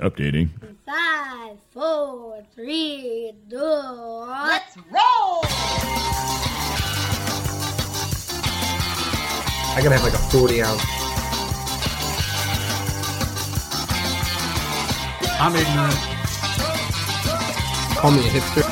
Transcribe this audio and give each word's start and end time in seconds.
Updating. 0.00 0.48
Five, 0.86 1.56
four, 1.70 2.42
three, 2.54 3.32
two, 3.50 3.56
Let's 3.56 4.76
roll! 4.90 5.44
I 9.74 9.80
gotta 9.82 9.96
have 9.96 10.04
like 10.04 10.14
a 10.14 10.18
40 10.18 10.62
ounce. 10.62 10.82
I'm 15.40 15.54
ignorant. 15.54 15.94
Call 17.96 18.10
me 18.10 18.18
a 18.18 18.30
hipster. 18.30 18.64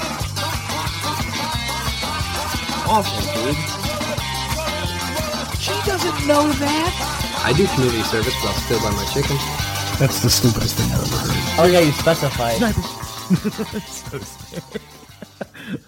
Awful, 2.89 3.21
dude. 3.35 3.57
She 5.61 5.75
doesn't 5.85 6.27
know 6.27 6.53
that. 6.53 7.16
I 7.47 7.53
do 7.53 7.65
community 7.69 8.03
service, 8.03 8.35
but 8.43 8.49
I'll 8.49 8.55
still 8.55 8.81
buy 8.81 8.91
my 8.91 9.05
chicken. 9.15 9.37
That's 10.01 10.21
the 10.21 10.29
stupidest 10.29 10.75
thing 10.77 10.91
I've 10.91 11.01
ever 11.01 11.17
heard. 11.17 11.61
Oh 11.61 11.67
yeah, 11.71 11.79
you 11.81 11.93
specified. 11.93 12.61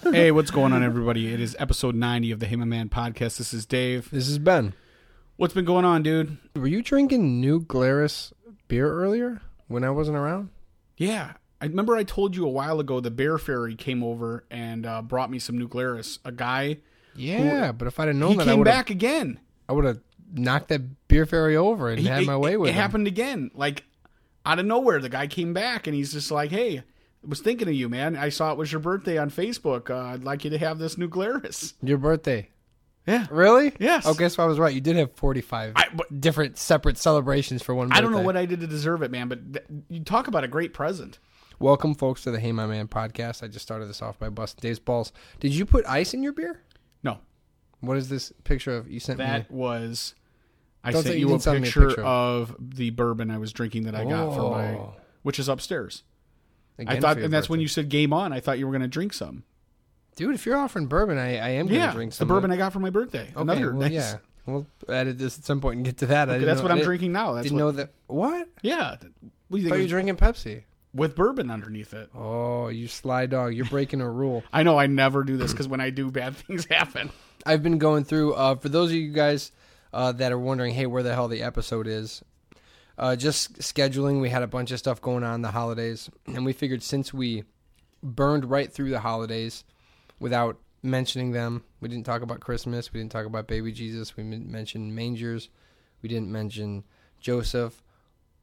Hey, 0.02 0.32
what's 0.32 0.50
going 0.50 0.72
on, 0.72 0.82
everybody? 0.82 1.32
It 1.32 1.40
is 1.40 1.54
episode 1.58 1.94
90 1.94 2.32
of 2.32 2.40
the 2.40 2.46
Hey 2.46 2.56
My 2.56 2.64
Man 2.64 2.88
podcast. 2.88 3.38
This 3.38 3.54
is 3.54 3.64
Dave. 3.64 4.10
This 4.10 4.28
is 4.28 4.36
Ben. 4.38 4.74
What's 5.36 5.54
been 5.54 5.64
going 5.66 5.84
on, 5.84 6.02
dude? 6.02 6.36
Were 6.56 6.66
you 6.66 6.82
drinking 6.82 7.40
New 7.40 7.60
Glarus 7.60 8.32
beer 8.66 8.90
earlier 8.92 9.40
when 9.68 9.84
I 9.84 9.90
wasn't 9.90 10.16
around? 10.16 10.48
Yeah. 10.96 11.34
I 11.60 11.66
remember 11.66 11.94
I 11.94 12.02
told 12.02 12.34
you 12.34 12.44
a 12.44 12.48
while 12.50 12.80
ago 12.80 12.98
the 12.98 13.12
Bear 13.12 13.38
Fairy 13.38 13.76
came 13.76 14.02
over 14.02 14.44
and 14.50 14.84
uh, 14.84 15.00
brought 15.02 15.30
me 15.30 15.38
some 15.38 15.56
New 15.58 15.68
Glarus. 15.68 16.18
A 16.24 16.32
guy, 16.32 16.78
Yeah, 17.14 17.70
but 17.70 17.86
if 17.86 18.00
I'd 18.00 18.08
have 18.08 18.16
known 18.16 18.32
he 18.32 18.36
that, 18.38 18.46
came 18.46 18.58
would 18.58 18.66
have 18.66 18.76
back 18.76 18.90
again. 18.90 19.38
I 19.68 19.74
would 19.74 19.84
have 19.84 20.00
knocked 20.32 20.68
that 20.68 21.08
beer 21.08 21.26
fairy 21.26 21.56
over 21.56 21.88
and 21.90 21.98
He- 22.00 22.06
had 22.06 22.26
my 22.26 22.34
it- 22.34 22.40
way 22.40 22.56
with 22.56 22.68
it. 22.70 22.72
him. 22.72 22.80
happened 22.80 23.06
again. 23.06 23.50
Like, 23.54 23.84
out 24.46 24.58
of 24.58 24.66
nowhere, 24.66 25.00
the 25.00 25.08
guy 25.08 25.26
came 25.26 25.52
back 25.52 25.86
and 25.86 25.94
he's 25.94 26.12
just 26.12 26.30
like, 26.30 26.50
hey, 26.50 26.78
I 26.78 26.82
was 27.26 27.40
thinking 27.40 27.68
of 27.68 27.74
you, 27.74 27.88
man. 27.88 28.16
I 28.16 28.28
saw 28.28 28.52
it 28.52 28.58
was 28.58 28.70
your 28.72 28.80
birthday 28.80 29.18
on 29.18 29.30
Facebook. 29.30 29.90
Uh, 29.90 30.14
I'd 30.14 30.24
like 30.24 30.44
you 30.44 30.50
to 30.50 30.58
have 30.58 30.78
this 30.78 30.96
New 30.96 31.08
Glarus. 31.08 31.74
Your 31.82 31.98
birthday. 31.98 32.48
Yeah. 33.06 33.26
Really? 33.30 33.72
Yes. 33.80 34.06
Okay, 34.06 34.28
so 34.28 34.42
I 34.42 34.46
was 34.46 34.58
right. 34.58 34.74
You 34.74 34.82
did 34.82 34.96
have 34.96 35.12
45 35.14 35.72
I- 35.76 35.88
but- 35.94 36.20
different 36.20 36.58
separate 36.58 36.98
celebrations 36.98 37.62
for 37.62 37.74
one 37.74 37.88
birthday. 37.88 37.98
I 37.98 38.00
don't 38.02 38.12
know 38.12 38.20
what 38.22 38.36
I 38.36 38.44
did 38.46 38.60
to 38.60 38.66
deserve 38.66 39.02
it, 39.02 39.10
man, 39.10 39.28
but 39.28 39.52
th- 39.54 39.64
you 39.88 40.04
talk 40.04 40.28
about 40.28 40.44
a 40.44 40.48
great 40.48 40.74
present. 40.74 41.18
Welcome, 41.58 41.94
folks, 41.94 42.22
to 42.22 42.30
the 42.30 42.38
Hey 42.38 42.52
My 42.52 42.66
Man 42.66 42.86
podcast. 42.86 43.42
I 43.42 43.48
just 43.48 43.64
started 43.64 43.86
this 43.88 44.00
off 44.02 44.18
by 44.18 44.28
busting 44.28 44.60
Dave's 44.60 44.78
balls. 44.78 45.12
Did 45.40 45.52
you 45.54 45.66
put 45.66 45.84
ice 45.86 46.14
in 46.14 46.22
your 46.22 46.32
beer? 46.32 46.60
No, 47.02 47.18
What 47.80 47.96
is 47.96 48.08
this 48.08 48.32
picture 48.44 48.76
of? 48.76 48.88
You 48.90 49.00
sent 49.00 49.18
that 49.18 49.50
me. 49.50 49.56
was. 49.56 50.14
I 50.88 50.92
Don't 50.92 51.02
sent 51.02 51.14
you, 51.18 51.28
you 51.28 51.34
a 51.34 51.38
me 51.38 51.44
a 51.58 51.60
picture, 51.60 51.86
picture. 51.88 52.02
of 52.04 52.54
the 52.58 52.90
bourbon 52.90 53.30
I 53.30 53.38
was 53.38 53.52
drinking 53.52 53.84
that 53.84 53.94
I 53.94 54.04
got 54.04 54.34
for 54.34 54.50
my, 54.50 54.74
Oh. 54.74 54.94
which 55.22 55.38
is 55.38 55.48
upstairs. 55.48 56.02
Again 56.78 56.96
I 56.96 57.00
thought, 57.00 57.18
and 57.18 57.32
that's 57.32 57.48
when 57.48 57.60
you 57.60 57.68
said 57.68 57.88
game 57.88 58.12
on. 58.12 58.32
I 58.32 58.40
thought 58.40 58.58
you 58.58 58.66
were 58.66 58.72
going 58.72 58.82
to 58.82 58.88
drink 58.88 59.12
some. 59.12 59.42
dude. 60.16 60.34
If 60.34 60.46
you're 60.46 60.56
offering 60.56 60.86
bourbon, 60.86 61.18
I, 61.18 61.36
I 61.38 61.48
am 61.50 61.66
going 61.66 61.80
to 61.80 61.86
Yeah, 61.86 61.92
drink 61.92 62.12
some. 62.12 62.26
the 62.28 62.32
bourbon 62.34 62.50
I 62.52 62.56
got 62.56 62.72
for 62.72 62.78
my 62.80 62.90
birthday. 62.90 63.22
Okay, 63.24 63.32
Another 63.40 63.70
well, 63.72 63.80
nice. 63.82 63.92
yeah. 63.92 64.16
We'll 64.46 64.66
edit 64.88 65.18
this 65.18 65.38
at 65.38 65.44
some 65.44 65.60
point 65.60 65.76
and 65.76 65.84
get 65.84 65.98
to 65.98 66.06
that. 66.06 66.28
Okay, 66.28 66.44
that's 66.44 66.58
know- 66.58 66.62
what 66.64 66.72
I'm 66.72 66.80
drinking 66.82 67.12
now. 67.12 67.32
That's 67.34 67.44
Didn't 67.48 67.56
what, 67.58 67.64
know 67.64 67.70
that. 67.72 67.90
What? 68.06 68.48
Yeah. 68.62 68.96
What 69.48 69.60
you 69.60 69.68
thought 69.68 69.78
you 69.80 69.88
drinking 69.88 70.16
Pepsi. 70.16 70.62
with 70.94 71.14
bourbon 71.16 71.50
underneath 71.50 71.92
it. 71.94 72.08
Oh, 72.14 72.68
you 72.68 72.88
sly 72.88 73.26
dog! 73.26 73.54
You're 73.54 73.66
breaking 73.66 74.00
a 74.00 74.10
rule. 74.10 74.42
I 74.52 74.62
know 74.62 74.78
I 74.78 74.86
never 74.86 75.22
do 75.24 75.36
this 75.36 75.52
because 75.52 75.68
when 75.68 75.80
I 75.80 75.90
do, 75.90 76.10
bad 76.10 76.36
things 76.46 76.64
happen. 76.66 77.10
I've 77.44 77.62
been 77.62 77.78
going 77.78 78.04
through. 78.04 78.34
Uh, 78.34 78.54
for 78.56 78.68
those 78.68 78.90
of 78.90 78.96
you 78.96 79.12
guys 79.12 79.52
uh, 79.92 80.12
that 80.12 80.32
are 80.32 80.38
wondering, 80.38 80.74
hey, 80.74 80.86
where 80.86 81.02
the 81.02 81.14
hell 81.14 81.28
the 81.28 81.42
episode 81.42 81.86
is? 81.86 82.22
Uh, 82.96 83.14
just 83.14 83.58
scheduling. 83.58 84.20
We 84.20 84.30
had 84.30 84.42
a 84.42 84.48
bunch 84.48 84.72
of 84.72 84.78
stuff 84.78 85.00
going 85.00 85.22
on 85.22 85.42
the 85.42 85.50
holidays, 85.50 86.10
and 86.26 86.44
we 86.44 86.52
figured 86.52 86.82
since 86.82 87.14
we 87.14 87.44
burned 88.02 88.44
right 88.44 88.72
through 88.72 88.90
the 88.90 89.00
holidays 89.00 89.64
without 90.18 90.58
mentioning 90.82 91.32
them, 91.32 91.64
we 91.80 91.88
didn't 91.88 92.06
talk 92.06 92.22
about 92.22 92.40
Christmas. 92.40 92.92
We 92.92 93.00
didn't 93.00 93.12
talk 93.12 93.26
about 93.26 93.46
baby 93.46 93.72
Jesus. 93.72 94.16
We 94.16 94.24
didn't 94.24 94.50
mention 94.50 94.94
mangers. 94.94 95.48
We 96.02 96.08
didn't 96.08 96.30
mention 96.30 96.84
Joseph 97.20 97.82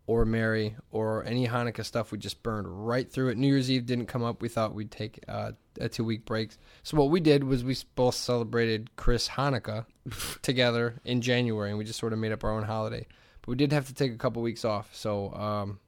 or 0.07 0.23
Mary 0.25 0.75
or 0.91 1.25
any 1.25 1.47
Hanukkah 1.47 1.83
stuff. 1.85 2.11
We 2.11 2.17
just 2.17 2.43
burned 2.43 2.67
right 2.87 3.11
through 3.11 3.29
it. 3.29 3.37
New 3.37 3.47
Year's 3.47 3.71
Eve 3.71 3.85
didn't 3.85 4.05
come 4.05 4.23
up. 4.23 4.41
We 4.41 4.49
thought 4.49 4.75
we'd 4.75 4.91
take 4.91 5.19
uh, 5.27 5.53
a 5.79 5.89
two 5.89 6.03
week 6.03 6.25
break. 6.25 6.51
So 6.83 6.97
what 6.97 7.09
we 7.09 7.19
did 7.19 7.43
was 7.43 7.63
we 7.63 7.75
both 7.95 8.15
celebrated 8.15 8.95
Chris 8.97 9.27
Hanukkah 9.29 9.85
together 10.41 11.01
in 11.05 11.21
January, 11.21 11.69
and 11.69 11.77
we 11.77 11.83
just 11.85 11.99
sort 11.99 12.13
of 12.13 12.19
made 12.19 12.31
up 12.31 12.43
our 12.43 12.51
own 12.51 12.63
holiday. 12.63 13.07
But 13.41 13.47
we 13.49 13.55
did 13.55 13.71
have 13.71 13.87
to 13.87 13.93
take 13.93 14.13
a 14.13 14.17
couple 14.17 14.41
weeks 14.41 14.63
off. 14.65 14.93
So 14.95 15.33
um, 15.33 15.79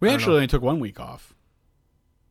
We 0.00 0.08
actually 0.08 0.36
only 0.36 0.46
took 0.46 0.62
one 0.62 0.80
week 0.80 0.98
off. 1.00 1.34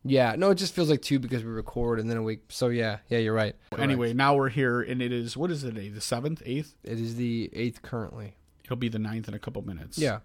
yeah, 0.04 0.34
no, 0.36 0.50
it 0.50 0.56
just 0.56 0.74
feels 0.74 0.88
like 0.90 1.02
two 1.02 1.18
because 1.18 1.44
we 1.44 1.50
record 1.50 2.00
and 2.00 2.08
then 2.10 2.16
a 2.16 2.22
week. 2.22 2.44
So 2.48 2.68
yeah, 2.68 2.98
yeah, 3.08 3.18
you're 3.18 3.34
right. 3.34 3.54
Correct. 3.70 3.82
Anyway, 3.82 4.14
now 4.14 4.34
we're 4.34 4.48
here, 4.48 4.80
and 4.80 5.00
it 5.02 5.12
is 5.12 5.36
what 5.36 5.50
is 5.50 5.62
it? 5.62 5.74
The 5.74 6.00
seventh, 6.00 6.42
eighth? 6.44 6.74
it 6.82 6.98
is 6.98 7.16
the 7.16 7.50
eighth 7.52 7.82
currently. 7.82 8.36
It'll 8.64 8.76
be 8.76 8.88
the 8.88 8.98
ninth 8.98 9.28
in 9.28 9.34
a 9.34 9.38
couple 9.38 9.62
minutes. 9.62 9.98
Yeah. 9.98 10.20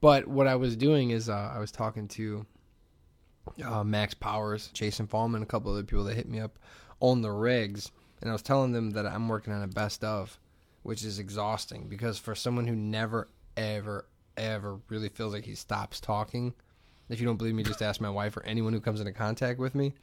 But 0.00 0.28
what 0.28 0.46
I 0.46 0.56
was 0.56 0.76
doing 0.76 1.10
is 1.10 1.28
uh, 1.28 1.52
I 1.54 1.58
was 1.58 1.72
talking 1.72 2.08
to 2.08 2.46
uh, 3.64 3.84
Max 3.84 4.14
Powers, 4.14 4.68
Jason 4.72 5.06
Fallman, 5.06 5.42
a 5.42 5.46
couple 5.46 5.72
other 5.72 5.82
people 5.82 6.04
that 6.04 6.14
hit 6.14 6.28
me 6.28 6.40
up 6.40 6.58
on 7.00 7.22
the 7.22 7.30
rigs, 7.30 7.90
and 8.20 8.30
I 8.30 8.32
was 8.32 8.42
telling 8.42 8.72
them 8.72 8.90
that 8.90 9.06
I'm 9.06 9.28
working 9.28 9.52
on 9.52 9.62
a 9.62 9.68
best 9.68 10.04
of, 10.04 10.38
which 10.82 11.04
is 11.04 11.18
exhausting 11.18 11.88
because 11.88 12.18
for 12.18 12.34
someone 12.34 12.66
who 12.66 12.76
never, 12.76 13.28
ever, 13.56 14.06
ever 14.36 14.80
really 14.88 15.08
feels 15.08 15.32
like 15.32 15.44
he 15.44 15.54
stops 15.54 16.00
talking, 16.00 16.54
if 17.08 17.20
you 17.20 17.26
don't 17.26 17.36
believe 17.36 17.54
me, 17.54 17.62
just 17.62 17.82
ask 17.82 18.00
my 18.00 18.10
wife 18.10 18.36
or 18.36 18.44
anyone 18.44 18.72
who 18.72 18.80
comes 18.80 19.00
into 19.00 19.12
contact 19.12 19.58
with 19.58 19.74
me. 19.74 19.94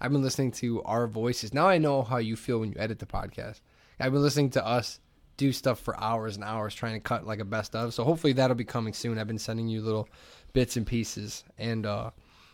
I've 0.00 0.12
been 0.12 0.22
listening 0.22 0.52
to 0.52 0.82
our 0.82 1.06
voices. 1.06 1.54
Now 1.54 1.66
I 1.66 1.78
know 1.78 2.02
how 2.02 2.18
you 2.18 2.36
feel 2.36 2.60
when 2.60 2.70
you 2.70 2.76
edit 2.78 2.98
the 2.98 3.06
podcast. 3.06 3.60
I've 3.98 4.12
been 4.12 4.22
listening 4.22 4.50
to 4.50 4.66
us 4.66 5.00
do 5.36 5.52
stuff 5.52 5.80
for 5.80 5.98
hours 6.00 6.36
and 6.36 6.44
hours 6.44 6.74
trying 6.74 6.94
to 6.94 7.00
cut 7.00 7.26
like 7.26 7.40
a 7.40 7.44
best 7.44 7.74
of. 7.74 7.92
So 7.94 8.04
hopefully 8.04 8.32
that'll 8.34 8.54
be 8.56 8.64
coming 8.64 8.92
soon. 8.94 9.18
I've 9.18 9.26
been 9.26 9.38
sending 9.38 9.68
you 9.68 9.80
little 9.82 10.08
bits 10.52 10.76
and 10.76 10.86
pieces 10.86 11.42
and 11.58 11.84
uh 11.86 12.10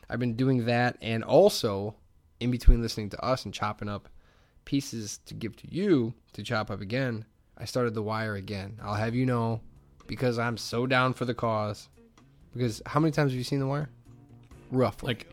I've 0.09 0.19
been 0.19 0.35
doing 0.35 0.65
that 0.67 0.97
and 1.03 1.23
also 1.23 1.95
in 2.41 2.51
between 2.51 2.81
listening 2.83 3.11
to 3.11 3.23
us 3.25 3.45
and 3.45 3.53
chopping 3.55 3.89
up 3.89 4.09
pieces 4.65 5.21
to 5.27 5.35
give 5.35 5.57
to 5.57 5.71
you 5.73 6.15
to 6.33 6.43
chop 6.43 6.71
up 6.71 6.81
again, 6.81 7.25
I 7.59 7.65
started 7.67 7.95
The 7.95 8.03
Wire 8.03 8.35
again. 8.37 8.79
I'll 8.83 8.95
have 8.95 9.15
you 9.15 9.27
know 9.27 9.61
because 10.07 10.39
I'm 10.39 10.57
so 10.57 10.87
down 10.87 11.13
for 11.15 11.25
the 11.27 11.35
cause. 11.35 11.89
Because 12.55 12.81
how 12.87 12.99
many 12.99 13.13
times 13.13 13.33
have 13.33 13.39
you 13.39 13.45
seen 13.45 13.61
The 13.61 13.67
Wire? 13.67 13.91
Roughly. 14.71 15.07
like 15.09 15.27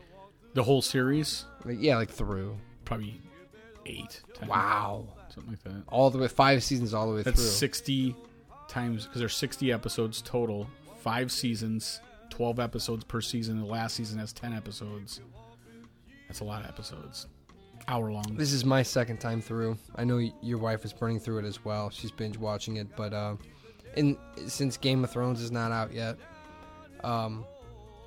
the 0.53 0.63
whole 0.63 0.81
series, 0.81 1.45
Like, 1.65 1.77
yeah, 1.79 1.95
like 1.97 2.09
through. 2.09 2.57
probably 2.85 3.19
eight. 3.85 4.21
10, 4.39 4.47
Wow. 4.49 5.07
Something 5.37 5.51
like 5.53 5.63
that. 5.63 5.83
All 5.87 6.09
the 6.09 6.17
way 6.17 6.27
five 6.27 6.63
seasons 6.63 6.93
all 6.93 7.07
the 7.09 7.15
way 7.15 7.21
That's 7.23 7.39
through. 7.39 7.49
sixty 7.49 8.15
times 8.67 9.05
because 9.05 9.19
there's 9.19 9.35
sixty 9.35 9.71
episodes 9.71 10.21
total, 10.21 10.67
five 11.01 11.31
seasons, 11.31 12.01
twelve 12.29 12.59
episodes 12.59 13.03
per 13.03 13.21
season. 13.21 13.59
The 13.59 13.65
last 13.65 13.95
season 13.95 14.19
has 14.19 14.33
ten 14.33 14.53
episodes. 14.53 15.21
That's 16.27 16.41
a 16.41 16.43
lot 16.43 16.61
of 16.63 16.67
episodes, 16.67 17.27
hour 17.87 18.11
long. 18.11 18.35
This 18.35 18.51
is 18.51 18.65
my 18.65 18.83
second 18.83 19.19
time 19.19 19.41
through. 19.41 19.77
I 19.95 20.03
know 20.03 20.17
y- 20.17 20.33
your 20.41 20.57
wife 20.57 20.83
is 20.83 20.91
burning 20.91 21.19
through 21.19 21.39
it 21.39 21.45
as 21.45 21.63
well. 21.63 21.89
She's 21.89 22.11
binge 22.11 22.37
watching 22.37 22.75
it, 22.77 22.87
but 22.97 23.13
uh, 23.13 23.35
and 23.95 24.17
since 24.47 24.75
Game 24.75 25.03
of 25.05 25.09
Thrones 25.11 25.41
is 25.41 25.51
not 25.51 25.71
out 25.71 25.93
yet, 25.93 26.17
um, 27.03 27.45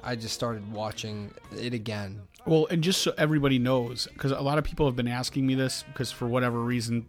I 0.02 0.16
just 0.16 0.34
started 0.34 0.70
watching 0.72 1.32
it 1.56 1.72
again. 1.72 2.20
Well, 2.46 2.66
and 2.70 2.82
just 2.82 3.02
so 3.02 3.12
everybody 3.18 3.58
knows, 3.58 4.06
because 4.12 4.32
a 4.32 4.40
lot 4.40 4.58
of 4.58 4.64
people 4.64 4.86
have 4.86 4.96
been 4.96 5.08
asking 5.08 5.46
me 5.46 5.54
this, 5.54 5.82
because 5.88 6.10
for 6.12 6.26
whatever 6.26 6.60
reason, 6.60 7.06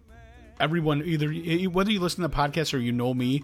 everyone 0.62 1.04
either 1.06 1.30
whether 1.70 1.92
you 1.92 2.00
listen 2.00 2.22
to 2.22 2.28
the 2.28 2.36
podcast 2.36 2.74
or 2.74 2.78
you 2.78 2.92
know 2.92 3.14
me, 3.14 3.44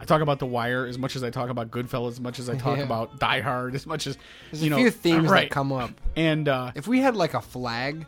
I 0.00 0.04
talk 0.04 0.20
about 0.20 0.38
The 0.38 0.46
Wire 0.46 0.86
as 0.86 0.98
much 0.98 1.16
as 1.16 1.24
I 1.24 1.30
talk 1.30 1.50
about 1.50 1.70
Goodfellas, 1.70 2.10
as 2.12 2.20
much 2.20 2.38
as 2.38 2.48
I 2.48 2.56
talk 2.56 2.76
Yeah. 2.78 2.84
about 2.84 3.18
Die 3.18 3.40
Hard, 3.40 3.74
as 3.74 3.86
much 3.86 4.06
as 4.06 4.16
There's 4.52 4.62
you 4.62 4.68
a 4.68 4.70
know, 4.70 4.76
few 4.76 4.90
themes 4.90 5.28
right? 5.28 5.48
that 5.48 5.50
come 5.50 5.72
up. 5.72 5.90
and 6.14 6.48
uh, 6.48 6.70
If 6.76 6.86
we 6.86 7.00
had 7.00 7.16
like 7.16 7.34
a 7.34 7.40
flag, 7.40 8.06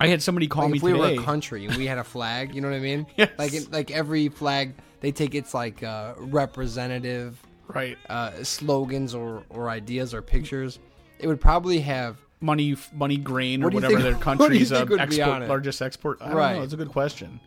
I 0.00 0.08
had 0.08 0.20
somebody 0.22 0.48
call 0.48 0.64
like 0.64 0.72
me 0.72 0.78
if 0.78 0.82
we 0.82 0.90
today. 0.92 1.14
were 1.16 1.22
a 1.22 1.24
country 1.24 1.64
and 1.66 1.76
we 1.76 1.86
had 1.86 1.98
a 1.98 2.04
flag, 2.04 2.54
you 2.54 2.60
know 2.60 2.68
what 2.68 2.76
I 2.76 2.80
mean? 2.80 3.06
Yes. 3.16 3.30
Like 3.38 3.52
like 3.70 3.90
every 3.92 4.28
flag, 4.30 4.74
they 5.00 5.12
take 5.12 5.34
its 5.36 5.54
like 5.54 5.82
uh, 5.84 6.14
representative 6.18 7.40
right, 7.68 7.96
uh, 8.08 8.42
slogans 8.42 9.14
or 9.14 9.44
or 9.50 9.68
ideas 9.70 10.12
or 10.14 10.22
pictures. 10.22 10.78
It 11.20 11.26
would 11.28 11.40
probably 11.40 11.78
have 11.80 12.16
money, 12.40 12.74
money, 12.92 13.16
grain, 13.16 13.62
or 13.62 13.66
What 13.66 13.70
do 13.70 13.76
whatever 13.76 13.92
think- 13.94 14.02
their 14.04 14.12
what 14.14 14.22
country's 14.38 14.72
uh, 14.72 14.84
be 14.84 14.98
export, 14.98 15.48
largest 15.48 15.80
export. 15.82 16.18
I 16.20 16.28
don't 16.28 16.36
Right. 16.36 16.56
know. 16.56 16.62
It's 16.62 16.72
a 16.72 16.76
good 16.76 16.88
question. 16.90 17.38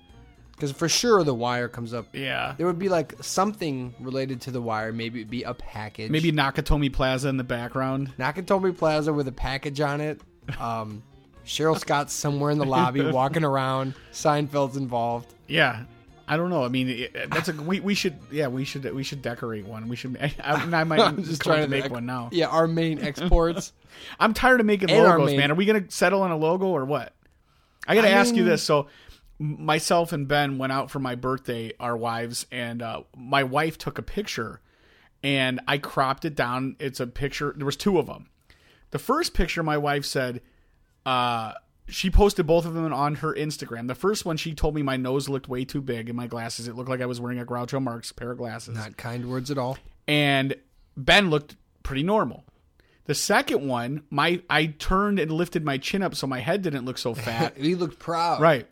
Because 0.56 0.72
for 0.72 0.88
sure 0.90 1.24
the 1.24 1.34
wire 1.34 1.68
comes 1.68 1.94
up. 1.94 2.07
Yeah, 2.13 2.56
There 2.57 2.66
would 2.68 2.80
be 2.80 2.90
like 2.90 3.13
something 3.22 3.94
related 4.00 4.42
to 4.42 4.52
the 4.52 4.62
wire. 4.62 4.92
Maybe 4.94 5.19
it'd 5.19 5.30
be 5.30 5.44
a 5.44 5.54
package. 5.54 6.10
maybe 6.12 6.31
Nakatomi 6.31 6.92
Plaza 6.92 7.30
in 7.30 7.38
the 7.38 7.44
background. 7.44 8.13
Nakatomi 8.18 8.78
Plaza 8.78 9.13
with 9.13 9.28
a 9.28 9.31
package 9.34 9.81
on 9.81 10.02
it. 10.02 10.22
Um, 10.60 11.04
Cheryl 11.46 11.78
Scott's 11.78 12.13
somewhere 12.13 12.52
in 12.52 12.57
the 12.57 12.66
lobby 12.66 13.02
walking 13.12 13.44
around. 13.44 13.94
Seinfeld's 14.12 14.78
involved. 14.78 15.34
Yeah, 15.48 15.84
I 16.28 16.38
don't 16.38 16.50
know. 16.50 16.63
I 16.63 16.69
mean, 16.69 16.90
it, 16.90 17.30
that's 17.30 17.50
a 17.50 17.54
we, 17.54 17.80
we 17.81 17.94
should 17.94 18.18
yeah 18.31 18.48
we 18.48 18.66
should 18.66 18.92
we 18.96 19.04
should 19.04 19.22
decorate 19.22 19.66
one. 19.66 19.88
We 19.88 19.96
should. 19.96 20.18
I, 20.22 20.34
I, 20.44 20.54
I 20.54 20.84
might 20.84 21.00
I'm 21.02 21.18
just 21.18 21.30
just 21.30 21.42
try 21.44 21.57
trying 21.57 21.66
to 21.66 21.69
make 21.69 21.92
one 21.92 22.06
now. 22.06 22.30
Yeah, 22.31 22.48
our 22.48 22.68
main 22.68 23.00
exports. 23.00 23.74
I'm 24.19 24.34
tired 24.34 24.60
of 24.60 24.66
making 24.66 24.90
And 24.90 25.04
logos, 25.04 25.28
main- 25.28 25.38
man. 25.38 25.52
Are 25.52 25.56
we 25.56 25.66
gonna 25.66 25.86
settle 25.90 26.22
on 26.22 26.31
a 26.31 26.38
logo 26.38 26.66
or 26.68 26.86
what? 26.86 27.13
I 27.88 27.94
gotta 27.94 28.07
I 28.07 28.12
ask 28.12 28.34
you 28.34 28.44
this. 28.44 28.63
So, 28.63 28.88
myself 29.39 30.11
and 30.13 30.27
Ben 30.27 30.57
went 30.57 30.71
out 30.71 30.89
for 30.91 30.99
my 30.99 31.15
birthday, 31.15 31.71
our 31.79 31.95
wives, 31.97 32.45
and 32.51 32.81
uh, 32.81 33.03
my 33.15 33.43
wife 33.43 33.77
took 33.77 33.97
a 33.97 34.01
picture, 34.03 34.61
and 35.23 35.59
I 35.67 35.77
cropped 35.77 36.25
it 36.25 36.35
down. 36.35 36.75
It's 36.79 36.99
a 36.99 37.07
picture. 37.07 37.53
There 37.55 37.65
was 37.65 37.75
two 37.75 37.97
of 37.99 38.07
them. 38.07 38.29
The 38.91 38.99
first 38.99 39.33
picture, 39.33 39.61
my 39.63 39.77
wife 39.77 40.05
said, 40.05 40.41
uh, 41.05 41.53
she 41.87 42.09
posted 42.09 42.47
both 42.47 42.65
of 42.65 42.73
them 42.73 42.93
on 42.93 43.15
her 43.15 43.33
Instagram. 43.33 43.87
The 43.87 43.95
first 43.95 44.25
one, 44.25 44.37
she 44.37 44.53
told 44.53 44.73
me 44.73 44.81
my 44.81 44.97
nose 44.97 45.27
looked 45.29 45.47
way 45.49 45.65
too 45.65 45.81
big 45.81 46.09
in 46.09 46.15
my 46.15 46.27
glasses. 46.27 46.67
It 46.67 46.75
looked 46.75 46.89
like 46.89 47.01
I 47.01 47.05
was 47.05 47.19
wearing 47.19 47.39
a 47.39 47.45
Groucho 47.45 47.81
Marx 47.81 48.11
pair 48.11 48.31
of 48.31 48.37
glasses 48.37 48.75
Not 48.75 48.97
kind 48.97 49.29
words 49.29 49.51
at 49.51 49.57
all. 49.57 49.77
and 50.07 50.55
Ben 50.97 51.29
looked 51.29 51.55
pretty 51.83 52.03
normal. 52.03 52.43
The 53.03 53.13
second 53.13 53.67
one, 53.67 54.01
my 54.09 54.41
I 54.49 54.65
turned 54.67 55.19
and 55.19 55.29
lifted 55.29 55.63
my 55.63 55.77
chin 55.77 56.01
up 56.01 56.15
so 56.15 56.25
my 56.25 56.39
head 56.39 56.63
didn't 56.63 56.85
look 56.85 56.97
so 56.97 57.13
fat. 57.13 57.55
He 57.59 57.75
looked 57.75 57.99
proud. 57.99 58.41
right. 58.41 58.65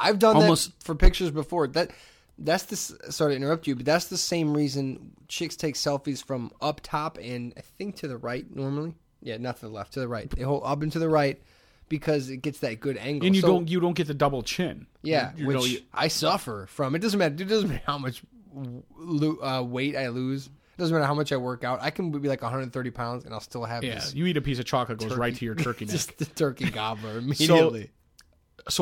I've 0.00 0.18
done 0.18 0.36
Almost- 0.36 0.78
that 0.78 0.84
for 0.84 0.94
pictures 0.94 1.30
before. 1.30 1.66
That 1.68 1.90
that's 2.38 2.64
the 2.64 2.76
sorry 3.12 3.32
to 3.32 3.36
interrupt 3.36 3.66
you, 3.66 3.76
but 3.76 3.84
that's 3.84 4.06
the 4.06 4.16
same 4.16 4.56
reason 4.56 5.12
chicks 5.28 5.56
take 5.56 5.74
selfies 5.74 6.24
from 6.24 6.50
up 6.60 6.80
top 6.82 7.18
and 7.18 7.52
I 7.56 7.60
think 7.60 7.96
to 7.96 8.08
the 8.08 8.16
right 8.16 8.44
normally. 8.54 8.94
Yeah, 9.22 9.36
not 9.36 9.56
to 9.56 9.62
the 9.62 9.68
left, 9.68 9.92
to 9.94 10.00
the 10.00 10.08
right. 10.08 10.30
They 10.30 10.42
hold 10.42 10.62
up 10.64 10.82
and 10.82 10.90
to 10.92 10.98
the 10.98 11.08
right 11.10 11.38
because 11.90 12.30
it 12.30 12.38
gets 12.38 12.60
that 12.60 12.80
good 12.80 12.96
angle. 12.96 13.26
And 13.26 13.34
you 13.36 13.42
So- 13.42 13.48
don't 13.48 13.68
you 13.68 13.78
don't 13.80 13.92
get 13.94 14.06
the 14.06 14.14
double 14.14 14.42
chin. 14.42 14.86
Yeah, 15.02 15.32
You 15.36 15.46
which 15.46 15.56
know, 15.56 15.64
you- 15.64 15.80
I 15.92 16.08
suffer 16.08 16.66
from. 16.70 16.94
It 16.94 17.00
doesn't 17.00 17.18
matter. 17.18 17.34
It 17.34 17.46
doesn't 17.48 17.68
matter 17.68 17.82
how 17.86 17.98
much 17.98 18.22
uh, 19.42 19.62
weight 19.66 19.96
I 19.96 20.08
lose. 20.08 20.46
It 20.46 20.52
doesn't 20.78 20.94
matter 20.94 21.06
how 21.06 21.14
much 21.14 21.32
I 21.32 21.36
work 21.36 21.62
out. 21.64 21.80
I 21.82 21.90
can 21.90 22.10
be 22.10 22.28
like 22.28 22.42
130 22.42 22.90
pounds 22.90 23.24
and 23.24 23.34
I'll 23.34 23.40
still 23.40 23.64
have 23.64 23.84
yeah, 23.84 23.96
this 23.96 24.14
you 24.14 24.24
eat 24.26 24.36
a 24.36 24.40
piece 24.40 24.58
of 24.58 24.64
chocolate 24.64 24.98
goes 24.98 25.14
right 25.14 25.34
to 25.36 25.44
your 25.44 25.54
turkey 25.66 25.84
neck. 25.84 25.92
just 25.92 26.16
the 26.18 26.24
turkey 26.24 26.70
gobbler 26.70 27.18
immediately. 27.18 27.82
so 27.84 27.88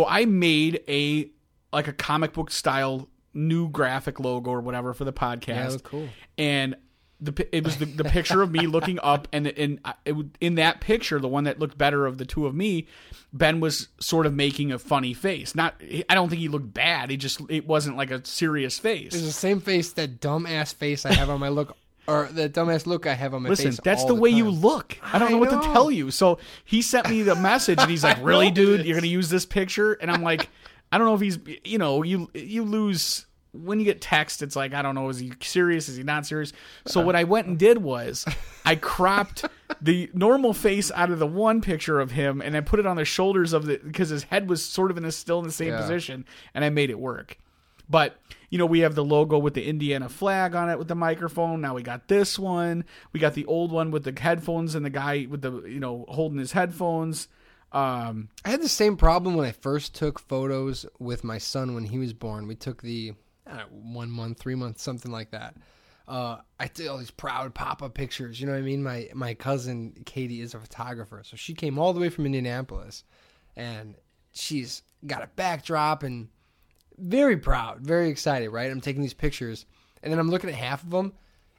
I 0.06 0.24
made 0.24 0.82
a 0.88 1.30
like 1.72 1.88
a 1.88 1.92
comic 1.92 2.32
book 2.32 2.50
style 2.50 3.08
new 3.34 3.68
graphic 3.68 4.18
logo 4.20 4.50
or 4.50 4.60
whatever 4.60 4.94
for 4.94 5.04
the 5.04 5.12
podcast. 5.12 5.72
Yeah, 5.72 5.78
cool. 5.84 6.08
And 6.36 6.76
the 7.20 7.48
it 7.56 7.64
was 7.64 7.78
the, 7.78 7.84
the 7.84 8.04
picture 8.04 8.42
of 8.42 8.50
me 8.50 8.66
looking 8.66 8.98
up, 9.02 9.26
and 9.32 9.46
in 9.46 9.80
in 10.40 10.54
that 10.56 10.80
picture, 10.80 11.18
the 11.18 11.28
one 11.28 11.44
that 11.44 11.58
looked 11.58 11.76
better 11.76 12.06
of 12.06 12.18
the 12.18 12.24
two 12.24 12.46
of 12.46 12.54
me, 12.54 12.86
Ben 13.32 13.60
was 13.60 13.88
sort 13.98 14.26
of 14.26 14.34
making 14.34 14.70
a 14.70 14.78
funny 14.78 15.14
face. 15.14 15.54
Not, 15.54 15.80
I 16.08 16.14
don't 16.14 16.28
think 16.28 16.40
he 16.40 16.48
looked 16.48 16.72
bad. 16.72 17.10
He 17.10 17.16
just 17.16 17.40
it 17.48 17.66
wasn't 17.66 17.96
like 17.96 18.10
a 18.10 18.24
serious 18.24 18.78
face. 18.78 19.14
It's 19.14 19.24
the 19.24 19.32
same 19.32 19.60
face, 19.60 19.92
that 19.94 20.20
dumbass 20.20 20.74
face 20.74 21.04
I 21.04 21.12
have 21.12 21.28
on 21.28 21.40
my 21.40 21.48
look, 21.48 21.76
or 22.08 22.26
that 22.32 22.52
dumbass 22.54 22.86
look 22.86 23.06
I 23.06 23.14
have 23.14 23.34
on 23.34 23.42
my 23.42 23.50
face. 23.50 23.58
Listen, 23.58 23.70
face. 23.72 23.80
that's 23.84 24.02
all 24.02 24.08
the 24.08 24.14
way 24.16 24.30
you 24.30 24.48
look. 24.50 24.96
I 25.02 25.18
don't 25.18 25.28
I 25.28 25.30
know 25.32 25.38
what 25.38 25.50
to 25.50 25.60
tell 25.72 25.90
you. 25.90 26.10
So 26.10 26.38
he 26.64 26.82
sent 26.82 27.08
me 27.08 27.22
the 27.22 27.36
message, 27.36 27.78
and 27.78 27.90
he's 27.90 28.02
like, 28.02 28.18
"Really, 28.22 28.50
dude? 28.50 28.80
this. 28.80 28.86
You're 28.86 28.96
gonna 28.96 29.06
use 29.06 29.28
this 29.28 29.46
picture?" 29.46 29.92
And 29.92 30.10
I'm 30.10 30.22
like, 30.22 30.48
"I 30.90 30.98
don't 30.98 31.06
know 31.06 31.14
if 31.14 31.20
he's, 31.20 31.38
you 31.64 31.78
know, 31.78 32.02
you 32.02 32.30
you 32.34 32.64
lose." 32.64 33.26
When 33.52 33.78
you 33.78 33.86
get 33.86 34.02
text, 34.02 34.42
it's 34.42 34.54
like 34.54 34.74
I 34.74 34.82
don't 34.82 34.94
know. 34.94 35.08
Is 35.08 35.18
he 35.18 35.32
serious? 35.40 35.88
Is 35.88 35.96
he 35.96 36.02
not 36.02 36.26
serious? 36.26 36.52
So 36.86 37.00
what 37.00 37.16
I 37.16 37.24
went 37.24 37.46
and 37.46 37.58
did 37.58 37.78
was 37.78 38.26
I 38.66 38.76
cropped 38.76 39.46
the 39.80 40.10
normal 40.12 40.52
face 40.52 40.92
out 40.94 41.10
of 41.10 41.18
the 41.18 41.26
one 41.26 41.62
picture 41.62 41.98
of 41.98 42.10
him, 42.10 42.42
and 42.42 42.54
I 42.56 42.60
put 42.60 42.78
it 42.78 42.86
on 42.86 42.96
the 42.96 43.06
shoulders 43.06 43.54
of 43.54 43.64
the 43.64 43.78
because 43.82 44.10
his 44.10 44.24
head 44.24 44.50
was 44.50 44.62
sort 44.62 44.90
of 44.90 44.98
in 44.98 45.04
a 45.06 45.10
still 45.10 45.38
in 45.38 45.46
the 45.46 45.50
same 45.52 45.68
Yeah. 45.70 45.80
position, 45.80 46.26
and 46.54 46.62
I 46.62 46.68
made 46.68 46.90
it 46.90 46.98
work. 46.98 47.38
But 47.88 48.18
you 48.50 48.58
know, 48.58 48.66
we 48.66 48.80
have 48.80 48.94
the 48.94 49.04
logo 49.04 49.38
with 49.38 49.54
the 49.54 49.66
Indiana 49.66 50.08
flag 50.08 50.54
on 50.54 50.70
it 50.70 50.78
with 50.78 50.88
the 50.88 50.94
microphone. 50.94 51.60
Now 51.60 51.74
we 51.74 51.82
got 51.82 52.08
this 52.08 52.38
one. 52.38 52.84
We 53.12 53.20
got 53.20 53.34
the 53.34 53.46
old 53.46 53.72
one 53.72 53.90
with 53.90 54.04
the 54.04 54.18
headphones 54.18 54.74
and 54.74 54.84
the 54.84 54.90
guy 54.90 55.26
with 55.28 55.42
the 55.42 55.62
you 55.62 55.80
know 55.80 56.04
holding 56.08 56.38
his 56.38 56.52
headphones. 56.52 57.28
Um, 57.70 58.30
I 58.44 58.50
had 58.50 58.62
the 58.62 58.68
same 58.68 58.96
problem 58.96 59.34
when 59.34 59.46
I 59.46 59.52
first 59.52 59.94
took 59.94 60.18
photos 60.18 60.86
with 60.98 61.22
my 61.22 61.36
son 61.36 61.74
when 61.74 61.84
he 61.84 61.98
was 61.98 62.14
born. 62.14 62.46
We 62.46 62.54
took 62.54 62.80
the 62.80 63.12
know, 63.46 63.64
one 63.70 64.10
month, 64.10 64.38
three 64.38 64.54
months, 64.54 64.82
something 64.82 65.10
like 65.10 65.30
that. 65.30 65.54
Uh, 66.06 66.38
I 66.58 66.68
did 66.68 66.88
all 66.88 66.96
these 66.96 67.10
proud 67.10 67.54
pop 67.54 67.82
up 67.82 67.94
pictures. 67.94 68.40
You 68.40 68.46
know 68.46 68.52
what 68.52 68.60
I 68.60 68.62
mean? 68.62 68.82
My 68.82 69.08
my 69.14 69.34
cousin 69.34 69.94
Katie 70.06 70.40
is 70.40 70.54
a 70.54 70.58
photographer, 70.58 71.22
so 71.24 71.36
she 71.36 71.54
came 71.54 71.78
all 71.78 71.92
the 71.92 72.00
way 72.00 72.08
from 72.08 72.24
Indianapolis, 72.26 73.04
and 73.56 73.94
she's 74.32 74.82
got 75.06 75.22
a 75.22 75.28
backdrop 75.36 76.02
and 76.02 76.28
very 76.98 77.36
proud, 77.36 77.80
very 77.80 78.08
excited. 78.10 78.50
Right? 78.50 78.70
I'm 78.70 78.80
taking 78.80 79.02
these 79.02 79.14
pictures, 79.14 79.66
and 80.02 80.12
then 80.12 80.18
I'm 80.18 80.30
looking 80.30 80.50
at 80.50 80.56
half 80.56 80.82
of 80.82 80.90
them, 80.90 81.12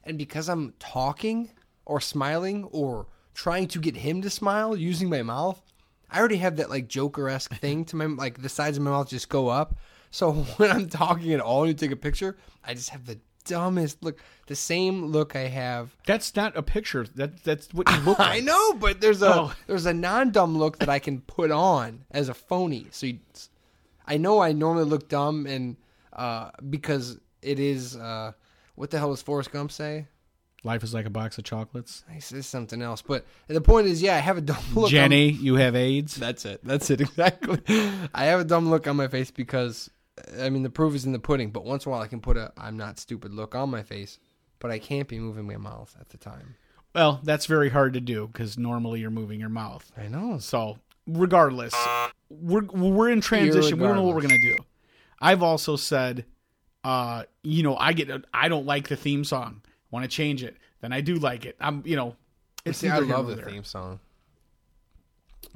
and 0.04 0.16
because 0.18 0.48
I'm 0.48 0.74
talking 0.78 1.50
or 1.86 2.00
smiling 2.00 2.64
or 2.72 3.06
trying 3.34 3.68
to 3.68 3.78
get 3.78 3.96
him 3.96 4.22
to 4.22 4.30
smile 4.30 4.76
using 4.76 5.08
my 5.08 5.22
mouth, 5.22 5.60
I 6.10 6.18
already 6.18 6.36
have 6.38 6.56
that 6.56 6.70
like 6.70 6.88
Joker 6.88 7.28
esque 7.28 7.54
thing 7.60 7.84
to 7.86 7.96
my 7.96 8.06
like 8.06 8.42
the 8.42 8.48
sides 8.48 8.76
of 8.76 8.82
my 8.82 8.90
mouth 8.90 9.08
just 9.08 9.28
go 9.28 9.48
up. 9.48 9.76
So 10.10 10.32
when 10.56 10.70
I'm 10.70 10.88
talking 10.88 11.32
at 11.32 11.40
all 11.40 11.62
and 11.62 11.68
you 11.68 11.74
take 11.74 11.92
a 11.92 11.96
picture, 11.96 12.36
I 12.64 12.74
just 12.74 12.90
have 12.90 13.06
the 13.06 13.18
dumbest 13.46 14.02
look, 14.02 14.20
the 14.48 14.54
same 14.54 15.06
look 15.06 15.34
I 15.34 15.46
have. 15.48 15.96
that's 16.06 16.36
not 16.36 16.56
a 16.56 16.62
picture. 16.62 17.06
That 17.14 17.42
that's 17.42 17.72
what 17.72 17.88
you 17.90 17.96
look 18.00 18.18
like. 18.20 18.36
I 18.36 18.40
know, 18.40 18.74
but 18.74 19.00
there's 19.00 19.22
a 19.22 19.34
Oh. 19.34 19.52
there's 19.66 19.86
a 19.86 19.94
non 19.94 20.30
dumb 20.30 20.58
look 20.58 20.78
that 20.78 20.88
I 20.88 20.98
can 20.98 21.20
put 21.22 21.50
on 21.50 22.04
as 22.10 22.28
a 22.28 22.34
phony. 22.34 22.86
So 22.90 23.06
you, 23.06 23.18
I 24.10 24.16
know 24.16 24.40
I 24.40 24.52
normally 24.52 24.84
look 24.84 25.08
dumb 25.08 25.46
and 25.46 25.76
uh, 26.12 26.50
because 26.68 27.18
it 27.42 27.58
is 27.58 27.96
uh, 27.96 28.32
what 28.74 28.90
the 28.90 28.98
hell 28.98 29.10
does 29.10 29.22
Forrest 29.22 29.52
Gump 29.52 29.70
say? 29.72 30.08
Life 30.62 30.82
is 30.82 30.92
like 30.92 31.06
a 31.06 31.10
box 31.10 31.38
of 31.38 31.44
chocolates. 31.44 32.04
He 32.12 32.20
says 32.20 32.46
something 32.46 32.82
else, 32.82 33.00
but 33.00 33.24
the 33.48 33.62
point 33.62 33.86
is, 33.86 34.02
yeah, 34.02 34.16
I 34.16 34.18
have 34.18 34.36
a 34.36 34.42
dumb 34.42 34.58
look. 34.74 34.84
on- 34.84 34.90
Jenny, 34.90 35.30
you 35.30 35.54
have 35.54 35.74
AIDS. 35.74 36.16
That's 36.16 36.44
it. 36.44 36.60
That's 36.62 36.90
it 36.90 37.00
exactly. 37.06 37.60
I 38.12 38.24
have 38.24 38.40
a 38.40 38.44
dumb 38.44 38.68
look 38.68 38.86
on 38.86 38.96
my 38.96 39.08
face 39.08 39.30
because 39.30 39.88
I 40.38 40.50
mean 40.50 40.62
the 40.64 40.68
proof 40.70 40.94
is 40.94 41.06
in 41.06 41.12
the 41.12 41.18
pudding. 41.18 41.50
But 41.50 41.64
once 41.64 41.86
in 41.86 41.90
a 41.90 41.92
while, 41.92 42.02
I 42.02 42.08
can 42.08 42.20
put 42.20 42.36
a 42.36 42.52
"I'm 42.58 42.76
not 42.76 42.98
stupid" 42.98 43.32
look 43.32 43.54
on 43.54 43.70
my 43.70 43.82
face, 43.82 44.18
but 44.58 44.70
I 44.70 44.78
can't 44.78 45.08
be 45.08 45.18
moving 45.18 45.46
my 45.46 45.56
mouth 45.56 45.96
at 45.98 46.10
the 46.10 46.18
time. 46.18 46.56
Well, 46.94 47.20
that's 47.22 47.46
very 47.46 47.70
hard 47.70 47.94
to 47.94 48.00
do 48.00 48.26
because 48.26 48.58
normally 48.58 49.00
you're 49.00 49.10
moving 49.10 49.38
your 49.40 49.48
mouth. 49.48 49.90
I 49.96 50.08
know. 50.08 50.38
So, 50.38 50.78
regardless, 51.18 51.74
we're 52.28 52.64
we're 52.64 53.10
in 53.10 53.20
transition. 53.20 53.78
We 53.78 53.86
don't 53.86 53.96
know 53.96 54.02
what 54.04 54.14
we're 54.14 54.22
gonna 54.22 54.38
do. 54.38 54.56
I've 55.20 55.42
also 55.42 55.76
said, 55.76 56.24
uh, 56.84 57.24
you 57.42 57.62
know, 57.62 57.76
I 57.76 57.92
get 57.92 58.10
I 58.32 58.48
don't 58.48 58.66
like 58.66 58.88
the 58.88 58.96
theme 58.96 59.24
song. 59.24 59.62
Want 59.90 60.04
to 60.04 60.08
change 60.08 60.42
it? 60.42 60.56
Then 60.80 60.92
I 60.92 61.00
do 61.00 61.16
like 61.16 61.44
it. 61.44 61.56
I'm, 61.60 61.82
you 61.84 61.96
know, 61.96 62.16
it's 62.64 62.78
See, 62.78 62.88
I 62.88 63.00
love 63.00 63.26
the 63.26 63.34
there. 63.34 63.44
theme 63.46 63.64
song. 63.64 64.00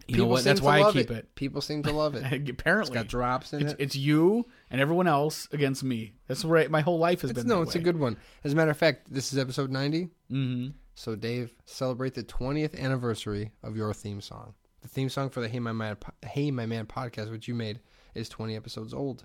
You 0.07 0.19
know 0.19 0.26
what? 0.26 0.45
That's 0.45 0.61
why 0.61 0.83
I 0.83 0.93
keep 0.93 1.11
it. 1.11 1.17
it. 1.17 1.35
People 1.35 1.61
seem 1.62 1.83
to 1.85 1.93
love 1.93 2.14
it. 2.14 2.25
It's 2.33 2.50
Apparently, 2.50 2.93
got 2.93 3.07
drops 3.09 3.52
in 3.55 3.62
it's, 3.62 3.73
it. 3.73 3.81
it's 3.81 3.97
you 3.97 4.47
and 4.71 4.81
everyone 4.81 5.07
else 5.07 5.49
against 5.52 5.83
me. 5.83 6.12
That's 6.26 6.45
right. 6.45 6.71
My 6.71 6.81
whole 6.83 6.99
life 6.99 7.23
has 7.23 7.31
It's- 7.31 7.45
been. 7.45 7.49
no, 7.49 7.62
it's 7.62 7.75
a 7.75 7.79
good 7.79 7.99
one. 7.99 8.19
As 8.43 8.52
a 8.52 8.57
matter 8.57 8.71
of 8.71 8.76
fact, 8.76 9.11
this 9.12 9.33
is 9.33 9.38
episode 9.38 9.71
90. 9.71 10.09
Mm-hmm. 10.31 10.69
So, 10.95 11.17
Dave, 11.17 11.55
celebrate 11.64 12.14
the 12.14 12.23
20th 12.23 12.79
anniversary 12.79 13.52
of 13.62 13.76
your 13.76 13.95
theme 13.95 14.21
song. 14.21 14.55
The 14.85 14.91
theme 14.91 15.09
song 15.09 15.31
for 15.31 15.41
the 15.41 15.49
Hey 15.49 15.61
My 15.61 15.73
Man, 15.73 15.97
hey 16.26 16.50
My 16.50 16.67
Man 16.67 16.85
podcast, 16.85 17.31
which 17.31 17.49
you 17.49 17.55
made, 17.55 17.81
is 18.14 18.29
20 18.29 18.55
episodes 18.55 18.93
old 18.93 19.25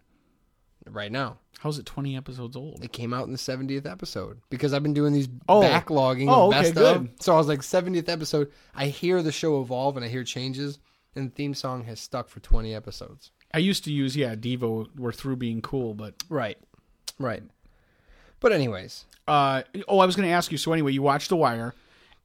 right 0.89 1.11
now. 1.11 1.37
How's 1.59 1.77
it 1.79 1.85
20 1.85 2.15
episodes 2.15 2.55
old? 2.55 2.81
It 2.81 2.93
came 2.93 3.13
out 3.13 3.25
in 3.25 3.33
the 3.33 3.37
70th 3.37 3.85
episode 3.85 4.39
because 4.49 4.73
I've 4.73 4.83
been 4.83 4.93
doing 4.93 5.11
these 5.11 5.27
Oh. 5.49 5.61
backlogging 5.61 6.31
Oh, 6.33 6.47
okay, 6.47 6.61
best 6.61 6.75
good. 6.75 6.95
of. 6.95 7.09
So 7.19 7.33
I 7.33 7.37
was 7.37 7.49
like 7.49 7.59
70th 7.59 8.07
episode. 8.07 8.53
I 8.73 8.85
hear 8.85 9.21
the 9.21 9.33
show 9.33 9.61
evolve 9.61 9.97
and 9.97 10.05
I 10.05 10.07
hear 10.07 10.23
changes, 10.23 10.79
and 11.13 11.29
the 11.29 11.35
theme 11.35 11.53
song 11.53 11.83
has 11.83 11.99
stuck 11.99 12.29
for 12.29 12.39
20 12.39 12.73
episodes. 12.73 13.31
I 13.53 13.57
used 13.57 13.83
to 13.83 13.91
use 13.91 14.15
yeah 14.15 14.35
Devo. 14.35 14.87
We're 14.95 15.11
through 15.11 15.35
being 15.35 15.61
cool, 15.61 15.93
but 15.93 16.13
Right, 16.29 16.57
right. 17.19 17.43
But 18.39 18.53
anyways, 18.53 19.03
uh 19.27 19.63
oh, 19.89 19.99
I 19.99 20.05
was 20.05 20.15
going 20.15 20.29
to 20.29 20.33
ask 20.33 20.53
you. 20.53 20.57
So 20.57 20.71
anyway, 20.71 20.93
you 20.93 21.01
watched 21.01 21.27
The 21.27 21.35
Wire, 21.35 21.73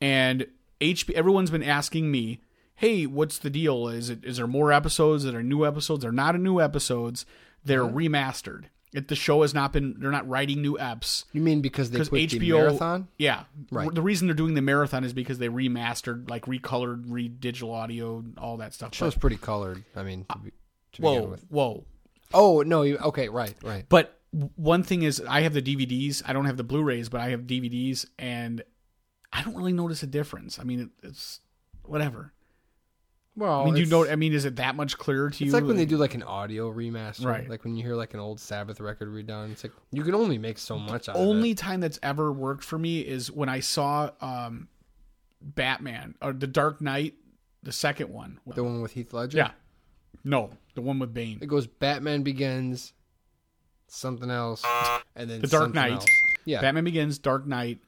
and 0.00 0.46
HB. 0.80 1.10
Everyone's 1.14 1.50
been 1.50 1.64
asking 1.64 2.08
me, 2.08 2.40
hey, 2.76 3.06
what's 3.06 3.38
the 3.38 3.50
deal? 3.50 3.88
Is 3.88 4.10
it 4.10 4.24
is 4.24 4.36
there 4.38 4.46
more 4.46 4.72
episodes? 4.72 5.24
that 5.24 5.34
are 5.34 5.42
new 5.42 5.64
episodes? 5.64 6.02
They're 6.02 6.12
not 6.12 6.38
new 6.38 6.60
episodes. 6.60 7.26
They're 7.64 7.84
uh-huh. 7.84 7.94
remastered. 7.94 8.64
It, 8.92 9.08
the 9.08 9.16
show 9.16 9.42
has 9.42 9.52
not 9.52 9.72
been. 9.72 9.96
They're 9.98 10.12
not 10.12 10.28
writing 10.28 10.62
new 10.62 10.76
eps. 10.78 11.24
you 11.32 11.40
mean 11.40 11.60
because 11.60 11.90
they 11.90 12.04
quit 12.04 12.30
the 12.30 12.38
HBO 12.38 12.58
marathon? 12.58 13.08
Yeah, 13.18 13.44
Right. 13.72 13.92
The 13.92 14.02
reason 14.02 14.28
they're 14.28 14.36
doing 14.36 14.54
the 14.54 14.62
marathon 14.62 15.02
is 15.02 15.12
because 15.12 15.38
they 15.38 15.48
remastered, 15.48 16.30
like 16.30 16.46
recolored, 16.46 17.04
re 17.08 17.26
digital 17.26 17.72
audio, 17.72 18.24
all 18.38 18.58
that 18.58 18.72
stuff. 18.72 18.94
Show's 18.94 19.14
But, 19.14 19.20
pretty 19.20 19.36
colored. 19.36 19.82
I 19.96 20.04
mean, 20.04 20.26
to, 20.30 20.38
be, 20.38 20.52
to 20.92 21.02
whoa, 21.02 21.22
with. 21.24 21.44
whoa! 21.48 21.84
Oh 22.32 22.62
no! 22.62 22.82
You, 22.82 22.98
okay, 22.98 23.28
right, 23.28 23.54
right. 23.64 23.84
But 23.88 24.20
one 24.54 24.84
thing 24.84 25.02
is, 25.02 25.20
I 25.28 25.40
have 25.40 25.54
the 25.54 25.62
DVDs. 25.62 26.22
I 26.24 26.32
don't 26.32 26.44
have 26.44 26.56
the 26.56 26.64
Blu-rays, 26.64 27.08
but 27.08 27.20
I 27.20 27.30
have 27.30 27.42
DVDs, 27.42 28.06
and 28.16 28.62
I 29.32 29.42
don't 29.42 29.56
really 29.56 29.72
notice 29.72 30.04
a 30.04 30.06
difference. 30.06 30.60
I 30.60 30.62
mean, 30.62 30.80
it, 30.80 31.08
it's 31.08 31.40
whatever. 31.82 32.32
Well, 33.36 33.62
I 33.62 33.64
mean, 33.64 33.76
you 33.76 33.86
know, 33.86 34.06
I 34.08 34.14
mean, 34.14 34.32
is 34.32 34.44
it 34.44 34.56
that 34.56 34.76
much 34.76 34.96
clearer 34.96 35.28
to 35.28 35.44
you? 35.44 35.48
It's 35.48 35.54
like 35.54 35.64
when 35.64 35.76
they 35.76 35.86
do 35.86 35.96
like 35.96 36.14
an 36.14 36.22
audio 36.22 36.72
remaster, 36.72 37.24
Right. 37.26 37.48
Like 37.50 37.64
when 37.64 37.74
you 37.74 37.82
hear 37.82 37.96
like 37.96 38.14
an 38.14 38.20
old 38.20 38.38
Sabbath 38.38 38.78
record 38.80 39.08
redone. 39.08 39.50
It's 39.50 39.64
like 39.64 39.72
you 39.90 40.04
can 40.04 40.14
only 40.14 40.38
make 40.38 40.56
so 40.58 40.78
much 40.78 41.08
out 41.08 41.16
only 41.16 41.50
of 41.50 41.58
it. 41.58 41.60
time 41.60 41.80
that's 41.80 41.98
ever 42.02 42.32
worked 42.32 42.62
for 42.62 42.78
me 42.78 43.00
is 43.00 43.32
when 43.32 43.48
I 43.48 43.58
saw 43.58 44.10
um, 44.20 44.68
Batman 45.42 46.14
or 46.22 46.32
The 46.32 46.46
Dark 46.46 46.80
Knight, 46.80 47.14
the 47.64 47.72
second 47.72 48.10
one. 48.10 48.38
The 48.46 48.62
one 48.62 48.80
with 48.82 48.92
Heath 48.92 49.12
Ledger. 49.12 49.38
Yeah, 49.38 49.50
no, 50.22 50.50
the 50.76 50.82
one 50.82 51.00
with 51.00 51.12
Bane. 51.12 51.38
It 51.42 51.46
goes 51.48 51.66
Batman 51.66 52.22
Begins, 52.22 52.92
something 53.88 54.30
else, 54.30 54.62
and 55.16 55.28
then 55.28 55.40
The 55.40 55.48
Dark 55.48 55.74
Knight. 55.74 55.92
else. 55.92 56.06
Yeah, 56.44 56.60
Batman 56.60 56.84
Begins, 56.84 57.18
Dark 57.18 57.46
Knight, 57.48 57.78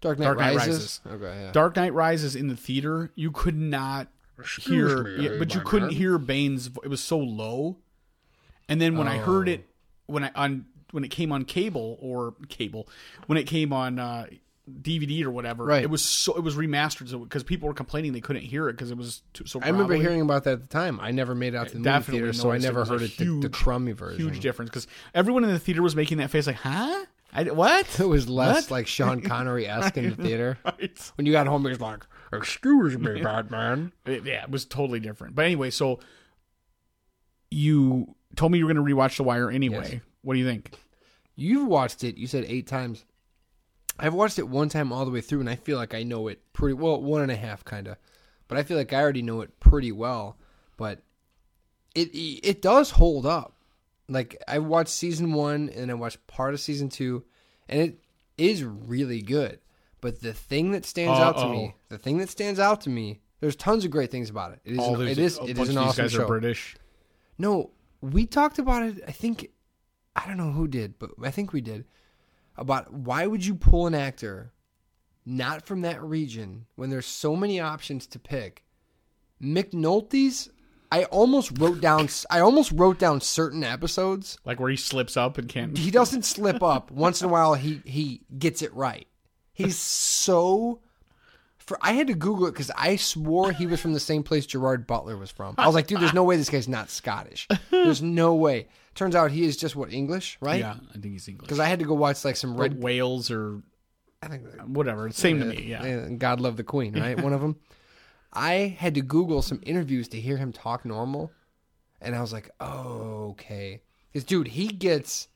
Dark 0.00 0.18
Knight, 0.18 0.24
Dark 0.24 0.38
Knight 0.38 0.56
Rises. 0.56 1.00
Rises. 1.04 1.22
Okay, 1.22 1.40
yeah. 1.44 1.52
Dark 1.52 1.76
Knight 1.76 1.94
Rises 1.94 2.34
in 2.34 2.48
the 2.48 2.56
theater. 2.56 3.12
You 3.14 3.30
could 3.30 3.56
not 3.56 4.08
hear, 4.44 5.04
me, 5.04 5.24
yeah, 5.24 5.36
but 5.38 5.54
you 5.54 5.60
couldn't 5.60 5.88
man. 5.88 5.96
hear 5.96 6.18
Bane's. 6.18 6.66
It 6.84 6.88
was 6.88 7.00
so 7.00 7.18
low. 7.18 7.76
And 8.68 8.80
then 8.80 8.96
when 8.98 9.08
I 9.08 9.16
heard 9.18 9.48
Oh. 9.48 9.52
it, 9.52 9.68
when 10.06 10.24
I 10.24 10.30
on 10.34 10.66
when 10.90 11.04
it 11.04 11.08
came 11.10 11.32
on 11.32 11.44
cable 11.44 11.98
or 12.00 12.34
cable, 12.48 12.88
when 13.26 13.36
it 13.38 13.44
came 13.44 13.72
on 13.72 13.98
uh, 13.98 14.26
DVD 14.70 15.22
or 15.24 15.30
whatever, 15.30 15.64
Right. 15.64 15.82
it 15.82 15.90
was 15.90 16.02
so 16.02 16.34
it 16.34 16.42
was 16.42 16.56
remastered 16.56 17.10
because 17.24 17.42
people 17.42 17.68
were 17.68 17.74
complaining 17.74 18.12
they 18.12 18.20
couldn't 18.20 18.42
hear 18.42 18.68
it 18.68 18.74
because 18.74 18.90
it 18.90 18.96
was 18.98 19.22
too, 19.32 19.46
so. 19.46 19.60
I 19.62 19.68
remember 19.68 19.94
hearing 19.94 20.20
about 20.20 20.44
that 20.44 20.52
at 20.54 20.60
the 20.62 20.66
time. 20.68 20.98
I 21.00 21.10
never 21.10 21.34
made 21.34 21.54
it 21.54 21.56
out 21.56 21.68
to 21.68 21.78
the 21.78 21.80
movie 21.80 22.02
theater, 22.12 22.32
so 22.32 22.50
I 22.50 22.58
never 22.58 22.84
heard 22.84 23.02
it 23.02 23.16
the, 23.16 23.24
the 23.24 23.30
huge- 23.42 23.52
crummy 23.52 23.92
version. 23.92 24.20
huge 24.20 24.40
difference 24.40 24.70
because 24.70 24.86
everyone 25.14 25.44
in 25.44 25.50
the 25.50 25.58
theater 25.58 25.82
was 25.82 25.96
making 25.96 26.18
that 26.18 26.30
face 26.30 26.46
like, 26.46 26.56
huh? 26.56 27.04
I, 27.32 27.44
what? 27.44 27.86
It 28.00 28.06
was 28.08 28.28
less 28.28 28.64
What? 28.64 28.70
like 28.70 28.86
Sean 28.86 29.20
Connery 29.20 29.66
esque 29.68 29.96
in 29.98 30.10
the 30.10 30.16
theater. 30.22 30.58
Right. 30.64 31.12
When 31.16 31.26
you 31.26 31.32
got 31.32 31.46
home, 31.46 31.62
was 31.62 31.78
like, 31.80 32.04
"Excuse 32.32 32.98
me, 32.98 33.20
Batman." 33.22 33.92
Yeah, 34.06 34.42
it 34.44 34.50
was 34.50 34.64
totally 34.64 35.00
different. 35.00 35.34
But 35.34 35.44
anyway, 35.44 35.70
so 35.70 36.00
you 37.50 38.14
told 38.36 38.52
me 38.52 38.58
you 38.58 38.66
were 38.66 38.72
going 38.72 38.86
to 38.86 38.94
rewatch 38.94 39.16
The 39.16 39.22
Wire 39.22 39.50
anyway. 39.50 39.88
Yes. 39.92 40.00
What 40.22 40.34
do 40.34 40.40
you 40.40 40.46
think? 40.46 40.72
You've 41.36 41.68
watched 41.68 42.04
it. 42.04 42.16
You 42.16 42.26
said 42.26 42.44
eight 42.48 42.66
times. 42.66 43.04
I've 43.98 44.14
watched 44.14 44.38
it 44.38 44.48
one 44.48 44.68
time 44.68 44.92
all 44.92 45.04
the 45.04 45.10
way 45.10 45.20
through, 45.20 45.40
and 45.40 45.50
I 45.50 45.56
feel 45.56 45.76
like 45.76 45.94
I 45.94 46.02
know 46.02 46.28
it 46.28 46.52
pretty 46.52 46.74
well. 46.74 47.00
One 47.02 47.22
and 47.22 47.32
a 47.32 47.36
half, 47.36 47.64
kind 47.64 47.88
of, 47.88 47.96
but 48.46 48.58
I 48.58 48.62
feel 48.62 48.76
like 48.76 48.92
I 48.92 49.00
already 49.00 49.22
know 49.22 49.40
it 49.40 49.58
pretty 49.60 49.92
well. 49.92 50.36
But 50.76 51.02
it 51.94 52.10
it 52.14 52.62
does 52.62 52.90
hold 52.90 53.26
up. 53.26 53.54
Like 54.08 54.42
I 54.46 54.58
watched 54.58 54.90
season 54.90 55.32
one, 55.32 55.68
and 55.70 55.90
I 55.90 55.94
watched 55.94 56.26
part 56.26 56.54
of 56.54 56.60
season 56.60 56.88
two, 56.88 57.24
and 57.68 57.80
it 57.80 57.98
is 58.36 58.62
really 58.62 59.20
good. 59.20 59.58
But 60.00 60.20
the 60.20 60.32
thing 60.32 60.72
that 60.72 60.84
stands 60.84 61.18
out 61.18 61.36
to 61.38 61.48
me, 61.48 61.74
the 61.88 61.98
thing 61.98 62.18
that 62.18 62.30
stands 62.30 62.60
out 62.60 62.80
to 62.82 62.90
me, 62.90 63.20
there's 63.40 63.56
tons 63.56 63.84
of 63.84 63.90
great 63.90 64.10
things 64.10 64.30
about 64.30 64.52
it. 64.52 64.60
It 64.64 64.72
is, 64.74 64.78
All 64.78 65.00
an, 65.00 65.08
it 65.08 65.18
is, 65.18 65.38
it 65.44 65.58
is 65.58 65.68
an 65.70 65.78
awesome 65.78 66.04
guys 66.04 66.12
show. 66.12 66.22
are 66.22 66.26
British. 66.26 66.76
No, 67.36 67.70
we 68.00 68.26
talked 68.26 68.58
about 68.58 68.84
it. 68.84 69.02
I 69.06 69.12
think 69.12 69.50
I 70.14 70.26
don't 70.26 70.36
know 70.36 70.52
who 70.52 70.68
did, 70.68 70.98
but 70.98 71.10
I 71.22 71.30
think 71.30 71.52
we 71.52 71.60
did 71.60 71.84
about 72.56 72.92
why 72.92 73.26
would 73.26 73.44
you 73.44 73.54
pull 73.54 73.86
an 73.86 73.94
actor 73.94 74.52
not 75.24 75.66
from 75.66 75.82
that 75.82 76.02
region 76.02 76.66
when 76.76 76.90
there's 76.90 77.06
so 77.06 77.36
many 77.36 77.60
options 77.60 78.06
to 78.08 78.18
pick. 78.18 78.64
McNulty's. 79.42 80.48
I 80.90 81.04
almost 81.04 81.58
wrote 81.58 81.80
down. 81.82 82.08
I 82.30 82.40
almost 82.40 82.72
wrote 82.72 82.98
down 82.98 83.20
certain 83.20 83.62
episodes. 83.62 84.38
Like 84.44 84.58
where 84.58 84.70
he 84.70 84.76
slips 84.76 85.16
up 85.16 85.36
and 85.36 85.48
can't. 85.48 85.76
He 85.76 85.90
doesn't 85.90 86.24
slip 86.24 86.62
up. 86.62 86.90
Once 86.90 87.20
in 87.20 87.28
a 87.28 87.32
while, 87.32 87.54
he 87.54 87.82
he 87.84 88.22
gets 88.38 88.62
it 88.62 88.72
right. 88.74 89.06
He's 89.58 89.76
so. 89.76 90.78
For 91.58 91.76
I 91.82 91.92
had 91.92 92.06
to 92.06 92.14
Google 92.14 92.46
it 92.46 92.52
because 92.52 92.70
I 92.74 92.96
swore 92.96 93.52
he 93.52 93.66
was 93.66 93.80
from 93.80 93.92
the 93.92 94.00
same 94.00 94.22
place 94.22 94.46
Gerard 94.46 94.86
Butler 94.86 95.18
was 95.18 95.30
from. 95.30 95.54
I 95.58 95.66
was 95.66 95.74
like, 95.74 95.86
dude, 95.86 96.00
there's 96.00 96.14
no 96.14 96.24
way 96.24 96.36
this 96.36 96.48
guy's 96.48 96.68
not 96.68 96.88
Scottish. 96.88 97.46
There's 97.70 98.00
no 98.00 98.34
way. 98.36 98.68
Turns 98.94 99.14
out 99.14 99.32
he 99.32 99.44
is 99.44 99.56
just 99.56 99.76
what 99.76 99.92
English, 99.92 100.38
right? 100.40 100.60
Yeah, 100.60 100.76
I 100.90 100.92
think 100.92 101.12
he's 101.12 101.28
English. 101.28 101.46
Because 101.46 101.60
I 101.60 101.66
had 101.66 101.80
to 101.80 101.84
go 101.84 101.94
watch 101.94 102.24
like 102.24 102.36
some 102.36 102.56
Red. 102.56 102.82
Wales 102.82 103.30
or 103.30 103.62
I 104.22 104.28
think 104.28 104.44
whatever. 104.64 105.10
Same 105.10 105.40
to 105.40 105.46
me. 105.46 105.62
Yeah. 105.64 106.08
God 106.10 106.40
love 106.40 106.56
the 106.56 106.64
Queen, 106.64 106.98
right? 106.98 107.20
One 107.20 107.32
of 107.32 107.40
them. 107.40 107.56
I 108.32 108.76
had 108.78 108.94
to 108.94 109.02
Google 109.02 109.42
some 109.42 109.60
interviews 109.64 110.08
to 110.08 110.20
hear 110.20 110.36
him 110.36 110.52
talk 110.52 110.84
normal, 110.84 111.32
and 112.00 112.14
I 112.14 112.20
was 112.20 112.32
like, 112.32 112.50
oh, 112.60 113.30
okay. 113.32 113.82
Because 114.12 114.24
dude, 114.24 114.48
he 114.48 114.68
gets. 114.68 115.28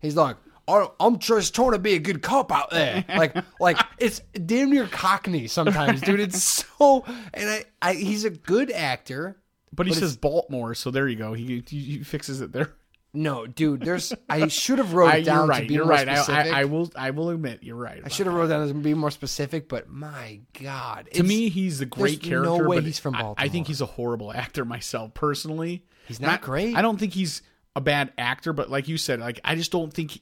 He's 0.00 0.16
like, 0.16 0.36
"Oh, 0.46 0.49
I'm 0.68 1.18
just 1.18 1.54
trying 1.54 1.72
to 1.72 1.78
be 1.78 1.94
a 1.94 1.98
good 1.98 2.22
cop 2.22 2.52
out 2.52 2.70
there. 2.70 3.04
Like, 3.16 3.36
like 3.60 3.78
it's 3.98 4.20
damn 4.46 4.70
near 4.70 4.86
Cockney 4.86 5.46
sometimes, 5.48 6.00
dude. 6.00 6.20
It's 6.20 6.42
so, 6.78 7.04
and 7.34 7.48
I, 7.50 7.64
I, 7.82 7.92
he's 7.94 8.24
a 8.24 8.30
good 8.30 8.70
actor. 8.70 9.36
But 9.72 9.86
he 9.86 9.92
But 9.92 10.00
says 10.00 10.16
Baltimore, 10.16 10.74
so 10.74 10.90
there 10.90 11.06
you 11.08 11.16
go. 11.16 11.32
He, 11.32 11.62
he, 11.68 11.78
he 11.80 11.98
fixes 12.02 12.40
it 12.40 12.52
there. 12.52 12.72
No, 13.12 13.44
dude, 13.46 13.80
there's. 13.80 14.12
I 14.28 14.46
should 14.48 14.78
have 14.78 14.94
wrote 14.94 15.14
it 15.14 15.24
down 15.24 15.38
you're 15.38 15.46
right. 15.48 15.62
to 15.62 15.66
be 15.68 15.74
You're 15.74 15.84
more 15.84 15.94
right. 15.94 16.08
I, 16.08 16.14
specific. 16.14 16.52
I, 16.52 16.60
I 16.60 16.64
will. 16.64 16.90
I 16.94 17.10
will 17.10 17.30
admit 17.30 17.60
you're 17.62 17.74
right. 17.76 18.00
I 18.04 18.08
should 18.08 18.26
have 18.26 18.34
wrote 18.36 18.48
down 18.48 18.68
to 18.68 18.74
be 18.74 18.94
more 18.94 19.10
specific, 19.10 19.68
but 19.68 19.88
my 19.88 20.40
God, 20.62 21.08
To 21.14 21.22
me, 21.24 21.48
he's 21.48 21.80
a 21.80 21.86
great 21.86 22.22
character. 22.22 22.42
no 22.44 22.68
way 22.68 22.76
but 22.76 22.84
he's 22.84 23.00
from 23.00 23.16
I- 23.16 23.34
I, 23.36 23.48
think 23.48 23.66
he's 23.66 23.80
a 23.80 23.86
horrible 23.86 24.32
actor 24.32 24.64
myself, 24.64 25.12
personally. 25.14 25.84
He's 26.06 26.20
not 26.20 26.40
great. 26.40 26.76
I 26.76 26.82
don't 26.82 26.98
think 26.98 27.12
he's 27.12 27.42
a 27.74 27.80
bad 27.80 28.12
actor, 28.18 28.52
but 28.52 28.70
like 28.70 28.86
you 28.86 28.96
said, 28.96 29.18
like 29.20 29.40
I 29.44 29.56
just 29.56 29.72
don't 29.72 29.92
think. 29.92 30.20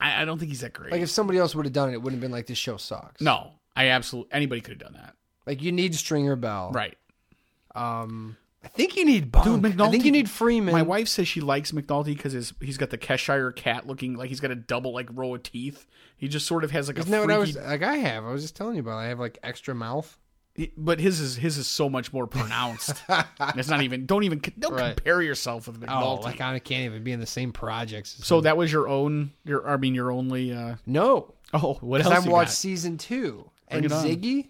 I, 0.00 0.22
I 0.22 0.24
don't 0.24 0.38
think 0.38 0.50
he's 0.50 0.60
that 0.60 0.72
great. 0.72 0.92
like 0.92 1.00
if 1.02 1.10
somebody 1.10 1.38
else 1.38 1.54
would 1.54 1.66
have 1.66 1.72
done 1.72 1.90
it, 1.90 1.92
it 1.94 2.02
wouldn't 2.02 2.20
have 2.20 2.20
been 2.20 2.32
like 2.32 2.46
this 2.46 2.58
show 2.58 2.76
sucks. 2.76 3.20
no, 3.20 3.52
I 3.76 3.88
absolutely 3.88 4.32
anybody 4.32 4.60
could 4.60 4.80
have 4.80 4.92
done 4.92 5.00
that. 5.00 5.14
like 5.46 5.62
you 5.62 5.72
need 5.72 5.94
Stringer 5.94 6.36
Bell, 6.36 6.70
Right. 6.72 6.96
Um, 7.74 8.36
I 8.64 8.68
think 8.68 8.96
you 8.96 9.04
need 9.04 9.30
Bunk. 9.30 9.44
Dude, 9.62 9.62
McNulty. 9.76 9.88
I 9.88 9.90
think 9.90 10.04
you 10.04 10.12
need 10.12 10.30
Freeman. 10.30 10.72
My 10.72 10.82
wife 10.82 11.08
says 11.08 11.28
she 11.28 11.40
likes 11.40 11.72
McNulty 11.72 12.16
because 12.16 12.32
his 12.32 12.54
he's 12.60 12.78
got 12.78 12.90
the 12.90 12.96
Cheshire 12.96 13.52
cat 13.52 13.86
looking 13.86 14.14
like 14.14 14.28
he's 14.30 14.40
got 14.40 14.50
a 14.50 14.54
double 14.54 14.94
like 14.94 15.08
row 15.12 15.34
of 15.34 15.42
teeth. 15.42 15.86
He 16.16 16.28
just 16.28 16.46
sort 16.46 16.64
of 16.64 16.70
has 16.70 16.88
like 16.88 16.98
Isn't 16.98 17.12
a 17.12 17.16
that 17.16 17.20
what 17.26 17.30
I 17.30 17.38
was 17.38 17.56
like? 17.56 17.82
I 17.82 17.96
have. 17.96 18.24
I 18.24 18.30
was 18.30 18.42
just 18.42 18.56
telling 18.56 18.76
you 18.76 18.80
about. 18.80 18.98
it. 18.98 19.02
I 19.02 19.06
have 19.08 19.20
like 19.20 19.38
extra 19.42 19.74
mouth. 19.74 20.16
He- 20.54 20.72
but 20.76 21.00
his 21.00 21.20
is 21.20 21.36
his 21.36 21.58
is 21.58 21.66
so 21.66 21.88
much 21.90 22.12
more 22.12 22.26
pronounced. 22.26 23.02
it's 23.56 23.68
not 23.68 23.82
even. 23.82 24.06
Don't 24.06 24.22
even. 24.24 24.40
Don't 24.58 24.72
Right. 24.74 24.94
compare 24.96 25.20
yourself 25.22 25.66
with 25.66 25.82
Oh, 25.82 25.86
McNulty. 25.86 26.22
like 26.24 26.40
I 26.40 26.58
can't 26.58 26.84
even 26.84 27.02
be 27.04 27.12
in 27.12 27.20
the 27.20 27.26
same 27.26 27.52
projects. 27.52 28.16
so 28.24 28.38
him. 28.38 28.44
that 28.44 28.56
was 28.56 28.70
your 28.72 28.88
own. 28.88 29.32
Your 29.44 29.68
I 29.68 29.76
mean 29.76 29.94
your 29.94 30.10
only. 30.12 30.52
uh 30.52 30.76
no, 30.86 31.34
Oh, 31.52 31.74
what 31.80 32.04
else? 32.04 32.12
I 32.14 32.24
you 32.24 32.30
watched 32.30 32.48
got? 32.50 32.54
season 32.54 32.98
two, 32.98 33.50
Bring 33.70 33.84
and. 33.84 33.92
Ziggy, 33.92 34.48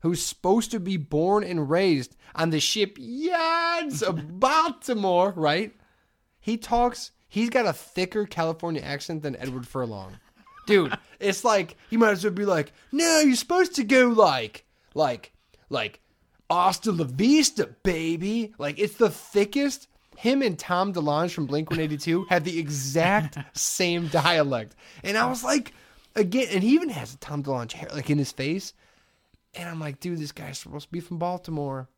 who's 0.00 0.22
supposed 0.24 0.70
to 0.70 0.80
be 0.80 0.96
born 0.96 1.44
and 1.44 1.68
raised 1.68 2.16
on 2.34 2.50
the 2.50 2.60
shipyards 2.60 4.02
of 4.02 4.38
Baltimore, 4.40 5.32
right? 5.36 5.74
He 6.40 6.56
talks. 6.56 7.10
He's 7.28 7.50
got 7.50 7.66
a 7.66 7.72
thicker 7.72 8.26
California 8.26 8.80
accent 8.82 9.22
than 9.22 9.36
Edward 9.36 9.66
Furlong. 9.68 10.18
Dude, 10.66 10.96
it's 11.20 11.44
like 11.44 11.76
you 11.90 11.98
might 11.98 12.10
as 12.10 12.24
well 12.24 12.32
be 12.32 12.44
like, 12.44 12.72
no, 12.92 13.20
you're 13.20 13.36
supposed 13.36 13.74
to 13.76 13.84
go 13.84 14.08
like, 14.08 14.64
like, 14.94 15.32
like, 15.68 16.00
hasta 16.50 16.90
la 16.92 17.04
vista, 17.04 17.68
baby. 17.82 18.52
Like 18.58 18.78
it's 18.78 18.94
the 18.94 19.10
thickest. 19.10 19.88
Him 20.16 20.42
and 20.42 20.58
Tom 20.58 20.92
DeLonge 20.92 21.30
from 21.32 21.46
Blink 21.46 21.70
182 21.70 22.26
had 22.28 22.44
the 22.44 22.58
exact 22.58 23.38
same 23.58 24.08
dialect, 24.08 24.74
and 25.02 25.16
I 25.16 25.26
was 25.26 25.42
like, 25.42 25.72
again, 26.14 26.48
and 26.52 26.62
he 26.62 26.70
even 26.74 26.90
has 26.90 27.14
a 27.14 27.18
Tom 27.18 27.42
DeLonge 27.42 27.72
hair 27.72 27.88
like 27.94 28.10
in 28.10 28.18
his 28.18 28.32
face, 28.32 28.74
and 29.54 29.66
I'm 29.68 29.80
like, 29.80 29.98
dude, 30.00 30.18
this 30.18 30.32
guy's 30.32 30.58
supposed 30.58 30.86
to 30.88 30.92
be 30.92 31.00
from 31.00 31.18
Baltimore. 31.18 31.88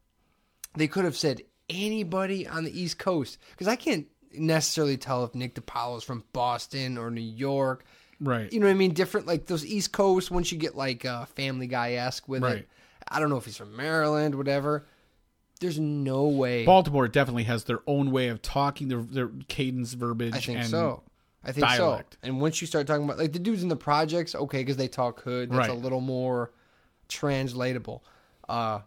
They 0.76 0.87
could 0.87 1.04
have 1.04 1.16
said 1.16 1.42
anybody 1.68 2.46
on 2.46 2.64
the 2.64 2.80
East 2.80 2.99
Coast 2.99 3.38
because 3.50 3.66
I 3.68 3.76
can't 3.76 4.06
necessarily 4.32 4.96
tell 4.96 5.25
if 5.25 5.34
Nick 5.34 5.54
DiPaolo 5.54 5.96
is 5.99 6.04
from 6.04 6.25
Boston 6.32 6.99
or 6.99 7.11
New 7.11 7.20
York. 7.20 7.84
Right. 8.20 8.52
You 8.52 8.61
know 8.61 8.66
what 8.66 8.72
I 8.72 8.76
mean? 8.76 8.92
Different 8.94 9.26
like 9.26 9.46
those 9.46 9.66
East 9.66 9.92
Coast. 9.92 10.30
Once 10.30 10.52
you 10.52 10.58
get 10.58 10.76
like 10.76 11.04
uh, 11.04 11.25
Family 11.26 11.66
Guy 11.66 11.94
esque 11.94 12.28
with 12.28 12.42
Right. 12.42 12.58
it, 12.58 12.68
I 13.09 13.21
don't 13.21 13.30
know 13.30 13.37
if 13.37 13.44
he's 13.44 13.56
from 13.56 13.76
Maryland, 13.76 14.35
whatever. 14.35 14.87
There's 15.61 15.78
no 15.78 16.25
way. 16.25 16.64
Baltimore 16.64 17.06
definitely 17.06 17.44
has 17.44 17.64
their 17.64 17.80
own 17.87 18.11
way 18.11 18.28
of 18.28 18.42
talking, 18.42 18.88
their 18.88 19.02
their 19.02 19.30
cadence, 19.49 19.92
verbiage. 19.92 20.35
I 20.35 20.40
think 20.40 20.59
and, 20.59 20.68
so. 20.68 21.02
I 21.44 21.52
think 21.52 21.66
dialect. 21.66 22.14
so. 22.14 22.18
And 22.28 22.40
once 22.40 22.61
you 22.61 22.66
start 22.66 22.87
talking 22.87 23.04
about 23.04 23.18
like 23.18 23.32
the 23.32 23.38
dudes 23.38 23.62
in 23.62 23.68
the 23.68 23.76
projects, 23.76 24.35
okay, 24.35 24.59
because 24.59 24.76
they 24.76 24.88
talk 24.88 25.23
hood, 25.23 25.50
that's 25.50 25.68
a 25.68 25.75
little 25.75 26.00
more 26.00 26.52
translatable. 27.09 28.04
Uh, 28.49 28.80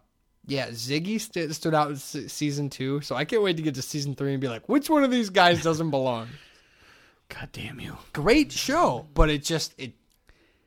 yeah, 0.46 0.68
Ziggy 0.68 1.20
st- 1.20 1.54
stood 1.54 1.74
out 1.74 1.90
in 1.90 1.96
se- 1.96 2.28
season 2.28 2.70
two, 2.70 3.00
so 3.00 3.16
I 3.16 3.24
can't 3.24 3.42
wait 3.42 3.56
to 3.56 3.62
get 3.62 3.74
to 3.74 3.82
season 3.82 4.14
three 4.14 4.32
and 4.32 4.40
be 4.40 4.48
like, 4.48 4.68
which 4.68 4.88
one 4.88 5.02
of 5.02 5.10
these 5.10 5.30
guys 5.30 5.62
doesn't 5.62 5.90
belong? 5.90 6.28
God 7.28 7.48
damn 7.52 7.80
you! 7.80 7.96
Great 8.12 8.52
show, 8.52 9.08
but 9.14 9.30
it 9.30 9.42
just 9.42 9.74
it. 9.78 9.94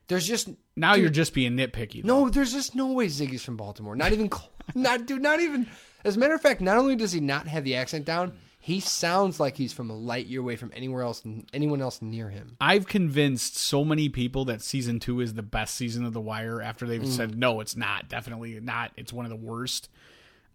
There's 0.07 0.27
just 0.27 0.49
Now 0.79 0.93
Dude. 0.93 1.01
you're 1.03 1.11
just 1.11 1.33
being 1.33 1.53
nitpicky. 1.57 2.03
though. 2.03 2.23
no, 2.25 2.29
there's 2.29 2.53
just 2.53 2.73
no 2.75 2.93
way 2.93 3.07
Ziggy's 3.07 3.43
from 3.43 3.57
Baltimore. 3.57 3.95
Not 3.95 4.13
even, 4.13 4.31
cl- 4.31 4.49
not 4.75 5.05
dude, 5.05 5.21
not 5.21 5.39
even. 5.39 5.67
As 6.05 6.15
a 6.15 6.19
matter 6.19 6.33
of 6.35 6.41
fact, 6.41 6.61
not 6.61 6.77
only 6.77 6.95
does 6.95 7.11
he 7.11 7.19
not 7.19 7.47
have 7.47 7.63
the 7.65 7.75
accent 7.75 8.05
down, 8.05 8.33
he 8.61 8.79
sounds 8.79 9.39
like 9.39 9.57
he's 9.57 9.73
from 9.73 9.89
a 9.89 9.95
light 9.95 10.27
year 10.27 10.39
away 10.41 10.55
from 10.55 10.71
anywhere 10.75 11.01
else, 11.03 11.23
anyone 11.53 11.81
else 11.81 12.01
near 12.01 12.29
him. 12.29 12.55
I've 12.61 12.87
convinced 12.87 13.57
so 13.57 13.83
many 13.83 14.09
people 14.09 14.45
that 14.45 14.61
season 14.61 14.99
two 14.99 15.19
is 15.21 15.33
the 15.33 15.41
best 15.43 15.75
season 15.75 16.05
of 16.05 16.13
The 16.13 16.21
Wire 16.21 16.61
after 16.61 16.85
they've 16.87 17.01
Mm. 17.01 17.07
said 17.07 17.37
no, 17.37 17.59
it's 17.61 17.75
not. 17.75 18.07
Definitely 18.09 18.59
not. 18.61 18.91
It's 18.95 19.11
one 19.13 19.25
of 19.25 19.29
the 19.29 19.35
worst. 19.37 19.89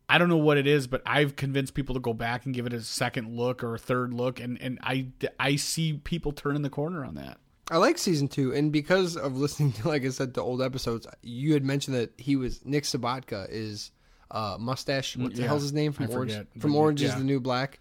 I 0.09 0.19
don't 0.19 0.29
know 0.29 0.37
what 0.37 0.59
it 0.59 0.67
is, 0.67 0.87
but 0.87 1.01
I've 1.07 1.35
convinced 1.35 1.73
people 1.75 1.95
to 1.95 2.01
go 2.01 2.13
back 2.13 2.45
and 2.45 2.55
give 2.55 2.67
it 2.67 2.75
a 2.75 2.83
second 2.83 3.35
look 3.37 3.65
or 3.65 3.75
a 3.75 3.79
third 3.79 4.13
look, 4.13 4.39
and 4.39 4.61
and 4.61 4.79
I 4.83 5.07
I 5.41 5.57
see 5.57 5.95
people 5.95 6.33
turning 6.33 6.61
the 6.63 6.71
corner 6.71 7.05
on 7.07 7.15
that. 7.15 7.39
I 7.71 7.79
like 7.79 7.97
season 7.99 8.29
two, 8.29 8.53
and 8.55 8.71
because 8.73 9.17
of 9.17 9.37
listening 9.39 9.73
to, 9.73 9.89
like 9.89 10.05
I 10.05 10.11
said, 10.11 10.35
to 10.35 10.43
old 10.43 10.61
episodes, 10.61 11.07
you 11.23 11.55
had 11.55 11.65
mentioned 11.65 11.97
that 11.97 12.13
he 12.19 12.37
was 12.37 12.65
Nick 12.65 12.85
Sobotka 12.85 13.47
is 13.51 13.91
uh, 14.31 14.57
mustache. 14.61 15.17
What 15.17 15.35
the 15.35 15.43
Yeah, 15.43 15.49
hell's 15.49 15.63
his 15.63 15.73
name 15.73 15.93
from 15.93 16.07
I 16.07 16.09
Orange? 16.09 16.33
forget. 16.33 16.47
From 16.61 16.77
Orange 16.77 17.01
is 17.03 17.15
the 17.15 17.25
New 17.25 17.41
Black. 17.41 17.81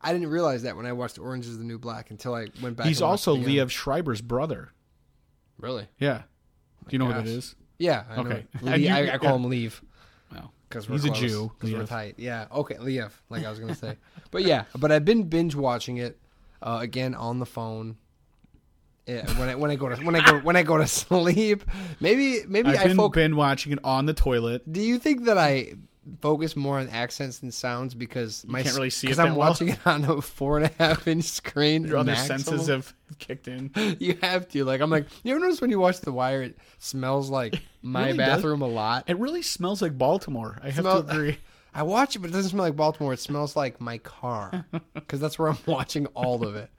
I 0.00 0.12
didn't 0.14 0.28
realize 0.30 0.62
that 0.62 0.76
when 0.76 0.86
I 0.86 0.92
watched 0.92 1.18
Orange 1.18 1.46
is 1.46 1.58
the 1.58 1.64
New 1.64 1.78
Black 1.78 2.10
until 2.10 2.34
I 2.34 2.46
went 2.62 2.76
back. 2.76 2.86
He's 2.86 3.02
also. 3.02 3.36
Liev 3.36 3.68
Schreiber's 3.70 4.22
brother. 4.22 4.72
Really? 5.58 5.86
Yeah. 5.98 6.22
Do 6.88 6.94
you 6.94 6.98
know 6.98 7.06
who 7.06 7.12
that 7.12 7.24
gosh. 7.26 7.34
is? 7.34 7.54
Yeah. 7.78 8.04
I 8.08 8.16
know. 8.16 8.22
Okay. 8.30 8.46
Lee- 8.62 8.76
you- 8.88 8.94
I, 8.94 9.14
I 9.14 9.18
call 9.18 9.30
yeah. 9.30 9.36
him 9.36 9.44
Leave 9.44 9.82
Well, 10.32 10.52
because 10.68 10.86
He's 10.86 11.04
a 11.04 11.10
Jew. 11.10 11.28
Jew, 11.28 11.52
'cause 11.58 11.72
we're 11.74 11.84
tight. 11.86 12.14
Yeah. 12.16 12.46
Okay. 12.50 12.76
Liev, 12.76 13.10
like 13.28 13.44
I 13.44 13.50
was 13.50 13.58
gonna 13.60 13.74
say. 13.74 13.96
but 14.30 14.42
yeah. 14.44 14.64
But 14.78 14.90
I've 14.90 15.04
been 15.04 15.24
binge 15.24 15.54
watching 15.54 15.98
it 15.98 16.18
uh, 16.62 16.78
again 16.80 17.14
on 17.14 17.38
the 17.38 17.46
phone. 17.46 17.96
Yeah, 19.06 19.26
when 19.38 19.48
I 19.48 19.54
when 19.56 19.70
I 19.70 19.76
go 19.76 19.88
to 19.88 19.96
when 20.04 20.14
I 20.14 20.24
go 20.24 20.38
when 20.40 20.56
I 20.56 20.62
go 20.62 20.78
to 20.78 20.86
sleep, 20.88 21.64
maybe 22.00 22.40
maybe 22.46 22.68
I've 22.70 22.78
I 22.80 22.86
been, 22.88 22.96
focus. 22.96 23.20
been 23.20 23.36
watching 23.36 23.72
it 23.72 23.78
on 23.82 24.06
the 24.06 24.14
toilet. 24.14 24.70
Do 24.70 24.80
you 24.80 24.98
think 24.98 25.24
that 25.24 25.36
I 25.38 25.74
focus 26.22 26.56
more 26.56 26.78
on 26.78 26.88
accents 26.88 27.38
than 27.38 27.50
sounds 27.52 27.94
because 27.94 28.44
my 28.46 28.62
can't 28.62 28.74
really 28.76 28.90
see 28.90 29.06
because 29.08 29.18
I'm 29.18 29.36
well? 29.36 29.48
watching 29.50 29.68
it 29.70 29.78
on 29.86 30.04
a 30.04 30.20
four 30.20 30.58
and 30.58 30.66
a 30.66 30.72
half 30.82 31.06
inch 31.08 31.24
screen? 31.24 31.84
Your 31.86 31.98
other 31.98 32.12
maximum? 32.12 32.38
senses 32.40 32.66
have 32.68 32.94
kicked 33.18 33.48
in. 33.48 33.70
You 34.00 34.16
have 34.22 34.48
to 34.50 34.64
like. 34.64 34.80
I'm 34.80 34.90
like. 34.90 35.06
You 35.24 35.32
ever 35.32 35.40
notice 35.40 35.60
when 35.60 35.70
you 35.70 35.80
watch 35.80 36.00
The 36.00 36.12
Wire, 36.12 36.42
it 36.42 36.58
smells 36.78 37.30
like 37.30 37.60
my 37.82 38.06
really 38.06 38.18
does. 38.18 38.26
bathroom 38.36 38.62
a 38.62 38.68
lot. 38.68 39.04
It 39.08 39.18
really 39.18 39.42
smells 39.42 39.82
like 39.82 39.96
Baltimore. 39.98 40.58
I 40.62 40.66
have 40.70 40.84
Smell- 40.84 41.02
to 41.02 41.10
agree. 41.10 41.38
I 41.72 41.82
watch 41.84 42.16
it, 42.16 42.18
but 42.18 42.30
it 42.30 42.32
doesn't 42.32 42.50
smell 42.50 42.64
like 42.64 42.76
Baltimore. 42.76 43.12
It 43.12 43.20
smells 43.20 43.54
like 43.54 43.80
my 43.80 43.98
car 43.98 44.64
because 44.94 45.20
that's 45.20 45.38
where 45.38 45.48
I'm 45.48 45.58
watching 45.66 46.06
all 46.08 46.44
of 46.44 46.56
it. 46.56 46.70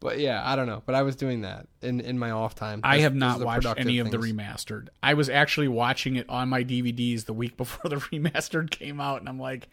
But 0.00 0.18
yeah, 0.18 0.42
I 0.44 0.56
don't 0.56 0.66
know. 0.66 0.82
But 0.84 0.94
I 0.94 1.02
was 1.02 1.16
doing 1.16 1.42
that 1.42 1.68
in 1.82 2.00
in 2.00 2.18
my 2.18 2.30
off 2.32 2.54
time. 2.54 2.80
I 2.82 2.98
have 2.98 3.14
not 3.14 3.40
watched 3.40 3.66
any 3.76 3.98
of 3.98 4.10
the 4.10 4.18
remastered. 4.18 4.88
I 5.02 5.14
was 5.14 5.28
actually 5.28 5.68
watching 5.68 6.16
it 6.16 6.28
on 6.28 6.48
my 6.48 6.64
DVDs 6.64 7.24
the 7.26 7.32
week 7.32 7.56
before 7.56 7.88
the 7.88 7.96
remastered 8.12 8.70
came 8.70 9.00
out, 9.00 9.20
and 9.20 9.28
I'm 9.28 9.38
like, 9.38 9.68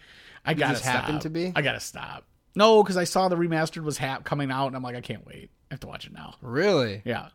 I 0.46 0.54
gotta 0.54 0.74
just 0.74 0.84
stop. 0.84 0.96
happened 0.96 1.22
to 1.22 1.30
be? 1.30 1.52
I 1.56 1.62
gotta 1.62 1.80
stop. 1.80 2.26
No, 2.56 2.84
because 2.84 2.98
I 2.98 3.04
saw 3.04 3.28
the 3.28 3.36
remastered 3.36 3.84
was 3.84 3.98
hap- 3.98 4.24
coming 4.24 4.52
out, 4.52 4.68
and 4.68 4.76
I'm 4.76 4.84
like, 4.84 4.96
I 4.96 5.02
can't 5.02 5.26
wait. 5.26 5.50
I 5.70 5.74
have 5.74 5.82
to 5.82 5.88
watch 5.88 6.06
it 6.06 6.14
now. 6.14 6.36
Really? 6.42 7.02
Yeah, 7.04 7.30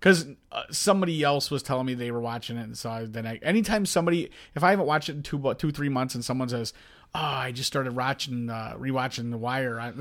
because 0.00 0.26
uh, 0.50 0.62
somebody 0.70 1.22
else 1.22 1.50
was 1.50 1.62
telling 1.62 1.86
me 1.86 1.94
they 1.94 2.10
were 2.10 2.20
watching 2.20 2.56
it, 2.56 2.62
and 2.62 2.76
so 2.76 2.90
I, 2.90 3.04
then 3.04 3.26
I, 3.26 3.36
anytime 3.42 3.84
somebody, 3.86 4.30
if 4.54 4.64
I 4.64 4.70
haven't 4.70 4.86
watched 4.86 5.08
it 5.10 5.16
in 5.16 5.22
two, 5.22 5.36
about 5.36 5.58
two, 5.58 5.70
three 5.70 5.90
months, 5.90 6.14
and 6.14 6.24
someone 6.24 6.48
says, 6.48 6.72
"Oh, 7.14 7.18
I 7.20 7.52
just 7.52 7.66
started 7.66 7.94
watching, 7.94 8.48
uh, 8.48 8.74
rewatching 8.78 9.30
The 9.30 9.38
Wire," 9.38 9.78
I, 9.78 9.92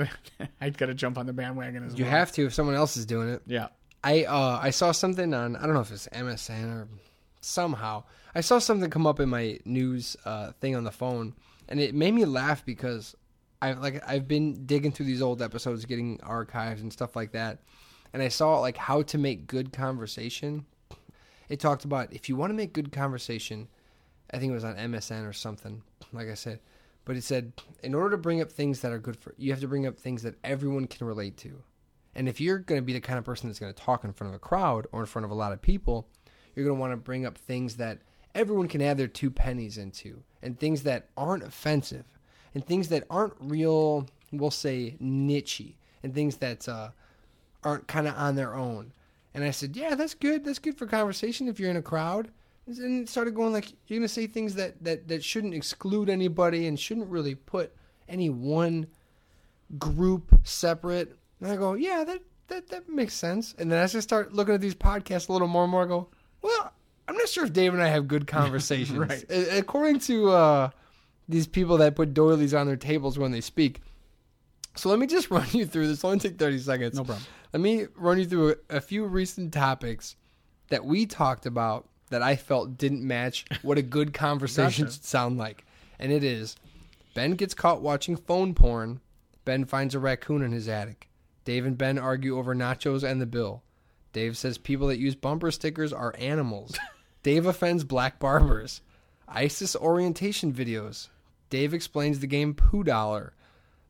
I 0.61 0.69
gotta 0.69 0.93
jump 0.93 1.17
on 1.17 1.25
the 1.25 1.33
bandwagon 1.33 1.85
as 1.85 1.93
You 1.97 2.05
well. 2.05 2.11
You 2.13 2.17
have 2.17 2.31
to 2.33 2.45
if 2.45 2.53
someone 2.53 2.75
else 2.75 2.95
is 2.97 3.05
doing 3.05 3.29
it. 3.29 3.41
yeah. 3.45 3.67
I 4.01 4.23
uh 4.23 4.57
I 4.61 4.69
saw 4.69 4.93
something 4.93 5.33
on 5.33 5.57
I 5.57 5.63
don't 5.63 5.73
know 5.73 5.81
if 5.81 5.91
it's 5.91 6.07
MSN 6.07 6.73
or 6.73 6.87
somehow 7.41 8.03
I 8.33 8.39
saw 8.41 8.59
something 8.59 8.89
come 8.89 9.05
up 9.05 9.19
in 9.19 9.27
my 9.27 9.59
news 9.65 10.15
uh 10.23 10.53
thing 10.61 10.75
on 10.75 10.85
the 10.85 10.91
phone 10.91 11.33
and 11.67 11.81
it 11.81 11.93
made 11.93 12.13
me 12.13 12.23
laugh 12.23 12.65
because 12.65 13.13
I 13.61 13.73
like 13.73 14.01
I've 14.07 14.25
been 14.25 14.65
digging 14.65 14.93
through 14.93 15.07
these 15.07 15.21
old 15.21 15.41
episodes 15.41 15.83
getting 15.83 16.19
archives 16.23 16.81
and 16.81 16.93
stuff 16.93 17.15
like 17.17 17.33
that 17.33 17.59
and 18.13 18.21
I 18.21 18.27
saw 18.27 18.59
like 18.59 18.77
how 18.77 19.01
to 19.03 19.17
make 19.17 19.47
good 19.47 19.71
conversation. 19.71 20.65
It 21.47 21.59
talked 21.59 21.85
about 21.85 22.13
if 22.13 22.29
you 22.29 22.35
want 22.35 22.51
to 22.51 22.55
make 22.55 22.73
good 22.73 22.91
conversation, 22.91 23.67
I 24.31 24.37
think 24.37 24.51
it 24.51 24.55
was 24.55 24.63
on 24.63 24.75
MSN 24.75 25.27
or 25.27 25.33
something, 25.33 25.81
like 26.13 26.29
I 26.29 26.35
said. 26.35 26.59
But 27.05 27.15
it 27.15 27.23
said 27.23 27.53
in 27.81 27.95
order 27.95 28.11
to 28.11 28.17
bring 28.17 28.41
up 28.41 28.51
things 28.51 28.81
that 28.81 28.91
are 28.91 28.99
good 28.99 29.17
for 29.17 29.33
you 29.37 29.51
have 29.51 29.61
to 29.61 29.67
bring 29.67 29.87
up 29.87 29.97
things 29.97 30.21
that 30.23 30.35
everyone 30.43 30.87
can 30.87 31.07
relate 31.07 31.37
to. 31.37 31.63
And 32.15 32.27
if 32.27 32.41
you're 32.41 32.59
going 32.59 32.81
to 32.81 32.85
be 32.85 32.93
the 32.93 32.99
kind 32.99 33.19
of 33.19 33.25
person 33.25 33.47
that's 33.47 33.59
going 33.59 33.73
to 33.73 33.81
talk 33.81 34.03
in 34.03 34.13
front 34.13 34.29
of 34.29 34.35
a 34.35 34.39
crowd 34.39 34.87
or 34.91 35.01
in 35.01 35.05
front 35.05 35.25
of 35.25 35.31
a 35.31 35.35
lot 35.35 35.53
of 35.53 35.61
people, 35.61 36.07
you're 36.55 36.65
going 36.65 36.75
to 36.75 36.79
want 36.79 36.91
to 36.91 36.97
bring 36.97 37.25
up 37.25 37.37
things 37.37 37.77
that 37.77 37.99
everyone 38.35 38.67
can 38.67 38.81
add 38.81 38.97
their 38.97 39.07
two 39.07 39.31
pennies 39.31 39.77
into 39.77 40.21
and 40.41 40.59
things 40.59 40.83
that 40.83 41.09
aren't 41.17 41.43
offensive 41.43 42.05
and 42.53 42.65
things 42.65 42.89
that 42.89 43.05
aren't 43.09 43.33
real, 43.39 44.07
we'll 44.31 44.51
say, 44.51 44.97
nichey 45.01 45.75
and 46.03 46.13
things 46.13 46.37
that 46.37 46.67
uh, 46.67 46.89
aren't 47.63 47.87
kind 47.87 48.07
of 48.07 48.15
on 48.15 48.35
their 48.35 48.55
own. 48.55 48.93
And 49.33 49.43
I 49.43 49.51
said, 49.51 49.75
yeah, 49.75 49.95
that's 49.95 50.13
good. 50.13 50.43
That's 50.43 50.59
good 50.59 50.77
for 50.77 50.85
conversation 50.85 51.47
if 51.47 51.59
you're 51.59 51.69
in 51.69 51.77
a 51.77 51.81
crowd. 51.81 52.29
And 52.67 53.03
it 53.03 53.09
started 53.09 53.35
going 53.35 53.53
like, 53.53 53.71
you're 53.87 53.99
going 53.99 54.07
to 54.07 54.13
say 54.13 54.27
things 54.27 54.55
that, 54.55 54.83
that, 54.83 55.07
that 55.07 55.23
shouldn't 55.23 55.53
exclude 55.53 56.09
anybody 56.09 56.67
and 56.67 56.79
shouldn't 56.79 57.07
really 57.09 57.35
put 57.35 57.73
any 58.07 58.29
one 58.29 58.87
group 59.77 60.39
separate. 60.43 61.15
And 61.41 61.51
I 61.51 61.55
go, 61.55 61.73
yeah, 61.73 62.03
that, 62.03 62.21
that, 62.47 62.69
that 62.69 62.89
makes 62.89 63.13
sense. 63.13 63.55
And 63.57 63.71
then 63.71 63.79
as 63.79 63.95
I 63.95 63.99
start 63.99 64.33
looking 64.33 64.55
at 64.55 64.61
these 64.61 64.75
podcasts 64.75 65.29
a 65.29 65.33
little 65.33 65.47
more 65.47 65.63
and 65.63 65.71
more, 65.71 65.83
I 65.83 65.87
go, 65.87 66.09
well, 66.41 66.71
I'm 67.07 67.15
not 67.15 67.29
sure 67.29 67.45
if 67.45 67.53
Dave 67.53 67.73
and 67.73 67.81
I 67.81 67.87
have 67.87 68.07
good 68.07 68.27
conversations. 68.27 68.97
Right. 68.97 69.25
According 69.29 69.99
to 70.01 70.29
uh, 70.31 70.69
these 71.27 71.47
people 71.47 71.77
that 71.77 71.95
put 71.95 72.13
doilies 72.13 72.53
on 72.53 72.67
their 72.67 72.75
tables 72.75 73.17
when 73.17 73.31
they 73.31 73.41
speak. 73.41 73.81
So 74.79 74.89
let 74.89 74.99
me 74.99 75.07
just 75.07 75.29
run 75.31 75.47
you 75.51 75.65
through 75.65 75.87
this. 75.87 75.99
It'll 75.99 76.11
only 76.11 76.19
take 76.19 76.39
30 76.39 76.59
seconds. 76.59 76.95
No 76.95 77.03
problem. 77.03 77.25
Let 77.53 77.61
me 77.61 77.87
run 77.95 78.19
you 78.19 78.25
through 78.25 78.55
a, 78.69 78.77
a 78.77 78.81
few 78.81 79.05
recent 79.05 79.53
topics 79.53 80.15
that 80.69 80.85
we 80.85 81.05
talked 81.05 81.45
about 81.45 81.87
that 82.09 82.21
I 82.21 82.35
felt 82.35 82.77
didn't 82.77 83.05
match 83.05 83.45
what 83.61 83.77
a 83.77 83.81
good 83.81 84.13
conversation 84.13 84.85
Gotcha. 84.85 84.95
should 84.95 85.05
sound 85.05 85.37
like. 85.37 85.65
And 85.99 86.11
it 86.11 86.23
is 86.23 86.55
Ben 87.13 87.31
gets 87.31 87.53
caught 87.53 87.81
watching 87.81 88.15
phone 88.15 88.53
porn. 88.53 89.01
Ben 89.45 89.65
finds 89.65 89.95
a 89.95 89.99
raccoon 89.99 90.41
in 90.41 90.51
his 90.51 90.67
attic. 90.67 91.09
Dave 91.43 91.65
and 91.65 91.77
Ben 91.77 91.97
argue 91.97 92.37
over 92.37 92.55
nachos 92.55 93.03
and 93.03 93.19
the 93.19 93.25
bill. 93.25 93.63
Dave 94.13 94.37
says 94.37 94.57
people 94.57 94.87
that 94.87 94.99
use 94.99 95.15
bumper 95.15 95.51
stickers 95.51 95.91
are 95.91 96.15
animals. 96.17 96.77
Dave 97.23 97.45
offends 97.45 97.83
black 97.83 98.19
barbers. 98.19 98.81
ISIS 99.27 99.75
orientation 99.75 100.53
videos. 100.53 101.09
Dave 101.49 101.73
explains 101.73 102.19
the 102.19 102.27
game 102.27 102.53
Poo 102.53 102.83
Dollar. 102.83 103.33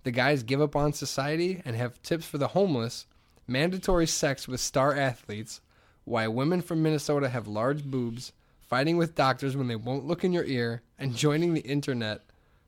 The 0.03 0.11
guys 0.11 0.43
give 0.43 0.61
up 0.61 0.75
on 0.75 0.93
society 0.93 1.61
and 1.65 1.75
have 1.75 2.01
tips 2.01 2.25
for 2.25 2.37
the 2.37 2.49
homeless. 2.49 3.05
Mandatory 3.47 4.07
sex 4.07 4.47
with 4.47 4.59
star 4.59 4.95
athletes. 4.95 5.61
Why 6.05 6.27
women 6.27 6.61
from 6.61 6.81
Minnesota 6.81 7.29
have 7.29 7.47
large 7.47 7.83
boobs. 7.83 8.31
Fighting 8.61 8.97
with 8.97 9.15
doctors 9.15 9.57
when 9.57 9.67
they 9.67 9.75
won't 9.75 10.05
look 10.05 10.23
in 10.23 10.33
your 10.33 10.45
ear. 10.45 10.81
And 10.97 11.15
joining 11.15 11.53
the 11.53 11.61
internet 11.61 12.21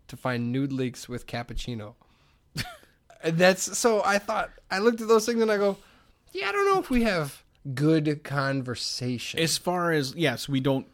to 0.08 0.18
find 0.18 0.52
nude 0.52 0.74
leaks 0.74 1.08
with 1.08 1.26
cappuccino. 1.26 1.96
That's 3.24 3.78
so. 3.78 4.04
I 4.04 4.20
thought 4.20 4.50
I 4.70 4.80
looked 4.80 5.02
at 5.02 5.08
those 5.08 5.26
things 5.26 5.42
and 5.42 5.52
I 5.52 5.58
go, 5.58 5.78
yeah, 6.34 6.50
I 6.50 6.52
don't 6.52 6.66
know 6.66 6.80
if 6.80 6.90
we 6.90 7.04
have 7.04 7.44
good 7.74 8.24
conversation. 8.24 9.40
as 9.40 9.58
far 9.58 9.92
as 9.92 10.16
yes, 10.16 10.50
we 10.50 10.60
don't. 10.60 10.88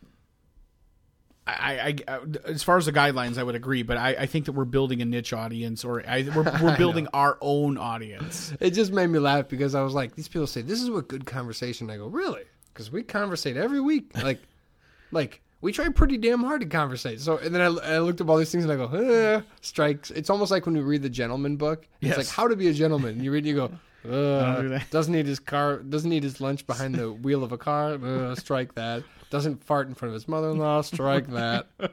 I, 1.48 1.96
I, 2.08 2.14
I 2.16 2.20
as 2.46 2.62
far 2.64 2.78
as 2.78 2.86
the 2.86 2.92
guidelines, 2.92 3.38
I 3.38 3.44
would 3.44 3.56
agree, 3.56 3.84
but 3.84 3.98
I, 3.98 4.10
I 4.10 4.26
think 4.26 4.46
that 4.46 4.52
we're 4.52 4.66
building 4.66 5.02
a 5.02 5.06
niche 5.06 5.32
audience, 5.34 5.86
or 5.86 6.04
I, 6.08 6.28
we're 6.36 6.44
we're 6.62 6.78
building 6.78 7.08
our 7.14 7.38
own 7.42 7.78
audience. 7.78 8.54
It 8.60 8.72
just 8.72 8.92
made 8.92 9.08
me 9.08 9.20
laugh 9.20 9.48
because 9.48 9.74
I 9.76 9.82
was 9.82 9.94
like, 9.94 10.16
these 10.16 10.28
people 10.28 10.48
say 10.48 10.62
this 10.62 10.82
is 10.82 10.90
what 10.90 11.08
good 11.08 11.26
conversation. 11.26 11.90
I 11.90 11.98
go, 11.98 12.08
really? 12.08 12.44
Because 12.74 12.92
we 12.92 13.04
conversate 13.04 13.58
every 13.58 13.80
week. 13.82 14.12
Like, 14.24 14.40
like 15.12 15.42
we 15.62 15.72
try 15.72 15.90
pretty 15.90 16.18
damn 16.18 16.44
hard 16.44 16.62
to 16.62 16.68
conversate. 16.68 17.22
So, 17.22 17.38
and 17.38 17.56
then 17.56 17.62
I, 17.62 17.96
I 17.96 18.00
looked 18.00 18.20
up 18.22 18.30
all 18.30 18.38
these 18.38 18.52
things 18.52 18.66
and 18.66 18.74
I 18.74 18.76
go, 18.76 18.88
eh, 18.96 19.42
strikes. 19.62 20.12
It's 20.12 20.30
almost 20.30 20.52
like 20.52 20.66
when 20.66 20.76
we 20.76 20.82
read 20.82 21.02
the 21.02 21.10
gentleman 21.10 21.56
book. 21.56 21.88
It's 22.02 22.10
Yes. 22.10 22.18
like 22.18 22.28
how 22.28 22.48
to 22.48 22.56
be 22.56 22.68
a 22.68 22.74
gentleman. 22.74 23.12
And 23.16 23.24
you 23.24 23.32
read, 23.32 23.46
it, 23.46 23.50
you 23.50 23.56
go, 23.56 23.72
uh, 24.12 24.80
doesn't 24.92 25.14
need 25.14 25.26
his 25.26 25.40
car, 25.40 25.78
doesn't 25.80 26.10
need 26.10 26.24
his 26.24 26.40
lunch 26.40 26.68
behind 26.68 26.96
the 26.96 27.12
wheel 27.12 27.44
of 27.44 27.52
a 27.52 27.58
car. 27.58 27.94
Uh, 27.94 28.36
strike 28.36 28.76
that. 28.76 29.04
Doesn't 29.30 29.63
fart 29.63 29.88
in 29.88 29.94
front 29.96 30.10
of 30.10 30.13
his 30.13 30.28
mother-in-law. 30.28 30.82
Strike 30.82 31.28
that. 31.28 31.68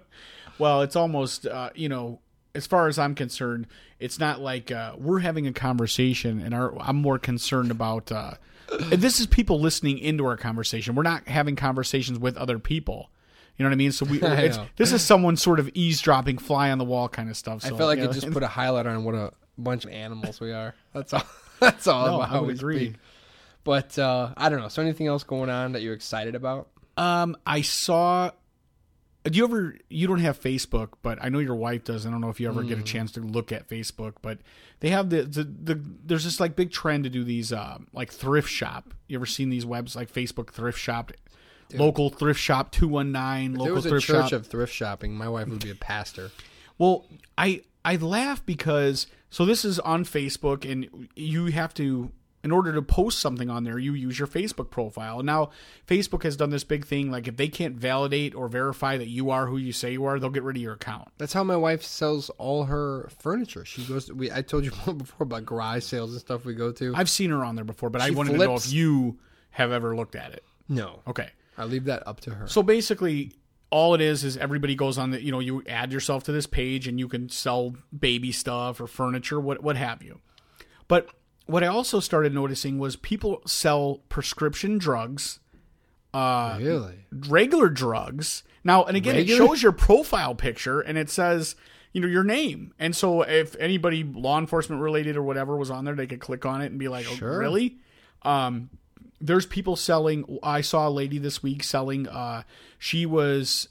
Well, 0.56 0.82
it's 0.82 0.94
almost 0.94 1.46
uh, 1.48 1.70
you 1.74 1.88
know, 1.88 2.20
as 2.54 2.64
far 2.64 2.86
as 2.86 2.96
I'm 2.96 3.16
concerned, 3.16 3.66
it's 3.98 4.20
not 4.20 4.40
like 4.40 4.70
uh, 4.70 4.94
we're 4.96 5.18
having 5.18 5.48
a 5.48 5.52
conversation, 5.52 6.40
and 6.40 6.54
our, 6.54 6.80
I'm 6.80 6.94
more 6.94 7.18
concerned 7.18 7.72
about. 7.72 8.12
Uh, 8.12 8.34
and 8.70 9.02
this 9.02 9.18
is 9.18 9.26
people 9.26 9.58
listening 9.60 9.98
into 9.98 10.24
our 10.26 10.36
conversation. 10.36 10.94
We're 10.94 11.02
not 11.02 11.26
having 11.26 11.56
conversations 11.56 12.20
with 12.20 12.36
other 12.36 12.60
people. 12.60 13.10
You 13.56 13.64
know 13.64 13.70
what 13.70 13.74
I 13.74 13.78
mean? 13.78 13.90
So 13.90 14.06
we, 14.06 14.20
it's, 14.22 14.58
this 14.76 14.92
is 14.92 15.02
someone 15.02 15.36
sort 15.36 15.58
of 15.58 15.68
eavesdropping, 15.74 16.38
fly 16.38 16.70
on 16.70 16.78
the 16.78 16.84
wall 16.84 17.08
kind 17.08 17.28
of 17.28 17.36
stuff. 17.36 17.62
So, 17.62 17.74
I 17.74 17.76
felt 17.76 17.88
like 17.88 17.98
you 17.98 18.04
it 18.04 18.12
just 18.12 18.30
put 18.30 18.44
a 18.44 18.46
highlight 18.60 18.86
on 18.86 19.02
what 19.02 19.16
a 19.16 19.32
bunch 19.58 19.84
of 19.84 19.90
animals 19.90 20.38
we 20.40 20.52
are. 20.52 20.74
That's 20.92 21.12
all. 21.12 21.24
That's 21.58 21.86
all 21.88 22.06
No, 22.06 22.14
about 22.16 22.28
I 22.28 22.32
how 22.32 22.40
would 22.42 22.46
we 22.46 22.54
agree. 22.54 22.86
speak. 22.90 22.94
But 23.64 23.98
uh, 23.98 24.34
I 24.36 24.50
don't 24.50 24.60
know. 24.60 24.68
So 24.68 24.82
anything 24.82 25.06
else 25.08 25.24
going 25.24 25.50
on 25.50 25.72
that 25.72 25.82
you're 25.82 25.94
excited 25.94 26.34
about? 26.36 26.68
Um, 26.96 27.36
I 27.46 27.60
saw. 27.62 28.30
Do 29.24 29.38
you 29.38 29.44
ever? 29.44 29.76
You 29.88 30.06
don't 30.06 30.18
have 30.18 30.38
Facebook, 30.38 30.90
but 31.02 31.18
I 31.22 31.30
know 31.30 31.38
your 31.38 31.54
wife 31.54 31.84
does. 31.84 32.04
I 32.06 32.10
don't 32.10 32.20
know 32.20 32.28
if 32.28 32.40
you 32.40 32.48
ever 32.48 32.62
Mm. 32.62 32.68
get 32.68 32.78
a 32.78 32.82
chance 32.82 33.10
to 33.12 33.20
look 33.20 33.52
at 33.52 33.68
Facebook, 33.68 34.14
but 34.20 34.38
they 34.80 34.90
have 34.90 35.08
the 35.08 35.22
the, 35.22 35.44
the 35.44 35.80
there's 36.04 36.24
this 36.24 36.40
like 36.40 36.56
big 36.56 36.70
trend 36.70 37.04
to 37.04 37.10
do 37.10 37.24
these 37.24 37.50
um 37.52 37.86
like 37.94 38.12
thrift 38.12 38.50
shop. 38.50 38.92
You 39.08 39.16
ever 39.16 39.24
seen 39.26 39.48
these 39.48 39.64
webs 39.64 39.96
like 39.96 40.12
Facebook 40.12 40.50
thrift 40.52 40.78
shop, 40.78 41.10
local 41.72 42.10
thrift 42.10 42.38
shop 42.38 42.70
two 42.70 42.86
one 42.86 43.12
nine, 43.12 43.52
local 43.54 43.64
there 43.64 43.74
was 43.74 43.86
a 43.86 43.88
thrift 43.88 44.06
church 44.06 44.24
shop. 44.30 44.32
of 44.40 44.46
thrift 44.46 44.74
shopping, 44.74 45.14
my 45.16 45.28
wife 45.28 45.48
would 45.48 45.64
be 45.64 45.70
a 45.70 45.74
pastor. 45.74 46.30
Well, 46.76 47.06
I 47.38 47.62
I 47.82 47.96
laugh 47.96 48.44
because 48.44 49.06
so 49.30 49.46
this 49.46 49.64
is 49.64 49.78
on 49.80 50.04
Facebook, 50.04 50.70
and 50.70 51.08
you 51.16 51.46
have 51.46 51.72
to 51.74 52.10
in 52.44 52.52
order 52.52 52.72
to 52.72 52.82
post 52.82 53.18
something 53.18 53.48
on 53.50 53.64
there, 53.64 53.78
you 53.78 53.94
use 53.94 54.18
your 54.18 54.28
Facebook 54.28 54.70
profile. 54.70 55.22
Now 55.22 55.50
Facebook 55.88 56.22
has 56.22 56.36
done 56.36 56.50
this 56.50 56.62
big 56.62 56.84
thing 56.84 57.10
like 57.10 57.26
if 57.26 57.36
they 57.36 57.48
can't 57.48 57.74
validate 57.74 58.34
or 58.34 58.48
verify 58.48 58.96
that 58.98 59.08
you 59.08 59.30
are 59.30 59.46
who 59.46 59.56
you 59.56 59.72
say 59.72 59.92
you 59.92 60.04
are, 60.04 60.18
they'll 60.20 60.30
get 60.30 60.42
rid 60.42 60.56
of 60.56 60.62
your 60.62 60.74
account. 60.74 61.08
That's 61.18 61.32
how 61.32 61.42
my 61.42 61.56
wife 61.56 61.82
sells 61.82 62.30
all 62.30 62.64
her 62.64 63.08
furniture. 63.18 63.64
She 63.64 63.84
goes. 63.84 64.04
To, 64.04 64.14
we 64.14 64.30
I 64.30 64.42
told 64.42 64.64
you 64.64 64.70
before 64.92 65.24
about 65.24 65.46
garage 65.46 65.84
sales 65.84 66.12
and 66.12 66.20
stuff 66.20 66.44
we 66.44 66.54
go 66.54 66.70
to. 66.72 66.94
I've 66.94 67.10
seen 67.10 67.30
her 67.30 67.44
on 67.44 67.56
there 67.56 67.64
before, 67.64 67.90
but 67.90 68.02
I 68.02 68.08
She 68.08 68.14
wanted 68.14 68.32
to 68.32 68.38
know 68.38 68.54
if 68.54 68.70
you 68.72 69.18
have 69.50 69.72
ever 69.72 69.96
looked 69.96 70.14
at 70.14 70.32
it. 70.32 70.44
no, 70.68 71.00
Okay. 71.08 71.30
I 71.56 71.64
leave 71.64 71.84
that 71.84 72.06
up 72.06 72.20
to 72.22 72.30
her. 72.34 72.48
So 72.48 72.62
basically, 72.64 73.32
all 73.70 73.94
it 73.94 74.00
is 74.00 74.24
is 74.24 74.36
everybody 74.36 74.74
goes 74.74 74.98
on 74.98 75.12
the 75.12 75.22
you 75.22 75.30
know 75.32 75.38
you 75.38 75.62
add 75.68 75.92
yourself 75.92 76.24
to 76.24 76.32
this 76.32 76.46
page 76.46 76.86
and 76.88 76.98
you 76.98 77.08
can 77.08 77.28
sell 77.28 77.74
baby 77.96 78.32
stuff 78.32 78.80
or 78.80 78.86
furniture, 78.86 79.40
what 79.40 79.62
what 79.62 79.76
have 79.76 80.02
you. 80.02 80.20
But 80.88 81.08
what 81.46 81.62
I 81.62 81.66
also 81.66 82.00
started 82.00 82.34
noticing 82.34 82.78
was 82.78 82.96
people 82.96 83.42
sell 83.46 84.00
prescription 84.08 84.78
drugs, 84.78 85.40
uh, 86.12 86.58
really? 86.60 87.06
regular 87.10 87.68
drugs. 87.68 88.42
Now 88.62 88.84
and 88.84 88.96
again, 88.96 89.16
Regular? 89.16 89.44
it 89.44 89.46
shows 89.46 89.62
your 89.62 89.72
profile 89.72 90.34
picture 90.34 90.80
and 90.80 90.96
it 90.96 91.10
says 91.10 91.54
you 91.92 92.00
know 92.00 92.08
your 92.08 92.24
name. 92.24 92.74
And 92.78 92.94
so 92.94 93.22
if 93.22 93.56
anybody 93.58 94.04
law 94.04 94.38
enforcement 94.38 94.82
related 94.82 95.16
or 95.16 95.22
whatever 95.22 95.56
was 95.56 95.70
on 95.70 95.84
there, 95.84 95.94
they 95.94 96.06
could 96.06 96.20
click 96.20 96.44
on 96.44 96.60
it 96.60 96.66
and 96.66 96.78
be 96.78 96.88
like, 96.88 97.06
oh, 97.08 97.24
really? 97.24 97.78
Um, 98.22 98.70
there's 99.20 99.46
people 99.46 99.76
selling. 99.76 100.38
I 100.42 100.60
saw 100.60 100.88
a 100.88 100.90
lady 100.90 101.18
this 101.18 101.42
week 101.42 101.62
selling. 101.62 102.08
Uh, 102.08 102.42
she 102.78 103.06
was 103.06 103.68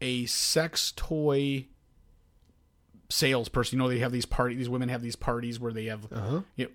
a 0.00 0.26
sex 0.26 0.92
toy 0.96 1.66
salesperson. 3.08 3.78
You 3.78 3.84
know, 3.84 3.88
they 3.88 4.00
have 4.00 4.12
these 4.12 4.26
party. 4.26 4.56
These 4.56 4.68
women 4.68 4.88
have 4.88 5.02
these 5.02 5.16
parties 5.16 5.60
where 5.60 5.72
they 5.72 5.86
have. 5.86 6.12
Uh-huh. 6.12 6.40
You, 6.56 6.66
know, 6.66 6.70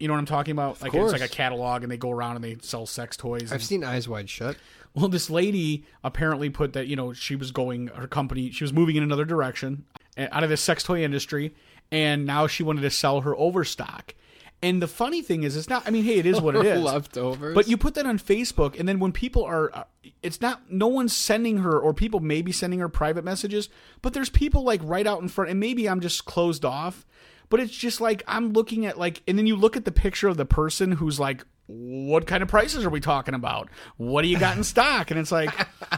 you 0.00 0.08
know 0.08 0.14
what 0.14 0.20
I'm 0.20 0.26
talking 0.26 0.52
about? 0.52 0.80
like 0.82 0.94
it's 0.94 1.12
like 1.12 1.20
a 1.20 1.28
catalog, 1.28 1.82
and 1.82 1.90
they 1.90 1.96
go 1.96 2.10
around 2.10 2.36
and 2.36 2.44
they 2.44 2.56
sell 2.60 2.86
sex 2.86 3.16
toys. 3.16 3.44
I've 3.52 3.52
and- 3.54 3.62
seen 3.62 3.84
Eyes 3.84 4.08
Wide 4.08 4.30
Shut. 4.30 4.56
well, 4.94 5.08
this 5.08 5.28
lady 5.30 5.84
apparently 6.04 6.50
put 6.50 6.72
that 6.74 6.86
you 6.86 6.96
know 6.96 7.12
she 7.12 7.36
was 7.36 7.50
going 7.50 7.88
her 7.88 8.06
company 8.06 8.50
she 8.50 8.64
was 8.64 8.72
moving 8.72 8.96
in 8.96 9.02
another 9.02 9.24
direction 9.24 9.84
uh, 10.16 10.26
out 10.32 10.44
of 10.44 10.50
the 10.50 10.56
sex 10.56 10.82
toy 10.82 11.02
industry, 11.02 11.54
and 11.90 12.24
now 12.26 12.46
she 12.46 12.62
wanted 12.62 12.82
to 12.82 12.90
sell 12.90 13.22
her 13.22 13.36
overstock. 13.36 14.14
And 14.60 14.82
the 14.82 14.88
funny 14.88 15.22
thing 15.22 15.44
is, 15.44 15.56
it's 15.56 15.68
not. 15.68 15.86
I 15.86 15.90
mean, 15.90 16.02
hey, 16.02 16.18
it 16.18 16.26
is 16.26 16.40
what 16.40 16.56
it 16.56 16.66
is. 16.66 16.82
Leftovers. 16.82 17.54
But 17.54 17.68
you 17.68 17.76
put 17.76 17.94
that 17.94 18.06
on 18.06 18.18
Facebook, 18.18 18.76
and 18.78 18.88
then 18.88 18.98
when 18.98 19.12
people 19.12 19.44
are, 19.44 19.70
uh, 19.72 19.84
it's 20.20 20.40
not. 20.40 20.72
No 20.72 20.88
one's 20.88 21.14
sending 21.14 21.58
her, 21.58 21.78
or 21.78 21.94
people 21.94 22.18
may 22.18 22.42
be 22.42 22.50
sending 22.50 22.80
her 22.80 22.88
private 22.88 23.24
messages. 23.24 23.68
But 24.02 24.14
there's 24.14 24.30
people 24.30 24.64
like 24.64 24.80
right 24.82 25.06
out 25.06 25.22
in 25.22 25.28
front, 25.28 25.50
and 25.50 25.60
maybe 25.60 25.88
I'm 25.88 26.00
just 26.00 26.24
closed 26.24 26.64
off. 26.64 27.06
But 27.48 27.60
it's 27.60 27.72
just 27.72 28.00
like 28.00 28.22
I'm 28.26 28.52
looking 28.52 28.86
at 28.86 28.98
like, 28.98 29.22
and 29.26 29.38
then 29.38 29.46
you 29.46 29.56
look 29.56 29.76
at 29.76 29.84
the 29.84 29.92
picture 29.92 30.28
of 30.28 30.36
the 30.36 30.44
person 30.44 30.92
who's 30.92 31.18
like, 31.18 31.44
what 31.66 32.26
kind 32.26 32.42
of 32.42 32.48
prices 32.48 32.84
are 32.84 32.90
we 32.90 33.00
talking 33.00 33.34
about? 33.34 33.68
What 33.98 34.22
do 34.22 34.28
you 34.28 34.38
got 34.38 34.56
in 34.56 34.64
stock? 34.64 35.10
And 35.10 35.20
it's 35.20 35.30
like, 35.30 35.50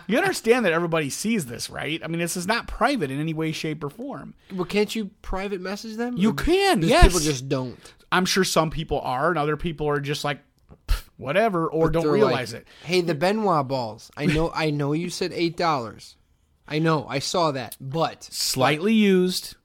you 0.08 0.18
understand 0.18 0.64
that 0.64 0.72
everybody 0.72 1.10
sees 1.10 1.46
this, 1.46 1.70
right? 1.70 2.00
I 2.04 2.08
mean, 2.08 2.18
this 2.18 2.36
is 2.36 2.46
not 2.46 2.66
private 2.66 3.10
in 3.10 3.20
any 3.20 3.34
way, 3.34 3.52
shape, 3.52 3.82
or 3.84 3.90
form. 3.90 4.34
well, 4.52 4.64
can't 4.64 4.94
you 4.94 5.10
private 5.22 5.60
message 5.60 5.96
them? 5.96 6.16
You 6.16 6.34
can, 6.34 6.82
yes. 6.82 7.06
People 7.06 7.20
just 7.20 7.48
don't. 7.48 7.78
I'm 8.10 8.24
sure 8.24 8.42
some 8.42 8.70
people 8.70 9.00
are, 9.00 9.30
and 9.30 9.38
other 9.38 9.56
people 9.56 9.88
are 9.88 10.00
just 10.00 10.24
like, 10.24 10.40
whatever, 11.16 11.68
or 11.68 11.90
don't 11.90 12.08
realize 12.08 12.52
like, 12.52 12.62
it. 12.62 12.68
Hey, 12.82 13.00
the 13.00 13.14
Ben 13.14 13.44
Wa 13.44 13.62
balls. 13.62 14.10
I 14.16 14.26
know. 14.26 14.50
I 14.54 14.70
know 14.70 14.92
you 14.92 15.10
said 15.10 15.32
eight 15.32 15.56
dollars. 15.56 16.16
I 16.66 16.78
know. 16.80 17.06
I 17.08 17.18
saw 17.20 17.52
that. 17.52 17.76
But 17.80 18.24
slightly 18.24 18.94
used 18.94 19.56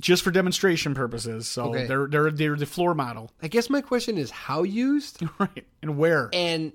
just 0.00 0.22
for 0.22 0.30
demonstration 0.30 0.94
purposes. 0.94 1.46
So 1.48 1.66
Okay. 1.66 1.86
they're 1.86 2.06
they're 2.08 2.30
they're 2.30 2.56
the 2.56 2.66
floor 2.66 2.94
model, 2.94 3.30
I 3.42 3.48
guess 3.48 3.68
my 3.70 3.80
question 3.80 4.18
is 4.18 4.30
how 4.30 4.62
used, 4.62 5.22
right? 5.38 5.66
And 5.82 5.96
where? 5.98 6.30
and 6.32 6.72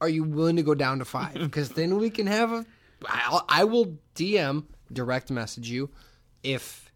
are 0.00 0.08
you 0.08 0.24
willing 0.24 0.56
to 0.56 0.62
go 0.64 0.74
down 0.74 0.98
to 0.98 1.04
five? 1.04 1.34
Because 1.40 1.70
then 1.70 1.96
we 1.98 2.10
can 2.10 2.26
have 2.26 2.52
a. 2.52 2.66
I'll, 3.06 3.44
I 3.48 3.64
will 3.64 3.98
DM 4.14 4.64
direct 4.92 5.30
message 5.30 5.68
you 5.70 5.90
if 6.42 6.90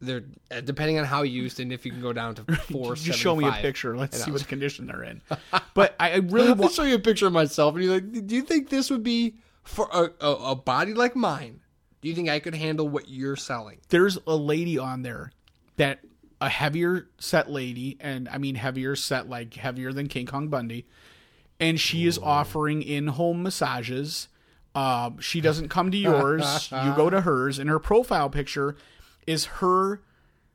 they're 0.00 0.24
uh, 0.50 0.60
depending 0.60 0.98
on 0.98 1.04
how 1.04 1.22
used 1.22 1.60
and 1.60 1.72
if 1.72 1.86
you 1.86 1.92
can 1.92 2.00
go 2.00 2.12
down 2.12 2.34
to 2.34 2.44
four. 2.72 2.94
just 2.96 3.18
show 3.18 3.36
me 3.36 3.46
a 3.46 3.52
picture. 3.52 3.96
Let's 3.96 4.20
see 4.20 4.30
know. 4.30 4.34
what 4.34 4.46
condition 4.48 4.86
they're 4.86 5.04
in. 5.04 5.22
But 5.74 5.94
I, 6.00 6.12
I 6.12 6.16
really 6.16 6.48
I'll 6.48 6.54
want. 6.56 6.72
show 6.72 6.82
you 6.82 6.96
a 6.96 6.98
picture 6.98 7.26
of 7.28 7.32
myself, 7.32 7.74
and 7.76 7.84
you're 7.84 7.94
like, 7.94 8.26
"Do 8.26 8.34
you 8.34 8.42
think 8.42 8.68
this 8.68 8.90
would 8.90 9.02
be 9.04 9.36
for 9.62 9.88
a, 9.92 10.10
a, 10.24 10.30
a 10.50 10.54
body 10.56 10.94
like 10.94 11.14
mine? 11.16 11.60
Do 12.02 12.08
you 12.08 12.14
think 12.14 12.28
I 12.28 12.40
could 12.40 12.54
handle 12.54 12.88
what 12.88 13.08
you're 13.08 13.36
selling?" 13.36 13.78
There's 13.88 14.18
a 14.26 14.36
lady 14.36 14.78
on 14.78 15.02
there 15.02 15.32
that 15.76 16.00
a 16.40 16.48
heavier 16.48 17.08
set 17.18 17.50
lady, 17.50 17.96
and 18.00 18.28
I 18.28 18.38
mean 18.38 18.56
heavier 18.56 18.94
set 18.96 19.28
like 19.28 19.54
heavier 19.54 19.92
than 19.92 20.08
King 20.08 20.26
Kong 20.26 20.48
Bundy, 20.48 20.86
and 21.58 21.80
she 21.80 22.06
is 22.06 22.18
offering 22.18 22.82
in-home 22.82 23.42
massages. 23.42 24.28
Uh, 24.74 25.10
she 25.20 25.40
doesn't 25.40 25.68
come 25.68 25.90
to 25.90 25.96
yours; 25.98 26.70
you 26.70 26.94
go 26.94 27.08
to 27.08 27.22
hers, 27.22 27.58
and 27.58 27.70
her 27.70 27.78
profile 27.78 28.28
picture 28.28 28.76
is 29.26 29.46
her 29.46 30.02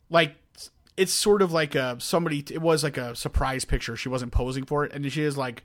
like 0.10 0.36
it's 0.96 1.14
sort 1.14 1.42
of 1.42 1.52
like 1.52 1.76
a 1.76 1.96
somebody 2.00 2.44
it 2.52 2.62
was 2.62 2.84
like 2.84 2.98
a 2.98 3.16
surprise 3.16 3.66
picture. 3.66 3.96
She 3.96 4.10
wasn't 4.10 4.32
posing 4.32 4.66
for 4.66 4.84
it 4.84 4.92
and 4.94 5.10
she 5.12 5.22
is 5.22 5.38
like 5.38 5.64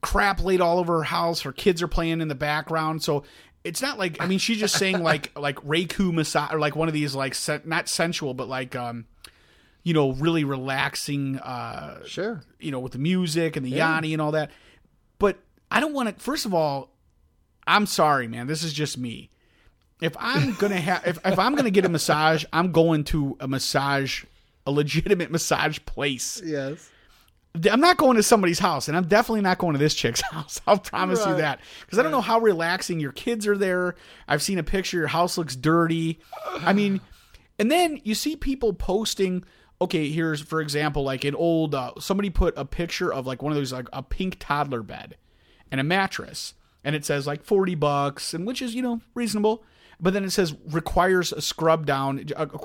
crap 0.00 0.42
laid 0.42 0.60
all 0.60 0.78
over 0.78 0.98
her 0.98 1.04
house. 1.04 1.42
Her 1.42 1.52
kids 1.52 1.82
are 1.82 1.88
playing 1.88 2.20
in 2.20 2.28
the 2.28 2.34
background. 2.34 3.02
So 3.02 3.24
it's 3.64 3.80
not 3.82 3.98
like 3.98 4.20
i 4.20 4.26
mean 4.26 4.38
she's 4.38 4.58
just 4.58 4.76
saying 4.76 5.02
like 5.02 5.36
like 5.38 5.56
reiki 5.56 6.12
massage 6.12 6.52
or 6.52 6.58
like 6.58 6.76
one 6.76 6.86
of 6.88 6.94
these 6.94 7.14
like 7.14 7.34
sen- 7.34 7.62
not 7.64 7.88
sensual 7.88 8.34
but 8.34 8.46
like 8.48 8.76
um 8.76 9.06
you 9.82 9.92
know 9.94 10.12
really 10.12 10.44
relaxing 10.44 11.38
uh 11.38 12.04
Sure. 12.06 12.42
you 12.60 12.70
know 12.70 12.78
with 12.80 12.92
the 12.92 12.98
music 12.98 13.56
and 13.56 13.64
the 13.66 13.70
yanni 13.70 14.12
and 14.12 14.22
all 14.22 14.32
that. 14.32 14.50
But 15.18 15.38
i 15.70 15.80
don't 15.80 15.92
want 15.94 16.08
to 16.16 16.22
first 16.22 16.46
of 16.46 16.54
all 16.54 16.90
i'm 17.66 17.86
sorry 17.86 18.28
man. 18.28 18.46
This 18.46 18.62
is 18.62 18.72
just 18.72 18.96
me. 18.98 19.30
If 20.00 20.14
i'm 20.18 20.54
gonna 20.54 20.80
have 20.80 21.06
if, 21.06 21.18
if 21.24 21.38
i'm 21.38 21.54
gonna 21.54 21.70
get 21.70 21.84
a 21.84 21.88
massage 21.88 22.44
i'm 22.52 22.72
going 22.72 23.04
to 23.04 23.36
a 23.40 23.48
massage 23.48 24.24
a 24.66 24.70
legitimate 24.70 25.30
massage 25.36 25.78
place. 25.86 26.40
Yes. 26.44 26.90
I'm 27.70 27.80
not 27.80 27.96
going 27.96 28.16
to 28.16 28.22
somebody's 28.22 28.58
house 28.58 28.88
and 28.88 28.96
i'm 28.96 29.06
definitely 29.06 29.40
not 29.40 29.58
going 29.58 29.72
to 29.74 29.78
this 29.78 29.94
chick's 29.94 30.20
house. 30.32 30.60
I'll 30.66 30.78
promise 30.78 31.24
you 31.24 31.36
that. 31.36 31.60
Because 31.80 31.98
i 31.98 32.02
don't 32.02 32.12
know 32.12 32.20
how 32.20 32.40
relaxing 32.40 33.00
your 33.00 33.12
kids 33.12 33.46
are 33.46 33.56
there. 33.56 33.94
I've 34.26 34.42
seen 34.42 34.58
a 34.58 34.62
picture 34.62 34.98
your 34.98 35.06
house 35.06 35.38
looks 35.38 35.56
dirty. 35.56 36.20
I 36.60 36.72
mean 36.72 37.00
and 37.58 37.70
then 37.70 38.00
you 38.04 38.14
see 38.14 38.36
people 38.36 38.72
posting 38.72 39.44
okay 39.80 40.10
here's 40.10 40.40
for 40.40 40.60
example 40.60 41.04
like 41.04 41.24
an 41.24 41.34
old 41.34 41.74
uh, 41.74 41.92
somebody 41.98 42.30
put 42.30 42.54
a 42.56 42.64
picture 42.64 43.12
of 43.12 43.26
like 43.26 43.42
one 43.42 43.52
of 43.52 43.56
those 43.56 43.72
like 43.72 43.88
a 43.92 44.02
pink 44.02 44.36
toddler 44.40 44.82
bed 44.82 45.16
and 45.70 45.80
a 45.80 45.84
mattress 45.84 46.54
and 46.82 46.94
it 46.94 47.04
says 47.04 47.26
like 47.26 47.44
40 47.44 47.74
bucks 47.76 48.34
and 48.34 48.46
which 48.46 48.60
is 48.62 48.74
you 48.74 48.82
know 48.82 49.00
reasonable. 49.14 49.64
But 50.00 50.12
then 50.12 50.24
it 50.24 50.30
says 50.30 50.54
requires 50.70 51.32
a 51.32 51.40
scrub 51.40 51.86
down 51.86 52.18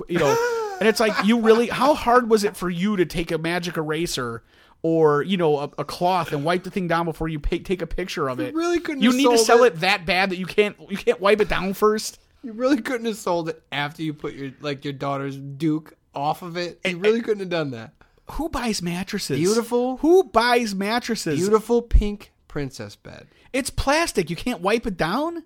you 0.08 0.20
know 0.20 0.76
and 0.80 0.88
it's 0.88 1.00
like 1.00 1.14
you 1.26 1.40
really 1.42 1.68
how 1.68 1.94
hard 1.94 2.30
was 2.30 2.44
it 2.44 2.58
for 2.58 2.70
you 2.70 2.98
to 2.98 3.06
take 3.06 3.32
a 3.32 3.38
magic 3.38 3.78
eraser 3.78 4.44
or 4.82 5.24
you 5.24 5.38
know 5.38 5.60
a, 5.60 5.70
a 5.80 5.86
cloth 5.86 6.32
and 6.32 6.44
wipe 6.46 6.64
the 6.64 6.72
thing 6.72 6.88
down 6.88 7.06
before 7.06 7.28
you 7.28 7.40
pay, 7.40 7.60
take 7.60 7.82
a 7.82 7.88
picture 7.88 8.30
of 8.30 8.40
it 8.40 8.54
really 8.56 8.80
couldn't 8.80 9.02
you 9.02 9.12
need 9.12 9.30
to 9.30 9.38
sell 9.38 9.64
it. 9.64 9.74
it 9.74 9.80
that 9.82 10.06
bad 10.06 10.30
that 10.30 10.38
you 10.38 10.46
can't 10.46 10.76
you 10.90 10.98
can't 10.98 11.20
wipe 11.20 11.42
it 11.42 11.50
down 11.50 11.74
first 11.74 12.20
You 12.44 12.54
really 12.54 12.82
couldn't 12.82 13.06
have 13.06 13.18
sold 13.18 13.50
it 13.50 13.62
after 13.72 14.02
you 14.04 14.14
put 14.14 14.34
your 14.36 14.52
like 14.62 14.86
your 14.86 14.94
daughter's 14.94 15.36
Duke 15.38 15.96
off 16.16 16.42
of 16.42 16.56
it. 16.58 16.80
You 16.86 16.98
really 16.98 17.22
couldn't 17.22 17.42
have 17.42 17.50
done 17.50 17.72
that. 17.72 17.94
who 18.32 18.48
buys 18.50 18.82
mattresses 18.82 19.38
Beautiful. 19.38 19.98
who 19.98 20.24
buys 20.24 20.74
mattresses 20.74 21.40
Beautiful 21.40 21.82
pink 21.82 22.32
princess 22.48 22.96
bed. 22.96 23.28
It's 23.52 23.70
plastic. 23.70 24.30
You 24.30 24.36
can't 24.36 24.62
wipe 24.62 24.88
it 24.88 24.96
down. 24.98 25.44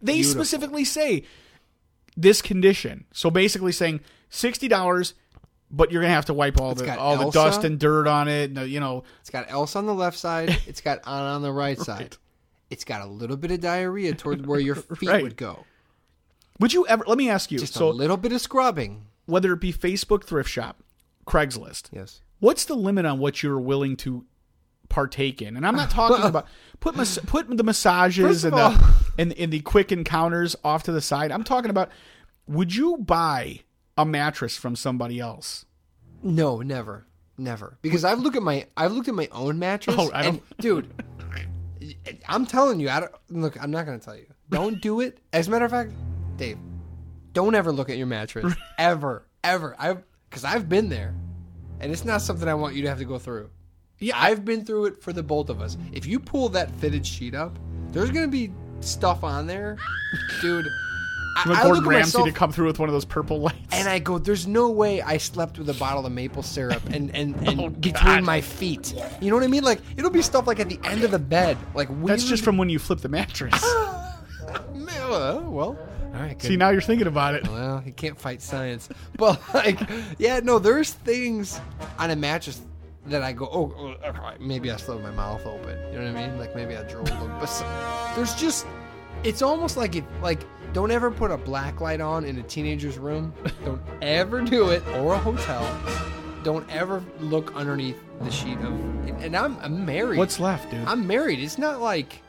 They 0.00 0.14
Beautiful. 0.14 0.44
specifically 0.44 0.84
say 0.84 1.24
this 2.16 2.40
condition. 2.40 3.04
So 3.12 3.30
basically 3.30 3.72
saying 3.72 4.00
sixty 4.30 4.68
dollars, 4.68 5.14
but 5.70 5.90
you're 5.90 6.02
gonna 6.02 6.14
have 6.14 6.26
to 6.26 6.34
wipe 6.34 6.60
all 6.60 6.74
the 6.74 6.84
got 6.86 6.98
all 6.98 7.16
the 7.16 7.30
dust 7.30 7.64
and 7.64 7.78
dirt 7.78 8.06
on 8.06 8.28
it. 8.28 8.50
and, 8.50 8.58
uh, 8.58 8.62
You 8.62 8.80
know, 8.80 9.04
It's 9.20 9.30
got 9.30 9.46
Elsa 9.50 9.78
on 9.78 9.86
the 9.86 9.94
left 9.94 10.18
side. 10.18 10.56
It's 10.66 10.80
got 10.80 11.00
Anna 11.06 11.34
on 11.34 11.42
the 11.42 11.52
right 11.52 11.78
side. 11.78 12.16
It's 12.70 12.84
got 12.84 13.00
a 13.02 13.06
little 13.06 13.36
bit 13.36 13.50
of 13.50 13.60
diarrhea 13.60 14.14
toward 14.14 14.46
where 14.46 14.60
your 14.60 14.74
feet 14.96 15.08
Right. 15.08 15.22
would 15.22 15.36
go. 15.36 15.64
would 16.60 16.72
you 16.72 16.86
ever? 16.86 17.04
Let 17.06 17.18
me 17.18 17.28
ask 17.28 17.50
you. 17.52 17.58
Just 17.58 17.74
so 17.74 17.88
a 17.88 17.92
little 17.92 18.16
bit 18.16 18.32
of 18.32 18.40
scrubbing. 18.40 19.06
whether 19.26 19.52
it 19.52 19.60
be 19.60 19.72
Facebook 19.72 20.24
thrift 20.24 20.48
shop, 20.50 20.82
Craigslist, 21.26 21.88
Yes. 21.92 22.20
what's 22.38 22.64
the 22.64 22.74
limit 22.76 23.04
on 23.06 23.18
what 23.18 23.42
you're 23.42 23.58
willing 23.58 23.96
to 23.98 24.24
partake 24.88 25.42
in? 25.42 25.56
And 25.56 25.66
I'm 25.66 25.74
not 25.76 25.90
talking 26.00 26.24
about 26.24 26.46
put 26.80 26.94
mas- 26.96 27.18
put 27.26 27.48
the 27.56 27.64
massages 27.64 28.44
and 28.44 28.54
of 28.54 28.78
the 28.78 28.94
and, 29.22 29.32
and 29.32 29.52
the 29.52 29.60
quick 29.60 29.90
encounters 29.90 30.54
off 30.64 30.84
to 30.84 30.92
the 30.92 31.00
side. 31.00 31.32
I'm 31.32 31.42
talking 31.44 31.70
about 31.70 31.90
would 32.46 32.74
you 32.74 32.96
buy 32.98 33.62
a 33.96 34.04
mattress 34.04 34.56
from 34.56 34.76
somebody 34.76 35.20
else? 35.20 35.64
No, 36.22 36.60
never, 36.60 37.06
never. 37.38 37.78
Because 37.82 38.04
I've 38.04 38.20
looked 38.20 38.36
at 38.36 38.42
my 38.42 38.66
I've 38.76 38.92
looked 38.92 39.08
at 39.08 39.14
my 39.14 39.28
own 39.32 39.58
mattress. 39.58 39.96
Oh, 39.98 40.10
I 40.12 40.24
and 40.24 40.40
dude, 40.58 40.92
I'm 42.28 42.46
telling 42.46 42.80
you, 42.80 42.88
I 42.88 43.00
don't 43.00 43.12
look. 43.30 43.60
I'm 43.62 43.70
not 43.70 43.86
gonna 43.86 43.98
tell 43.98 44.16
you. 44.16 44.26
Don't 44.50 44.80
do 44.80 45.00
it. 45.00 45.18
As 45.32 45.48
a 45.48 45.50
matter 45.50 45.64
of 45.64 45.70
fact, 45.70 45.92
Dave, 46.36 46.58
don't 47.32 47.54
ever 47.54 47.72
look 47.72 47.90
at 47.90 47.96
your 47.96 48.06
mattress 48.06 48.54
ever, 48.78 49.26
ever. 49.44 49.76
I 49.78 49.96
because 50.28 50.44
I've 50.44 50.68
been 50.68 50.88
there, 50.88 51.14
and 51.80 51.92
it's 51.92 52.04
not 52.04 52.22
something 52.22 52.48
I 52.48 52.54
want 52.54 52.74
you 52.74 52.82
to 52.82 52.88
have 52.88 52.98
to 52.98 53.04
go 53.04 53.18
through. 53.18 53.50
Yeah, 53.98 54.14
I've 54.16 54.44
been 54.44 54.64
through 54.64 54.86
it 54.86 55.02
for 55.02 55.12
the 55.12 55.22
both 55.22 55.48
of 55.48 55.60
us. 55.60 55.78
If 55.92 56.06
you 56.06 56.20
pull 56.20 56.48
that 56.50 56.70
fitted 56.72 57.06
sheet 57.06 57.34
up, 57.34 57.58
there's 57.92 58.10
gonna 58.10 58.28
be 58.28 58.52
stuff 58.80 59.24
on 59.24 59.46
there, 59.46 59.76
dude. 60.40 60.66
I, 61.36 61.48
want 61.48 61.58
I 61.60 61.62
Gordon 61.64 61.84
Ramsay 61.84 62.06
myself 62.18 62.26
to 62.26 62.32
come 62.32 62.52
through 62.52 62.66
with 62.66 62.78
one 62.78 62.88
of 62.88 62.92
those 62.94 63.04
purple 63.04 63.40
lights. 63.40 63.58
and 63.72 63.88
I 63.88 63.98
go, 63.98 64.18
"There's 64.18 64.46
no 64.46 64.70
way 64.70 65.02
I 65.02 65.18
slept 65.18 65.58
with 65.58 65.68
a 65.68 65.74
bottle 65.74 66.04
of 66.06 66.12
maple 66.12 66.42
syrup 66.42 66.82
and 66.90 67.14
and, 67.14 67.34
oh, 67.46 67.50
and 67.50 67.60
Oh, 67.60 67.68
between 67.70 67.92
God. 68.16 68.24
my 68.24 68.40
feet." 68.40 68.94
You 69.20 69.30
know 69.30 69.36
what 69.36 69.44
I 69.44 69.48
mean? 69.48 69.62
Like 69.64 69.80
it'll 69.96 70.10
be 70.10 70.22
stuff 70.22 70.46
like 70.46 70.60
at 70.60 70.68
the 70.68 70.80
end 70.84 71.04
of 71.04 71.10
the 71.10 71.18
bed, 71.18 71.56
like 71.74 71.88
That's 72.04 72.24
just 72.24 72.42
from 72.42 72.56
when 72.58 72.68
you 72.68 72.78
flip 72.78 73.00
the 73.00 73.08
mattress. 73.08 73.64
Well, 75.08 75.48
all 75.48 75.76
right. 76.12 76.36
Good. 76.38 76.48
See, 76.48 76.56
now 76.56 76.70
you're 76.70 76.80
thinking 76.80 77.06
about 77.06 77.34
it. 77.34 77.46
Well, 77.48 77.82
you 77.86 77.92
can't 77.92 78.18
fight 78.18 78.42
science. 78.42 78.88
But 79.16 79.40
like, 79.54 79.80
yeah, 80.18 80.40
no, 80.42 80.58
there's 80.58 80.92
things 80.92 81.60
on 81.98 82.10
a 82.10 82.16
mattress 82.16 82.60
that 83.06 83.22
I 83.22 83.32
go, 83.32 83.48
oh, 83.50 83.96
oh, 84.04 84.32
maybe 84.40 84.70
I 84.70 84.74
with 84.74 84.88
my 85.02 85.10
mouth 85.10 85.46
open. 85.46 85.78
You 85.92 85.98
know 86.00 86.12
what 86.12 86.20
I 86.20 86.26
mean? 86.28 86.38
Like 86.38 86.56
maybe 86.56 86.76
I 86.76 86.82
drooled. 86.82 87.08
a 87.08 87.12
little. 87.20 87.28
But 87.38 87.46
so- 87.46 88.12
there's 88.16 88.34
just, 88.34 88.66
it's 89.26 89.42
almost 89.42 89.76
like 89.76 89.96
it, 89.96 90.04
like 90.22 90.46
don't 90.72 90.90
ever 90.90 91.10
put 91.10 91.30
a 91.30 91.36
black 91.36 91.80
light 91.80 92.00
on 92.00 92.24
in 92.24 92.38
a 92.38 92.42
teenager's 92.42 92.96
room. 92.96 93.32
Don't 93.64 93.82
ever 94.00 94.40
do 94.40 94.70
it 94.70 94.86
or 94.88 95.14
a 95.14 95.18
hotel. 95.18 95.64
Don't 96.44 96.68
ever 96.70 97.02
look 97.18 97.54
underneath 97.56 98.00
the 98.20 98.30
sheet 98.30 98.58
of. 98.58 98.72
And 99.22 99.36
I'm, 99.36 99.58
I'm 99.60 99.84
married. 99.84 100.18
What's 100.18 100.38
left, 100.38 100.70
dude? 100.70 100.86
I'm 100.86 101.06
married. 101.06 101.40
It's 101.40 101.58
not 101.58 101.80
like 101.80 102.22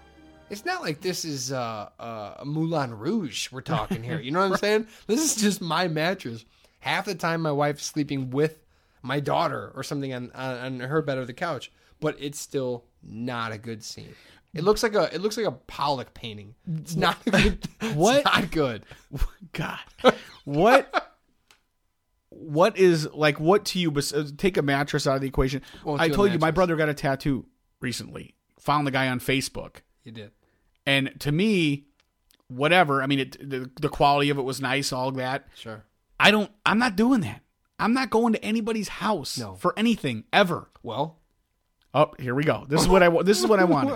it's 0.50 0.66
not 0.66 0.82
like 0.82 1.02
this 1.02 1.24
is 1.24 1.52
uh, 1.52 1.90
uh, 2.00 2.44
Moulin 2.44 2.98
Rouge 2.98 3.52
we're 3.52 3.62
talking 3.62 4.02
here. 4.02 4.20
You 4.20 4.32
know 4.32 4.40
what 4.40 4.54
I'm 4.54 4.58
saying? 4.60 4.88
This 5.06 5.24
is 5.24 5.40
just 5.40 5.62
my 5.62 5.88
mattress. 5.88 6.46
Half 6.80 7.06
the 7.06 7.16
time, 7.16 7.42
my 7.42 7.52
wife's 7.52 7.86
sleeping 7.86 8.32
with 8.32 8.60
my 9.04 9.20
daughter 9.20 9.72
or 9.76 9.84
something 9.84 10.14
on, 10.14 10.32
on 10.34 10.58
on 10.58 10.80
her 10.80 11.02
bed 11.04 11.20
or 11.20 11.26
the 11.26 11.34
couch, 11.34 11.72
but 12.00 12.16
it's 12.20 12.40
still 12.40 12.86
not 13.04 13.52
a 13.52 13.58
good 13.58 13.84
scene. 13.84 14.16
It 14.54 14.64
looks 14.64 14.82
like 14.84 14.96
a 14.96 15.14
it 15.14 15.22
looks 15.22 15.38
like 15.38 15.46
a 15.46 15.52
Pollock 15.52 16.14
painting. 16.14 16.56
It's 16.80 16.96
not 16.96 17.24
good. 17.26 17.68
it's 17.82 17.96
What? 17.96 18.26
not 18.26 18.50
good. 18.52 18.84
God, 19.54 19.80
what? 20.46 21.14
What 22.30 22.78
is 22.78 23.08
like 23.14 23.40
what 23.40 23.66
to 23.66 23.80
you? 23.80 23.92
bes- 23.92 24.14
Take 24.38 24.58
a 24.58 24.62
mattress 24.62 25.08
out 25.08 25.16
of 25.16 25.22
the 25.22 25.28
equation. 25.28 25.62
Won't 25.84 26.02
I 26.02 26.08
do 26.08 26.14
a 26.14 26.16
told 26.16 26.32
you 26.32 26.40
my 26.40 26.48
mattress. 26.48 26.56
brother 26.56 26.76
got 26.76 26.90
a 26.90 26.94
tattoo 26.94 27.46
recently. 27.82 28.36
Found 28.62 28.86
the 28.86 28.92
guy 28.92 29.08
on 29.08 29.20
Facebook, 29.20 29.78
You 30.04 30.12
did. 30.12 30.32
and 30.86 31.14
to 31.20 31.32
me, 31.32 31.86
whatever. 32.50 33.02
I 33.02 33.08
mean, 33.08 33.20
it, 33.20 33.50
the 33.50 33.72
the 33.80 33.90
quality 33.90 34.30
of 34.30 34.38
it 34.38 34.42
was 34.42 34.60
nice, 34.60 34.92
all 34.92 35.12
that. 35.14 35.48
Sure. 35.56 35.86
I 36.20 36.32
don't. 36.32 36.52
I'm 36.66 36.80
not 36.80 36.96
doing 36.96 37.22
that. 37.22 37.42
I'm 37.80 37.94
not 37.94 38.10
going 38.10 38.34
to 38.34 38.44
anybody's 38.44 38.88
house 38.88 39.38
No. 39.38 39.56
for 39.56 39.74
anything 39.78 40.26
ever. 40.34 40.70
Well, 40.84 41.20
Oh, 42.00 42.12
here 42.20 42.36
we 42.36 42.44
go. 42.44 42.64
This 42.70 42.82
is 42.82 42.88
what 42.88 43.02
I. 43.02 43.08
want. 43.08 43.26
This 43.26 43.40
is 43.40 43.48
what 43.48 43.60
I 43.60 43.64
wanted. 43.76 43.94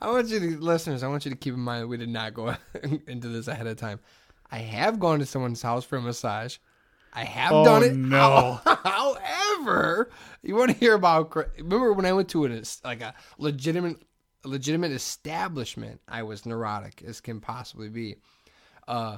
I 0.00 0.10
want 0.10 0.28
you 0.28 0.40
to, 0.40 0.58
listeners, 0.60 1.02
I 1.02 1.08
want 1.08 1.24
you 1.24 1.30
to 1.30 1.36
keep 1.36 1.54
in 1.54 1.60
mind 1.60 1.82
that 1.84 1.86
we 1.88 1.96
did 1.96 2.10
not 2.10 2.34
go 2.34 2.54
into 3.06 3.28
this 3.28 3.48
ahead 3.48 3.66
of 3.66 3.76
time. 3.78 3.98
I 4.50 4.58
have 4.58 5.00
gone 5.00 5.20
to 5.20 5.26
someone's 5.26 5.62
house 5.62 5.84
for 5.84 5.96
a 5.96 6.02
massage. 6.02 6.58
I 7.14 7.24
have 7.24 7.52
Oh, 7.52 7.64
done 7.64 7.82
it. 7.82 7.94
no. 7.96 8.60
However, 8.66 10.10
you 10.42 10.54
want 10.54 10.70
to 10.70 10.76
hear 10.76 10.94
about? 10.94 11.34
Remember 11.56 11.92
when 11.94 12.04
I 12.04 12.12
went 12.12 12.28
to 12.30 12.44
an 12.44 12.62
like 12.84 13.00
a 13.00 13.14
legitimate, 13.38 13.96
legitimate 14.44 14.92
establishment? 14.92 16.00
I 16.08 16.22
was 16.24 16.44
neurotic 16.44 17.02
as 17.06 17.20
can 17.22 17.40
possibly 17.40 17.88
be. 17.88 18.16
Uh, 18.86 19.16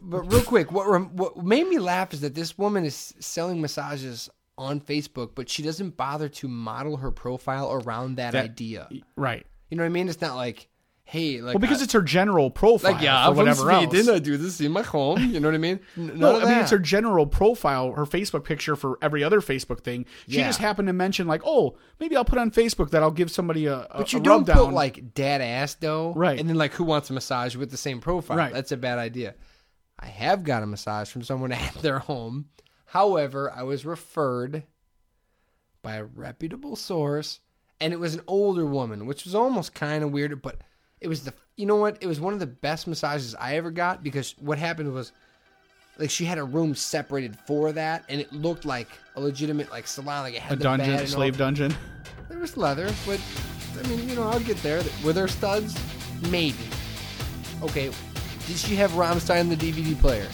but 0.00 0.22
real 0.30 0.42
quick, 0.42 0.70
what 0.70 0.86
rem- 0.88 1.16
what 1.16 1.36
made 1.42 1.66
me 1.66 1.78
laugh 1.78 2.12
is 2.14 2.20
that 2.20 2.34
this 2.34 2.56
woman 2.58 2.84
is 2.84 3.12
selling 3.18 3.60
massages 3.60 4.28
on 4.58 4.80
Facebook, 4.80 5.30
but 5.34 5.48
she 5.48 5.62
doesn't 5.62 5.96
bother 5.96 6.28
to 6.28 6.48
model 6.48 6.98
her 6.98 7.10
profile 7.10 7.72
around 7.72 8.16
that, 8.16 8.32
That- 8.32 8.44
idea. 8.44 8.88
Right. 9.16 9.46
You 9.70 9.76
know 9.76 9.82
what 9.82 9.86
I 9.86 9.90
mean? 9.90 10.08
It's 10.08 10.20
not 10.20 10.36
like, 10.36 10.68
hey, 11.04 11.40
like 11.40 11.54
Well, 11.54 11.60
because 11.60 11.80
I- 11.80 11.84
it's 11.84 11.94
her 11.94 12.02
general 12.02 12.50
profile. 12.50 12.92
like 12.92 13.02
yeah, 13.02 13.28
I'm 13.28 13.34
whatever 13.36 13.62
from 13.62 13.70
else. 13.70 13.90
Sweden. 13.90 14.14
I 14.14 14.18
do 14.18 14.36
this 14.36 14.60
in 14.60 14.70
my 14.72 14.82
home. 14.82 15.18
You 15.32 15.40
know 15.40 15.48
what 15.48 15.54
I 15.54 15.58
mean? 15.58 15.80
No, 15.96 16.38
I 16.40 16.44
mean 16.44 16.58
it's 16.58 16.70
her 16.70 16.78
general 16.78 17.26
profile, 17.26 17.92
her 17.92 18.04
Facebook 18.04 18.44
picture 18.44 18.76
for 18.76 18.98
every 19.02 19.24
other 19.24 19.40
Facebook 19.40 19.80
thing. 19.80 20.04
She 20.28 20.38
Yeah. 20.38 20.46
just 20.48 20.58
happened 20.60 20.88
to 20.88 20.92
mention 20.92 21.26
like, 21.26 21.40
oh, 21.44 21.76
maybe 21.98 22.14
I'll 22.16 22.24
put 22.24 22.38
on 22.38 22.50
Facebook 22.50 22.90
that 22.90 23.02
I'll 23.02 23.10
give 23.10 23.30
somebody 23.30 23.66
a, 23.66 23.80
a 23.90 23.98
But 23.98 24.12
you 24.12 24.20
a 24.20 24.22
don't 24.22 24.46
put 24.46 24.72
like 24.72 25.14
dad 25.14 25.40
ass 25.40 25.74
though, 25.74 26.12
Right. 26.14 26.38
And 26.38 26.48
then 26.48 26.56
like 26.56 26.72
who 26.74 26.84
wants 26.84 27.08
a 27.10 27.14
massage 27.14 27.56
with 27.56 27.70
the 27.70 27.76
same 27.78 28.00
profile? 28.00 28.36
Right. 28.36 28.52
That's 28.52 28.72
a 28.72 28.76
bad 28.76 28.98
idea. 28.98 29.34
I 29.98 30.06
have 30.06 30.44
got 30.44 30.62
a 30.62 30.66
massage 30.66 31.08
from 31.10 31.22
someone 31.22 31.52
at 31.52 31.74
their 31.76 31.98
home. 32.00 32.46
However, 32.92 33.50
I 33.50 33.62
was 33.62 33.86
referred 33.86 34.64
by 35.80 35.94
a 35.94 36.04
reputable 36.04 36.76
source, 36.76 37.40
and 37.80 37.90
it 37.90 37.98
was 37.98 38.12
an 38.12 38.20
older 38.26 38.66
woman, 38.66 39.06
which 39.06 39.24
was 39.24 39.34
almost 39.34 39.74
kind 39.74 40.04
of 40.04 40.10
weird. 40.10 40.42
But 40.42 40.60
it 41.00 41.08
was 41.08 41.24
the 41.24 41.32
you 41.56 41.64
know 41.64 41.76
what? 41.76 41.96
It 42.02 42.06
was 42.06 42.20
one 42.20 42.34
of 42.34 42.38
the 42.38 42.46
best 42.46 42.86
massages 42.86 43.34
I 43.34 43.56
ever 43.56 43.70
got 43.70 44.02
because 44.02 44.34
what 44.38 44.58
happened 44.58 44.92
was. 44.92 45.12
Like 45.98 46.10
she 46.10 46.24
had 46.24 46.38
a 46.38 46.44
room 46.44 46.74
separated 46.74 47.38
for 47.46 47.72
that, 47.72 48.04
and 48.08 48.20
it 48.20 48.32
looked 48.32 48.64
like 48.64 48.88
a 49.14 49.20
legitimate 49.20 49.70
like 49.70 49.86
salon. 49.86 50.24
Like 50.24 50.34
it 50.34 50.40
had 50.40 50.58
a 50.58 50.62
dungeon, 50.62 50.98
all 50.98 51.06
slave 51.06 51.36
dungeon. 51.36 51.74
there 52.30 52.38
was 52.38 52.56
leather, 52.56 52.90
but 53.06 53.20
I 53.78 53.88
mean, 53.88 54.08
you 54.08 54.16
know, 54.16 54.24
I'll 54.24 54.40
get 54.40 54.56
there. 54.62 54.82
Were 55.04 55.12
there 55.12 55.28
studs? 55.28 55.78
Maybe. 56.30 56.64
Okay. 57.62 57.90
Did 58.46 58.56
she 58.56 58.74
have 58.76 58.90
Rammstein 58.92 59.50
the 59.50 59.56
DVD 59.56 59.98
player? 59.98 60.28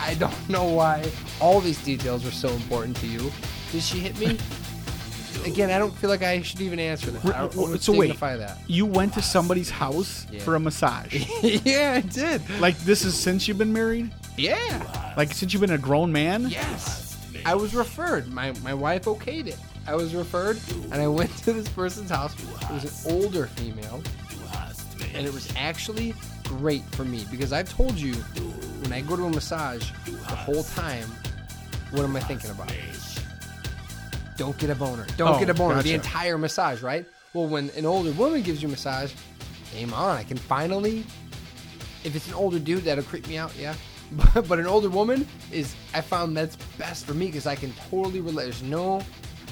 I 0.00 0.14
don't 0.14 0.48
know 0.48 0.64
why 0.64 1.10
all 1.40 1.60
these 1.60 1.82
details 1.84 2.26
are 2.26 2.30
so 2.30 2.48
important 2.50 2.96
to 2.98 3.06
you. 3.06 3.30
Did 3.72 3.82
she 3.82 3.98
hit 4.00 4.18
me? 4.18 4.38
Again, 5.44 5.70
I 5.70 5.78
don't 5.78 5.94
feel 5.96 6.10
like 6.10 6.22
I 6.22 6.42
should 6.42 6.60
even 6.60 6.80
answer 6.80 7.10
that. 7.10 7.24
I 7.34 7.46
don't 7.46 7.52
to 7.72 7.78
so 7.78 7.92
wait, 7.92 8.18
that. 8.18 8.58
you 8.66 8.84
went 8.86 9.14
to 9.14 9.22
somebody's 9.22 9.70
house 9.70 10.26
Yeah. 10.30 10.40
for 10.40 10.54
a 10.56 10.60
massage. 10.60 11.14
yeah, 11.42 11.94
I 11.96 12.00
did. 12.00 12.42
like 12.58 12.76
this 12.78 13.04
is 13.04 13.14
since 13.14 13.46
you've 13.46 13.58
been 13.58 13.72
married? 13.72 14.10
Yeah. 14.36 15.14
Like 15.16 15.32
since 15.32 15.52
you've 15.52 15.60
been 15.60 15.70
a 15.72 15.78
grown 15.78 16.10
man? 16.10 16.48
Yes. 16.48 17.16
I 17.44 17.54
was 17.54 17.74
referred. 17.74 18.26
My 18.28 18.52
my 18.64 18.74
wife 18.74 19.04
okayed 19.04 19.46
it. 19.46 19.58
I 19.86 19.94
was 19.94 20.14
referred, 20.16 20.58
and 20.90 20.94
I 20.94 21.06
went 21.06 21.30
to 21.44 21.52
this 21.52 21.68
person's 21.68 22.10
house. 22.10 22.34
It 22.34 22.70
was 22.72 23.06
an 23.06 23.12
older 23.12 23.46
female, 23.46 24.02
and 25.14 25.24
it 25.24 25.32
was 25.32 25.48
actually 25.56 26.12
great 26.48 26.82
for 26.94 27.04
me 27.04 27.26
because 27.30 27.52
I've 27.52 27.68
told 27.72 27.94
you 27.94 28.14
when 28.14 28.92
I 28.92 29.00
go 29.00 29.16
to 29.16 29.24
a 29.24 29.30
massage, 29.30 29.90
the 30.04 30.34
whole 30.34 30.62
time, 30.62 31.08
what 31.90 32.02
am 32.04 32.16
I 32.16 32.20
thinking 32.20 32.50
about? 32.50 32.72
Don't 34.36 34.56
get 34.58 34.70
a 34.70 34.74
boner. 34.74 35.06
Don't 35.16 35.34
Oh, 35.34 35.38
get 35.38 35.48
a 35.48 35.52
oh, 35.52 35.56
boner. 35.56 35.82
The 35.82 35.94
entire 35.94 36.36
massage, 36.38 36.82
right? 36.82 37.06
Well, 37.32 37.46
when 37.48 37.70
an 37.70 37.86
older 37.86 38.12
woman 38.12 38.42
gives 38.42 38.62
you 38.62 38.68
a 38.68 38.70
massage, 38.70 39.12
game 39.72 39.92
on. 39.94 40.16
I 40.16 40.22
can 40.24 40.36
finally 40.36 41.04
if 42.06 42.14
it's 42.14 42.28
an 42.28 42.34
older 42.34 42.58
dude, 42.58 42.84
that'll 42.84 43.04
creep 43.04 43.26
me 43.26 43.36
out, 43.36 43.52
yeah. 43.58 43.74
But, 44.12 44.42
but 44.48 44.58
an 44.58 44.66
older 44.66 44.88
woman 44.88 45.26
is, 45.50 45.74
I 45.92 46.00
found 46.00 46.36
that's 46.36 46.56
best 46.78 47.04
for 47.04 47.14
me 47.14 47.26
because 47.26 47.46
I 47.46 47.56
can 47.56 47.72
totally 47.90 48.20
relate. 48.20 48.44
There's 48.44 48.62
no, 48.62 49.02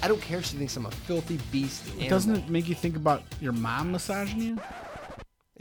I 0.02 0.08
don't 0.08 0.20
care 0.20 0.38
if 0.38 0.46
she 0.46 0.56
thinks 0.56 0.76
I'm 0.76 0.86
a 0.86 0.90
filthy 0.90 1.38
beast. 1.50 1.88
Animal. 1.90 2.08
Doesn't 2.08 2.36
it 2.36 2.48
make 2.48 2.68
you 2.68 2.74
think 2.76 2.96
about 2.96 3.22
your 3.40 3.52
mom 3.52 3.92
massaging 3.92 4.40
you? 4.40 4.58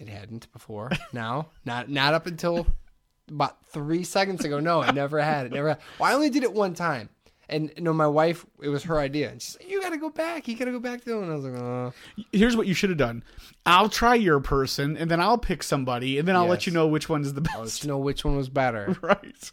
It 0.07 0.09
hadn't 0.09 0.51
before. 0.51 0.91
Now, 1.13 1.47
not 1.65 1.89
not 1.89 2.13
up 2.13 2.25
until 2.27 2.67
about 3.29 3.65
three 3.67 4.03
seconds 4.03 4.43
ago. 4.43 4.59
No, 4.59 4.81
I 4.81 4.91
never 4.91 5.21
had. 5.21 5.45
It 5.45 5.53
never. 5.53 5.69
Had. 5.69 5.77
Well, 5.99 6.11
I 6.11 6.13
only 6.13 6.29
did 6.29 6.43
it 6.43 6.51
one 6.51 6.73
time, 6.73 7.07
and 7.47 7.71
you 7.77 7.83
know, 7.83 7.93
my 7.93 8.07
wife. 8.07 8.45
It 8.61 8.67
was 8.69 8.83
her 8.83 8.99
idea, 8.99 9.29
and 9.31 9.41
she's 9.41 9.57
like, 9.59 9.69
"You 9.69 9.81
got 9.81 9.91
to 9.91 9.97
go 9.97 10.09
back. 10.09 10.47
You 10.47 10.57
got 10.57 10.65
to 10.65 10.71
go 10.71 10.79
back 10.79 11.03
to." 11.05 11.19
it." 11.19 11.23
And 11.23 11.31
I 11.31 11.35
was 11.35 11.45
like, 11.45 11.53
"Oh, 11.61 11.93
Here's 12.33 12.57
what 12.57 12.67
you 12.67 12.73
should 12.73 12.89
have 12.89 12.97
done. 12.97 13.23
I'll 13.65 13.87
try 13.89 14.15
your 14.15 14.39
person, 14.41 14.97
and 14.97 15.09
then 15.09 15.21
I'll 15.21 15.37
pick 15.37 15.63
somebody, 15.63 16.19
and 16.19 16.27
then 16.27 16.35
I'll 16.35 16.47
let 16.47 16.67
you 16.67 16.73
know 16.73 16.87
which 16.87 17.07
one 17.07 17.21
is 17.21 17.33
the 17.33 17.47
I'll 17.53 17.59
let 17.59 17.65
best. 17.65 17.83
you 17.83 17.87
know 17.87 17.97
which 17.99 18.25
one 18.25 18.35
was 18.35 18.49
better." 18.49 18.97
right. 19.01 19.51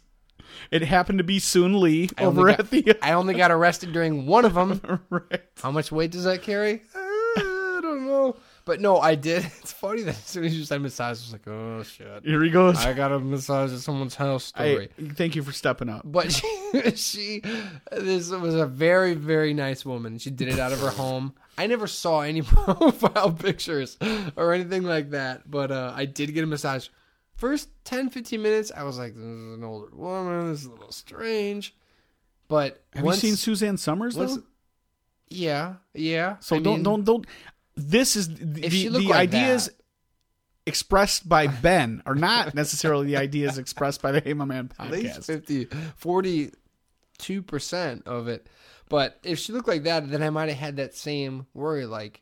It 0.69 0.81
happened 0.81 1.19
to 1.19 1.23
be 1.23 1.39
Soon 1.39 1.79
Lee 1.79 2.09
I 2.17 2.25
over 2.25 2.41
only 2.41 2.53
at 2.53 2.69
the. 2.69 2.97
I 3.01 3.13
only 3.13 3.35
got 3.35 3.51
arrested 3.51 3.93
during 3.93 4.25
one 4.25 4.43
of 4.43 4.53
them. 4.55 5.01
right. 5.09 5.41
How 5.61 5.71
much 5.71 5.91
weight 5.93 6.11
does 6.11 6.25
that 6.25 6.41
carry? 6.41 6.81
I 6.93 7.79
don't 7.81 8.05
know. 8.05 8.35
But 8.71 8.79
no, 8.79 8.99
I 9.01 9.15
did. 9.15 9.43
It's 9.61 9.73
funny 9.73 10.03
that 10.03 10.11
as 10.15 10.23
soon 10.23 10.45
as 10.45 10.57
you 10.57 10.63
said 10.63 10.81
massage, 10.81 11.07
I 11.07 11.09
was 11.23 11.33
like, 11.33 11.45
oh 11.45 11.83
shit. 11.83 12.23
Here 12.23 12.41
he 12.41 12.49
goes. 12.49 12.77
I 12.77 12.93
got 12.93 13.11
a 13.11 13.19
massage 13.19 13.73
at 13.73 13.79
someone's 13.79 14.15
house 14.15 14.45
story. 14.45 14.87
Hey, 14.97 15.09
thank 15.09 15.35
you 15.35 15.43
for 15.43 15.51
stepping 15.51 15.89
up. 15.89 16.03
But 16.05 16.31
she, 16.31 16.71
she, 16.95 17.41
this 17.91 18.29
was 18.29 18.55
a 18.55 18.65
very, 18.65 19.13
very 19.13 19.53
nice 19.53 19.85
woman. 19.85 20.19
She 20.19 20.29
did 20.29 20.47
it 20.47 20.57
out 20.57 20.71
of 20.71 20.79
her 20.79 20.89
home. 20.89 21.33
I 21.57 21.67
never 21.67 21.85
saw 21.85 22.21
any 22.21 22.41
profile 22.53 23.33
pictures 23.33 23.97
or 24.37 24.53
anything 24.53 24.83
like 24.83 25.09
that. 25.09 25.51
But 25.51 25.69
uh, 25.71 25.91
I 25.93 26.05
did 26.05 26.33
get 26.33 26.45
a 26.45 26.47
massage. 26.47 26.87
First 27.35 27.67
10, 27.83 28.09
15 28.09 28.41
minutes, 28.41 28.71
I 28.73 28.83
was 28.83 28.97
like, 28.97 29.15
this 29.15 29.21
is 29.25 29.57
an 29.57 29.65
older 29.65 29.93
woman. 29.93 30.49
This 30.49 30.61
is 30.61 30.67
a 30.67 30.71
little 30.71 30.93
strange. 30.93 31.75
But 32.47 32.81
Have 32.93 33.03
once, 33.03 33.21
you 33.21 33.31
seen 33.31 33.35
Suzanne 33.35 33.75
Somers 33.75 34.15
though? 34.15 34.27
once- 34.27 34.39
Yeah, 35.27 35.73
yeah. 35.93 36.37
so 36.39 36.55
I 36.55 36.59
don't 36.59 36.75
mean- 36.75 36.83
don't 36.83 37.03
don't. 37.03 37.25
This 37.75 38.15
is 38.15 38.27
the, 38.35 38.67
the, 38.67 38.89
like 38.89 39.15
ideas. 39.29 39.67
that- 39.67 39.75
expressed 40.67 41.27
by 41.27 41.47
Ben 41.63 42.03
are 42.05 42.13
not 42.15 42.53
necessarily 42.53 43.07
the 43.07 43.17
ideas 43.17 43.57
expressed 43.57 43.99
by 44.01 44.11
the 44.11 44.19
Hey 44.19 44.33
My 44.33 44.45
Man 44.45 44.71
At 44.77 44.91
least 44.91 45.21
podcast. 45.21 45.25
50, 45.25 45.65
42% 47.19 48.07
of 48.07 48.27
it. 48.27 48.47
But 48.89 49.19
if 49.23 49.39
she 49.39 49.53
looked 49.53 49.67
like 49.67 49.83
that, 49.83 50.09
then 50.09 50.21
I 50.21 50.29
might 50.29 50.49
have 50.49 50.57
had 50.57 50.75
that 50.77 50.93
same 50.95 51.47
worry, 51.53 51.85
like, 51.85 52.21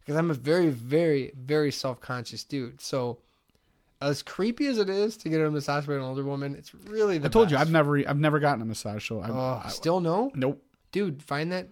because 0.00 0.16
I'm 0.16 0.30
a 0.30 0.34
very, 0.34 0.68
very, 0.70 1.32
very 1.36 1.72
self 1.72 2.00
conscious 2.00 2.44
dude. 2.44 2.80
So, 2.80 3.18
as 4.00 4.22
creepy 4.22 4.66
as 4.68 4.78
it 4.78 4.88
is 4.88 5.16
to 5.18 5.28
get 5.28 5.40
a 5.40 5.50
massage 5.50 5.86
by 5.86 5.94
an 5.94 6.02
older 6.02 6.22
woman, 6.24 6.54
it's 6.54 6.72
really 6.74 7.18
the 7.18 7.26
I 7.26 7.30
told 7.30 7.50
you. 7.50 7.56
I've 7.56 7.70
never 7.72 7.98
I've 8.08 8.18
never 8.18 8.38
gotten 8.38 8.62
a 8.62 8.64
massage, 8.64 9.06
so 9.08 9.20
I, 9.20 9.28
Oh, 9.28 9.62
I- 9.64 9.68
still 9.70 10.00
no? 10.00 10.30
nope. 10.34 10.62
Dude, 10.92 11.22
find 11.22 11.50
that 11.52 11.68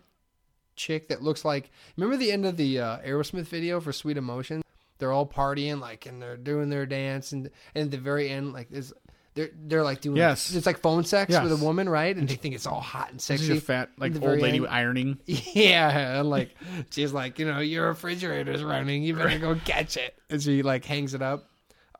chick 0.76 1.08
that 1.08 1.22
looks 1.22 1.44
like. 1.44 1.70
Remember 1.96 2.16
the 2.16 2.30
end 2.32 2.46
of 2.46 2.56
the 2.56 2.80
uh, 2.80 2.98
Aerosmith 2.98 3.46
video 3.48 3.80
for 3.80 3.92
Sweet 3.92 4.16
Emotion? 4.16 4.62
They're 4.98 5.12
all 5.12 5.26
partying, 5.26 5.80
like, 5.80 6.06
and 6.06 6.22
they're 6.22 6.36
doing 6.36 6.70
their 6.70 6.86
dance, 6.86 7.32
and, 7.32 7.50
and 7.74 7.84
at 7.86 7.90
the 7.90 7.98
very 7.98 8.30
end, 8.30 8.52
like, 8.52 8.70
is 8.72 8.94
they're 9.34 9.50
they're 9.66 9.82
like 9.84 10.00
doing 10.00 10.16
Yes. 10.16 10.54
it's 10.54 10.64
like 10.64 10.78
phone 10.78 11.04
sex 11.04 11.30
Yes. 11.32 11.42
with 11.42 11.52
a 11.52 11.62
woman, 11.62 11.86
right? 11.88 12.16
And 12.16 12.26
they 12.26 12.36
think 12.36 12.54
it's 12.54 12.66
all 12.66 12.80
hot 12.80 13.10
and 13.10 13.20
sexy. 13.20 13.52
is 13.52 13.58
a 13.58 13.60
fat 13.60 13.90
like 13.98 14.14
the 14.14 14.26
old 14.26 14.40
lady 14.40 14.56
end. 14.56 14.66
ironing. 14.68 15.18
Yeah, 15.26 16.22
like 16.24 16.56
she's 16.90 17.12
like, 17.12 17.38
you 17.38 17.44
know, 17.44 17.58
your 17.58 17.88
refrigerator's 17.88 18.64
running. 18.64 19.02
You 19.02 19.14
better 19.14 19.38
go 19.38 19.54
catch 19.66 19.98
it. 19.98 20.14
And 20.30 20.42
she 20.42 20.62
like 20.62 20.86
hangs 20.86 21.12
it 21.12 21.20
up. 21.20 21.44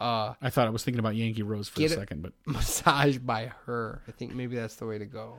Uh, 0.01 0.33
I 0.41 0.49
thought 0.49 0.67
I 0.67 0.71
was 0.71 0.83
thinking 0.83 0.99
about 0.99 1.15
Yankee 1.17 1.43
Rose 1.43 1.69
for 1.69 1.83
a 1.83 1.89
second, 1.89 2.23
but 2.23 2.33
massaged 2.47 3.27
by 3.27 3.53
her. 3.67 4.01
I 4.09 4.13
think 4.13 4.35
maybe 4.35 4.57
that's 4.57 4.77
the 4.77 4.87
way 4.87 4.97
to 4.97 5.05
go. 5.07 5.37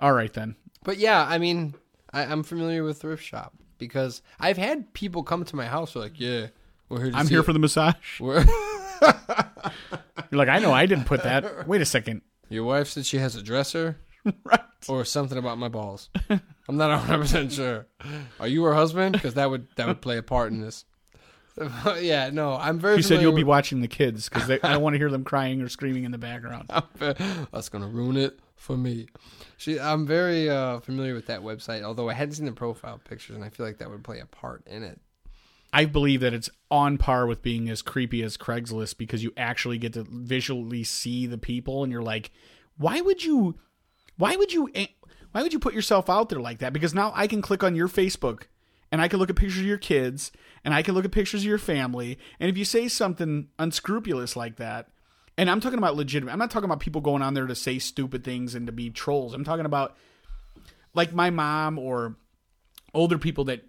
all 0.00 0.12
right 0.12 0.32
then. 0.32 0.56
But 0.82 0.98
yeah, 0.98 1.24
I 1.24 1.38
mean, 1.38 1.74
I, 2.16 2.22
I'm 2.24 2.42
familiar 2.42 2.82
with 2.82 3.02
thrift 3.02 3.22
shop 3.22 3.52
because 3.76 4.22
I've 4.40 4.56
had 4.56 4.94
people 4.94 5.22
come 5.22 5.44
to 5.44 5.54
my 5.54 5.66
house 5.66 5.92
who 5.92 6.00
are 6.00 6.04
like, 6.04 6.18
yeah, 6.18 6.46
we're 6.88 7.02
here. 7.02 7.10
To 7.10 7.18
I'm 7.18 7.26
see 7.26 7.34
here 7.34 7.40
it. 7.40 7.44
for 7.44 7.52
the 7.52 7.58
massage. 7.58 8.20
We're- 8.20 8.44
You're 10.30 10.38
like, 10.38 10.48
I 10.48 10.58
know 10.58 10.72
I 10.72 10.86
didn't 10.86 11.04
put 11.04 11.22
that. 11.24 11.68
Wait 11.68 11.82
a 11.82 11.84
second. 11.84 12.22
Your 12.48 12.64
wife 12.64 12.88
said 12.88 13.04
she 13.04 13.18
has 13.18 13.36
a 13.36 13.42
dresser 13.42 13.98
right. 14.44 14.60
or 14.88 15.04
something 15.04 15.36
about 15.36 15.58
my 15.58 15.68
balls. 15.68 16.08
I'm 16.30 16.76
not 16.78 16.88
100 16.90 17.20
percent 17.20 17.52
sure. 17.52 17.86
Are 18.40 18.48
you 18.48 18.64
her 18.64 18.74
husband? 18.74 19.12
Because 19.12 19.34
that 19.34 19.50
would 19.50 19.68
that 19.76 19.86
would 19.86 20.00
play 20.00 20.16
a 20.16 20.22
part 20.22 20.52
in 20.52 20.60
this. 20.60 20.84
yeah, 22.00 22.30
no, 22.30 22.54
I'm 22.54 22.78
very. 22.78 22.96
You 22.96 23.02
said 23.02 23.20
you'll 23.20 23.32
be 23.32 23.44
watching 23.44 23.80
the 23.82 23.88
kids 23.88 24.28
because 24.28 24.50
I 24.50 24.56
don't 24.58 24.82
want 24.82 24.94
to 24.94 24.98
hear 24.98 25.10
them 25.10 25.24
crying 25.24 25.60
or 25.60 25.68
screaming 25.68 26.04
in 26.04 26.12
the 26.12 26.18
background. 26.18 26.70
That's 26.98 27.68
gonna 27.68 27.88
ruin 27.88 28.16
it 28.16 28.38
for 28.66 28.76
me. 28.76 29.06
She, 29.56 29.78
I'm 29.78 30.06
very 30.06 30.50
uh, 30.50 30.80
familiar 30.80 31.14
with 31.14 31.26
that 31.26 31.40
website. 31.40 31.82
Although 31.82 32.10
I 32.10 32.14
hadn't 32.14 32.34
seen 32.34 32.46
the 32.46 32.52
profile 32.52 33.00
pictures, 33.08 33.36
and 33.36 33.44
I 33.44 33.48
feel 33.48 33.64
like 33.64 33.78
that 33.78 33.88
would 33.88 34.04
play 34.04 34.18
a 34.18 34.26
part 34.26 34.66
in 34.66 34.82
it. 34.82 35.00
I 35.72 35.84
believe 35.84 36.20
that 36.20 36.34
it's 36.34 36.50
on 36.70 36.98
par 36.98 37.26
with 37.26 37.42
being 37.42 37.68
as 37.68 37.82
creepy 37.82 38.22
as 38.22 38.36
Craigslist 38.36 38.98
because 38.98 39.22
you 39.22 39.32
actually 39.36 39.78
get 39.78 39.92
to 39.92 40.04
visually 40.08 40.84
see 40.84 41.26
the 41.26 41.38
people 41.38 41.82
and 41.82 41.92
you're 41.92 42.02
like, 42.02 42.30
why 42.76 43.00
would 43.00 43.24
you 43.24 43.56
why 44.16 44.36
would 44.36 44.52
you 44.52 44.70
why 45.32 45.42
would 45.42 45.52
you 45.52 45.58
put 45.58 45.74
yourself 45.74 46.08
out 46.08 46.28
there 46.28 46.40
like 46.40 46.58
that? 46.58 46.72
Because 46.72 46.94
now 46.94 47.12
I 47.14 47.26
can 47.26 47.42
click 47.42 47.62
on 47.62 47.76
your 47.76 47.88
Facebook 47.88 48.44
and 48.90 49.02
I 49.02 49.08
can 49.08 49.18
look 49.18 49.28
at 49.28 49.36
pictures 49.36 49.60
of 49.60 49.66
your 49.66 49.76
kids 49.76 50.32
and 50.64 50.72
I 50.72 50.82
can 50.82 50.94
look 50.94 51.04
at 51.04 51.10
pictures 51.12 51.42
of 51.42 51.48
your 51.48 51.58
family 51.58 52.18
and 52.40 52.48
if 52.48 52.56
you 52.56 52.64
say 52.64 52.88
something 52.88 53.48
unscrupulous 53.58 54.34
like 54.34 54.56
that 54.56 54.88
and 55.38 55.50
I'm 55.50 55.60
talking 55.60 55.78
about 55.78 55.96
legitimate. 55.96 56.32
I'm 56.32 56.38
not 56.38 56.50
talking 56.50 56.64
about 56.64 56.80
people 56.80 57.00
going 57.00 57.22
on 57.22 57.34
there 57.34 57.46
to 57.46 57.54
say 57.54 57.78
stupid 57.78 58.24
things 58.24 58.54
and 58.54 58.66
to 58.66 58.72
be 58.72 58.90
trolls. 58.90 59.34
I'm 59.34 59.44
talking 59.44 59.66
about 59.66 59.96
like 60.94 61.12
my 61.12 61.30
mom 61.30 61.78
or 61.78 62.16
older 62.94 63.18
people 63.18 63.44
that 63.44 63.64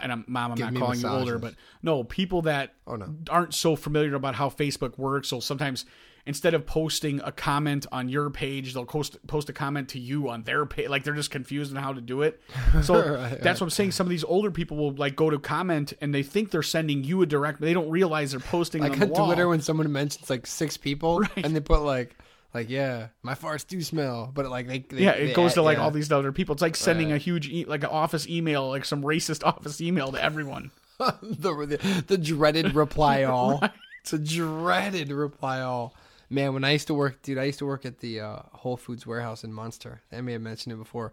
and 0.00 0.10
I'm, 0.12 0.24
mom, 0.26 0.52
I'm 0.52 0.56
Give 0.56 0.72
not 0.72 0.80
calling 0.80 1.00
you 1.00 1.06
older, 1.08 1.38
but 1.38 1.54
no, 1.82 2.02
people 2.02 2.42
that 2.42 2.74
Oh, 2.88 2.96
no. 2.96 3.14
aren't 3.28 3.54
so 3.54 3.76
familiar 3.76 4.14
about 4.14 4.34
how 4.34 4.48
Facebook 4.50 4.98
works. 4.98 5.28
So 5.28 5.38
sometimes 5.38 5.84
instead 6.26 6.54
of 6.54 6.66
posting 6.66 7.20
a 7.24 7.32
comment 7.32 7.86
on 7.92 8.08
your 8.08 8.30
page, 8.30 8.74
they'll 8.74 8.84
post 8.84 9.18
post 9.26 9.48
a 9.48 9.52
comment 9.52 9.88
to 9.90 9.98
you 9.98 10.28
on 10.28 10.42
their 10.42 10.66
page. 10.66 10.88
Like 10.88 11.04
they're 11.04 11.14
just 11.14 11.30
confused 11.30 11.76
on 11.76 11.82
how 11.82 11.92
to 11.92 12.00
do 12.00 12.22
it. 12.22 12.40
So 12.82 12.94
Right, 13.14 13.40
that's 13.40 13.60
what 13.60 13.66
I'm 13.66 13.70
saying. 13.70 13.92
Some 13.92 14.06
of 14.06 14.10
these 14.10 14.24
older 14.24 14.50
people 14.50 14.76
will 14.76 14.92
like 14.92 15.16
go 15.16 15.28
to 15.30 15.38
comment 15.38 15.92
and 16.00 16.14
they 16.14 16.22
think 16.22 16.50
they're 16.50 16.62
sending 16.62 17.04
you 17.04 17.20
a 17.22 17.26
direct. 17.26 17.60
They 17.60 17.72
don't 17.74 17.90
realize 17.90 18.30
they're 18.30 18.40
posting 18.40 18.82
Like 18.82 19.00
on 19.00 19.12
on. 19.12 19.26
Twitter 19.26 19.48
when 19.48 19.60
someone 19.60 19.90
mentions 19.92 20.30
like 20.30 20.46
six 20.46 20.76
people, 20.76 21.20
Right. 21.20 21.30
and 21.44 21.54
they 21.56 21.60
put 21.60 21.80
like, 21.82 22.16
like 22.54 22.68
yeah, 22.70 23.08
my 23.22 23.34
farts 23.34 23.66
do 23.66 23.80
smell, 23.82 24.30
but 24.34 24.48
like 24.50 24.66
they, 24.66 24.80
they 24.80 25.02
yeah, 25.04 25.10
it 25.12 25.26
they 25.28 25.32
goes 25.34 25.52
add- 25.52 25.54
to 25.56 25.62
like 25.62 25.78
yeah. 25.78 25.84
all 25.84 25.90
these 25.90 26.10
other 26.12 26.32
people. 26.32 26.52
It's 26.52 26.62
like 26.62 26.76
sending 26.76 27.08
Right. 27.10 27.16
a 27.16 27.18
huge 27.18 27.48
e- 27.48 27.64
like 27.64 27.82
an 27.84 27.90
office 27.90 28.28
email, 28.28 28.68
like 28.68 28.84
some 28.84 29.02
racist 29.02 29.44
office 29.46 29.80
email 29.80 30.12
to 30.12 30.22
everyone. 30.22 30.70
the, 30.98 31.16
the 31.22 32.04
the 32.08 32.18
dreaded 32.18 32.74
reply 32.74 33.22
all. 33.24 33.62
It's 34.02 34.12
a 34.12 34.18
dreaded 34.18 35.10
reply 35.12 35.60
all. 35.60 35.94
Man, 36.30 36.54
when 36.54 36.64
I 36.64 36.70
used 36.70 36.86
to 36.86 36.94
work, 36.94 37.22
dude, 37.22 37.38
I 37.38 37.44
used 37.44 37.58
to 37.58 37.66
work 37.66 37.84
at 37.84 37.98
the 37.98 38.20
uh, 38.20 38.38
Whole 38.52 38.76
Foods 38.76 39.06
warehouse 39.06 39.42
in 39.42 39.52
Munster. 39.52 40.00
I 40.12 40.20
may 40.20 40.32
have 40.32 40.42
mentioned 40.42 40.72
it 40.72 40.76
before. 40.76 41.12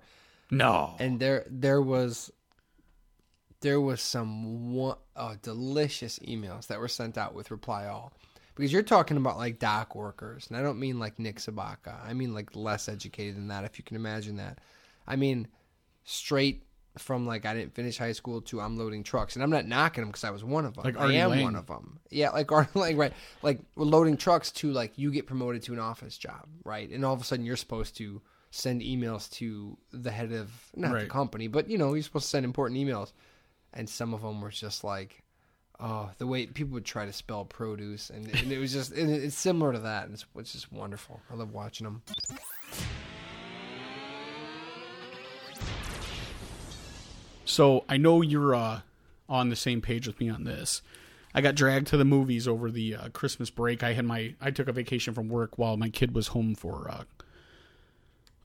No, 0.52 0.96
and 1.00 1.20
there 1.20 1.46
there 1.50 1.82
was 1.82 2.32
there 3.62 3.82
was 3.82 4.02
some 4.02 4.74
one, 4.74 4.98
oh, 5.16 5.36
delicious 5.42 6.20
emails 6.20 6.68
that 6.68 6.80
were 6.80 6.88
sent 6.88 7.18
out 7.18 7.34
with 7.34 7.52
reply 7.52 7.88
all 7.88 8.14
because 8.56 8.74
you're 8.74 8.84
talking 8.84 9.18
about 9.18 9.38
like 9.38 9.60
dock 9.60 9.96
workers 9.96 10.48
and 10.48 10.58
i 10.58 10.62
don't 10.62 10.80
mean 10.80 11.00
like 11.00 11.20
nick 11.20 11.38
sobotka 11.38 11.96
i 12.06 12.14
mean 12.14 12.34
like 12.34 12.56
less 12.56 12.90
educated 12.90 13.36
than 13.36 13.48
that 13.48 13.64
if 13.64 13.78
you 13.78 13.84
can 13.84 13.96
imagine 13.96 14.38
that 14.38 14.60
i 15.08 15.16
mean 15.16 15.48
straight 16.04 16.64
from 17.00 17.26
like 17.26 17.46
i 17.46 17.54
didn't 17.54 17.74
finish 17.74 17.98
high 17.98 18.12
school 18.12 18.42
to 18.42 18.60
i'm 18.62 18.78
loading 18.78 19.04
trucks 19.04 19.36
and 19.36 19.44
i'm 19.44 19.50
not 19.50 19.66
knocking 19.66 20.02
them 20.02 20.10
because 20.10 20.24
i 20.24 20.30
was 20.30 20.44
one 20.44 20.66
of 20.66 20.74
them 20.76 20.84
Like 20.84 20.98
I 20.98 21.14
am 21.14 21.30
Lang. 21.32 21.44
one 21.44 21.56
of 21.56 21.68
them 21.68 22.00
yeah 22.10 22.30
like 22.30 22.50
like 22.76 22.98
right. 22.98 23.14
Like 23.42 23.60
we're 23.76 23.86
loading 23.86 24.18
trucks 24.18 24.52
to 24.54 24.72
like 24.72 24.94
you 24.98 25.12
get 25.12 25.28
promoted 25.28 25.64
to 25.64 25.74
an 25.74 25.80
office 25.80 26.18
job 26.18 26.46
right? 26.64 26.90
And 26.90 27.04
all 27.06 27.14
of 27.14 27.22
a 27.22 27.24
sudden 27.24 27.46
you're 27.46 27.56
supposed 27.56 27.98
to 27.98 28.22
send 28.52 28.82
emails 28.82 29.30
to 29.32 29.78
the 29.92 30.10
head 30.12 30.32
of 30.32 30.52
not 30.76 30.92
the 31.04 31.06
company 31.08 31.48
but 31.48 31.70
you 31.70 31.78
know 31.78 31.94
you're 31.94 32.04
supposed 32.04 32.26
to 32.26 32.30
send 32.30 32.46
important 32.46 32.80
emails. 32.80 33.12
And 33.74 33.88
some 33.90 34.14
of 34.14 34.22
them 34.22 34.42
were 34.42 34.50
just 34.50 34.84
like 34.84 35.24
oh 35.80 36.10
the 36.18 36.26
way 36.26 36.46
people 36.48 36.74
would 36.74 36.86
try 36.86 37.06
to 37.06 37.14
spell 37.14 37.46
produce 37.46 38.10
and, 38.10 38.26
and 38.34 38.52
it 38.52 38.58
was 38.58 38.74
just 38.74 38.92
and 38.94 39.10
it's 39.12 39.38
similar 39.38 39.74
to 39.74 39.80
that 39.80 40.06
and 40.06 40.14
it's, 40.14 40.26
it's 40.38 40.54
just 40.54 40.72
wonderful. 40.72 41.20
I 41.30 41.36
love 41.36 41.52
watching 41.54 41.86
them 41.86 42.02
So 47.48 47.86
I 47.88 47.98
know 47.98 48.22
you're 48.22 48.54
uh, 48.54 48.82
on 49.30 49.50
the 49.50 49.56
same 49.56 49.82
page 49.82 50.06
with 50.06 50.20
me 50.20 50.30
on 50.30 50.44
this. 50.44 50.82
I 51.34 51.42
got 51.42 51.56
dragged 51.56 51.88
to 51.88 51.98
the 51.98 52.06
movies 52.06 52.48
over 52.48 52.72
the 52.72 52.96
uh, 52.96 53.10
Christmas 53.10 53.50
break. 53.50 53.84
I 53.84 53.94
had 53.94 54.06
my 54.06 54.36
I 54.42 54.52
took 54.52 54.68
a 54.68 54.72
vacation 54.72 55.14
from 55.14 55.30
work 55.30 55.58
while 55.58 55.78
my 55.78 55.90
kid 55.90 56.14
was 56.16 56.28
home 56.28 56.56
for 56.56 56.90
uh, 56.90 57.04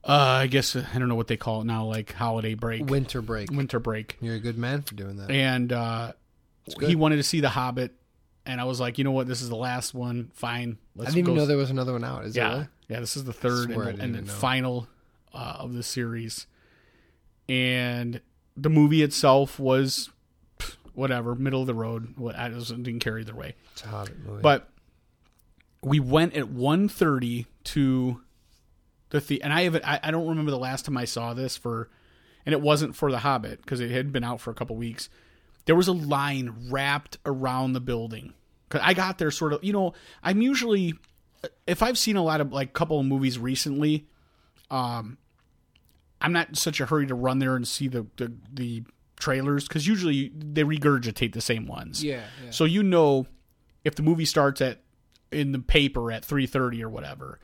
uh 0.05 0.39
I 0.41 0.47
guess 0.47 0.75
I 0.75 0.99
don't 0.99 1.09
know 1.09 1.15
what 1.15 1.27
they 1.27 1.37
call 1.37 1.61
it 1.61 1.65
now, 1.65 1.85
like 1.85 2.13
holiday 2.13 2.53
break, 2.53 2.85
winter 2.85 3.21
break 3.21 3.51
winter 3.51 3.79
break. 3.79 4.17
you're 4.21 4.35
a 4.35 4.39
good 4.39 4.57
man 4.57 4.83
for 4.83 4.95
doing 4.95 5.17
that 5.17 5.31
And 5.31 5.73
uh, 5.73 6.13
he 6.81 6.95
wanted 6.95 7.17
to 7.17 7.23
see 7.23 7.39
The 7.39 7.49
Hobbit, 7.49 7.93
and 8.45 8.61
I 8.61 8.63
was 8.63 8.79
like, 8.79 8.97
you 8.97 9.03
know 9.03 9.11
what, 9.11 9.27
this 9.27 9.41
is 9.41 9.49
the 9.49 9.55
last 9.55 9.93
one. 9.93 10.31
Fine, 10.33 10.77
i 10.99 11.05
didn't 11.05 11.17
even 11.17 11.35
know 11.35 11.45
there 11.45 11.57
was 11.57 11.71
another 11.71 11.93
one 11.93 12.03
out 12.03 12.25
is 12.25 12.35
yeah, 12.35 12.51
really? 12.51 12.67
yeah. 12.89 12.99
This 12.99 13.17
is 13.17 13.23
the 13.23 13.33
third 13.33 13.71
and, 13.71 14.15
and 14.15 14.29
final 14.29 14.87
uh, 15.33 15.57
of 15.59 15.73
the 15.73 15.83
series, 15.83 16.47
and 17.49 18.21
the 18.55 18.69
movie 18.69 19.01
itself 19.01 19.59
was 19.59 20.09
pff, 20.59 20.75
whatever, 20.93 21.35
middle 21.35 21.61
of 21.61 21.67
the 21.67 21.73
road. 21.73 22.13
What 22.17 22.35
I 22.35 22.49
didn't 22.49 22.99
care 22.99 23.17
either 23.19 23.35
way. 23.35 23.55
it's 23.71 23.83
a 23.83 23.87
hobbit 23.87 24.19
movie 24.25 24.41
But 24.41 24.69
we 25.81 25.99
went 25.99 26.35
at 26.35 26.45
1.30 26.45 27.45
to 27.65 28.21
the 29.09 29.21
theater. 29.21 29.43
and 29.43 29.53
I 29.53 29.63
have 29.63 29.75
I, 29.83 29.99
I 30.03 30.11
don't 30.11 30.27
remember 30.27 30.51
the 30.51 30.57
last 30.57 30.85
time 30.85 30.97
I 30.97 31.05
saw 31.05 31.33
this 31.33 31.57
for, 31.57 31.89
and 32.45 32.53
it 32.53 32.61
wasn't 32.61 32.95
for 32.95 33.11
The 33.11 33.19
Hobbit 33.19 33.61
because 33.61 33.79
it 33.79 33.91
had 33.91 34.11
been 34.11 34.23
out 34.23 34.41
for 34.41 34.51
a 34.51 34.55
couple 34.55 34.75
weeks. 34.75 35.09
There 35.65 35.75
was 35.75 35.87
a 35.87 35.93
line 35.93 36.69
wrapped 36.69 37.17
around 37.25 37.73
the 37.73 37.81
building. 37.81 38.33
Cause 38.69 38.81
I 38.83 38.95
got 38.95 39.19
there 39.19 39.29
sort 39.29 39.53
of, 39.53 39.63
you 39.63 39.71
know, 39.71 39.93
I'm 40.23 40.41
usually 40.41 40.95
if 41.67 41.83
I've 41.83 41.97
seen 41.97 42.15
a 42.15 42.23
lot 42.23 42.41
of 42.41 42.51
like 42.51 42.73
couple 42.73 42.99
of 42.99 43.05
movies 43.05 43.37
recently, 43.37 44.07
um, 44.71 45.17
I'm 46.23 46.31
not 46.33 46.49
in 46.49 46.55
such 46.55 46.79
a 46.81 46.85
hurry 46.87 47.05
to 47.07 47.15
run 47.15 47.39
there 47.39 47.55
and 47.55 47.67
see 47.67 47.87
the 47.87 48.07
the, 48.17 48.33
the 48.51 48.83
trailers 49.17 49.67
because 49.67 49.85
usually 49.87 50.31
they 50.35 50.63
regurgitate 50.63 51.33
the 51.33 51.41
same 51.41 51.67
ones. 51.67 52.03
yeah, 52.03 52.21
yeah. 52.43 52.51
So 52.51 52.65
you 52.65 52.81
know 52.83 53.27
if 53.83 53.95
the 53.95 54.01
movie 54.03 54.25
starts 54.25 54.61
at 54.61 54.81
in 55.31 55.51
the 55.51 55.59
paper 55.59 56.11
at 56.11 56.23
3:30 56.23 56.81
or 56.81 56.89
whatever, 56.89 57.39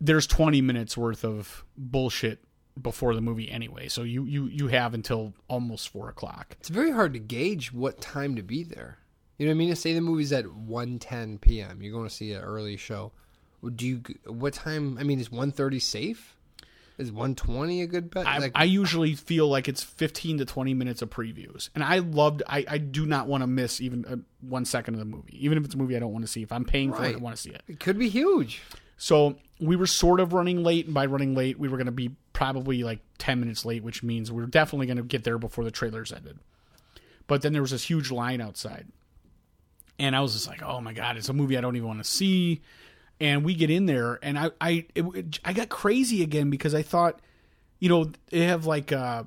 there's 0.00 0.26
20 0.26 0.60
minutes 0.60 0.96
worth 0.96 1.24
of 1.24 1.64
bullshit 1.76 2.44
before 2.80 3.14
the 3.14 3.20
movie 3.20 3.50
anyway. 3.50 3.88
So 3.88 4.02
you 4.02 4.24
you 4.24 4.46
you 4.46 4.68
have 4.68 4.94
until 4.94 5.34
almost 5.48 5.88
four 5.90 6.08
o'clock. 6.08 6.56
it's 6.60 6.68
very 6.70 6.90
hard 6.90 7.12
to 7.12 7.18
gauge 7.18 7.72
what 7.72 8.00
time 8.00 8.34
to 8.36 8.42
be 8.42 8.64
there 8.64 8.98
you 9.38 9.46
know 9.46 9.50
what 9.50 9.56
i 9.56 9.58
mean 9.58 9.70
To 9.70 9.76
say 9.76 9.92
the 9.94 10.00
movie's 10.00 10.32
at 10.32 10.44
1.10 10.44 11.40
p.m 11.40 11.82
you're 11.82 11.92
going 11.92 12.08
to 12.08 12.14
see 12.14 12.32
an 12.32 12.42
early 12.42 12.76
show 12.76 13.12
do 13.74 13.86
you 13.86 14.02
what 14.26 14.52
time 14.54 14.96
i 14.98 15.02
mean 15.02 15.18
is 15.20 15.30
1.30 15.30 15.80
safe 15.82 16.36
Is 17.02 17.12
120 17.12 17.82
a 17.82 17.86
good 17.86 18.10
bet? 18.10 18.26
I, 18.26 18.38
Like, 18.38 18.52
I 18.54 18.64
usually 18.64 19.14
feel 19.14 19.48
like 19.48 19.68
it's 19.68 19.82
15 19.82 20.38
to 20.38 20.44
20 20.44 20.74
minutes 20.74 21.02
of 21.02 21.10
previews, 21.10 21.68
and 21.74 21.82
I 21.82 21.98
loved. 21.98 22.42
I, 22.46 22.64
I 22.68 22.78
do 22.78 23.04
not 23.06 23.26
want 23.26 23.42
to 23.42 23.46
miss 23.46 23.80
even 23.80 24.04
uh 24.06 24.16
one 24.40 24.64
second 24.64 24.94
of 24.94 25.00
the 25.00 25.04
movie, 25.06 25.44
even 25.44 25.58
if 25.58 25.64
it's 25.64 25.74
a 25.74 25.78
movie 25.78 25.96
I 25.96 25.98
don't 25.98 26.12
want 26.12 26.24
to 26.24 26.30
see. 26.30 26.42
If 26.42 26.52
I'm 26.52 26.64
paying 26.64 26.92
for 26.92 27.04
it, 27.04 27.14
I 27.14 27.18
want 27.18 27.36
to 27.36 27.42
see 27.42 27.50
it. 27.50 27.62
it 27.68 27.80
could 27.80 27.98
be 27.98 28.08
huge. 28.08 28.62
So 28.96 29.36
we 29.60 29.74
were 29.76 29.86
sort 29.86 30.20
of 30.20 30.32
running 30.32 30.62
late, 30.62 30.86
and 30.86 30.94
by 30.94 31.06
running 31.06 31.34
late, 31.34 31.58
we 31.58 31.68
were 31.68 31.76
going 31.76 31.86
to 31.86 31.92
be 31.92 32.10
probably 32.32 32.82
like 32.84 33.00
10 33.18 33.40
minutes 33.40 33.64
late, 33.64 33.82
which 33.82 34.02
means 34.02 34.30
we 34.30 34.42
are 34.42 34.46
definitely 34.46 34.86
going 34.86 34.96
to 34.96 35.02
get 35.02 35.24
there 35.24 35.38
before 35.38 35.64
the 35.64 35.70
trailers 35.70 36.12
ended. 36.12 36.38
But 37.26 37.42
then 37.42 37.52
there 37.52 37.62
was 37.62 37.70
this 37.72 37.84
huge 37.84 38.10
line 38.10 38.40
outside. 38.40 38.86
And 39.98 40.16
I 40.16 40.20
was 40.20 40.32
just 40.32 40.48
like, 40.48 40.62
oh 40.62 40.80
my 40.80 40.92
God, 40.92 41.16
it's 41.16 41.28
a 41.28 41.32
movie 41.32 41.56
I 41.56 41.60
don't 41.60 41.76
even 41.76 41.86
want 41.88 42.02
to 42.02 42.08
see. 42.10 42.62
And 43.22 43.44
we 43.44 43.54
get 43.54 43.70
in 43.70 43.86
there, 43.86 44.18
and 44.20 44.36
I 44.36 44.50
I, 44.60 44.86
it, 44.96 45.38
I 45.44 45.52
got 45.52 45.68
crazy 45.68 46.22
again 46.24 46.50
because 46.50 46.74
I 46.74 46.82
thought, 46.82 47.20
you 47.78 47.88
know, 47.88 48.10
they 48.30 48.40
have 48.46 48.66
like 48.66 48.90
uh, 48.90 49.22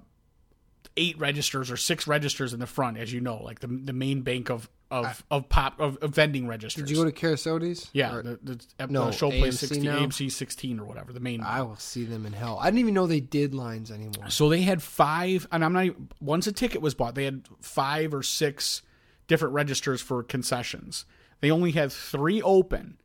eight 0.98 1.18
registers 1.18 1.72
or 1.72 1.78
six 1.78 2.06
registers 2.06 2.54
in 2.54 2.60
the 2.60 2.68
front, 2.68 2.98
as 2.98 3.14
you 3.14 3.22
know, 3.22 3.42
like 3.42 3.60
the 3.62 3.68
the 3.68 3.94
main 3.94 4.22
bank 4.22 4.50
of 4.50 4.70
of, 4.92 5.24
of 5.32 5.48
pop 5.50 5.80
of, 5.80 5.98
of 5.98 6.14
vending 6.14 6.46
registers. 6.46 6.84
Did 6.88 6.90
you 6.92 7.04
go 7.04 7.10
to 7.10 7.12
Carasotes? 7.12 7.90
Yeah, 7.94 8.16
Or- 8.16 8.22
the, 8.24 8.40
the, 8.78 8.88
No, 8.88 9.06
the 9.06 9.12
show 9.14 9.30
plays 9.30 9.56
AMC 9.56 9.60
16, 9.60 9.84
now? 9.84 10.00
AMC 10.00 10.32
16 10.32 10.80
or 10.80 10.86
whatever, 10.86 11.12
the 11.14 11.20
main. 11.20 11.42
I 11.42 11.62
will 11.62 11.76
see 11.78 12.04
them 12.06 12.26
in 12.26 12.34
hell. 12.34 12.60
I 12.62 12.66
didn't 12.66 12.80
even 12.80 12.94
know 12.94 13.08
they 13.08 13.20
did 13.20 13.56
lines 13.56 13.92
anymore. 13.92 14.30
so 14.30 14.48
they 14.50 14.62
had 14.62 14.84
five, 14.84 15.48
and 15.52 15.66
I'm 15.66 15.74
not 15.74 15.86
even, 15.86 16.10
once 16.22 16.48
a 16.48 16.52
ticket 16.52 16.82
was 16.82 16.94
bought, 16.94 17.16
they 17.16 17.26
had 17.26 17.48
five 17.62 18.14
or 18.14 18.22
six 18.24 18.82
different 19.28 19.54
registers 19.54 20.02
for 20.02 20.22
concessions. 20.22 21.06
They 21.42 21.50
only 21.50 21.72
had 21.72 21.92
three 21.92 22.42
open. 22.42 22.98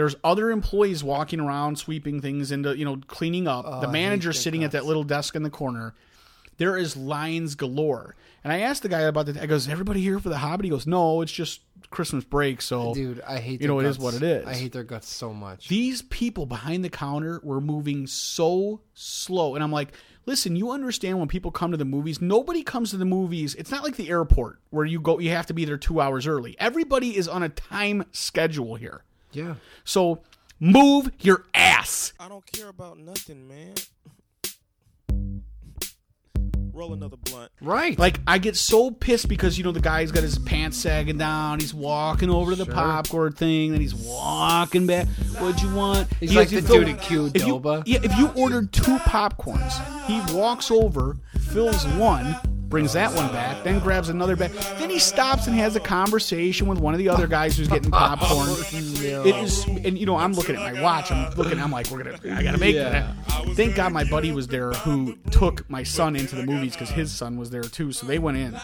There's 0.00 0.16
other 0.24 0.50
employees 0.50 1.04
walking 1.04 1.40
around, 1.40 1.76
sweeping 1.76 2.22
things 2.22 2.50
into, 2.50 2.74
you 2.74 2.86
know, 2.86 2.96
cleaning 3.06 3.46
up. 3.46 3.66
Oh, 3.68 3.70
the 3.70 3.76
Oh, 3.76 3.80
hate 3.80 3.92
manager 3.92 4.30
that 4.30 4.38
sitting 4.38 4.64
at 4.64 4.70
that 4.72 4.86
little 4.86 5.04
desk 5.04 5.36
in 5.36 5.42
the 5.42 5.50
corner. 5.50 5.94
There 6.56 6.74
is 6.78 6.96
lines 6.96 7.54
galore. 7.54 8.16
And 8.42 8.50
I 8.50 8.60
asked 8.60 8.82
the 8.82 8.88
guy 8.88 9.00
about 9.00 9.26
the, 9.26 9.42
I 9.42 9.44
goes, 9.44 9.68
everybody 9.68 10.00
here 10.00 10.18
for 10.18 10.30
the 10.30 10.38
Hobbit? 10.38 10.64
He 10.64 10.70
goes, 10.70 10.86
no, 10.86 11.20
it's 11.20 11.30
just 11.32 11.60
Christmas 11.90 12.24
break. 12.24 12.62
So 12.62 12.94
Dude, 12.94 13.20
I 13.28 13.40
hate 13.40 13.60
You 13.60 13.68
know, 13.68 13.78
it 13.78 13.84
is 13.84 13.98
what 13.98 14.14
it 14.14 14.22
is. 14.22 14.46
I 14.46 14.54
hate 14.54 14.72
their 14.72 14.84
guts 14.84 15.06
so 15.10 15.34
much. 15.34 15.68
these 15.68 16.00
people 16.00 16.46
behind 16.46 16.82
the 16.82 16.88
counter 16.88 17.38
were 17.42 17.60
moving 17.60 18.06
so 18.06 18.80
slow 18.94 19.54
and 19.54 19.62
i'm 19.64 19.72
like 19.72 19.92
listen 20.26 20.56
you 20.56 20.70
understand 20.70 21.18
when 21.18 21.28
people 21.28 21.50
come 21.50 21.70
to 21.72 21.76
the 21.76 21.84
movies 21.84 22.22
nobody 22.22 22.62
comes 22.62 22.90
to 22.90 22.96
the 22.96 23.04
movies 23.04 23.54
it's 23.54 23.70
not 23.70 23.82
like 23.84 23.96
the 23.96 24.08
airport 24.08 24.60
where 24.70 24.86
you 24.86 24.98
go 25.00 25.18
you 25.18 25.30
have 25.30 25.46
to 25.46 25.54
be 25.54 25.64
there 25.66 25.76
two 25.76 26.00
hours 26.00 26.26
early 26.26 26.56
everybody 26.58 27.16
is 27.16 27.28
on 27.28 27.42
a 27.42 27.48
time 27.50 28.04
schedule 28.12 28.74
here 28.76 29.02
yeah. 29.32 29.54
so 29.84 30.20
move 30.58 31.10
your 31.20 31.44
ass 31.54 32.12
I 32.20 32.28
don't 32.28 32.44
care 32.52 32.68
about 32.68 32.98
nothing, 32.98 33.48
man. 33.48 33.74
Roll 36.72 36.92
another 36.94 37.16
blunt. 37.16 37.50
Right. 37.60 37.98
like 37.98 38.20
i 38.26 38.38
get 38.38 38.56
so 38.56 38.90
pissed 38.90 39.28
because 39.28 39.58
you 39.58 39.64
know 39.64 39.72
the 39.72 39.80
guy's 39.80 40.10
got 40.12 40.22
his 40.22 40.38
pants 40.38 40.78
sagging 40.78 41.18
down 41.18 41.58
he's 41.58 41.74
walking 41.74 42.30
over 42.30 42.52
to 42.52 42.56
the 42.56 42.64
Sure. 42.64 42.72
popcorn 42.72 43.32
thing 43.32 43.72
then 43.72 43.80
he's 43.82 43.94
walking 43.94 44.86
back 44.86 45.06
what'd 45.38 45.60
you 45.60 45.74
want 45.74 46.08
He's 46.20 46.30
He 46.30 46.36
like 46.36 46.48
has 46.50 46.62
the 46.64 46.72
to 46.72 46.78
dude 46.84 46.88
at 46.88 47.04
if 47.04 47.10
you, 47.10 47.28
Qdoba. 47.30 47.82
yeah 47.86 47.98
if 48.02 48.16
you 48.16 48.28
ordered 48.28 48.72
two 48.72 48.96
popcorns 48.98 49.72
he 50.06 50.20
walks 50.34 50.70
over 50.70 51.16
fills 51.50 51.84
one 51.96 52.34
brings 52.70 52.92
that 52.92 53.12
one 53.14 53.30
back 53.32 53.62
then 53.64 53.80
grabs 53.80 54.08
another 54.08 54.36
bag 54.36 54.50
then 54.78 54.88
he 54.88 54.98
stops 54.98 55.46
and 55.48 55.56
has 55.56 55.74
a 55.76 55.80
conversation 55.80 56.68
with 56.68 56.78
one 56.78 56.94
of 56.94 56.98
the 56.98 57.08
other 57.08 57.26
guys 57.26 57.56
who's 57.56 57.66
getting 57.68 57.90
popcorn 57.90 58.48
it 58.72 59.34
is 59.36 59.64
and 59.66 59.98
you 59.98 60.06
know 60.06 60.16
i'm 60.16 60.32
looking 60.32 60.54
at 60.56 60.72
my 60.72 60.80
watch 60.80 61.10
i'm 61.10 61.30
looking 61.34 61.58
i'm 61.60 61.72
like 61.72 61.90
we're 61.90 62.02
gonna 62.02 62.16
i 62.36 62.42
gotta 62.42 62.58
make 62.58 62.76
Yeah. 62.76 62.88
that 62.90 63.16
thank 63.56 63.74
god 63.74 63.92
my 63.92 64.04
buddy 64.04 64.30
was 64.32 64.46
there 64.46 64.70
who 64.72 65.16
took 65.32 65.68
my 65.68 65.82
son 65.82 66.14
into 66.14 66.36
the 66.36 66.44
movies 66.44 66.72
because 66.72 66.90
his 66.90 67.10
son 67.10 67.36
was 67.36 67.50
there 67.50 67.64
too 67.64 67.90
so 67.92 68.06
they 68.06 68.20
went 68.20 68.38
in 68.38 68.56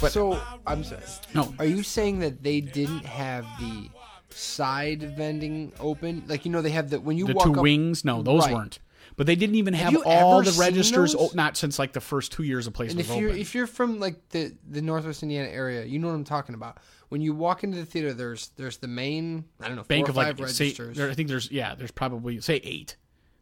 but 0.00 0.10
so 0.12 0.40
I'm 0.66 0.82
sorry. 0.82 1.02
no 1.34 1.54
Are 1.58 1.66
you 1.66 1.82
saying 1.82 2.20
that 2.20 2.42
they 2.42 2.62
didn't 2.62 3.04
have 3.04 3.44
the 3.60 3.90
side 4.30 5.02
vending 5.16 5.72
open? 5.78 6.22
Like 6.26 6.46
you 6.46 6.50
know 6.50 6.62
they 6.62 6.70
have 6.70 6.88
the 6.88 6.98
when 7.00 7.18
you 7.18 7.26
the 7.26 7.34
walk 7.34 7.44
two 7.46 7.52
up, 7.54 7.60
wings 7.62 8.02
no 8.04 8.22
those 8.22 8.44
Right. 8.46 8.54
weren't 8.54 8.78
but 9.20 9.26
they 9.26 9.36
didn't 9.36 9.56
even 9.56 9.74
have 9.74 9.92
you 9.92 10.02
all 10.02 10.42
the 10.42 10.50
registers 10.58 11.12
those? 11.12 11.30
o- 11.32 11.34
not 11.34 11.54
since 11.54 11.78
like 11.78 11.92
the 11.92 12.00
first 12.00 12.32
two 12.32 12.42
years 12.42 12.64
the 12.64 12.70
place 12.70 12.90
And 12.92 12.98
if 13.00 13.08
you're 13.14 13.28
open 13.28 13.38
if 13.38 13.54
you're 13.54 13.66
from 13.66 14.00
like 14.00 14.26
the 14.30 14.56
the 14.66 14.80
Northwest 14.80 15.22
Indiana 15.22 15.46
area, 15.50 15.84
you 15.84 15.98
know 15.98 16.06
what 16.08 16.14
I'm 16.14 16.24
talking 16.24 16.54
about. 16.54 16.78
When 17.10 17.20
you 17.20 17.34
walk 17.34 17.62
into 17.62 17.76
the 17.76 17.84
theater, 17.84 18.14
there's 18.14 18.48
there's 18.56 18.78
the 18.78 18.88
main 18.88 19.44
I 19.60 19.66
don't 19.68 19.76
know 19.76 19.82
bank 19.82 20.06
four 20.06 20.12
of 20.12 20.16
or 20.16 20.20
like 20.22 20.38
five 20.38 20.50
say, 20.50 20.64
registers. 20.68 20.96
there, 20.96 21.10
I 21.10 21.12
think 21.12 21.28
there's 21.28 21.50
yeah 21.50 21.74
there's 21.74 21.90
probably 21.90 22.40
say 22.40 22.62
eight 22.64 22.96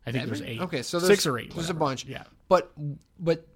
I 0.05 0.11
think 0.11 0.27
there's 0.27 0.43
eight 0.43 0.61
Okay, 0.63 0.83
so 0.83 0.99
there's 0.99 1.13
six 1.13 1.27
or 1.29 1.39
eight 1.39 1.55
There's 1.55 1.71
a 1.71 1.75
bunch. 1.75 2.05
yeah 2.07 2.25
But 2.49 2.73
but 3.21 3.47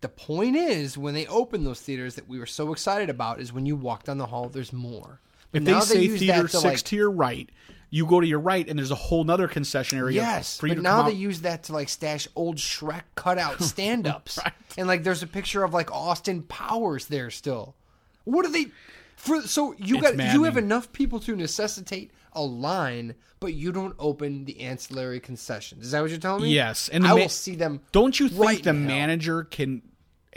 the 0.00 0.08
point 0.08 0.56
is 0.56 0.98
when 0.98 1.14
they 1.14 1.28
open 1.28 1.62
those 1.62 1.80
theaters 1.80 2.16
that 2.16 2.26
we 2.26 2.40
were 2.40 2.46
so 2.46 2.72
excited 2.72 3.08
about 3.08 3.40
is 3.40 3.52
when 3.52 3.66
you 3.66 3.76
walk 3.76 4.02
down 4.02 4.18
the 4.18 4.26
hall, 4.26 4.48
there's 4.48 4.72
more. 4.72 5.20
if 5.44 5.48
But 5.52 5.64
they 5.64 5.70
now 5.70 5.78
say 5.80 6.02
use 6.02 6.18
theater 6.18 6.48
six 6.48 6.64
like, 6.64 6.78
to 6.82 6.96
your 6.96 7.12
right 7.12 7.48
you 7.94 8.06
go 8.06 8.20
to 8.20 8.26
your 8.26 8.40
right 8.40 8.66
and 8.68 8.78
there's 8.78 8.90
a 8.90 8.94
whole 8.96 9.22
nother 9.22 9.46
concession 9.46 9.98
area 9.98 10.16
Yes, 10.22 10.58
for 10.58 10.66
you 10.66 10.74
but 10.76 10.82
now 10.82 11.02
they 11.02 11.12
use 11.12 11.42
that 11.42 11.64
to 11.64 11.74
like 11.74 11.88
stash 11.90 12.26
old 12.34 12.56
Shrek 12.56 13.02
cutout 13.14 13.60
stand-ups, 13.72 14.38
Right. 14.42 14.52
and 14.78 14.88
like 14.88 15.04
there's 15.04 15.22
a 15.22 15.26
picture 15.26 15.62
of 15.62 15.74
like 15.74 15.92
Austin 15.92 16.42
Powers 16.42 17.06
there 17.06 17.30
still. 17.30 17.74
What 18.24 18.46
are 18.46 18.50
they? 18.50 18.66
For 19.16 19.42
so 19.42 19.74
you 19.78 19.98
It's 19.98 20.16
got 20.16 20.32
you 20.34 20.44
have 20.44 20.56
enough 20.56 20.90
people 20.92 21.20
to 21.20 21.36
necessitate 21.36 22.10
a 22.32 22.42
line, 22.42 23.14
but 23.40 23.52
you 23.52 23.70
don't 23.72 23.94
open 23.98 24.46
the 24.46 24.60
ancillary 24.62 25.20
concessions. 25.20 25.84
Is 25.84 25.90
that 25.92 26.00
what 26.00 26.10
you're 26.10 26.18
telling 26.18 26.42
me? 26.44 26.54
Yes, 26.54 26.88
and 26.88 27.04
I 27.06 27.10
ma- 27.10 27.14
will 27.16 27.28
see 27.28 27.54
them. 27.56 27.82
Don't 27.92 28.18
you 28.18 28.28
think 28.30 28.40
right 28.40 28.62
the 28.64 28.72
manager 28.72 29.44
can 29.44 29.82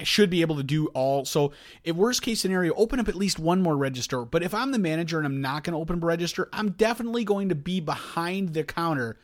should 0.03 0.29
be 0.29 0.41
able 0.41 0.57
to 0.57 0.63
do 0.63 0.87
all? 0.87 1.25
So, 1.25 1.51
if 1.83 1.95
worst 1.95 2.21
case 2.21 2.41
scenario, 2.41 2.73
open 2.75 2.99
up 2.99 3.07
at 3.07 3.15
least 3.15 3.39
one 3.39 3.61
more 3.61 3.77
register. 3.77 4.25
But 4.25 4.43
if 4.43 4.53
I'm 4.53 4.71
the 4.71 4.79
manager 4.79 5.17
and 5.17 5.25
I'm 5.25 5.41
not 5.41 5.63
going 5.63 5.73
to 5.73 5.79
open 5.79 6.01
a 6.01 6.05
register, 6.05 6.49
I'm 6.51 6.71
definitely 6.71 7.23
going 7.23 7.49
to 7.49 7.55
be 7.55 7.79
behind 7.79 8.53
the 8.53 8.63
counter, 8.63 9.17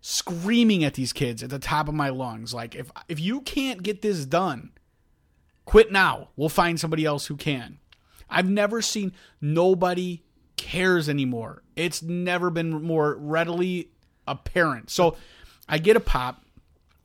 screaming 0.00 0.84
at 0.84 0.94
these 0.94 1.12
kids 1.12 1.42
at 1.42 1.50
the 1.50 1.58
top 1.58 1.88
of 1.88 1.94
my 1.94 2.10
lungs. 2.10 2.52
Like, 2.52 2.74
if 2.74 2.90
if 3.08 3.18
you 3.20 3.40
can't 3.40 3.82
get 3.82 4.02
this 4.02 4.26
done, 4.26 4.72
quit 5.64 5.90
now. 5.90 6.28
We'll 6.36 6.48
find 6.48 6.78
somebody 6.78 7.04
else 7.04 7.26
who 7.26 7.36
can. 7.36 7.78
I've 8.28 8.48
never 8.48 8.80
seen 8.82 9.12
nobody 9.40 10.22
cares 10.56 11.08
anymore. 11.08 11.62
It's 11.76 12.02
never 12.02 12.50
been 12.50 12.70
more 12.70 13.16
readily 13.16 13.90
apparent. 14.26 14.90
So 14.90 15.16
I 15.68 15.78
get 15.78 15.96
a 15.96 16.00
pop. 16.00 16.44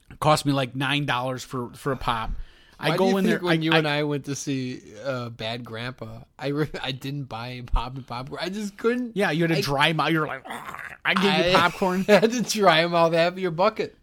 It 0.10 0.20
cost 0.20 0.46
me 0.46 0.54
like 0.54 0.76
nine 0.76 1.06
dollars 1.06 1.44
for 1.44 1.72
for 1.74 1.92
a 1.92 1.98
pop. 1.98 2.32
I 2.80 2.90
Why 2.90 2.98
go 2.98 3.10
you 3.10 3.18
in 3.18 3.26
there. 3.26 3.40
when 3.40 3.60
I, 3.60 3.62
you 3.62 3.72
I- 3.72 3.78
and 3.80 3.88
I 3.88 4.04
went 4.04 4.26
to 4.26 4.36
see 4.36 4.82
uh, 5.04 5.30
Bad 5.30 5.64
Grandpa, 5.64 6.20
I 6.38 6.48
re- 6.50 6.70
I 6.82 6.92
didn't 6.92 7.24
buy 7.24 7.64
pop 7.66 7.96
and 7.96 8.06
popcorn. 8.06 8.40
I 8.42 8.50
just 8.50 8.78
couldn't. 8.78 9.16
yeah, 9.18 9.32
you 9.32 9.44
had 9.44 9.52
to 9.52 9.58
I- 9.58 9.62
dry 9.62 9.94
mouth. 9.94 10.12
You're 10.12 10.28
like, 10.28 10.44
"Ah, 10.48 10.82
I 11.04 11.14
give 11.16 11.24
you 11.48 11.54
popcorn. 11.58 12.02
I 12.02 12.04
popcorn. 12.04 12.04
had 12.22 12.32
to 12.32 12.42
dry 12.44 12.82
them 12.84 12.94
out 12.94 13.14
of 13.14 13.40
your 13.40 13.52
bucket 13.52 13.96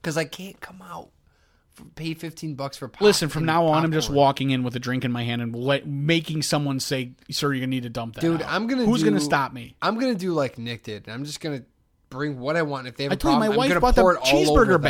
because 0.00 0.16
I 0.16 0.24
can't 0.24 0.58
come 0.60 0.80
out 0.82 1.10
pay 1.96 2.14
fifteen 2.14 2.54
bucks 2.54 2.76
for 2.76 2.88
pop. 2.88 3.02
Listen, 3.02 3.28
from 3.28 3.44
now 3.44 3.66
on, 3.66 3.84
I'm 3.84 3.92
just 3.92 4.08
walking 4.08 4.50
in 4.50 4.62
with 4.62 4.76
a 4.76 4.78
drink 4.78 5.04
in 5.04 5.10
my 5.12 5.24
hand 5.24 5.42
and 5.42 5.54
let, 5.54 5.86
making 5.86 6.42
someone 6.42 6.80
say, 6.80 7.12
"Sir, 7.30 7.52
you're 7.52 7.60
gonna 7.60 7.66
need 7.66 7.82
to 7.82 7.90
dump 7.90 8.14
that." 8.14 8.20
Dude, 8.22 8.42
out." 8.42 8.50
I'm 8.52 8.66
gonna. 8.66 8.84
Who's 8.86 9.00
do, 9.02 9.10
gonna 9.10 9.20
stop 9.20 9.52
me? 9.52 9.74
I'm 9.82 9.98
gonna 9.98 10.14
do 10.14 10.32
like 10.32 10.56
Nick 10.56 10.84
did. 10.84 11.08
I'm 11.08 11.24
just 11.24 11.40
gonna 11.40 11.62
bring 12.10 12.38
what 12.38 12.56
I 12.56 12.62
want. 12.62 12.86
If 12.86 12.96
they 12.96 13.04
have 13.04 13.12
I 13.12 13.14
a 13.14 13.18
told 13.18 13.34
you 13.34 13.38
problem, 13.40 13.56
my 13.58 13.64
I'm 13.64 13.70
wife 13.70 13.80
bought 13.80 13.94
the 13.96 14.02
pour 14.02 14.14
it 14.14 14.20
all 14.22 14.50
over 14.50 14.64
cheeseburger 14.66 14.80
them. 14.80 14.82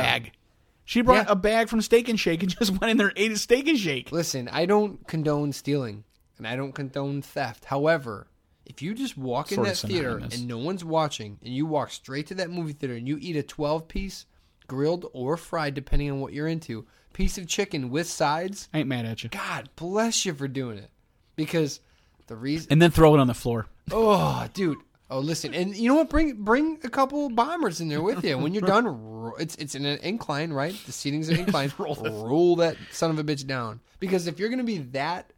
Bag. 0.85 0.91
She 0.91 1.01
brought 1.03 1.27
Yeah. 1.27 1.33
a 1.33 1.37
bag 1.37 1.69
from 1.69 1.81
Steak 1.83 2.09
and 2.09 2.19
Shake 2.21 2.43
and 2.43 2.51
just 2.59 2.71
went 2.73 2.91
in 2.91 2.97
there 2.97 3.09
and 3.09 3.19
ate 3.19 3.33
a 3.33 3.37
Steak 3.39 3.69
and 3.69 3.79
Shake. 3.79 4.13
Listen, 4.13 4.49
I 4.49 4.67
don't 4.67 5.07
condone 5.07 5.53
stealing 5.53 6.05
and 6.39 6.47
I 6.47 6.57
don't 6.57 6.73
condone 6.73 7.23
theft. 7.23 7.67
However, 7.67 8.27
if 8.67 8.81
you 8.83 8.95
just 8.95 9.17
walk 9.19 9.51
in 9.53 9.57
Sort 9.57 9.69
of 9.69 9.81
that 9.81 9.89
theater 9.89 10.17
and 10.19 10.49
no 10.49 10.59
one's 10.59 10.85
watching 10.85 11.39
and 11.45 11.55
you 11.55 11.67
walk 11.67 11.91
straight 11.91 12.27
to 12.29 12.35
that 12.37 12.51
movie 12.51 12.73
theater 12.73 12.95
and 12.95 13.07
you 13.07 13.19
eat 13.21 13.37
a 13.37 13.43
12 13.43 13.89
piece 13.89 14.27
grilled 14.67 15.07
or 15.13 15.37
fried 15.37 15.75
depending 15.75 16.11
on 16.11 16.21
what 16.21 16.33
you're 16.33 16.49
into 16.49 16.87
piece 17.13 17.37
of 17.39 17.47
chicken 17.47 17.91
with 17.91 18.09
sides, 18.09 18.69
I 18.75 18.79
ain't 18.79 18.89
mad 18.89 19.05
at 19.07 19.23
you. 19.23 19.29
God 19.31 19.69
bless 19.77 20.25
you 20.27 20.33
for 20.35 20.49
doing 20.49 20.79
it. 20.79 20.91
Because 21.37 21.81
the 22.27 22.37
reason 22.37 22.69
And 22.73 22.81
then 22.83 22.91
throw 22.91 23.15
it 23.15 23.21
on 23.21 23.27
the 23.27 23.35
floor. 23.35 23.67
Oh, 23.93 24.49
dude. 24.55 24.79
Oh, 25.15 25.21
listen, 25.21 25.55
and 25.55 25.77
you 25.77 25.89
know 25.89 25.95
what? 25.95 26.11
Bring 26.11 26.43
bring 26.43 26.81
a 26.83 26.89
couple 26.89 27.31
bombers 27.31 27.81
in 27.81 27.87
there 27.89 28.03
with 28.03 28.25
you. 28.25 28.37
When 28.37 28.53
you're 28.53 28.63
done, 28.63 28.85
ro- 29.23 29.37
it's 29.39 29.55
it's 29.55 29.77
in 29.77 29.87
an 29.87 30.01
incline, 30.01 30.53
right? 30.53 30.75
The 30.87 30.91
seating's 30.91 31.29
an 31.29 31.37
incline. 31.37 31.73
roll, 31.79 31.95
roll 31.95 32.57
that 32.57 32.77
son 32.91 33.13
of 33.13 33.19
a 33.21 33.23
bitch 33.23 33.47
down. 33.47 33.79
Because 34.01 34.27
if 34.27 34.41
you're 34.41 34.49
gonna 34.49 34.65
be 34.65 34.79
that, 34.79 35.33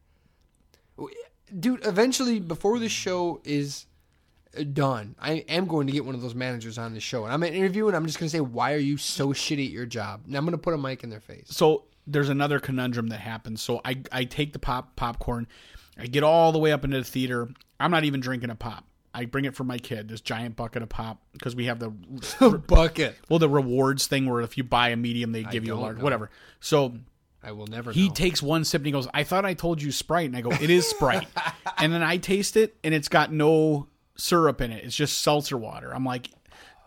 dude, 1.61 1.85
eventually 1.85 2.41
before 2.41 2.79
the 2.79 2.89
show 2.89 3.43
is 3.45 3.85
uh, 4.59 4.63
done, 4.63 5.15
I 5.21 5.45
am 5.47 5.67
going 5.67 5.89
to 5.89 5.93
get 5.93 6.07
one 6.07 6.15
of 6.15 6.23
those 6.23 6.35
managers 6.35 6.79
on 6.79 6.95
the 6.95 7.01
show, 7.01 7.25
and 7.25 7.33
I'm 7.35 7.41
gonna 7.41 7.53
interview, 7.53 7.87
and 7.87 7.95
I'm 7.95 8.07
just 8.07 8.19
gonna 8.19 8.31
say, 8.31 8.41
"Why 8.41 8.73
are 8.73 8.79
you 8.79 8.97
so 8.97 9.35
shitty 9.35 9.67
at 9.67 9.73
your 9.73 9.85
job?" 9.85 10.23
And 10.27 10.35
I'm 10.35 10.47
gonna 10.47 10.57
put 10.57 10.73
a 10.73 10.79
mic 10.79 11.05
in 11.05 11.11
their 11.11 11.21
face. 11.21 11.49
so 11.51 11.85
there's 12.07 12.31
another 12.31 12.61
conundrum 12.61 13.09
that 13.09 13.21
happens. 13.21 13.61
So 13.61 13.83
I 13.85 14.01
I 14.11 14.25
take 14.25 14.55
the 14.55 14.59
pop 14.59 14.97
popcorn, 14.97 15.47
I 15.99 16.07
get 16.07 16.23
all 16.23 16.51
the 16.53 16.59
way 16.59 16.73
up 16.73 16.83
into 16.83 16.97
the 16.97 17.05
theater. 17.05 17.51
I'm 17.79 17.91
not 17.91 18.05
even 18.05 18.21
drinking 18.21 18.49
a 18.49 18.55
pop. 18.55 18.87
I 19.17 19.25
bring 19.25 19.45
it 19.47 19.55
for 19.55 19.65
my 19.65 19.79
kid. 19.79 20.09
This 20.09 20.21
giant 20.21 20.57
bucket 20.57 20.83
of 20.83 20.89
pop 20.89 21.23
because 21.33 21.57
we 21.57 21.67
have 21.67 21.79
the 21.79 21.91
bucket. 22.69 23.17
well 23.29 23.39
the 23.39 23.49
rewards 23.49 24.07
thing 24.07 24.29
where 24.29 24.41
if 24.43 24.57
you 24.59 24.65
buy 24.65 24.91
a 24.91 24.97
medium 24.97 25.33
they 25.33 25.43
give 25.45 25.65
you 25.65 25.75
a 25.75 25.77
large 25.77 25.99
know. 25.99 26.05
whatever. 26.05 26.31
So 26.61 26.95
I 27.43 27.53
will 27.53 27.67
never. 27.67 27.93
he 27.93 28.09
know. 28.09 28.15
takes 28.15 28.43
one 28.43 28.65
sip 28.65 28.81
and 28.81 28.87
he 28.87 28.93
goes, 28.93 29.09
"I 29.15 29.25
thought 29.25 29.45
I 29.45 29.55
told 29.55 29.81
you 29.81 29.91
Sprite," 29.93 30.27
and 30.27 30.37
I 30.37 30.41
go, 30.41 30.51
"It 30.51 30.69
is 30.71 30.89
Sprite." 30.89 31.27
and 31.79 31.93
then 31.93 32.03
I 32.03 32.17
taste 32.19 32.57
it 32.57 32.77
and 32.85 32.93
it's 32.95 33.09
got 33.09 33.33
no 33.33 33.89
syrup 34.17 34.61
in 34.61 34.73
it. 34.73 34.85
It's 34.85 34.97
just 34.97 35.21
seltzer 35.23 35.57
water. 35.57 35.95
I'm 35.95 36.05
like, 36.05 36.29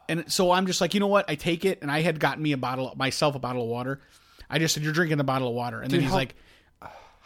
and 0.07 0.31
so 0.31 0.51
I'm 0.51 0.65
just 0.67 0.81
like, 0.81 0.93
you 0.93 0.99
know 0.99 1.07
what? 1.07 1.29
I 1.29 1.35
take 1.35 1.65
it, 1.65 1.79
and 1.81 1.89
I 1.91 2.01
had 2.01 2.19
gotten 2.19 2.43
me 2.43 2.51
a 2.51 2.57
bottle 2.57 2.93
myself 2.97 3.35
a 3.35 3.39
bottle 3.39 3.63
of 3.63 3.69
water. 3.69 4.01
I 4.49 4.59
just 4.59 4.73
said, 4.73 4.83
"You're 4.83 4.93
drinking 4.93 5.19
a 5.19 5.23
bottle 5.23 5.47
of 5.47 5.53
water," 5.53 5.81
and 5.81 5.91
then 5.91 6.01
he's 6.01 6.09
how- 6.09 6.15
like, 6.15 6.35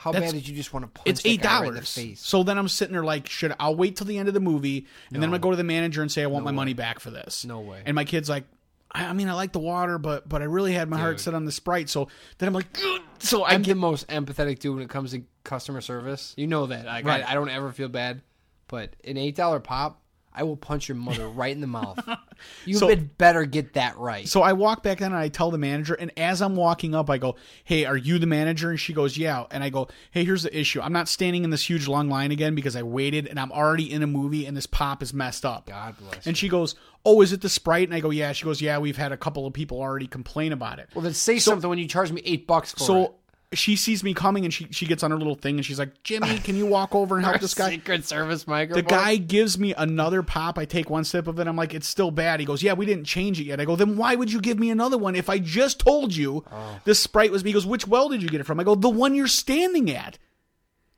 How 0.03 0.11
that's- 0.11 0.31
bad 0.33 0.37
did 0.41 0.47
you 0.49 0.55
just 0.55 0.73
want 0.73 0.83
to 0.83 0.87
punch? 0.91 1.07
it's 1.07 1.25
eight 1.25 1.41
guy 1.41 1.59
right 1.61 1.67
in 1.69 1.73
dollars. 1.75 1.99
so 2.17 2.43
then 2.43 2.57
I'm 2.57 2.67
sitting 2.67 2.91
there 2.93 3.03
like, 3.05 3.27
should 3.29 3.55
I'll 3.59 3.75
wait 3.75 3.95
till 3.95 4.05
the 4.05 4.17
end 4.17 4.27
of 4.27 4.33
the 4.33 4.41
movie 4.41 4.85
and 5.09 5.15
then 5.15 5.23
I'm 5.23 5.29
gonna 5.29 5.39
go 5.39 5.51
to 5.51 5.55
the 5.55 5.63
manager 5.63 6.01
and 6.01 6.11
say 6.11 6.23
I 6.23 6.25
want 6.27 6.43
my 6.43 6.51
money 6.51 6.73
back 6.73 6.99
for 6.99 7.09
this. 7.09 7.45
No 7.45 7.61
way. 7.61 7.81
And 7.85 7.95
my 7.95 8.03
kid's 8.03 8.27
like, 8.29 8.43
I, 8.91 9.05
I 9.05 9.13
mean, 9.13 9.29
I 9.29 9.33
like 9.33 9.53
the 9.53 9.59
water, 9.59 9.97
but 9.97 10.27
but 10.27 10.41
I 10.41 10.45
really 10.45 10.73
had 10.73 10.89
my 10.89 10.99
heart 10.99 11.19
set 11.21 11.33
on 11.33 11.45
the 11.45 11.51
Sprite. 11.51 11.89
So 11.89 12.09
then 12.37 12.47
I'm 12.47 12.53
like, 12.53 12.67
"Ugh." 12.83 13.01
so 13.19 13.43
I 13.43 13.53
I'm 13.53 13.61
get 13.63 13.73
the 13.73 13.79
most 13.79 14.07
empathetic 14.09 14.59
dude 14.59 14.75
when 14.75 14.83
it 14.83 14.89
comes 14.89 15.11
to 15.11 15.23
customer 15.43 15.81
service. 15.81 16.33
You 16.37 16.47
know 16.47 16.65
that. 16.67 16.85
Like, 16.85 17.05
Right. 17.05 17.25
I, 17.27 17.31
I 17.31 17.33
don't 17.33 17.49
ever 17.49 17.71
feel 17.71 17.87
bad. 17.87 18.21
But 18.67 18.95
an 19.03 19.17
eight 19.17 19.35
dollar 19.35 19.59
pop, 19.59 20.01
I 20.35 20.43
will 20.43 20.57
punch 20.57 20.87
your 20.89 20.95
mother 20.95 21.27
right 21.27 21.51
in 21.51 21.61
the 21.61 21.67
mouth. 21.67 21.99
You 22.65 22.75
So- 22.77 22.89
had 22.89 23.17
better 23.17 23.45
get 23.45 23.73
that 23.75 23.97
right. 23.97 24.27
So 24.27 24.41
I 24.41 24.51
walk 24.51 24.83
back 24.83 24.99
in 24.99 25.05
and 25.07 25.15
I 25.15 25.29
tell 25.29 25.49
the 25.49 25.57
manager, 25.57 25.93
and 25.93 26.11
as 26.17 26.41
I'm 26.41 26.57
walking 26.57 26.93
up, 26.93 27.09
I 27.09 27.17
go, 27.17 27.35
"Hey, 27.63 27.85
are 27.85 27.95
you 27.95 28.19
the 28.19 28.25
manager?" 28.25 28.69
And 28.69 28.77
she 28.79 28.91
goes, 28.91 29.17
"Yeah." 29.17 29.45
And 29.49 29.63
I 29.63 29.69
go, 29.69 29.87
"Hey, 30.11 30.25
here's 30.25 30.43
the 30.43 30.57
issue. 30.59 30.81
I'm 30.81 30.91
not 30.91 31.07
standing 31.07 31.45
in 31.45 31.51
this 31.51 31.69
huge 31.69 31.87
long 31.87 32.09
line 32.09 32.31
again 32.31 32.53
because 32.53 32.75
I 32.75 32.83
waited, 32.83 33.27
and 33.27 33.39
I'm 33.39 33.51
already 33.53 33.89
in 33.89 34.03
a 34.03 34.07
movie, 34.07 34.45
and 34.45 34.57
this 34.57 34.65
pop 34.65 35.01
is 35.01 35.13
messed 35.13 35.45
up." 35.45 35.67
God 35.67 35.95
bless. 35.97 36.27
And 36.27 36.37
she 36.37 36.49
goes, 36.49 36.75
"Oh, 37.05 37.21
is 37.21 37.31
it 37.31 37.39
the 37.39 37.47
Sprite?" 37.49 37.87
And 37.87 37.95
I 37.95 38.01
go, 38.01 38.09
"Yeah." 38.09 38.33
She 38.33 38.43
goes, 38.43 38.61
"Yeah, 38.61 38.77
we've 38.79 38.97
had 38.97 39.13
a 39.13 39.17
couple 39.17 39.47
of 39.47 39.53
people 39.53 39.79
already 39.79 40.07
complain 40.07 40.51
about 40.51 40.79
it." 40.79 40.89
well, 40.93 41.03
then 41.03 41.13
say 41.13 41.39
something 41.39 41.69
when 41.69 41.79
you 41.79 41.87
charge 41.87 42.11
me 42.11 42.21
eight 42.25 42.45
bucks 42.45 42.73
for 42.73 42.79
So 42.79 43.03
it. 43.05 43.11
She 43.53 43.75
sees 43.75 44.03
me 44.03 44.13
coming, 44.13 44.43
and 44.45 44.53
she 44.53 44.67
she 44.71 44.85
gets 44.85 45.03
on 45.03 45.11
her 45.11 45.17
little 45.17 45.35
thing, 45.35 45.55
and 45.57 45.65
she's 45.65 45.79
like, 45.79 46.03
"Jimmy, 46.03 46.37
can 46.39 46.55
you 46.55 46.65
walk 46.65 46.93
over 46.95 47.15
and 47.17 47.25
help 47.25 47.39
this 47.41 47.53
guy?" 47.53 47.69
Secret 47.71 48.05
Service 48.05 48.43
The 48.43 48.81
guy 48.87 49.15
gives 49.17 49.57
me 49.57 49.73
another 49.75 50.23
pop. 50.23 50.57
I 50.57 50.65
take 50.65 50.89
one 50.89 51.03
sip 51.03 51.27
of 51.27 51.39
it. 51.39 51.47
I'm 51.47 51.55
like, 51.55 51.73
it's 51.73 51.87
still 51.87 52.11
bad. 52.11 52.39
He 52.39 52.45
goes, 52.45 52.61
yeah, 52.63 52.73
we 52.73 52.85
didn't 52.85 53.05
change 53.05 53.39
it 53.39 53.45
yet. 53.45 53.59
I 53.59 53.65
go, 53.65 53.75
then 53.75 53.97
why 53.97 54.15
would 54.15 54.31
you 54.31 54.39
give 54.41 54.59
me 54.59 54.69
another 54.69 54.97
one 54.97 55.15
if 55.15 55.29
I 55.29 55.39
just 55.39 55.79
told 55.79 56.15
you 56.15 56.43
Oh. 56.51 56.79
this 56.85 56.99
Sprite 56.99 57.31
was 57.31 57.43
me? 57.43 57.49
He 57.49 57.53
goes, 57.53 57.65
which 57.65 57.87
well 57.87 58.09
did 58.09 58.21
you 58.21 58.29
get 58.29 58.41
it 58.41 58.45
from? 58.45 58.59
I 58.59 58.63
go, 58.63 58.75
the 58.75 58.89
one 58.89 59.15
you're 59.15 59.27
standing 59.27 59.89
at. 59.91 60.17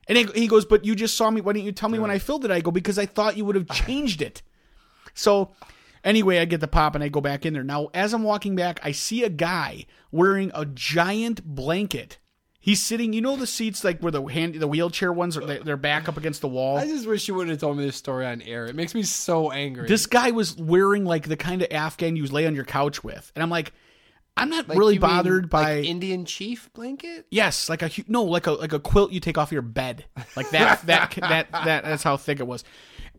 And 0.08 0.18
he- 0.18 0.42
he 0.42 0.48
goes, 0.48 0.66
but 0.66 0.86
you 0.86 0.96
just 0.96 1.16
saw 1.18 1.30
me. 1.32 1.42
Why 1.42 1.54
didn't 1.54 1.66
you 1.66 1.72
tell 1.72 1.90
me 1.90 2.00
when 2.00 2.12
I 2.12 2.20
filled 2.20 2.46
it? 2.46 2.52
I 2.52 2.62
go, 2.62 2.72
because 2.72 3.00
I 3.00 3.06
thought 3.06 3.38
you 3.38 3.46
would 3.46 3.56
have 3.56 3.70
changed 3.88 4.22
it. 4.22 4.42
So 5.14 5.52
anyway, 6.04 6.40
I 6.40 6.46
get 6.46 6.62
the 6.62 6.68
pop 6.68 6.96
and 6.96 7.04
I 7.04 7.08
go 7.10 7.22
back 7.22 7.46
in 7.46 7.54
there. 7.54 7.64
Now, 7.64 7.88
as 7.94 8.14
I'm 8.14 8.24
walking 8.24 8.56
back, 8.56 8.80
I 8.84 8.92
see 8.92 9.24
a 9.24 9.30
guy 9.30 9.86
wearing 10.12 10.52
a 10.54 10.66
giant 10.66 11.44
blanket. 11.46 12.20
He's 12.66 12.82
sitting, 12.82 13.14
you 13.14 13.22
know, 13.22 13.36
the 13.36 13.46
seats 13.46 13.84
like 13.84 14.00
where 14.00 14.12
the 14.12 14.24
hand, 14.24 14.56
the 14.56 14.68
wheelchair 14.68 15.14
ones 15.14 15.38
are, 15.38 15.46
they- 15.46 15.60
they're 15.60 15.78
back 15.78 16.10
up 16.10 16.18
against 16.18 16.42
the 16.42 16.48
wall. 16.48 16.78
I 16.78 16.88
just 16.88 17.06
wish 17.08 17.28
you 17.28 17.36
would 17.36 17.48
have 17.48 17.60
told 17.60 17.78
me 17.78 17.86
this 17.86 17.96
story 17.96 18.26
on 18.26 18.42
air. 18.42 18.66
It 18.66 18.76
makes 18.76 18.96
me 18.96 19.04
so 19.04 19.52
angry. 19.52 19.88
This 19.88 20.08
guy 20.08 20.32
was 20.32 20.56
wearing 20.58 21.06
like 21.06 21.28
the 21.28 21.38
kind 21.38 21.62
of 21.62 21.68
Afghan 21.70 22.16
you 22.16 22.26
lay 22.26 22.48
on 22.48 22.56
your 22.56 22.66
couch 22.66 23.04
with, 23.04 23.32
and 23.36 23.44
I'm 23.44 23.52
like, 23.52 23.72
I'm 24.36 24.50
not 24.50 24.68
Like, 24.68 24.80
really 24.80 24.96
you 24.96 25.00
mean, 25.00 25.10
bothered 25.12 25.50
by. 25.50 25.76
like 25.76 25.86
Indian 25.86 26.26
chief 26.26 26.74
blanket. 26.74 27.28
yes, 27.30 27.70
like 27.70 27.84
a 27.84 27.92
no, 28.08 28.24
like 28.24 28.48
a 28.48 28.52
like 28.54 28.74
a 28.74 28.80
quilt 28.80 29.12
you 29.12 29.20
take 29.20 29.38
off 29.38 29.52
your 29.52 29.62
bed, 29.62 30.06
like 30.36 30.50
that 30.50 30.82
that 30.88 31.12
that 31.20 31.52
that 31.52 31.84
that's 31.84 32.02
how 32.04 32.18
thick 32.18 32.40
it 32.40 32.48
was. 32.48 32.64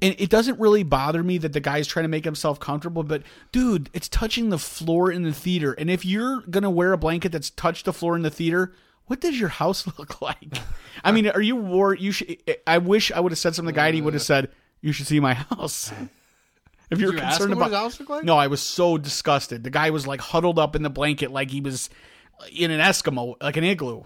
And 0.03 0.15
it 0.19 0.29
doesn't 0.29 0.59
really 0.61 0.83
bother 0.83 1.23
me 1.23 1.39
that 1.39 1.55
the 1.55 1.61
guy's 1.61 1.87
trying 1.87 2.03
to 2.05 2.09
make 2.09 2.25
himself 2.27 2.61
comfortable, 2.61 3.03
but 3.05 3.23
dude, 3.53 3.89
it's 3.95 4.09
touching 4.11 4.51
the 4.51 4.59
floor 4.59 5.11
in 5.11 5.23
the 5.23 5.33
theater. 5.33 5.73
And 5.73 5.89
if 5.89 6.05
you're 6.05 6.41
gonna 6.51 6.69
wear 6.69 6.93
a 6.93 6.99
blanket 6.99 7.31
that's 7.33 7.49
touched 7.49 7.85
the 7.87 7.95
floor 7.95 8.15
in 8.17 8.21
the 8.23 8.29
theater, 8.31 8.75
what 9.07 9.21
does 9.21 9.39
your 9.39 9.49
house 9.49 9.87
look 9.99 10.21
like? 10.21 10.59
I 11.03 11.13
mean, 11.13 11.29
are 11.29 11.43
you 11.43 11.57
wore? 11.57 11.95
You 11.95 12.13
should. 12.13 12.37
I 12.67 12.79
wish 12.79 13.13
I 13.13 13.21
would 13.21 13.33
have 13.33 13.39
said 13.39 13.55
something 13.55 13.73
to 13.73 13.75
the 13.75 13.81
guy, 13.81 13.87
and 13.87 13.95
he 13.95 14.03
would 14.03 14.15
have 14.15 14.23
said, 14.23 14.51
"You 14.81 14.93
should 14.93 15.07
see 15.07 15.21
my 15.21 15.35
house." 15.35 15.93
If 16.89 17.01
you're 17.01 17.15
you 17.15 17.19
concerned 17.19 17.53
about 17.53 17.71
his 17.71 17.75
house 17.75 17.99
looked 17.99 18.11
like? 18.11 18.23
no, 18.23 18.37
I 18.37 18.47
was 18.47 18.63
so 18.63 18.97
disgusted. 18.97 19.65
The 19.65 19.71
guy 19.71 19.91
was 19.91 20.07
like 20.07 20.21
huddled 20.21 20.57
up 20.57 20.77
in 20.77 20.85
the 20.85 20.89
blanket 20.89 21.33
like 21.33 21.51
he 21.51 21.61
was 21.61 21.91
uh, 22.41 22.47
in 22.53 22.71
an 22.71 22.79
Eskimo, 22.79 23.35
like 23.43 23.57
an 23.57 23.65
igloo. 23.65 24.05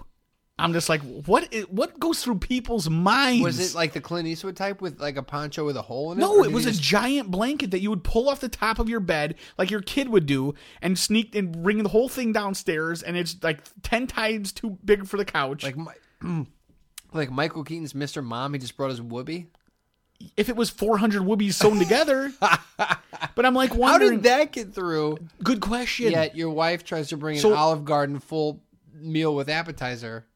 I'm 0.60 0.72
just 0.72 0.88
like, 0.88 1.00
what? 1.26 1.52
What 1.68 1.98
goes 1.98 2.22
through 2.22 2.38
people's 2.38 2.88
minds? 2.90 3.42
Was 3.44 3.72
it 3.72 3.76
like 3.76 3.92
the 3.92 4.00
Clint 4.00 4.28
Eastwood 4.28 4.56
type 4.56 4.80
with 4.80 5.00
like 5.00 5.16
a 5.16 5.22
poncho 5.22 5.64
with 5.64 5.76
a 5.76 5.82
hole 5.82 6.12
in 6.12 6.18
it? 6.18 6.20
No, 6.20 6.44
it 6.44 6.52
was 6.52 6.66
a 6.66 6.70
just- 6.70 6.82
giant 6.82 7.30
blanket 7.30 7.70
that 7.72 7.80
you 7.80 7.90
would 7.90 8.04
pull 8.04 8.28
off 8.28 8.40
the 8.40 8.48
top 8.48 8.78
of 8.78 8.88
your 8.88 9.00
bed, 9.00 9.36
like 9.58 9.70
your 9.70 9.80
kid 9.82 10.08
would 10.08 10.26
do, 10.26 10.54
and 10.82 10.98
sneak 10.98 11.34
and 11.34 11.62
bring 11.62 11.82
the 11.82 11.88
whole 11.88 12.08
thing 12.08 12.32
downstairs. 12.32 13.02
And 13.02 13.16
it's 13.16 13.36
like 13.42 13.60
ten 13.82 14.06
times 14.06 14.52
too 14.52 14.78
big 14.84 15.06
for 15.06 15.16
the 15.16 15.24
couch. 15.24 15.62
like 15.64 15.76
Mi- 15.76 16.46
like 17.12 17.30
Michael 17.30 17.64
Keaton's 17.64 17.92
Mr. 17.92 18.22
Mom. 18.22 18.52
He 18.52 18.58
just 18.60 18.76
brought 18.76 18.90
his 18.90 19.00
whoopee. 19.02 19.46
if 20.36 20.48
it 20.48 20.56
was 20.56 20.68
400 20.70 21.22
woobies 21.22 21.54
sewn 21.54 21.78
together. 21.78 22.32
but 23.34 23.46
I'm 23.46 23.54
like 23.54 23.72
How 23.80 23.98
did 23.98 24.22
that 24.24 24.52
get 24.52 24.74
through? 24.74 25.16
good 25.42 25.60
question. 25.60 26.10
Yet 26.12 26.36
your 26.36 26.50
wife 26.50 26.84
tries 26.84 27.08
to 27.08 27.16
bring 27.16 27.38
So- 27.38 27.52
an 27.52 27.56
Olive 27.56 27.84
Garden 27.84 28.18
full 28.20 28.62
meal 28.94 29.34
with 29.34 29.48
appetizer, 29.48 30.26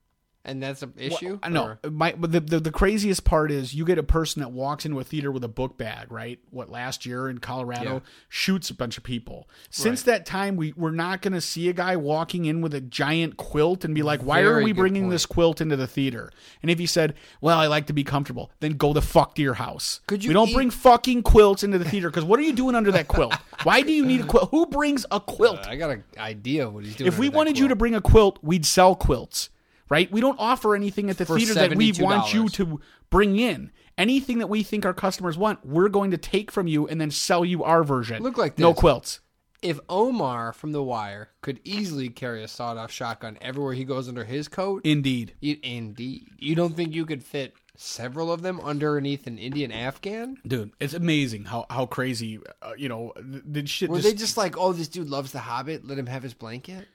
and 0.45 0.63
that's 0.63 0.83
an 0.83 0.93
issue. 0.99 1.39
I 1.43 1.49
know. 1.49 1.77
Or- 1.85 1.91
My 1.91 2.13
but 2.17 2.33
the, 2.33 2.41
the 2.41 2.61
the 2.61 2.71
craziest 2.71 3.25
part 3.25 3.51
is 3.51 3.75
you 3.75 3.85
get 3.85 3.99
a 3.99 4.03
person 4.03 4.41
that 4.43 4.51
walks 4.53 4.85
into 4.85 5.01
a 5.01 5.05
theater 5.05 5.31
with 5.33 5.43
a 5.45 5.49
book 5.49 5.77
bag, 5.79 6.13
right? 6.13 6.39
What 6.51 6.69
last 6.71 7.07
year 7.07 7.29
in 7.29 7.39
Colorado 7.39 7.95
Yeah. 7.95 8.01
shoots 8.29 8.71
a 8.71 8.75
bunch 8.75 8.99
of 8.99 9.05
people. 9.05 9.49
Since 9.71 10.03
that 10.03 10.27
time, 10.27 10.57
we 10.57 10.73
we're 10.77 10.91
not 10.91 11.23
going 11.23 11.33
to 11.33 11.41
see 11.41 11.69
a 11.69 11.73
guy 11.73 11.97
walking 11.97 12.45
in 12.45 12.61
with 12.61 12.75
a 12.75 12.81
giant 12.81 13.37
quilt 13.37 13.85
and 13.85 13.95
be 13.95 14.03
like, 14.03 14.21
"Why 14.23 14.41
are 14.43 14.63
we 14.63 14.73
bringing 14.73 15.05
point. 15.05 15.13
this 15.13 15.27
quilt 15.27 15.61
into 15.61 15.77
the 15.77 15.87
theater?" 15.87 16.31
And 16.63 16.71
if 16.71 16.79
he 16.79 16.87
said, 16.87 17.15
"Well, 17.41 17.59
I 17.59 17.67
like 17.67 17.87
to 17.87 17.93
be 17.93 18.05
comfortable," 18.05 18.51
then 18.61 18.73
go 18.73 18.93
the 18.93 19.03
fuck 19.03 19.35
to 19.37 19.43
your 19.43 19.55
house. 19.55 20.01
Could 20.07 20.25
you 20.25 20.29
we 20.29 20.35
don't 20.35 20.49
eat- 20.49 20.55
bring 20.55 20.71
fucking 20.71 21.23
quilts 21.23 21.63
into 21.63 21.79
the 21.79 21.85
theater 21.89 22.11
because 22.11 22.25
what 22.25 22.39
are 22.39 22.43
you 22.43 22.53
doing 22.53 22.75
under 22.75 22.93
that 22.93 23.09
quilt? 23.09 23.35
Why 23.63 23.81
do 23.83 23.93
you 23.93 24.05
need 24.05 24.21
a 24.23 24.25
quilt? 24.27 24.51
Who 24.51 24.67
brings 24.67 25.07
a 25.11 25.21
quilt? 25.21 25.67
Uh, 25.67 25.71
I 25.71 25.77
got 25.77 25.91
an 25.91 26.05
idea 26.19 26.67
of 26.67 26.75
what 26.75 26.85
he's 26.85 26.97
doing. 26.97 27.09
If 27.09 27.19
we 27.19 27.29
wanted 27.29 27.59
you 27.59 27.69
to 27.69 27.77
bring 27.77 27.95
a 27.95 28.01
quilt, 28.01 28.39
we'd 28.43 28.67
sell 28.67 28.95
quilts, 28.95 29.49
right? 29.89 30.11
We 30.11 30.20
don't 30.20 30.39
offer 30.39 30.74
anything 30.74 31.11
at 31.11 31.18
the 31.18 31.26
For 31.26 31.39
theater 31.39 31.55
that 31.55 31.74
we 31.76 31.93
want 31.99 32.32
you 32.35 32.49
to 32.51 32.80
bring 33.11 33.39
in. 33.39 33.70
Anything 33.97 34.39
that 34.39 34.49
we 34.49 34.62
think 34.64 34.85
our 34.85 34.95
customers 34.95 35.39
want, 35.39 35.64
we're 35.64 35.89
going 35.89 36.11
to 36.11 36.18
take 36.18 36.51
from 36.51 36.66
you 36.66 36.89
and 36.89 37.01
then 37.01 37.11
sell 37.12 37.45
you 37.45 37.62
our 37.62 37.85
version. 37.85 38.22
Look 38.22 38.37
like 38.37 38.57
this. 38.57 38.62
no 38.62 38.74
quilts. 38.74 39.20
if 39.62 39.78
Omar 39.89 40.53
from 40.53 40.72
The 40.72 40.82
Wire 40.82 41.30
could 41.43 41.61
easily 41.64 42.09
carry 42.09 42.43
a 42.43 42.49
sawed-off 42.49 42.91
shotgun 42.91 43.39
everywhere 43.41 43.72
he 43.72 43.85
goes 43.85 44.09
under 44.09 44.24
his 44.24 44.49
coat, 44.49 44.85
Indeed. 44.85 45.35
you, 45.41 45.59
indeed, 45.62 46.28
you 46.39 46.55
don't 46.57 46.74
think 46.74 46.93
you 46.93 47.07
could 47.07 47.22
fit 47.22 47.55
several 47.76 48.32
of 48.32 48.43
them 48.43 48.61
underneath 48.61 49.26
an 49.28 49.39
Indian 49.39 49.70
Afghan? 49.72 50.39
Dude, 50.47 50.72
it's 50.80 50.95
amazing 50.95 51.45
how 51.45 51.66
how 51.70 51.87
crazy 51.87 52.41
uh, 52.62 52.72
you 52.76 52.89
know 52.89 53.12
th- 53.16 53.43
the 53.47 53.66
shit. 53.66 53.91
Were 53.91 53.97
just, 53.99 54.09
they 54.09 54.14
just 54.14 54.37
like, 54.37 54.57
oh, 54.59 54.72
this 54.72 54.89
dude 54.89 55.09
loves 55.09 55.30
The 55.32 55.39
Hobbit, 55.41 55.87
let 55.87 55.99
him 55.99 56.07
have 56.07 56.22
his 56.24 56.35
blanket? 56.35 56.87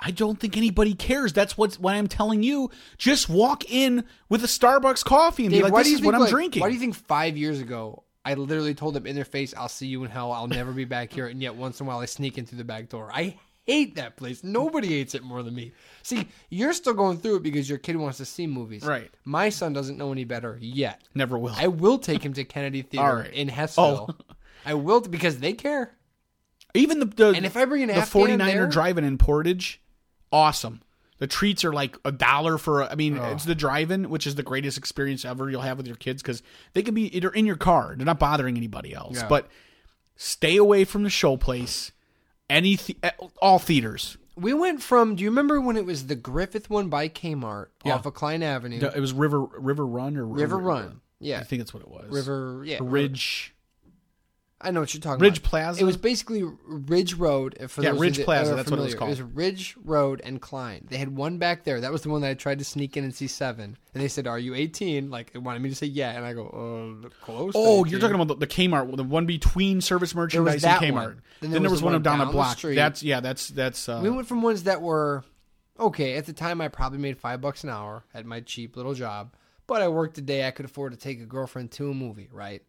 I 0.00 0.10
don't 0.12 0.38
think 0.38 0.56
anybody 0.56 0.94
cares. 0.94 1.32
That's 1.32 1.58
what's 1.58 1.78
what 1.78 1.94
I'm 1.94 2.06
telling 2.06 2.42
you. 2.42 2.70
Just 2.98 3.28
walk 3.28 3.68
in 3.70 4.04
with 4.28 4.44
a 4.44 4.46
Starbucks 4.46 5.04
coffee 5.04 5.44
and 5.44 5.52
Dave, 5.52 5.64
be 5.64 5.70
like, 5.70 5.84
"This 5.84 5.92
is 5.94 5.94
think, 6.00 6.06
what 6.06 6.14
I'm 6.14 6.20
like- 6.22 6.30
drinking." 6.30 6.60
Why 6.60 6.68
do 6.68 6.74
you 6.74 6.80
think 6.80 6.94
five 6.94 7.36
years 7.36 7.60
ago 7.60 8.04
I 8.24 8.34
literally 8.34 8.74
told 8.74 8.94
them 8.94 9.06
in 9.06 9.16
their 9.16 9.24
face, 9.24 9.54
"I'll 9.56 9.68
see 9.68 9.86
you 9.86 10.04
in 10.04 10.10
hell. 10.10 10.30
I'll 10.32 10.46
never 10.46 10.70
be 10.72 10.84
back 10.84 11.12
here," 11.12 11.26
and 11.26 11.42
yet 11.42 11.56
once 11.56 11.80
in 11.80 11.86
a 11.86 11.88
while 11.88 11.98
I 11.98 12.04
sneak 12.04 12.38
in 12.38 12.46
through 12.46 12.58
the 12.58 12.64
back 12.64 12.88
door. 12.88 13.10
I 13.12 13.36
hate 13.66 13.96
that 13.96 14.16
place. 14.16 14.44
Nobody 14.44 14.88
hates 14.88 15.14
it 15.14 15.22
more 15.22 15.42
than 15.42 15.54
me. 15.54 15.72
See, 16.02 16.26
you're 16.48 16.72
still 16.72 16.94
going 16.94 17.18
through 17.18 17.36
it 17.36 17.42
because 17.42 17.68
your 17.68 17.78
kid 17.78 17.96
wants 17.96 18.18
to 18.18 18.24
see 18.24 18.46
movies. 18.46 18.82
Right. 18.84 19.10
My 19.24 19.48
son 19.50 19.72
doesn't 19.72 19.98
know 19.98 20.12
any 20.12 20.24
better 20.24 20.58
yet. 20.60 21.02
Never 21.14 21.36
will. 21.38 21.54
I 21.56 21.66
will 21.68 21.98
take 21.98 22.22
him 22.22 22.32
to 22.34 22.44
Kennedy 22.44 22.82
Theater 22.82 23.16
right. 23.24 23.32
in 23.32 23.50
oh. 23.50 23.52
Hessville. 23.52 24.14
Oh. 24.20 24.34
I 24.64 24.74
will 24.74 25.00
because 25.00 25.38
they 25.38 25.54
care. 25.54 25.96
Even 26.74 27.00
the 27.00 27.06
the 27.06 27.28
And 27.30 27.46
if 27.46 27.56
I 27.56 27.64
bring 27.64 27.82
an 27.82 27.88
the 27.88 27.94
Afghan 27.96 28.38
49er 28.38 28.44
there- 28.44 28.66
drive-in 28.68 29.04
in 29.04 29.16
Portage, 29.18 29.80
awesome. 30.32 30.82
The 31.18 31.26
treats 31.26 31.64
are 31.64 31.72
like 31.72 31.96
a 32.04 32.12
dollar 32.12 32.58
for. 32.58 32.84
I 32.84 32.94
mean, 32.94 33.18
Oh. 33.18 33.32
it's 33.32 33.44
the 33.44 33.54
drive-in, 33.56 34.08
which 34.08 34.26
is 34.26 34.36
the 34.36 34.42
greatest 34.44 34.78
experience 34.78 35.24
ever 35.24 35.50
you'll 35.50 35.62
have 35.62 35.76
with 35.76 35.86
your 35.86 35.96
kids 35.96 36.22
because 36.22 36.42
they 36.74 36.82
can 36.82 36.94
be 36.94 37.08
they're 37.18 37.30
in 37.30 37.44
your 37.46 37.56
car. 37.56 37.94
They're 37.96 38.06
not 38.06 38.20
bothering 38.20 38.56
anybody 38.56 38.94
else. 38.94 39.16
Yeah. 39.16 39.26
But 39.28 39.48
stay 40.16 40.56
away 40.56 40.84
from 40.84 41.02
the 41.02 41.10
show 41.10 41.36
place. 41.36 41.90
Any 42.48 42.76
the- 42.76 42.96
eh, 43.02 43.10
all 43.42 43.58
theaters. 43.58 44.16
We 44.36 44.54
went 44.54 44.80
from. 44.82 45.16
Do 45.16 45.24
you 45.24 45.30
remember 45.30 45.60
when 45.60 45.76
it 45.76 45.84
was 45.84 46.06
the 46.06 46.14
Griffith 46.14 46.70
one 46.70 46.88
by 46.88 47.08
Kmart 47.08 47.66
Yeah. 47.84 47.94
off 47.96 48.06
of 48.06 48.14
Cline 48.14 48.44
Avenue? 48.44 48.78
It 48.94 49.00
was 49.00 49.12
River 49.12 49.40
River 49.40 49.84
Run 49.84 50.16
or 50.16 50.24
River 50.24 50.56
Run. 50.58 51.00
Yeah. 51.18 51.40
I 51.40 51.42
think 51.42 51.60
that's 51.60 51.74
what 51.74 51.82
it 51.82 51.88
was. 51.88 52.06
River. 52.10 52.62
Yeah. 52.64 52.78
Ridge. 52.80 53.54
I 54.60 54.72
know 54.72 54.80
what 54.80 54.92
you're 54.92 55.00
talking 55.00 55.20
Ridge 55.20 55.38
about. 55.38 55.44
Ridge 55.44 55.50
Plaza? 55.50 55.80
It 55.80 55.84
was 55.84 55.96
basically 55.96 56.42
Ridge 56.66 57.14
Road. 57.14 57.56
if 57.60 57.70
For 57.70 57.82
Yeah, 57.82 57.94
Ridge 57.96 58.24
Plaza, 58.24 58.56
that's 58.56 58.70
what 58.70 58.80
it 58.80 58.82
was 58.82 58.94
familiar. 58.94 59.14
It 59.14 59.22
was 59.22 59.34
Ridge 59.34 59.76
Road 59.84 60.20
and 60.24 60.40
Cline. 60.40 60.86
They 60.90 60.96
had 60.96 61.14
one 61.14 61.38
back 61.38 61.62
there. 61.62 61.80
That 61.80 61.92
was 61.92 62.02
the 62.02 62.08
one 62.08 62.22
that 62.22 62.30
I 62.30 62.34
tried 62.34 62.58
to 62.58 62.64
sneak 62.64 62.96
in 62.96 63.04
and 63.04 63.14
see 63.14 63.28
seven. 63.28 63.76
And 63.94 64.02
they 64.02 64.08
said, 64.08 64.26
"Are 64.26 64.38
you 64.38 64.54
18?" 64.54 65.10
Like 65.10 65.32
they 65.32 65.38
wanted 65.38 65.62
me 65.62 65.68
to 65.68 65.76
say 65.76 65.86
yeah, 65.86 66.10
and 66.10 66.24
I 66.24 66.32
go, 66.32 66.46
"Uh, 67.04 67.08
close." 67.24 67.52
Oh, 67.54 67.80
18." 67.80 67.90
you're 67.90 68.00
talking 68.00 68.16
about 68.16 68.28
the, 68.28 68.46
the 68.46 68.46
Kmart, 68.48 68.96
the 68.96 69.04
one 69.04 69.26
between 69.26 69.80
Service 69.80 70.14
Merchandise 70.14 70.64
and 70.64 70.82
Kmart. 70.82 70.92
one. 70.92 71.22
Then 71.40 71.62
there, 71.62 71.70
was, 71.70 71.82
one 71.82 72.00
down, 72.02 72.18
the 72.18 72.26
block. 72.26 72.58
street. 72.58 72.74
That's 72.74 73.02
yeah. 73.02 73.20
That's 73.20 73.48
that's. 73.48 73.88
Uh, 73.88 74.00
We 74.02 74.10
went 74.10 74.26
from 74.26 74.42
ones 74.42 74.64
that 74.64 74.82
were 74.82 75.22
okay 75.78 76.16
at 76.16 76.26
the 76.26 76.32
time. 76.32 76.60
I 76.60 76.66
probably 76.66 76.98
made 76.98 77.16
five 77.16 77.40
bucks 77.40 77.62
an 77.62 77.70
hour 77.70 78.02
at 78.12 78.26
my 78.26 78.40
cheap 78.40 78.76
little 78.76 78.94
job, 78.94 79.34
but 79.68 79.82
I 79.82 79.88
worked 79.88 80.18
a 80.18 80.20
day 80.20 80.48
I 80.48 80.50
could 80.50 80.64
afford 80.64 80.92
to 80.92 80.98
take 80.98 81.20
a 81.20 81.26
girlfriend 81.26 81.70
to 81.72 81.90
a 81.90 81.94
movie, 81.94 82.28
right? 82.32 82.62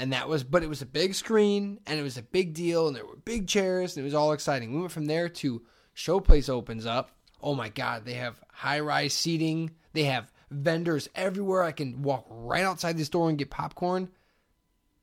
And 0.00 0.14
that 0.14 0.30
was, 0.30 0.42
but 0.42 0.62
it 0.62 0.68
was 0.68 0.80
a 0.80 0.86
big 0.86 1.14
screen 1.14 1.78
and 1.86 2.00
it 2.00 2.02
was 2.02 2.16
a 2.16 2.22
big 2.22 2.54
deal, 2.54 2.88
and 2.88 2.96
there 2.96 3.04
were 3.04 3.16
big 3.16 3.46
chairs, 3.46 3.94
and 3.94 4.02
it 4.02 4.06
was 4.06 4.14
all 4.14 4.32
exciting. 4.32 4.72
We 4.72 4.80
went 4.80 4.92
from 4.92 5.04
there 5.04 5.28
to 5.28 5.60
Showplace 5.94 6.48
opens 6.48 6.86
up. 6.86 7.10
Oh 7.42 7.54
my 7.54 7.68
God, 7.68 8.06
they 8.06 8.14
have 8.14 8.40
high 8.50 8.80
rise 8.80 9.12
seating. 9.12 9.72
They 9.92 10.04
have 10.04 10.32
vendors 10.50 11.10
everywhere. 11.14 11.62
I 11.62 11.72
can 11.72 12.00
walk 12.00 12.24
right 12.30 12.64
outside 12.64 12.96
the 12.96 13.04
store 13.04 13.28
and 13.28 13.36
get 13.36 13.50
popcorn. 13.50 14.08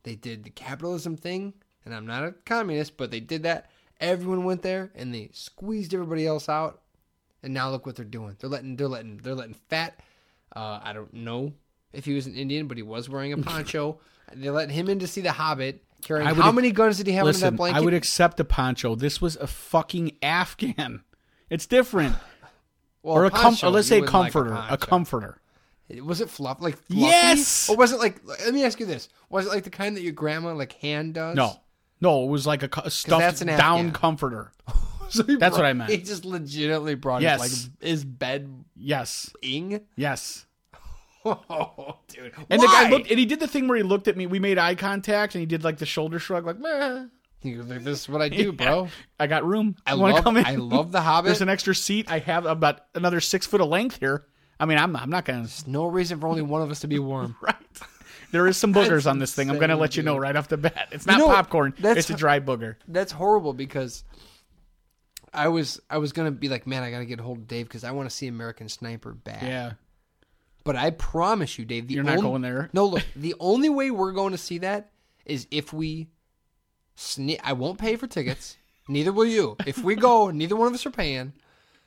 They 0.02 0.16
did 0.16 0.44
the 0.44 0.50
capitalism 0.50 1.16
thing, 1.16 1.54
and 1.86 1.94
I'm 1.94 2.08
not 2.08 2.24
a 2.24 2.32
communist, 2.46 2.98
but 2.98 3.12
they 3.12 3.20
did 3.20 3.44
that. 3.44 3.70
Everyone 4.00 4.46
went 4.46 4.64
there 4.64 4.92
and 4.96 5.14
they 5.14 5.30
squeezed 5.32 5.94
everybody 5.94 6.26
else 6.26 6.50
out, 6.50 6.82
and 7.44 7.54
now 7.54 7.70
look 7.70 7.86
what 7.86 7.96
they're 7.96 8.04
doing. 8.04 8.36
They're 8.40 8.50
letting 8.50 8.78
they're 8.78 8.88
letting 8.88 9.18
they're 9.18 9.36
letting 9.36 9.58
fat. 9.70 10.00
Uh, 10.56 10.80
I 10.82 10.94
don't 10.94 11.14
know 11.14 11.54
if 11.94 12.06
he 12.06 12.16
was 12.16 12.26
an 12.26 12.34
Indian, 12.34 12.68
but 12.68 12.78
he 12.78 12.84
was 12.84 13.10
wearing 13.10 13.34
a 13.34 13.38
poncho. 13.44 14.00
They 14.34 14.50
let 14.50 14.70
him 14.72 14.90
in 14.90 15.00
to 15.00 15.08
see 15.08 15.22
the 15.22 15.32
Hobbit. 15.32 15.84
Carrying 16.04 16.28
how 16.36 16.52
many 16.52 16.72
guns 16.72 16.98
did 16.98 17.08
he 17.08 17.14
have 17.14 17.28
in 17.28 17.40
that 17.40 17.56
blanket? 17.56 17.80
I 17.80 17.82
would 17.82 17.94
accept 17.96 18.40
a 18.40 18.44
poncho. 18.44 18.94
This 18.96 19.20
was 19.20 19.36
a 19.38 19.48
fucking 19.48 20.18
Afghan. 20.22 21.04
It's 21.50 21.66
different. 21.66 22.14
well, 23.04 23.16
or 23.16 23.24
a 23.26 23.30
com- 23.32 23.42
poncho, 23.54 23.68
or 23.68 23.72
let's 23.72 23.88
say 23.88 24.02
like 24.02 24.10
comforter. 24.10 24.52
a 24.52 24.68
a 24.72 24.78
comforter. 24.78 25.40
Was 26.04 26.20
it 26.20 26.30
fluff 26.30 26.62
like 26.62 26.76
fluffy? 26.76 27.02
Yes! 27.04 27.70
Or 27.70 27.78
was 27.78 27.94
it 27.94 28.00
like? 28.00 28.20
Let 28.26 28.54
me 28.54 28.66
ask 28.66 28.78
you 28.82 28.86
this: 28.86 29.08
Was 29.30 29.46
it 29.46 29.50
like 29.50 29.64
the 29.64 29.70
kind 29.70 29.96
that 29.96 30.02
your 30.04 30.12
grandma 30.12 30.54
like 30.54 30.74
hand 30.74 31.14
does? 31.14 31.38
No, 31.38 31.62
no, 32.02 32.26
it 32.26 32.28
was 32.28 32.46
like 32.46 32.64
a, 32.64 32.82
a 32.84 32.90
stuffed 32.92 33.22
that's 33.22 33.40
an 33.42 33.48
down 33.48 33.60
Afghan. 33.88 33.92
comforter. 33.94 34.52
So 35.10 35.24
That's 35.24 35.56
what 35.56 35.66
I 35.66 35.72
meant. 35.72 35.90
He 35.90 36.00
just 36.00 36.26
legitimately 36.26 36.96
brought 36.96 37.22
Yes. 37.22 37.42
his 37.42 37.64
like 37.70 37.82
his 37.88 38.04
bed 38.04 38.66
Yes, 38.76 39.32
ing. 39.42 39.80
yes. 39.96 40.46
Oh, 41.28 41.98
dude! 42.08 42.34
And 42.50 42.62
the 42.62 42.68
guy 42.68 42.90
looked, 42.90 43.10
and 43.10 43.20
he 43.20 43.26
did 43.26 43.40
the 43.40 43.48
thing 43.48 43.68
where 43.68 43.78
he 43.78 43.84
looked 43.84 44.08
at 44.08 44.18
me. 44.18 44.26
We 44.26 44.40
made 44.40 44.58
eye 44.58 44.76
contact, 44.76 45.36
and 45.36 45.40
he 45.40 45.46
did 45.46 45.64
like 45.64 45.78
the 45.78 45.86
shoulder 45.86 46.20
shrug, 46.20 46.46
like, 46.46 46.60
Meh. 46.60 47.06
"This 47.44 48.02
is 48.02 48.10
what 48.10 48.22
I 48.22 48.30
do, 48.30 48.52
bro." 48.52 48.90
I 49.20 49.28
got 49.28 49.46
room. 49.46 49.76
I 49.86 49.94
You 49.94 49.98
love, 49.98 50.24
come 50.24 50.38
in? 50.38 50.46
I 50.46 50.56
love 50.56 50.92
the 50.92 51.02
Hobbit. 51.02 51.28
There's 51.28 51.42
an 51.42 51.50
extra 51.50 51.76
seat. 51.76 52.12
I 52.12 52.20
have 52.20 52.46
about 52.46 52.82
another 52.96 53.20
six 53.20 53.46
foot 53.46 53.62
of 53.62 53.68
length 53.70 54.00
here. 54.00 54.26
I 54.60 54.66
mean, 54.66 54.78
I'm 54.78 54.96
I'm 54.96 55.10
not 55.10 55.26
gonna. 55.26 55.40
There's 55.40 55.68
no 55.68 55.86
reason 55.86 56.20
for 56.20 56.28
only 56.28 56.42
one 56.42 56.62
of 56.62 56.72
us 56.72 56.82
to 56.82 56.88
be 56.88 57.00
warm. 57.00 57.36
Right. 57.42 57.56
There 58.32 58.46
is 58.46 58.58
some 58.58 58.74
boogers 58.74 59.10
on 59.10 59.20
this 59.20 59.34
thing. 59.34 59.50
I'm 59.50 59.58
gonna 59.58 59.78
let 59.78 59.96
you 59.96 60.04
know 60.04 60.18
right 60.18 60.36
off 60.36 60.50
the 60.50 60.58
bat. 60.58 60.90
It's 60.92 61.06
not 61.06 61.18
know, 61.18 61.28
popcorn. 61.28 61.74
It's 61.78 62.10
a 62.10 62.14
dry 62.14 62.42
booger. 62.42 62.76
That's 62.86 63.14
horrible 63.14 63.54
because 63.54 64.04
I 65.34 65.48
was 65.48 65.80
I 65.90 65.98
was 66.00 66.12
gonna 66.12 66.32
be 66.32 66.50
like, 66.50 66.68
man, 66.68 66.84
I 66.84 66.92
gotta 66.92 67.06
get 67.06 67.20
a 67.20 67.24
hold 67.24 67.38
of 67.38 67.48
Dave 67.48 67.68
because 67.68 67.84
I 67.84 67.92
want 67.92 68.10
to 68.10 68.16
see 68.16 68.28
American 68.28 68.68
Sniper 68.68 69.14
back. 69.14 69.44
Yeah. 69.44 69.74
But 70.68 70.76
I 70.76 70.90
promise 70.90 71.58
you, 71.58 71.64
Dave, 71.64 71.88
the 71.88 71.94
You're 71.94 72.04
not 72.04 72.20
going 72.20 72.42
there. 72.42 72.70
No, 72.74 72.88
look, 72.88 73.06
the 73.16 73.36
only 73.40 73.70
way 73.70 73.90
we're 73.90 74.12
going 74.12 74.34
to 74.34 74.38
see 74.38 74.58
that 74.58 74.92
is 75.26 75.48
if 75.50 75.72
we 75.72 76.10
sne- 76.98 77.40
I 77.42 77.54
won't 77.54 77.80
pay 77.80 77.96
for 77.96 78.06
tickets. 78.06 78.58
Neither 78.90 79.14
will 79.14 79.28
you. 79.28 79.56
If 79.66 79.82
we 79.82 79.96
go, 79.96 80.30
neither 80.32 80.58
one 80.58 80.68
of 80.68 80.74
us 80.74 80.86
are 80.86 80.92
paying. 80.92 81.32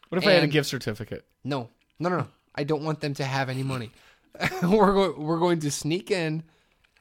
What 0.08 0.16
if 0.16 0.26
I 0.26 0.32
had 0.32 0.44
a 0.44 0.46
gift 0.46 0.70
certificate? 0.70 1.26
No, 1.44 1.68
no, 1.98 2.08
no, 2.08 2.16
no. 2.20 2.28
I 2.54 2.64
don't 2.64 2.82
want 2.82 3.00
them 3.00 3.12
to 3.14 3.24
have 3.24 3.50
any 3.50 3.62
money. 3.62 3.90
we're 4.62 4.94
going. 4.94 5.22
We're 5.26 5.38
going 5.38 5.58
to 5.58 5.70
sneak 5.70 6.10
in, 6.10 6.42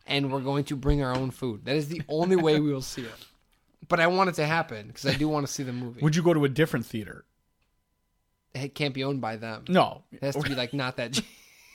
and 0.05 0.33
we're 0.33 0.41
going 0.41 0.65
to 0.65 0.75
bring 0.75 1.01
our 1.01 1.15
own 1.15 1.31
food. 1.31 1.63
That 1.63 1.77
is 1.77 1.87
the 1.87 2.01
only 2.09 2.35
way 2.35 2.59
we 2.59 2.73
will 2.73 2.81
see 2.81 3.03
it. 3.03 3.25
But 3.87 4.01
I 4.01 4.07
want 4.07 4.29
it 4.29 4.35
to 4.35 4.45
happen 4.45 4.87
because 4.87 5.05
I 5.05 5.13
do 5.13 5.29
want 5.29 5.47
to 5.47 5.53
see 5.53 5.63
the 5.63 5.71
movie. 5.71 6.01
Would 6.01 6.17
you 6.17 6.23
go 6.23 6.33
to 6.33 6.43
a 6.43 6.49
different 6.49 6.85
theater? 6.85 7.23
it 8.53 8.75
can't 8.75 8.93
be 8.93 9.03
owned 9.03 9.21
by 9.21 9.35
them. 9.35 9.65
No. 9.67 10.03
It 10.11 10.23
has 10.23 10.35
to 10.35 10.41
be 10.41 10.55
like 10.55 10.73
not 10.73 10.97
that. 10.97 11.21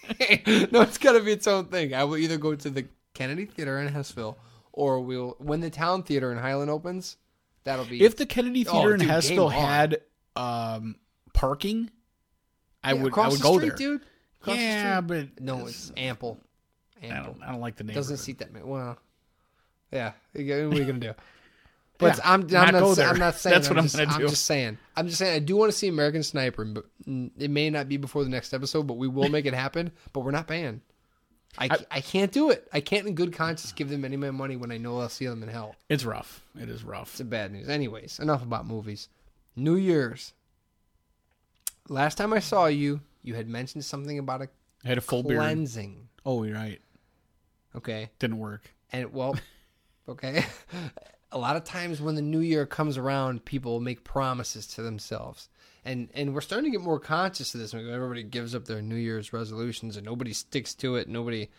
no, 0.72 0.80
it's 0.82 0.98
got 0.98 1.12
to 1.12 1.20
be 1.20 1.32
its 1.32 1.46
own 1.46 1.66
thing. 1.66 1.94
I 1.94 2.04
will 2.04 2.16
either 2.16 2.36
go 2.38 2.54
to 2.54 2.70
the 2.70 2.86
Kennedy 3.14 3.46
Theater 3.46 3.78
in 3.80 3.92
Hessville, 3.92 4.36
or 4.72 5.00
we'll 5.00 5.36
when 5.38 5.60
the 5.60 5.70
Town 5.70 6.02
Theater 6.02 6.30
in 6.32 6.38
Highland 6.38 6.70
opens. 6.70 7.16
That'll 7.64 7.84
be 7.86 8.02
If 8.02 8.16
the 8.16 8.26
Kennedy 8.26 8.66
Oh, 8.68 8.72
Theater 8.72 8.94
in 8.94 9.00
dude, 9.00 9.08
Hessville 9.08 9.50
had 9.52 10.00
um, 10.36 10.96
parking, 11.32 11.90
I 12.82 12.92
Yeah, 12.92 13.02
would 13.02 13.18
I 13.18 13.28
would 13.28 13.38
the 13.38 13.42
go 13.42 13.56
street, 13.56 13.68
there. 13.70 13.76
dude. 13.76 14.00
Across 14.42 14.56
the 14.56 14.62
yeah, 14.62 14.96
street. 15.02 15.30
but 15.36 15.42
no, 15.44 15.66
it's 15.66 15.90
ample. 15.96 16.38
I 17.02 17.08
don't 17.08 17.42
I 17.42 17.52
don't 17.52 17.60
like 17.60 17.76
the 17.76 17.84
name. 17.84 17.94
doesn't 17.94 18.18
seat 18.18 18.38
that 18.38 18.52
many. 18.52 18.64
Well, 18.66 18.98
yeah. 19.92 20.12
What 20.32 20.40
are 20.42 20.42
you 20.42 20.84
gonna 20.84 20.98
do? 20.98 21.14
Yeah, 22.04 22.18
I'm, 22.24 22.42
I'm 22.42 22.46
not 22.48 22.72
not. 22.72 22.98
I'm 22.98 23.18
not 23.18 23.34
saying 23.36 23.54
That's 23.54 23.68
what 23.68 23.78
I'm 23.78 23.84
just, 23.84 23.96
gonna 23.96 24.18
do. 24.18 24.24
I'm 24.24 24.28
just 24.28 24.44
saying. 24.44 24.78
I'm 24.96 25.06
just 25.06 25.18
saying. 25.18 25.34
I 25.34 25.38
do 25.38 25.56
want 25.56 25.70
to 25.72 25.76
see 25.76 25.88
American 25.88 26.22
Sniper, 26.22 26.64
but 26.64 26.84
it 27.38 27.50
may 27.50 27.70
not 27.70 27.88
be 27.88 27.96
before 27.96 28.24
the 28.24 28.30
next 28.30 28.52
episode. 28.54 28.86
But 28.86 28.94
we 28.94 29.08
will 29.08 29.28
make 29.28 29.46
it 29.46 29.54
happen. 29.54 29.92
But 30.12 30.20
we're 30.20 30.30
not 30.30 30.46
paying. 30.46 30.80
I, 31.58 31.66
I- 31.70 31.86
I, 31.90 32.00
can't 32.00 32.32
do 32.32 32.50
it. 32.50 32.68
I 32.72 32.80
can't, 32.80 33.06
in 33.06 33.14
good 33.14 33.32
conscience, 33.32 33.72
give 33.72 33.88
them 33.88 34.04
any 34.04 34.14
of 34.16 34.20
my 34.20 34.30
money 34.32 34.56
when 34.56 34.72
I 34.72 34.76
know 34.76 34.98
I'll 34.98 35.08
see 35.08 35.26
them 35.26 35.42
in 35.42 35.48
hell. 35.48 35.76
It's 35.88 36.04
rough. 36.04 36.42
It 36.60 36.68
is 36.68 36.82
rough. 36.82 37.10
It's 37.12 37.20
a 37.20 37.24
bad 37.24 37.52
news. 37.52 37.68
Anyways, 37.68 38.18
enough 38.18 38.42
about 38.42 38.66
movies. 38.66 39.08
New 39.54 39.76
Year's. 39.76 40.32
Last 41.88 42.16
time 42.18 42.32
I 42.32 42.40
saw 42.40 42.66
you, 42.66 43.00
you 43.22 43.34
had 43.34 43.48
mentioned 43.48 43.84
something 43.84 44.18
about 44.18 44.42
a 44.42 44.48
I 44.84 44.88
had 44.88 44.98
a 44.98 45.02
full 45.02 45.22
beard. 45.22 45.40
cleansing. 45.40 46.08
Oh, 46.26 46.42
you're 46.42 46.54
right. 46.56 46.80
Okay. 47.76 48.10
Didn't 48.18 48.38
work. 48.38 48.70
And 48.92 49.12
well, 49.12 49.36
okay. 50.08 50.44
A 51.34 51.38
lot 51.38 51.56
of 51.56 51.64
times 51.64 52.00
when 52.00 52.14
the 52.14 52.22
new 52.22 52.40
year 52.40 52.64
comes 52.64 52.96
around, 52.96 53.44
people 53.44 53.80
make 53.80 54.04
promises 54.04 54.66
to 54.68 54.82
themselves. 54.82 55.48
And 55.84 56.08
and 56.14 56.32
we're 56.32 56.40
starting 56.40 56.70
to 56.70 56.78
get 56.78 56.84
more 56.84 57.00
conscious 57.00 57.54
of 57.54 57.60
this. 57.60 57.74
Everybody 57.74 58.22
gives 58.22 58.54
up 58.54 58.64
their 58.64 58.80
New 58.80 58.94
Year's 58.94 59.32
resolutions 59.32 59.96
and 59.96 60.06
nobody 60.06 60.32
sticks 60.32 60.74
to 60.76 60.96
it. 60.96 61.08
Nobody 61.08 61.50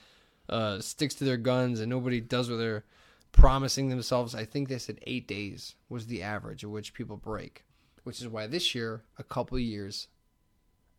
uh, 0.49 0.79
sticks 0.79 1.13
to 1.15 1.25
their 1.25 1.37
guns 1.37 1.79
and 1.79 1.89
nobody 1.89 2.21
does 2.21 2.49
what 2.49 2.57
they're 2.57 2.85
promising 3.31 3.89
themselves. 3.89 4.33
I 4.33 4.45
think 4.45 4.69
they 4.69 4.77
said 4.77 4.99
eight 5.03 5.27
days 5.27 5.75
was 5.89 6.07
the 6.07 6.23
average 6.23 6.63
of 6.63 6.71
which 6.71 6.93
people 6.93 7.17
break, 7.17 7.65
which 8.03 8.21
is 8.21 8.27
why 8.27 8.47
this 8.47 8.73
year, 8.73 9.03
a 9.19 9.23
couple 9.23 9.59
years 9.59 10.07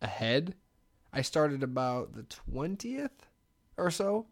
ahead, 0.01 0.53
I 1.11 1.23
started 1.23 1.63
about 1.63 2.13
the 2.13 2.23
20th 2.23 3.09
or 3.75 3.89
so 3.89 4.27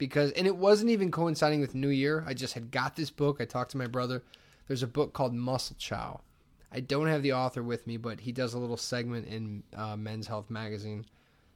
because 0.00 0.32
and 0.32 0.46
it 0.46 0.56
wasn't 0.56 0.90
even 0.90 1.12
coinciding 1.12 1.60
with 1.60 1.74
New 1.76 1.90
Year. 1.90 2.24
I 2.26 2.34
just 2.34 2.54
had 2.54 2.72
got 2.72 2.96
this 2.96 3.10
book. 3.10 3.36
I 3.38 3.44
talked 3.44 3.70
to 3.72 3.76
my 3.76 3.86
brother. 3.86 4.24
There's 4.66 4.82
a 4.82 4.88
book 4.88 5.12
called 5.12 5.34
Muscle 5.34 5.76
Chow. 5.78 6.22
I 6.72 6.80
don't 6.80 7.08
have 7.08 7.22
the 7.22 7.34
author 7.34 7.62
with 7.62 7.86
me, 7.86 7.98
but 7.98 8.20
he 8.20 8.32
does 8.32 8.54
a 8.54 8.58
little 8.58 8.76
segment 8.76 9.28
in 9.28 9.62
uh, 9.76 9.96
Men's 9.96 10.26
Health 10.26 10.48
magazine. 10.48 11.04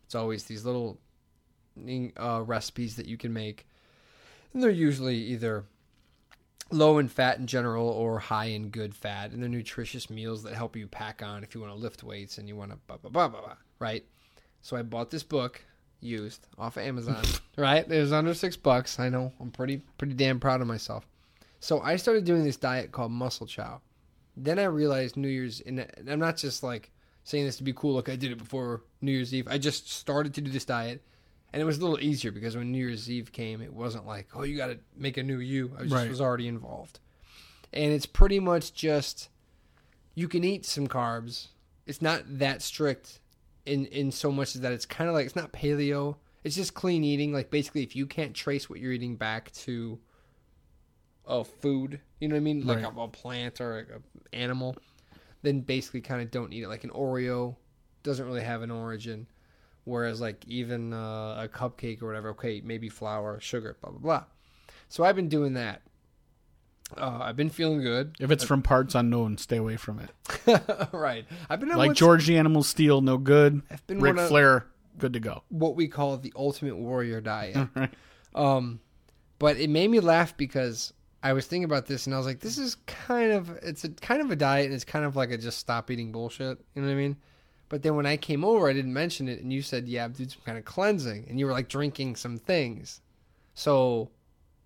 It's 0.05 0.15
always 0.15 0.45
these 0.45 0.65
little 0.65 1.01
uh, 2.21 2.43
recipes 2.45 2.97
that 2.97 3.07
you 3.07 3.17
can 3.17 3.33
make, 3.33 3.67
and 4.53 4.63
they're 4.63 4.71
usually 4.71 5.17
either 5.17 5.65
low 6.71 6.99
in 6.99 7.09
fat 7.09 7.39
in 7.39 7.47
general 7.47 7.89
or 7.89 8.19
high 8.19 8.47
in 8.47 8.69
good 8.69 8.95
fat, 8.95 9.31
and 9.31 9.41
they're 9.43 9.49
nutritious 9.49 10.11
meals 10.11 10.43
that 10.43 10.55
help 10.55 10.77
you 10.77 10.87
pack 10.87 11.23
on 11.23 11.43
if 11.43 11.55
you 11.55 11.63
want 11.63 11.73
to 11.73 11.79
lift 11.79 12.03
weights 12.03 12.37
and 12.37 12.47
you 12.47 12.57
want 12.57 12.73
to 12.73 12.77
blah 12.87 12.99
blah 12.99 13.11
blah 13.11 13.29
blah 13.29 13.41
blah. 13.41 13.57
Right. 13.79 14.05
So 14.61 14.77
I 14.77 14.83
bought 14.83 15.11
this 15.11 15.23
book 15.23 15.65
used 16.05 16.47
off 16.59 16.77
of 16.77 16.83
Amazon. 16.85 17.25
right? 17.57 17.91
It 17.91 18.01
was 18.01 18.13
under 18.13 18.35
six 18.35 18.57
bucks. 18.57 18.99
I 19.01 19.09
know. 19.09 19.33
I'm 19.41 19.51
pretty 19.51 19.83
pretty 19.99 20.15
damn 20.15 20.39
proud 20.41 20.61
of 20.61 20.67
myself. 20.67 21.07
So 21.61 21.81
I 21.81 21.97
started 21.97 22.25
doing 22.25 22.45
this 22.45 22.57
diet 22.57 22.93
called 22.93 23.11
Muscle 23.13 23.47
Chow. 23.47 23.81
Then 24.37 24.59
I 24.59 24.65
realized 24.65 25.17
New 25.17 25.29
Year's, 25.29 25.61
and 25.61 25.87
I'm 26.09 26.19
not 26.19 26.37
just 26.37 26.63
like 26.63 26.91
saying 27.23 27.45
this 27.47 27.57
to 27.57 27.63
be 27.63 27.73
cool. 27.73 27.95
Look, 27.95 28.09
I 28.09 28.17
did 28.17 28.33
it 28.33 28.39
before 28.39 28.83
New 29.01 29.13
Year's 29.13 29.33
Eve. 29.33 29.49
I 29.49 29.59
just 29.59 29.91
started 29.91 30.35
to 30.35 30.41
do 30.41 30.51
this 30.51 30.65
diet, 30.65 31.03
and 31.53 31.63
it 31.63 31.65
was 31.65 31.79
a 31.79 31.81
little 31.81 32.01
easier 32.01 32.33
because 32.33 32.57
when 32.57 32.71
New 32.71 32.79
Year's 32.87 33.11
Eve 33.11 33.33
came, 33.33 33.63
it 33.63 33.73
wasn't 33.73 34.07
like, 34.07 34.29
oh, 34.35 34.43
you 34.43 34.57
got 34.57 34.67
to 34.67 34.79
make 34.97 35.17
a 35.17 35.23
new 35.23 35.39
you. 35.39 35.73
I 35.79 35.83
just 35.85 35.95
Right. 35.95 36.09
was 36.11 36.21
already 36.21 36.49
involved, 36.49 36.99
and 37.73 37.93
it's 37.93 38.07
pretty 38.07 38.41
much 38.41 38.75
just 38.75 39.29
you 40.15 40.29
can 40.29 40.45
eat 40.45 40.67
some 40.67 40.87
carbs. 40.87 41.49
It's 41.87 42.03
not 42.03 42.23
that 42.39 42.61
strict 42.61 43.21
in 43.67 43.87
in 43.87 44.11
so 44.11 44.31
much 44.33 44.55
is 44.55 44.61
that 44.63 44.73
it's 44.73 44.87
kind 44.87 45.09
of 45.09 45.15
like 45.15 45.27
it's 45.27 45.37
not 45.37 45.53
paleo. 45.53 46.17
It's 46.43 46.57
just 46.57 46.75
clean 46.75 47.05
eating. 47.05 47.33
Like 47.33 47.51
basically, 47.51 47.83
if 47.83 47.97
you 47.97 48.07
can't 48.07 48.35
trace 48.35 48.69
what 48.69 48.79
you're 48.81 48.93
eating 48.93 49.17
back 49.17 49.51
to 49.53 49.99
a 51.27 51.43
food, 51.45 52.01
you 52.21 52.29
know 52.29 52.35
what 52.35 52.41
I 52.41 52.43
mean, 52.43 52.67
like 52.67 52.83
Right. 52.83 52.97
a, 52.97 53.01
a 53.01 53.09
plant 53.09 53.61
or 53.61 53.79
a, 53.79 53.83
a 53.97 54.37
animal, 54.37 54.77
then 55.43 55.61
basically 55.61 56.03
kind 56.03 56.21
of 56.21 56.31
don't 56.31 56.53
eat 56.53 56.63
it. 56.63 56.69
Like 56.69 56.85
an 56.85 56.91
Oreo 56.91 57.57
doesn't 58.03 58.27
really 58.27 58.43
have 58.43 58.61
an 58.61 58.71
origin, 58.71 59.27
whereas 59.85 60.21
like 60.21 60.45
even 60.47 60.93
uh, 60.93 61.45
a 61.45 61.49
cupcake 61.51 62.03
or 62.03 62.07
whatever, 62.07 62.31
okay, 62.31 62.61
maybe 62.63 62.91
flour, 62.91 63.41
sugar, 63.41 63.77
blah 63.81 63.91
blah 63.91 64.01
blah. 64.01 64.25
So 64.91 65.03
I've 65.03 65.17
been 65.17 65.31
doing 65.31 65.55
that, 65.55 65.81
Uh, 66.97 67.19
I've 67.23 67.37
been 67.37 67.51
feeling 67.51 67.81
good. 67.81 68.15
If 68.21 68.31
it's 68.31 68.45
from 68.45 68.63
parts 68.63 68.95
unknown, 68.95 69.39
stay 69.39 69.57
away 69.57 69.77
from 69.77 70.01
it. 70.01 70.91
right. 70.93 71.25
I've 71.49 71.61
been 71.61 71.71
Like 71.71 71.95
George 71.95 72.27
the 72.27 72.37
Animal 72.37 72.63
Steele, 72.63 73.01
no 73.01 73.17
good. 73.19 73.63
I've 73.71 73.87
been 73.87 74.01
Ric 74.01 74.19
Flair, 74.19 74.67
good 74.99 75.15
to 75.15 75.21
go. 75.21 75.43
what 75.49 75.77
we 75.77 75.89
call 75.89 76.17
the 76.19 76.33
ultimate 76.37 76.77
warrior 76.77 77.21
diet. 77.21 77.69
Right. 77.77 77.91
Um, 78.35 78.81
but 79.39 79.57
it 79.59 79.71
made 79.71 79.91
me 79.91 80.01
laugh 80.01 80.37
because 80.37 80.93
I 81.23 81.33
was 81.33 81.47
thinking 81.47 81.65
about 81.65 81.87
this 81.87 82.07
and 82.07 82.15
I 82.15 82.19
was 82.19 82.27
like, 82.27 82.41
this 82.41 82.59
is 82.59 82.77
kind 82.87 83.33
of 83.33 83.51
it's 83.63 83.85
a 83.85 83.89
kind 83.89 84.21
of 84.21 84.31
a 84.31 84.37
diet 84.37 84.67
and 84.67 84.75
it's 84.75 84.85
kind 84.85 85.05
of 85.05 85.17
like 85.17 85.31
a 85.31 85.39
just 85.39 85.59
stop 85.59 85.91
eating 85.91 86.13
bullshit. 86.13 86.59
You 86.75 86.83
know 86.83 86.89
what 86.89 86.95
I 86.95 86.97
mean? 86.97 87.17
But 87.69 87.83
then 87.83 87.97
when 87.97 88.07
I 88.07 88.17
came 88.17 88.45
over, 88.45 88.69
I 88.69 88.73
didn't 88.73 88.93
mention 88.93 89.27
it, 89.29 89.41
and 89.41 89.53
you 89.53 89.63
said, 89.63 89.89
"Yeah, 89.89 90.05
I'm 90.05 90.15
some 90.15 90.29
kind 90.45 90.59
of 90.59 90.65
cleansing," 90.65 91.27
and 91.29 91.41
you 91.41 91.47
were 91.47 91.53
like 91.53 91.69
drinking 91.69 92.17
some 92.17 92.37
things. 92.37 93.01
So, 93.55 94.11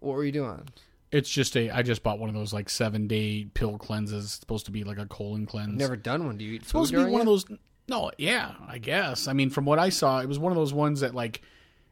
what 0.01 0.15
were 0.15 0.25
you 0.25 0.33
doing? 0.33 0.69
It's 1.11 1.29
just 1.31 1.57
a. 1.57 1.71
I 1.71 1.83
just 1.83 2.03
bought 2.03 2.19
one 2.19 2.29
of 2.29 2.35
those 2.35 2.53
like 2.53 2.69
seven 2.69 3.07
day 3.07 3.47
pill 3.55 3.79
cleanses. 3.79 4.25
It's 4.25 4.35
supposed 4.41 4.67
to 4.67 4.73
be 4.73 4.85
like 4.85 4.99
a 4.99 5.07
colon 5.07 5.47
cleanse. 5.47 5.79
Never 5.79 5.97
done 5.97 6.27
one. 6.27 6.37
Do 6.37 6.45
you 6.45 6.55
eat 6.55 6.61
It's 6.63 6.69
supposed 6.69 6.93
to 6.93 6.99
be 6.99 7.11
one 7.11 7.21
it? 7.21 7.21
of 7.23 7.27
those. 7.27 7.45
No, 7.89 8.11
yeah, 8.19 8.53
I 8.67 8.79
guess. 8.79 9.27
I 9.29 9.33
mean, 9.33 9.49
from 9.49 9.65
what 9.65 9.79
I 9.79 9.89
saw, 9.89 10.21
it 10.21 10.29
was 10.29 10.39
one 10.39 10.53
of 10.53 10.57
those 10.57 10.73
ones 10.73 11.01
that 11.01 11.15
like. 11.15 11.43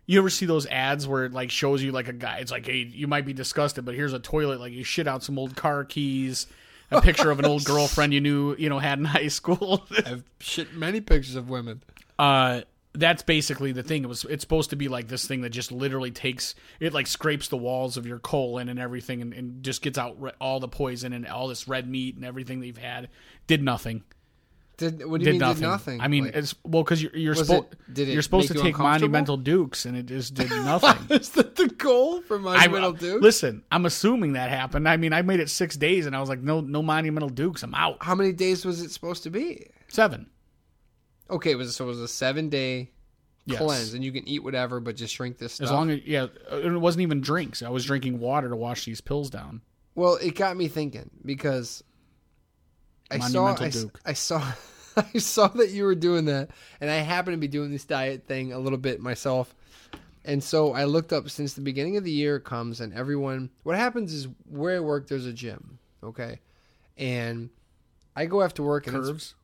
You 0.08 0.20
ever 0.20 0.30
see 0.30 0.46
those 0.46 0.66
ads 0.66 1.08
where 1.08 1.24
it 1.24 1.32
like 1.32 1.50
shows 1.50 1.82
you 1.82 1.90
like 1.90 2.06
a 2.06 2.12
guy? 2.12 2.38
It's 2.38 2.52
like, 2.52 2.66
hey, 2.66 2.76
you 2.92 3.08
might 3.08 3.26
be 3.26 3.32
disgusted, 3.32 3.84
but 3.84 3.96
here's 3.96 4.12
a 4.12 4.20
toilet. 4.20 4.60
Like 4.60 4.72
you 4.72 4.84
shit 4.84 5.08
out 5.08 5.24
some 5.24 5.36
old 5.36 5.56
car 5.56 5.84
keys, 5.84 6.46
a 6.92 7.00
picture 7.02 7.32
of 7.32 7.40
an 7.40 7.44
old 7.44 7.64
girlfriend 7.64 8.14
you 8.14 8.20
knew, 8.20 8.54
you 8.56 8.68
know, 8.68 8.78
had 8.78 9.00
in 9.00 9.04
high 9.04 9.26
school. 9.26 9.84
I've 10.06 10.22
shit 10.38 10.74
many 10.74 11.00
pictures 11.00 11.34
of 11.34 11.48
women. 11.50 11.82
uh 12.20 12.60
that's 12.98 13.22
basically 13.22 13.72
the 13.72 13.82
thing. 13.82 14.02
It 14.04 14.08
was 14.08 14.24
it's 14.24 14.42
supposed 14.42 14.70
to 14.70 14.76
be 14.76 14.88
like 14.88 15.08
this 15.08 15.26
thing 15.26 15.42
that 15.42 15.50
just 15.50 15.70
literally 15.72 16.10
takes 16.10 16.54
it 16.80 16.92
like 16.92 17.06
scrapes 17.06 17.48
the 17.48 17.56
walls 17.56 17.96
of 17.96 18.06
your 18.06 18.18
colon 18.18 18.68
and 18.68 18.78
everything 18.78 19.22
and, 19.22 19.32
and 19.32 19.62
just 19.62 19.82
gets 19.82 19.98
out 19.98 20.20
re- 20.20 20.32
all 20.40 20.60
the 20.60 20.68
poison 20.68 21.12
and 21.12 21.26
all 21.26 21.48
this 21.48 21.68
red 21.68 21.88
meat 21.88 22.16
and 22.16 22.24
everything 22.24 22.60
that 22.60 22.66
you've 22.66 22.78
had. 22.78 23.08
Did 23.46 23.62
nothing. 23.62 24.02
Did 24.78 25.06
what 25.06 25.20
do 25.20 25.24
you 25.24 25.32
did 25.32 25.32
mean 25.32 25.38
nothing. 25.40 25.60
did 25.62 25.66
nothing? 25.68 26.00
i 26.02 26.08
mean 26.08 26.24
Like, 26.26 26.36
it's 26.36 26.54
well 26.62 26.82
because 26.84 27.02
you're, 27.02 27.16
you're 27.16 27.34
supposed 27.34 27.64
it- 27.94 27.98
it 28.00 28.08
you're 28.08 28.20
supposed 28.20 28.48
to 28.48 28.54
you 28.54 28.62
take 28.62 28.76
monumental 28.78 29.38
dukes 29.38 29.86
and 29.86 29.96
it 29.96 30.04
just 30.04 30.34
did 30.34 30.50
nothing. 30.64 30.98
Is 31.16 31.30
that 31.30 31.56
the 31.56 31.68
goal 31.68 32.20
for 32.20 32.36
I, 32.36 32.40
monumental 32.40 32.90
uh, 32.90 32.92
Duke? 32.92 33.22
listen 33.22 33.62
i'm 33.72 33.86
assuming 33.86 34.34
that 34.34 34.50
happened. 34.50 34.86
I 34.86 34.98
mean 34.98 35.14
i 35.14 35.22
made 35.22 35.40
it 35.40 35.48
six 35.48 35.78
days 35.78 36.04
and 36.04 36.14
i 36.14 36.20
was 36.20 36.28
like 36.28 36.40
no 36.40 36.60
no 36.60 36.82
monumental 36.82 37.30
dukes. 37.30 37.62
I'm 37.62 37.74
out. 37.74 37.96
How 38.02 38.14
many 38.14 38.32
days 38.32 38.66
was 38.66 38.82
it 38.82 38.90
supposed 38.90 39.22
to 39.22 39.30
be? 39.30 39.66
seven 39.88 40.26
Okay, 41.30 41.50
it 41.52 41.56
was 41.56 41.74
so 41.76 41.84
it 41.84 41.88
was 41.88 42.00
a 42.00 42.08
seven 42.08 42.48
day 42.48 42.90
Yes. 43.48 43.58
cleanse, 43.60 43.94
and 43.94 44.04
you 44.04 44.10
can 44.10 44.26
eat 44.28 44.42
whatever, 44.42 44.80
but 44.80 44.96
just 44.96 45.14
drink 45.16 45.38
this 45.38 45.52
stuff. 45.54 45.66
as 45.66 45.70
long 45.70 45.90
as 45.90 46.00
yeah 46.04 46.26
uh, 46.50 46.56
it 46.56 46.70
wasn't 46.80 47.02
even 47.02 47.20
drinks 47.20 47.62
i 47.62 47.68
was 47.68 47.84
drinking 47.84 48.18
water 48.18 48.48
to 48.48 48.56
wash 48.56 48.84
these 48.84 49.00
pills 49.00 49.30
down 49.30 49.60
well, 49.94 50.16
it 50.16 50.34
got 50.34 50.56
me 50.58 50.68
thinking 50.68 51.08
because 51.24 51.82
I 53.10 53.18
saw 53.18 53.44
Monumental 53.44 53.66
I, 53.66 53.70
Duke. 53.70 54.00
I 54.04 54.12
saw 54.12 54.52
I 54.96 55.18
saw 55.18 55.48
that 55.48 55.70
you 55.70 55.84
were 55.84 55.94
doing 55.94 56.26
that, 56.26 56.50
and 56.80 56.90
I 56.90 56.96
happen 56.96 57.32
to 57.32 57.38
be 57.38 57.48
doing 57.48 57.70
this 57.70 57.84
diet 57.84 58.26
thing 58.26 58.52
a 58.52 58.58
little 58.58 58.78
bit 58.78 59.00
myself. 59.00 59.54
And 60.24 60.42
so 60.42 60.72
I 60.74 60.84
looked 60.84 61.12
up 61.12 61.30
since 61.30 61.54
the 61.54 61.60
beginning 61.60 61.96
of 61.96 62.04
the 62.04 62.10
year 62.10 62.40
comes, 62.40 62.80
and 62.80 62.92
everyone. 62.92 63.48
What 63.62 63.76
happens 63.76 64.12
is 64.12 64.26
where 64.50 64.76
I 64.76 64.80
work, 64.80 65.06
there's 65.08 65.24
a 65.26 65.32
gym, 65.32 65.78
okay, 66.02 66.40
and 66.98 67.48
I 68.14 68.26
go 68.26 68.42
after 68.42 68.62
work 68.62 68.86
and 68.86 68.96
it's- 68.96 69.08
curves 69.08 69.34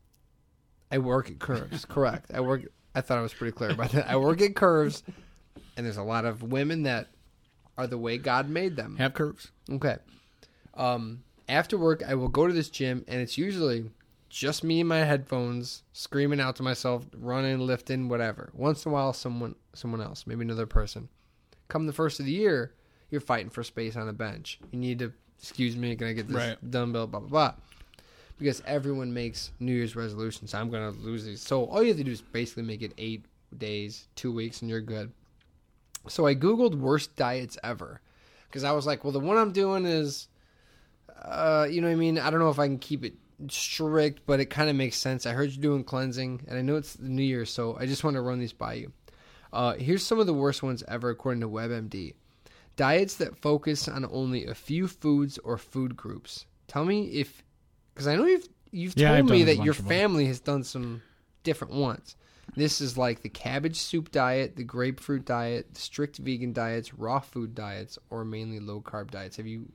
I 0.93 0.99
work 0.99 1.29
at 1.31 1.39
Curves. 1.41 1.85
Correct. 1.87 2.31
I 2.33 2.41
work. 2.41 2.63
I 2.95 3.01
thought 3.01 3.19
I 3.19 3.23
was 3.23 3.33
pretty 3.35 3.53
clear 3.53 3.71
about 3.71 3.91
that. 3.93 4.09
I 4.09 4.17
work 4.17 4.41
at 4.43 4.55
Curves, 4.55 5.03
and 5.77 5.85
there's 5.87 5.97
a 5.97 6.03
lot 6.03 6.25
of 6.27 6.43
women 6.43 6.83
that 6.85 7.09
are 7.79 7.87
the 7.87 7.97
way 7.99 8.19
God 8.19 8.49
made 8.51 8.77
them. 8.77 8.97
have 8.99 9.15
curves 9.15 9.51
Okay. 9.71 9.97
Um, 10.75 11.23
after 11.49 11.79
work, 11.79 12.03
I 12.07 12.15
will 12.15 12.29
go 12.29 12.47
to 12.47 12.53
this 12.53 12.69
gym, 12.69 13.05
and 13.09 13.21
it's 13.21 13.39
usually 13.39 13.91
just 14.29 14.63
me 14.65 14.81
and 14.81 14.89
my 14.89 14.99
headphones, 14.99 15.83
screaming 15.93 16.41
out 16.41 16.57
to 16.57 16.63
myself, 16.63 17.07
running, 17.17 17.59
lifting, 17.61 18.09
whatever. 18.09 18.51
Once 18.55 18.85
in 18.85 18.91
a 18.91 18.93
while, 18.93 19.13
someone, 19.13 19.55
someone 19.75 20.01
else, 20.03 20.27
maybe 20.27 20.43
another 20.43 20.67
person. 20.67 21.09
Come 21.69 21.87
the 21.87 21.93
first 21.93 22.21
of 22.21 22.27
the 22.27 22.33
year, 22.33 22.75
you're 23.11 23.21
fighting 23.23 23.51
for 23.51 23.63
space 23.63 23.97
on 23.97 24.09
a 24.09 24.13
bench. 24.13 24.59
You 24.71 24.79
need 24.79 24.99
to, 25.01 25.13
excuse 25.39 25.77
me, 25.77 25.97
can 25.97 26.09
I 26.09 26.13
get 26.13 26.29
this 26.29 26.37
Right. 26.37 26.71
dumbbell? 26.71 27.07
Blah 27.07 27.21
blah 27.21 27.29
blah. 27.29 27.55
Because 28.39 28.63
everyone 28.67 29.13
makes 29.13 29.53
New 29.61 29.73
Year's 29.73 29.95
resolutions. 29.95 30.55
I'm 30.55 30.71
gonna 30.71 30.91
lose 30.91 31.25
these. 31.25 31.41
So 31.41 31.65
all 31.67 31.83
you 31.83 31.89
have 31.89 31.99
to 31.99 32.05
do 32.05 32.11
is 32.11 32.23
basically 32.23 32.65
make 32.65 32.83
it 32.83 32.93
eight 32.99 33.25
days, 33.57 34.09
two 34.17 34.33
weeks, 34.33 34.63
and 34.63 34.71
you're 34.71 34.81
good. 34.81 35.13
So 36.09 36.27
I 36.27 36.35
googled 36.35 36.75
worst 36.75 37.15
diets 37.15 37.59
ever 37.63 38.01
because 38.49 38.65
I 38.65 38.73
was 38.73 38.87
like, 38.87 39.05
well, 39.05 39.13
the 39.13 39.21
one 39.21 39.37
I'm 39.37 39.53
doing 39.53 39.87
is, 39.87 40.29
uh, 41.23 41.67
you 41.71 41.81
know 41.81 41.87
what 41.87 41.93
I 41.93 41.97
mean? 41.97 42.19
I 42.19 42.31
don't 42.31 42.41
know 42.41 42.51
if 42.51 42.59
I 42.59 42.67
can 42.67 42.79
keep 42.79 43.05
it 43.05 43.15
strict, 43.49 44.23
but 44.27 44.41
it 44.41 44.47
kind 44.47 44.69
of 44.69 44.77
makes 44.77 44.97
sense. 44.97 45.27
I 45.27 45.33
heard 45.33 45.51
you're 45.51 45.63
doing 45.63 45.85
cleansing, 45.85 46.45
and 46.49 46.59
I 46.59 46.63
know 46.63 46.77
it's 46.77 46.95
the 46.95 47.09
New 47.09 47.23
Year, 47.23 47.45
so 47.45 47.77
I 47.79 47.87
just 47.87 48.05
want 48.05 48.15
to 48.15 48.21
run 48.21 48.39
these 48.39 48.53
by 48.53 48.75
you. 48.75 48.93
Uh, 49.53 49.75
here's 49.75 50.05
some 50.05 50.19
of 50.19 50.27
the 50.27 50.35
worst 50.35 50.63
ones 50.63 50.83
ever, 50.89 51.11
according 51.11 51.41
to 51.41 51.49
WebMD. 51.49 52.15
Diets 52.77 53.17
that 53.17 53.37
focus 53.37 53.87
on 53.87 54.07
only 54.11 54.47
a 54.47 54.55
few 54.55 54.89
foods 54.89 55.39
or 55.39 55.59
food 55.59 55.97
groups. 55.97 56.47
Tell 56.69 56.85
me 56.85 57.05
if, 57.09 57.43
because 57.95 58.07
I 58.07 58.17
know 58.17 58.27
you've 58.27 58.49
you've 58.71 58.97
Yeah, 58.97 59.17
told 59.17 59.31
me 59.31 59.45
that 59.45 59.57
your 59.57 59.67
bunch 59.67 59.79
of 59.81 59.85
them. 59.89 59.99
family 59.99 60.27
has 60.27 60.41
done 60.41 60.65
some 60.65 61.03
different 61.43 61.75
ones. 61.75 62.17
This 62.55 62.81
is 62.81 62.99
like 62.99 63.23
the 63.23 63.29
cabbage 63.29 63.77
soup 63.77 64.11
diet, 64.11 64.57
the 64.57 64.65
grapefruit 64.65 65.25
diet, 65.25 65.77
strict 65.77 66.19
vegan 66.19 66.53
diets, 66.53 66.93
raw 66.93 67.21
food 67.21 67.55
diets, 67.55 67.99
or 68.11 68.25
mainly 68.25 68.61
low 68.61 68.81
carb 68.81 69.11
diets. 69.11 69.37
Have 69.37 69.47
you 69.47 69.67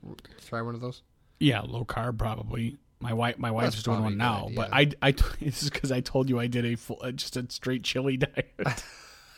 tried 0.46 0.62
one 0.62 0.74
of 0.74 0.80
those? 0.80 1.02
Yeah, 1.40 1.60
low 1.60 1.84
carb 1.84 2.18
probably. 2.18 2.78
My 3.00 3.12
wife, 3.12 3.38
my 3.38 3.50
wife's 3.50 3.82
doing 3.82 4.02
one 4.02 4.16
now, 4.16 4.48
but. 4.54 4.70
I, 4.72 4.90
I, 5.02 5.12
this 5.40 5.62
is 5.62 5.70
because 5.70 5.90
I 5.92 6.00
told 6.00 6.28
you 6.28 6.38
I 6.40 6.46
did 6.48 6.64
a 6.64 6.74
full, 6.76 6.98
uh, 7.02 7.12
just 7.12 7.36
a 7.36 7.46
straight 7.48 7.84
chili 7.84 8.16
diet. 8.16 8.84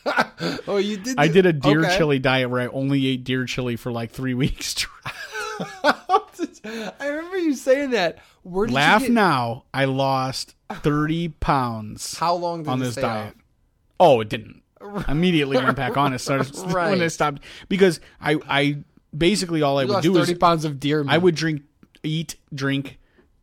oh, 0.67 0.77
you 0.77 0.97
did. 0.97 1.15
I 1.19 1.27
did 1.27 1.45
a 1.45 1.53
deer 1.53 1.85
okay. 1.85 1.97
chili 1.97 2.19
diet 2.19 2.49
where 2.49 2.61
I 2.61 2.67
only 2.67 3.05
ate 3.07 3.23
deer 3.23 3.45
chili 3.45 3.75
for 3.75 3.91
like 3.91 4.11
three 4.11 4.33
weeks. 4.43 4.85
I 6.99 7.07
remember 7.07 7.37
you 7.37 7.53
saying 7.53 7.91
that. 7.91 8.19
Where 8.43 8.67
did 8.67 8.73
Laugh 8.73 9.01
you 9.01 9.07
get, 9.09 9.13
now, 9.13 9.65
I 9.73 9.85
lost 9.85 10.55
thirty 10.71 11.29
pounds 11.29 12.17
How 12.17 12.33
long 12.35 12.63
did 12.63 12.69
on 12.69 12.79
this 12.79 12.95
diet. 12.95 13.35
off? 13.35 13.43
Oh, 13.99 14.21
it 14.21 14.29
didn't. 14.29 14.61
Immediately 15.07 15.57
went 15.57 15.75
back 15.75 15.97
on 15.97 16.13
it. 16.13 16.19
Started 16.19 16.55
when 16.73 17.01
I 17.01 17.07
stopped 17.07 17.43
because 17.69 17.99
I, 18.19 18.37
I 18.47 18.77
basically 19.15 19.61
all 19.61 19.77
I 19.77 19.83
You 19.83 19.89
would 19.89 20.03
do 20.03 20.17
is 20.17 20.27
thirty 20.27 20.39
pounds 20.39 20.65
of 20.65 20.79
deer 20.79 21.03
meat. 21.03 21.11
I 21.11 21.17
would 21.17 21.35
drink, 21.35 21.61
eat, 22.03 22.35
drink 22.53 22.99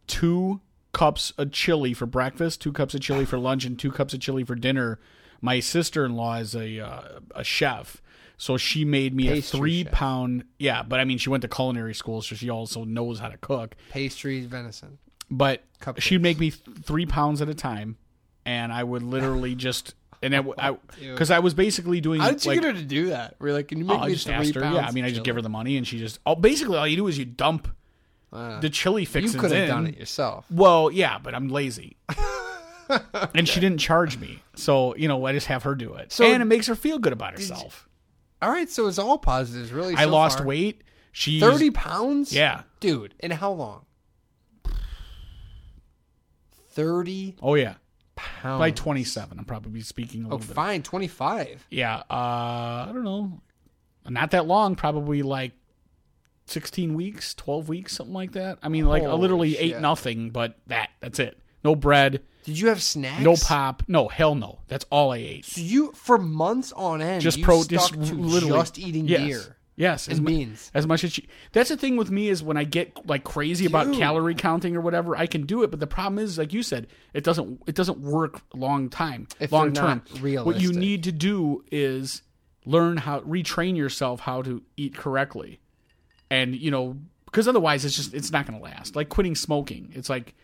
two 0.07 0.61
cups 0.92 1.32
of 1.38 1.53
chili 1.53 1.94
for 1.94 2.07
breakfast, 2.07 2.61
two 2.61 2.72
cups 2.72 2.94
of 2.94 3.01
chili 3.01 3.24
for 3.24 3.38
lunch, 3.38 3.64
and 3.64 3.78
two 3.78 3.92
cups 3.92 4.14
of 4.14 4.20
chili 4.20 4.42
for 4.42 4.55
dinner. 4.55 4.99
My 5.40 5.61
sister 5.61 6.05
in 6.05 6.16
law 6.16 6.36
is 6.36 6.57
a 6.57 6.80
uh, 6.80 7.20
a 7.36 7.44
chef, 7.44 8.03
so 8.39 8.57
she 8.57 8.84
made 8.86 9.14
me 9.14 9.24
Pastry 9.28 9.39
a 9.39 9.61
three 9.61 9.82
chef. 9.84 9.93
pound. 9.93 10.45
Yeah, 10.59 10.82
but 10.82 11.01
I 11.01 11.05
mean, 11.05 11.18
she 11.18 11.28
went 11.28 11.43
to 11.43 11.49
culinary 11.49 11.95
school, 11.95 12.22
so 12.22 12.34
she 12.34 12.49
also 12.49 12.84
knows 12.84 13.18
how 13.18 13.28
to 13.28 13.36
cook. 13.36 13.74
pastries, 13.91 14.47
venison. 14.47 14.97
But 15.30 15.64
Cupcakes. 15.82 16.01
she'd 16.01 16.22
make 16.22 16.39
me 16.39 16.51
th- 16.53 16.78
three 16.84 17.05
pounds 17.05 17.43
at 17.43 17.51
a 17.51 17.55
time, 17.55 17.97
and 18.47 18.72
I 18.72 18.82
would 18.82 19.03
literally 19.03 19.55
just 19.66 19.95
and 20.22 20.34
I 20.34 20.76
because 20.99 21.30
I, 21.30 21.39
was 21.41 21.53
basically 21.55 22.01
doing 22.01 22.20
How 22.20 22.30
did 22.30 22.45
you 22.45 22.51
like, 22.53 22.61
get 22.61 22.66
her 22.66 22.72
to 22.80 22.84
do 22.86 23.11
that? 23.11 23.36
We're 23.39 23.53
like, 23.53 23.68
can 23.68 23.78
you 23.78 23.84
Oh, 23.84 23.89
make 23.89 24.01
I 24.01 24.07
me 24.07 24.12
just 24.14 24.26
three 24.26 24.34
asked 24.34 24.55
her. 24.55 24.61
pounds? 24.62 24.76
Yeah, 24.76 24.86
I 24.86 24.91
mean, 24.93 25.05
I 25.05 25.11
just 25.11 25.22
give 25.24 25.36
her 25.36 25.43
the 25.43 25.49
money, 25.49 25.76
and 25.76 25.86
she 25.86 25.99
just. 25.99 26.18
Oh, 26.26 26.34
basically, 26.34 26.76
all 26.78 26.86
you 26.86 26.97
do 26.97 27.07
is 27.09 27.18
you 27.18 27.24
dump 27.24 27.68
Uh, 28.32 28.59
the 28.61 28.68
chili 28.70 29.03
you 29.03 29.09
could 29.30 29.53
have 29.53 29.68
done 29.68 29.86
it 29.86 29.97
yourself. 29.99 30.45
Well, 30.51 30.91
yeah, 30.91 31.18
but 31.18 31.34
I'm 31.34 31.49
lazy. 31.49 31.97
And 33.34 33.47
she 33.47 33.61
didn't 33.61 33.78
charge 33.80 34.18
me. 34.18 34.39
So, 34.55 34.97
you 34.97 35.09
know, 35.09 35.26
I 35.26 35.32
just 35.32 35.47
have 35.49 35.62
her 35.64 35.74
do 35.74 35.93
it. 35.95 36.11
So- 36.12 36.24
and 36.24 36.41
it 36.43 36.47
makes 36.47 36.66
her 36.68 36.74
feel 36.74 36.99
good 36.99 37.12
about 37.12 37.32
herself. 37.32 37.88
All 38.41 38.51
right, 38.51 38.68
so 38.70 38.86
it's 38.86 38.99
all 38.99 39.18
positives, 39.18 39.72
really. 39.72 39.95
I 39.97 40.05
so 40.05 40.11
lost 40.11 40.39
far. 40.39 40.47
weight. 40.47 40.82
She 41.12 41.41
Thirty 41.41 41.70
pounds. 41.70 42.32
Yeah. 42.32 42.62
dude. 42.80 43.14
And 43.20 43.32
how 43.32 43.51
long? 43.53 43.84
Thirty. 46.70 47.34
Oh 47.43 47.55
yeah. 47.55 47.74
pounds. 48.14 48.59
By 48.61 48.70
27. 48.70 49.39
I'm 49.39 49.45
probably 49.45 49.80
speaking 49.80 50.22
a 50.22 50.26
Oh, 50.26 50.30
little 50.36 50.47
bit. 50.47 50.55
fine, 50.55 50.82
twenty-five. 50.82 51.66
Yeah, 51.70 51.97
uh 52.11 52.86
I 52.89 52.91
don't 52.93 53.05
know. 53.05 53.41
Not 54.09 54.30
that 54.30 54.47
long, 54.47 54.74
probably 54.74 55.22
like 55.22 55.53
16 56.47 56.95
weeks, 56.95 57.34
12 57.34 57.68
weeks, 57.68 57.95
something 57.95 58.14
like 58.14 58.32
that. 58.32 58.59
I 58.62 58.68
mean, 58.70 58.86
like 58.86 59.03
I 59.03 59.07
Holy 59.07 59.20
literally 59.20 59.53
shit. 59.53 59.61
ate 59.76 59.80
nothing 59.80 60.30
but 60.30 60.57
that. 60.68 60.91
That's 61.01 61.18
it. 61.18 61.39
No 61.64 61.74
bread, 61.74 62.22
Did 62.49 62.59
you 62.59 62.68
have 62.68 62.82
snacks? 62.82 63.22
no 63.22 63.36
pop. 63.36 63.82
No, 63.86 64.09
hell 64.09 64.34
no. 64.34 64.61
That's 64.68 64.86
all 64.88 65.12
I 65.12 65.18
ate. 65.18 65.44
So 65.44 65.61
you 65.61 65.92
for 65.92 66.16
months 66.16 66.72
on 66.72 67.03
end 67.03 67.20
just 67.20 67.36
you 67.36 67.44
pro 67.44 67.61
stuck 67.61 67.68
just 67.68 67.92
to 67.92 68.14
literally 68.14 68.59
just 68.59 68.78
eating 68.78 69.07
yes. 69.07 69.20
deer 69.20 69.57
Yes, 69.76 70.09
as 70.09 70.18
mu- 70.18 70.28
beans. 70.28 70.72
As 70.72 70.86
much 70.86 71.05
as 71.05 71.12
she, 71.12 71.28
that's 71.53 71.68
the 71.68 71.76
thing 71.76 71.99
with 71.99 72.11
me 72.11 72.30
is 72.30 72.42
when 72.42 72.57
I 72.57 72.64
get 72.64 73.07
like 73.07 73.22
crazy 73.22 73.66
about 73.66 73.94
calorie 73.94 74.34
counting 74.34 74.74
or 74.74 74.80
whatever, 74.80 75.14
I 75.14 75.26
can 75.26 75.46
do 75.46 75.62
it. 75.62 75.70
But 75.70 75.78
the 75.78 75.86
problem 75.86 76.18
is, 76.18 76.38
like 76.38 76.55
you 76.55 76.64
said, 76.64 76.88
it 77.12 77.22
doesn't 77.22 77.62
it 77.66 77.74
doesn't 77.74 77.99
work 77.99 78.40
long 78.55 78.88
time, 78.88 79.28
If 79.38 79.53
long 79.53 79.74
term. 79.74 80.03
not 80.20 80.46
What 80.46 80.59
you 80.59 80.72
need 80.72 81.05
to 81.05 81.12
do 81.12 81.64
is 81.70 82.22
learn 82.64 82.96
how 82.96 83.20
retrain 83.20 83.76
yourself 83.76 84.20
how 84.20 84.40
to 84.40 84.62
eat 84.78 84.96
correctly, 84.96 85.61
and 86.30 86.57
you 86.57 86.70
know 86.70 86.96
because 87.26 87.46
otherwise 87.46 87.84
it's 87.84 87.94
just 87.94 88.14
it's 88.14 88.32
not 88.32 88.46
going 88.49 88.59
to 88.59 88.64
last. 88.64 88.96
Like 88.96 89.09
quitting 89.09 89.36
smoking, 89.36 89.92
it's 89.94 90.11
like 90.11 90.34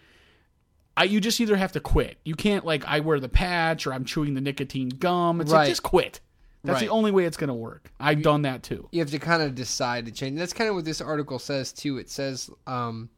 I 0.96 1.04
you 1.04 1.20
just 1.20 1.40
either 1.40 1.56
have 1.56 1.72
to 1.72 1.80
quit. 1.80 2.18
You 2.24 2.34
can't 2.34 2.64
like 2.64 2.84
I 2.86 3.00
wear 3.00 3.18
the 3.20 3.28
patch 3.28 3.86
or 3.86 3.92
I'm 3.92 4.04
chewing 4.04 4.34
the 4.34 4.40
nicotine 4.40 4.88
gum. 4.90 5.40
It's 5.40 5.50
Right. 5.52 5.60
like 5.60 5.68
just 5.68 5.82
quit. 5.82 6.20
That's 6.62 6.80
the 6.80 6.86
Right. 6.86 6.92
only 6.92 7.10
way 7.10 7.24
it's 7.24 7.36
going 7.36 7.48
to 7.48 7.54
work. 7.54 7.92
I've 8.00 8.22
done 8.22 8.42
that 8.42 8.62
too. 8.62 8.88
you 8.92 9.00
have 9.00 9.10
to 9.10 9.18
kind 9.18 9.42
of 9.42 9.54
decide 9.54 10.06
to 10.06 10.12
change. 10.12 10.38
That's 10.38 10.52
kind 10.54 10.70
of 10.70 10.76
what 10.76 10.84
this 10.86 11.00
article 11.00 11.38
says 11.38 11.72
too. 11.72 11.98
It 11.98 12.08
says 12.08 12.48
um, 12.66 13.10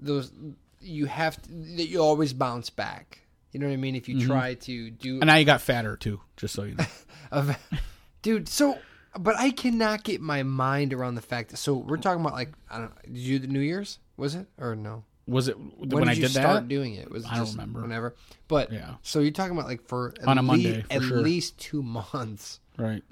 those 0.00 0.32
you 0.80 1.06
have 1.06 1.40
to, 1.42 1.48
that 1.52 1.86
you 1.88 2.00
always 2.00 2.32
bounce 2.32 2.70
back. 2.70 3.20
You 3.52 3.60
know 3.60 3.66
what 3.68 3.72
I 3.72 3.76
mean? 3.76 3.94
If 3.94 4.08
you 4.08 4.20
try 4.26 4.54
to 4.54 4.90
do, 4.90 5.16
And 5.20 5.26
now 5.28 5.36
you 5.36 5.44
got 5.44 5.60
fatter 5.62 5.96
too, 5.96 6.20
just 6.36 6.54
so 6.54 6.64
you 6.64 6.74
know. 6.74 7.54
dude. 8.22 8.48
So, 8.48 8.78
but 9.18 9.36
I 9.38 9.50
cannot 9.50 10.04
get 10.04 10.20
my 10.20 10.42
mind 10.42 10.92
around 10.92 11.14
the 11.14 11.22
fact 11.22 11.50
that. 11.50 11.56
So 11.58 11.74
we're 11.76 11.96
talking 11.96 12.20
about 12.20 12.34
like 12.34 12.50
I 12.70 12.78
don't. 12.78 12.90
Know, 12.90 12.96
did 13.06 13.16
you 13.16 13.38
do 13.38 13.46
the 13.46 13.52
New 13.52 13.60
Year's? 13.60 13.98
Was 14.16 14.34
it 14.34 14.46
or 14.58 14.74
no? 14.76 15.04
Was 15.28 15.48
it 15.48 15.58
When, 15.58 15.88
when, 15.88 16.02
did 16.04 16.08
I 16.08 16.12
you 16.12 16.22
did 16.22 16.30
start 16.30 16.68
doing 16.68 16.94
it? 16.94 17.10
Was 17.10 17.24
it 17.24 17.32
I 17.32 17.36
don't 17.36 17.50
remember. 17.50 17.82
Whenever, 17.82 18.14
but 18.48 18.72
Yeah. 18.72 18.94
So 19.02 19.18
you're 19.20 19.32
talking 19.32 19.56
about 19.56 19.66
like 19.68 19.82
for 19.88 20.14
at 20.20 20.28
On 20.28 20.38
a 20.38 20.40
lea- 20.42 20.46
Monday, 20.46 20.82
for 20.82 20.92
at 20.92 21.02
sure. 21.02 21.18
least 21.18 21.58
two 21.58 21.82
months, 21.82 22.60
Right. 22.78 23.02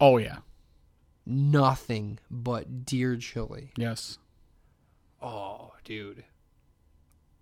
Oh 0.00 0.18
yeah. 0.18 0.38
nothing 1.26 2.18
but 2.30 2.84
deer 2.86 3.16
chili. 3.16 3.72
Yes. 3.76 4.18
Oh, 5.22 5.72
dude. 5.84 6.24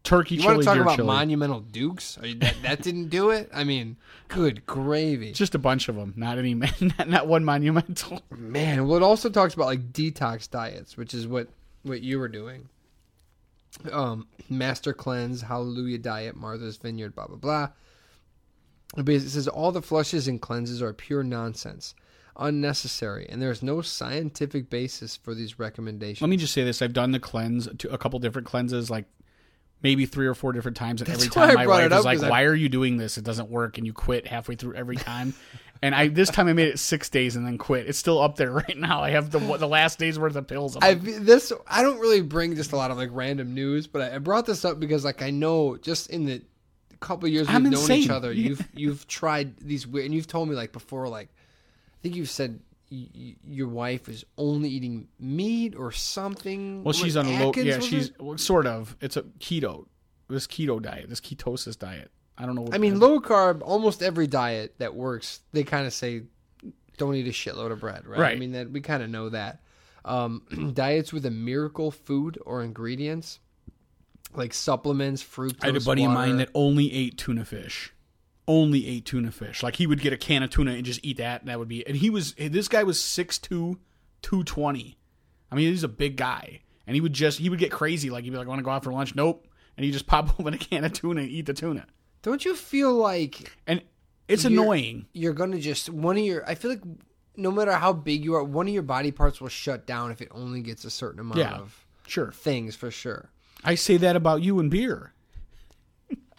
Turkey 0.05 0.35
You 0.37 0.43
chili, 0.43 0.55
want 0.55 0.62
to 0.62 0.66
talk 0.66 0.78
about 0.78 0.97
chili. 0.97 1.07
monumental 1.07 1.61
dukes? 1.61 2.18
Are 2.18 2.26
you, 2.26 2.35
that, 2.37 2.57
that 2.62 2.83
didn't 2.83 3.09
do 3.09 3.30
it. 3.30 3.49
I 3.55 3.62
mean, 3.64 3.97
good 4.28 4.66
gravy, 4.66 5.33
Just 5.35 5.55
a 5.55 5.59
bunch 5.59 5.89
of 5.89 5.95
them, 5.97 6.12
not 6.16 6.39
any, 6.39 6.55
not, 6.55 7.09
not 7.09 7.26
one 7.28 7.45
monumental. 7.45 8.20
man. 8.30 8.87
Well, 8.89 8.97
it 8.97 9.03
also 9.03 9.30
talks 9.30 9.55
about 9.55 9.66
like 9.66 9.93
detox 9.93 10.51
diets, 10.51 10.97
which 10.97 11.14
is 11.14 11.26
what 11.26 11.49
what 11.83 12.01
you 12.03 12.18
were 12.18 12.28
doing. 12.28 12.68
Um, 13.90 14.26
Master 14.48 14.92
Cleanse, 14.92 15.42
Hallelujah 15.42 15.98
Diet, 15.98 16.36
Martha's 16.36 16.76
Vineyard, 16.76 17.14
blah 17.14 17.26
blah 17.26 17.36
blah. 17.36 17.68
It 18.96 19.20
says 19.22 19.48
all 19.48 19.72
the 19.72 19.80
flushes 19.82 20.28
and 20.28 20.40
cleanses 20.40 20.82
are 20.82 20.92
pure 20.92 21.22
nonsense, 21.24 21.94
unnecessary, 22.36 23.26
and 23.30 23.40
there 23.40 23.50
is 23.50 23.62
no 23.62 23.80
scientific 23.80 24.68
basis 24.68 25.16
for 25.16 25.34
these 25.34 25.58
recommendations. 25.58 26.20
Let 26.20 26.28
me 26.30 26.36
just 26.36 26.52
say 26.52 26.62
this: 26.64 26.82
I've 26.82 26.92
done 26.92 27.12
the 27.12 27.18
cleanse, 27.20 27.68
to 27.78 27.90
a 27.92 27.96
couple 27.98 28.18
different 28.18 28.46
cleanses, 28.46 28.90
like 28.90 29.06
maybe 29.82 30.04
three 30.06 30.26
or 30.26 30.34
four 30.34 30.52
different 30.52 30.76
times, 30.76 31.00
and 31.00 31.08
every 31.10 31.24
That's 31.28 31.36
why 31.36 31.46
time 31.48 31.56
I 31.58 31.64
my 31.66 31.88
wife 31.88 31.92
is 31.92 32.04
like, 32.04 32.22
I- 32.22 32.28
"Why 32.28 32.42
are 32.44 32.54
you 32.54 32.68
doing 32.68 32.98
this? 32.98 33.16
It 33.16 33.24
doesn't 33.24 33.48
work," 33.48 33.78
and 33.78 33.86
you 33.86 33.94
quit 33.94 34.26
halfway 34.26 34.54
through 34.56 34.74
every 34.74 34.96
time. 34.96 35.32
and 35.83 35.95
I 35.95 36.09
this 36.09 36.30
time 36.30 36.49
I 36.49 36.53
made 36.53 36.68
it 36.68 36.78
six 36.78 37.09
days 37.11 37.37
and 37.37 37.47
then 37.47 37.59
quit. 37.59 37.89
It's 37.89 37.99
still 37.99 38.20
up 38.20 38.37
there 38.37 38.51
right 38.66 38.76
now. 38.76 39.03
I 39.03 39.11
have 39.11 39.30
the 39.30 39.39
the 39.39 39.68
last 39.68 39.99
day's 39.99 40.18
worth 40.18 40.37
of 40.37 40.47
pills. 40.47 40.76
I 40.80 40.95
this 40.95 41.53
I 41.66 41.83
don't 41.83 41.99
really 41.99 42.20
bring 42.22 42.55
just 42.57 42.72
a 42.72 42.76
lot 42.76 42.91
of 42.91 42.97
like 42.97 43.11
random 43.12 43.53
news, 43.55 43.87
but 43.87 44.03
I, 44.03 44.14
I 44.16 44.18
brought 44.18 44.47
this 44.47 44.64
up 44.64 44.78
because 44.80 45.05
like 45.05 45.20
I 45.22 45.30
know 45.30 45.76
just 45.76 46.11
in 46.11 46.24
the 46.26 46.43
couple 47.01 47.28
years 47.28 47.49
we've 47.49 47.57
I'm 47.57 47.64
known 47.64 47.72
insane. 47.74 48.03
each 48.03 48.11
other, 48.11 48.33
you've 48.33 48.66
you've 48.74 49.07
tried 49.09 49.57
these 49.59 49.87
weird, 49.87 50.07
and 50.07 50.14
you've 50.14 50.28
told 50.28 50.49
me 50.49 50.55
like 50.55 50.72
before, 50.72 51.09
like 51.09 51.28
I 51.35 51.97
think 52.03 52.14
you've 52.14 52.30
said 52.30 52.61
y- 52.93 53.35
your 53.45 53.66
wife 53.68 54.09
is 54.09 54.24
only 54.39 54.68
eating 54.68 55.09
meat 55.18 55.74
or 55.74 55.91
something. 55.91 56.85
well, 56.85 56.93
she's 56.93 57.16
on 57.16 57.26
a 57.26 57.45
low. 57.45 57.53
Yeah, 57.57 57.80
she's 57.80 58.11
it? 58.20 58.41
sort 58.41 58.66
of. 58.68 58.97
It's 59.01 59.16
a 59.16 59.22
keto. 59.22 59.87
This 60.28 60.47
keto 60.47 60.80
diet. 60.80 61.09
This 61.09 61.20
ketosis 61.20 61.76
diet. 61.78 62.11
I 62.39 62.47
don't 62.47 62.55
know. 62.55 62.62
What 62.62 62.74
I 62.74 62.78
mean, 62.78 62.99
low 62.99 63.20
carb. 63.20 63.61
Almost 63.62 64.03
every 64.03 64.26
diet 64.26 64.74
that 64.78 64.95
works, 64.95 65.41
they 65.53 65.64
kind 65.64 65.87
of 65.87 65.93
say 65.93 66.22
don't 66.97 67.14
eat 67.14 67.26
a 67.26 67.30
shitload 67.30 67.72
of 67.72 67.80
bread, 67.80 68.07
right? 68.07 68.35
I 68.35 68.39
mean 68.39 68.53
that 68.53 68.70
we 68.70 68.80
kind 68.80 69.03
of 69.03 69.11
know 69.11 69.28
that. 69.30 69.61
Um, 70.05 70.72
diets 70.74 71.12
with 71.12 71.26
a 71.26 71.30
miracle 71.30 71.91
food 71.91 72.39
or 72.45 72.62
ingredients, 72.62 73.39
like 74.35 74.55
supplements, 74.55 75.22
fruit. 75.22 75.57
I 75.62 75.66
had 75.66 75.76
a 75.76 75.80
buddy 75.80 76.05
of 76.05 76.12
mine 76.12 76.39
that 76.39 76.51
only 76.55 76.93
ate 76.93 77.18
tuna 77.18 77.45
fish. 77.45 77.93
Only 78.49 78.87
ate 78.89 79.05
tuna 79.05 79.30
fish. 79.30 79.62
Like 79.62 79.76
he 79.76 79.87
would 79.87 80.01
get 80.01 80.12
a 80.12 80.16
can 80.16 80.43
of 80.43 80.51
tuna 80.51 80.72
and 80.72 80.85
just 80.85 81.01
eat 81.03 81.18
that, 81.18 81.43
and 81.43 81.49
that 81.49 81.59
would 81.59 81.68
be. 81.68 81.87
And 81.87 81.97
he 81.97 82.11
was 82.11 82.35
this 82.35 82.68
guy 82.68 82.83
was 82.83 82.99
6'2", 82.99 83.76
220. 84.22 84.99
I 85.51 85.55
mean, 85.55 85.68
he's 85.68 85.85
a 85.85 85.89
big 85.89 86.16
guy, 86.16 86.61
and 86.87 86.95
he 86.97 87.01
would 87.01 87.12
just 87.12 87.39
he 87.39 87.49
would 87.49 87.61
get 87.61 87.70
crazy. 87.70 88.11
Like 88.11 88.24
he'd 88.24 88.30
be 88.30 88.37
like, 88.37 88.47
I 88.47 88.49
"Want 88.49 88.59
to 88.59 88.64
go 88.64 88.70
out 88.70 88.83
for 88.83 88.93
lunch?" 88.93 89.14
Nope. 89.14 89.47
And 89.76 89.85
he 89.85 89.93
just 89.93 90.07
pop 90.09 90.39
open 90.41 90.55
a 90.55 90.59
can 90.59 90.85
of 90.85 90.93
tuna 90.93 91.20
and 91.20 91.30
eat 91.30 91.47
the 91.47 91.55
tuna. 91.55 91.87
Don't 92.22 92.44
you 92.44 92.54
feel 92.54 92.94
like 92.94 93.50
And 93.66 93.82
it's 94.28 94.44
You're- 94.44 94.54
annoying. 94.56 95.06
you're 95.12 95.32
gonna 95.34 95.58
just 95.58 95.90
one 95.90 96.16
of 96.16 96.24
your? 96.24 96.48
I 96.48 96.54
feel 96.54 96.70
like 96.70 96.82
no 97.36 97.50
matter 97.50 97.72
how 97.72 97.92
big 97.92 98.24
you 98.24 98.34
are, 98.34 98.44
one 98.44 98.68
of 98.68 98.74
your 98.74 98.82
body 98.82 99.10
parts 99.10 99.40
will 99.40 99.48
shut 99.48 99.86
down 99.86 100.10
if 100.12 100.20
it 100.22 100.28
only 100.32 100.60
gets 100.60 100.84
a 100.84 100.90
certain 100.90 101.20
amount 101.20 101.38
Yeah. 101.38 101.54
of 101.56 101.84
Sure, 102.06 102.30
things 102.32 102.76
for 102.76 102.90
sure. 102.90 103.30
I 103.64 103.74
say 103.76 103.96
that 103.98 104.16
about 104.16 104.42
you 104.42 104.58
and 104.58 104.70
beer. 104.70 105.12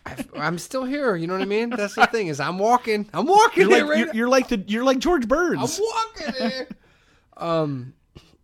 I've, 0.06 0.30
I'm 0.36 0.58
still 0.60 0.84
here. 0.84 1.16
You 1.16 1.28
know 1.28 1.34
what 1.34 1.42
I 1.42 1.46
mean? 1.46 1.70
That's 1.70 1.96
the 1.96 2.06
thing 2.08 2.28
is 2.28 2.40
I'm 2.42 2.60
walking. 2.60 3.10
I'm 3.14 3.26
walking 3.26 3.70
You're 3.70 3.72
like 3.72 3.90
right 3.90 3.98
you're, 4.00 4.14
you're 4.16 4.28
like 4.30 4.50
the 4.50 4.58
you're 4.68 4.84
like 4.84 5.00
George 5.00 5.28
Burns. 5.28 5.80
I'm 5.80 5.86
walking 5.86 6.50
here. 6.50 6.68
um, 7.38 7.94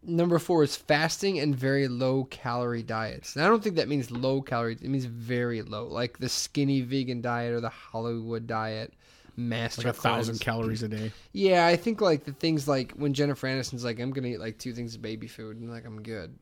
number 0.10 0.40
four 0.40 0.64
is 0.64 0.76
fasting 0.76 1.40
and 1.40 1.56
very 1.56 1.88
low 1.88 2.26
calorie 2.26 2.84
diets. 2.84 3.36
And 3.36 3.46
I 3.46 3.48
don't 3.48 3.64
think 3.64 3.76
that 3.78 3.88
means 3.88 4.12
low 4.12 4.42
calorie. 4.42 4.74
It 4.74 4.90
means 4.90 5.06
very 5.06 5.62
low, 5.62 5.88
like 5.88 6.18
the 6.18 6.30
skinny 6.30 6.82
vegan 6.82 7.22
diet 7.22 7.54
or 7.54 7.62
the 7.62 7.70
Hollywood 7.70 8.48
diet. 8.48 8.94
Master 9.38 9.84
Like 9.88 9.96
a 9.96 10.02
thousand 10.02 10.34
cleanse. 10.34 10.44
calories 10.44 10.84
a 10.84 10.90
day. 10.90 11.12
Yeah, 11.32 11.66
I 11.66 11.78
think 11.78 12.02
like 12.02 12.26
the 12.26 12.34
things 12.34 12.68
like 12.68 12.92
when 12.94 13.14
Jennifer 13.14 13.48
Aniston's 13.48 13.86
like, 13.86 14.00
I'm 14.00 14.12
gonna 14.12 14.28
eat 14.28 14.40
like 14.40 14.58
two 14.58 14.74
things 14.74 14.96
of 14.96 15.02
baby 15.02 15.28
food, 15.28 15.58
and 15.58 15.72
like 15.72 15.86
I'm 15.86 16.02
good. 16.04 16.38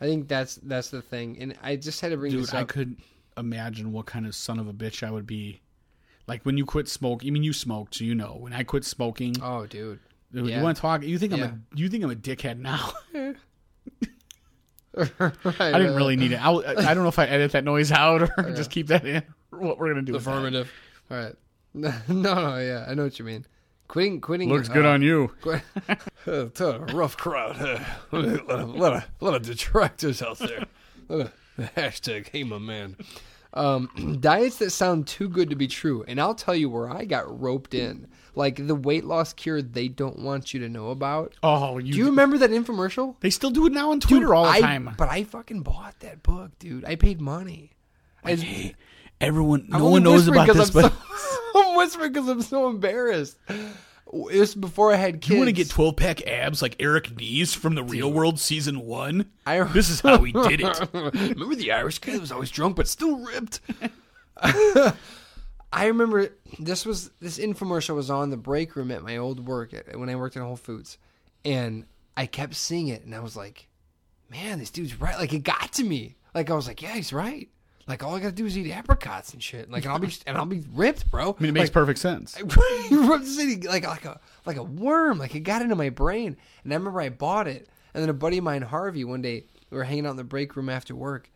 I 0.00 0.04
think 0.04 0.28
that's 0.28 0.56
that's 0.56 0.90
the 0.90 1.00
thing, 1.00 1.38
and 1.40 1.56
I 1.62 1.76
just 1.76 2.00
had 2.02 2.10
to 2.10 2.18
bring 2.18 2.32
Dude, 2.32 2.42
this 2.42 2.52
I 2.52 2.60
up. 2.62 2.68
could 2.68 2.96
imagine 3.38 3.90
what 3.92 4.04
kind 4.04 4.26
of 4.26 4.34
son 4.34 4.58
of 4.58 4.68
a 4.68 4.74
bitch 4.74 5.02
I 5.06 5.10
would 5.10 5.26
be. 5.26 5.62
Like 6.26 6.42
when 6.44 6.58
you 6.58 6.66
quit 6.66 6.88
smoking. 6.88 7.28
I 7.28 7.30
mean, 7.30 7.42
you 7.44 7.54
smoked, 7.54 7.94
so 7.94 8.04
you 8.04 8.14
know. 8.14 8.36
When 8.38 8.52
I 8.52 8.64
quit 8.64 8.84
smoking, 8.84 9.36
oh, 9.40 9.64
dude. 9.64 10.00
Yeah. 10.44 10.58
you 10.58 10.62
want 10.62 10.76
to 10.76 10.80
talk? 10.80 11.02
You 11.02 11.18
think 11.18 11.32
I'm 11.32 11.38
Yeah. 11.38 11.46
a 11.46 11.76
you 11.76 11.88
think 11.88 12.04
I'm 12.04 12.10
a 12.10 12.16
dickhead 12.16 12.58
now? 12.58 12.92
right, 14.96 15.60
I 15.60 15.78
didn't 15.78 15.96
really 15.96 16.16
need 16.16 16.32
it. 16.32 16.44
I'll, 16.44 16.64
I 16.66 16.94
don't 16.94 17.02
know 17.02 17.08
if 17.08 17.18
I 17.18 17.26
edit 17.26 17.52
that 17.52 17.64
noise 17.64 17.92
out 17.92 18.22
or 18.22 18.28
just 18.54 18.70
keep 18.70 18.86
that 18.88 19.04
in. 19.06 19.22
What 19.50 19.78
we're 19.78 19.88
gonna 19.88 20.02
do? 20.02 20.16
affirmative. 20.16 20.72
All 21.10 21.16
right. 21.16 21.34
no, 21.74 21.92
no, 22.08 22.58
yeah, 22.58 22.86
I 22.88 22.94
know 22.94 23.04
what 23.04 23.18
you 23.18 23.24
mean. 23.24 23.46
Quitting, 23.88 24.20
quitting 24.20 24.48
Looks 24.48 24.68
good 24.68 24.86
uh, 24.86 24.90
on 24.90 25.02
you. 25.02 25.30
Quit, 25.42 25.62
uh, 26.26 26.48
a 26.58 26.78
rough 26.94 27.16
crowd. 27.16 27.60
Uh, 27.60 27.78
a 28.12 28.16
lot 28.16 28.60
of, 28.60 28.74
lot 28.74 28.92
of, 28.94 29.04
lot 29.20 29.34
of 29.34 29.42
detractors 29.42 30.22
out 30.22 30.38
there. 30.38 30.64
Uh, 31.08 31.28
hashtag 31.58 32.28
hey 32.30 32.42
my 32.42 32.58
man. 32.58 32.96
Um, 33.52 34.16
diets 34.20 34.56
that 34.58 34.70
sound 34.70 35.06
too 35.06 35.28
good 35.28 35.50
to 35.50 35.56
be 35.56 35.68
true, 35.68 36.04
and 36.08 36.20
I'll 36.20 36.34
tell 36.34 36.54
you 36.54 36.68
where 36.68 36.90
I 36.90 37.04
got 37.04 37.40
roped 37.40 37.74
in. 37.74 38.08
Like 38.36 38.64
the 38.66 38.74
weight 38.74 39.04
loss 39.04 39.32
cure 39.32 39.62
they 39.62 39.88
don't 39.88 40.18
want 40.20 40.52
you 40.54 40.60
to 40.60 40.68
know 40.68 40.90
about. 40.90 41.34
Oh, 41.42 41.78
you. 41.78 41.92
Do 41.92 41.98
you 41.98 42.04
remember 42.06 42.36
that 42.38 42.50
infomercial? 42.50 43.16
they 43.20 43.30
still 43.30 43.50
do 43.50 43.66
it 43.66 43.72
now 43.72 43.90
on 43.90 43.98
Twitter 43.98 44.34
all 44.34 44.44
the 44.44 44.50
I- 44.50 44.60
time. 44.60 44.94
But 44.96 45.08
I 45.08 45.24
fucking 45.24 45.62
bought 45.62 45.98
that 46.00 46.22
book, 46.22 46.50
dude. 46.58 46.84
I 46.84 46.94
paid 46.96 47.20
money. 47.20 47.72
I- 48.22 48.34
Hey, 48.36 48.74
everyone, 49.20 49.66
no 49.70 49.88
one 49.88 50.02
knows 50.02 50.28
about 50.28 50.46
this, 50.48 50.68
I'm 50.76 50.82
but 50.82 50.92
so, 50.92 51.38
I'm 51.70 51.76
whispering 51.76 52.12
because 52.12 52.28
I'm 52.28 52.42
so 52.42 52.68
embarrassed. 52.68 53.38
It 53.48 53.58
was 54.12 54.54
before 54.54 54.92
I 54.92 54.96
had 54.96 55.14
kids. 55.22 55.30
you 55.30 55.36
want 55.38 55.48
to 55.48 55.52
get 55.52 55.70
12 55.70 55.96
pack 55.96 56.26
abs 56.26 56.60
like 56.60 56.76
Eric 56.78 57.16
Nies 57.16 57.54
from 57.56 57.74
the 57.74 57.82
Real 57.82 58.12
World 58.12 58.38
season 58.38 58.80
one? 58.80 59.30
I- 59.46 59.62
This 59.64 59.88
is 59.88 60.00
how 60.02 60.18
we 60.18 60.32
did 60.32 60.60
it. 60.60 60.88
remember 60.92 61.54
the 61.54 61.72
Irish 61.72 61.98
guy 62.00 62.12
that 62.12 62.20
was 62.20 62.30
always 62.32 62.50
drunk 62.50 62.76
but 62.76 62.86
still 62.86 63.16
ripped. 63.18 63.60
I 65.72 65.86
remember 65.86 66.30
this 66.58 66.86
was 66.86 67.10
this 67.20 67.38
infomercial 67.38 67.94
was 67.96 68.10
on 68.10 68.30
the 68.30 68.36
break 68.36 68.76
room 68.76 68.90
at 68.90 69.02
my 69.02 69.16
old 69.16 69.46
work 69.46 69.74
at, 69.74 69.98
when 69.98 70.08
I 70.08 70.16
worked 70.16 70.36
at 70.36 70.42
Whole 70.42 70.56
Foods, 70.56 70.98
and 71.44 71.84
I 72.16 72.26
kept 72.26 72.54
seeing 72.54 72.88
it, 72.88 73.04
and 73.04 73.14
I 73.14 73.20
was 73.20 73.36
like, 73.36 73.68
"Man, 74.30 74.58
this 74.58 74.70
dude's 74.70 75.00
right." 75.00 75.18
Like 75.18 75.32
it 75.32 75.40
got 75.42 75.72
to 75.74 75.84
me. 75.84 76.16
Like 76.34 76.50
I 76.50 76.54
was 76.54 76.66
like, 76.66 76.82
"Yeah, 76.82 76.94
he's 76.94 77.12
right." 77.12 77.48
Like 77.88 78.02
all 78.02 78.16
I 78.16 78.20
gotta 78.20 78.32
do 78.32 78.46
is 78.46 78.58
eat 78.58 78.70
apricots 78.72 79.32
and 79.32 79.42
shit. 79.42 79.70
Like 79.70 79.84
and 79.84 79.92
I'll 79.92 79.98
be 79.98 80.12
and 80.26 80.36
I'll 80.36 80.46
be 80.46 80.64
ripped, 80.72 81.10
bro. 81.10 81.36
I 81.38 81.42
mean, 81.42 81.50
it 81.50 81.52
makes 81.52 81.66
Like, 81.68 81.72
perfect 81.72 81.98
sense. 81.98 82.36
you 82.90 83.08
rubbed 83.08 83.26
city 83.26 83.66
like 83.66 83.86
like 83.86 84.04
a 84.04 84.20
like 84.44 84.56
a 84.56 84.62
worm. 84.62 85.18
Like 85.18 85.34
it 85.34 85.40
got 85.40 85.62
into 85.62 85.76
my 85.76 85.90
brain. 85.90 86.36
And 86.64 86.72
I 86.72 86.76
remember 86.76 87.00
I 87.00 87.10
bought 87.10 87.48
it. 87.48 87.68
And 87.94 88.02
then 88.02 88.10
a 88.10 88.14
buddy 88.14 88.38
of 88.38 88.44
mine, 88.44 88.62
Harvey, 88.62 89.04
one 89.04 89.22
day 89.22 89.46
we 89.70 89.78
were 89.78 89.84
hanging 89.84 90.06
out 90.06 90.10
in 90.10 90.16
the 90.16 90.24
break 90.24 90.54
room 90.54 90.68
after 90.68 90.94
work, 90.94 91.30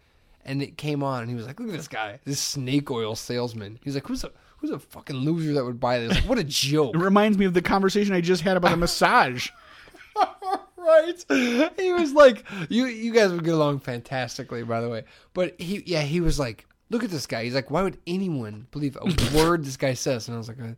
and 0.45 0.63
it 0.63 0.77
came 0.79 1.03
on, 1.03 1.21
and 1.23 1.29
he 1.31 1.37
was 1.37 1.47
like, 1.47 1.59
"Look 1.61 1.69
at 1.69 1.77
this 1.77 1.89
guy, 1.89 2.19
this 2.25 2.41
snake 2.41 2.91
oil 2.91 3.15
salesman." 3.17 3.79
He's 3.83 3.95
like, 3.95 4.07
"Who's 4.07 4.25
a 4.25 4.31
who's 4.59 4.71
a 4.71 4.79
fucking 4.79 5.17
loser 5.17 5.55
that 5.55 5.65
would 5.65 5.81
buy 5.81 5.99
this? 5.99 6.15
Like, 6.15 6.25
what 6.29 6.39
a 6.39 6.45
joke!" 6.45 6.95
It 6.95 6.99
reminds 6.99 7.39
me 7.39 7.45
of 7.47 7.55
the 7.55 7.63
conversation 7.63 8.15
I 8.15 8.21
just 8.21 8.43
had 8.43 8.57
about 8.57 8.73
a 8.73 8.77
massage. 8.87 9.49
right? 10.77 11.25
He 11.79 11.93
was 11.93 12.13
like, 12.13 12.45
"You 12.69 12.87
you 12.87 13.13
guys 13.13 13.33
would 13.33 13.45
get 13.45 13.55
along 13.55 13.81
fantastically, 13.81 14.63
by 14.63 14.81
the 14.81 14.89
way." 14.89 15.05
But 15.35 15.61
he, 15.61 15.83
yeah, 15.87 16.03
he 16.03 16.21
was 16.21 16.39
like, 16.39 16.67
"Look 16.91 17.05
at 17.05 17.11
this 17.11 17.27
guy." 17.27 17.45
He's 17.45 17.55
like, 17.55 17.71
"Why 17.71 17.83
would 17.83 17.99
anyone 18.07 18.67
believe 18.71 18.97
a 19.01 19.05
word 19.37 19.65
this 19.65 19.77
guy 19.77 19.95
says?" 19.95 20.29
And 20.29 20.35
I 20.35 20.39
was 20.39 20.49
like, 20.49 20.61
uh, 20.61 20.73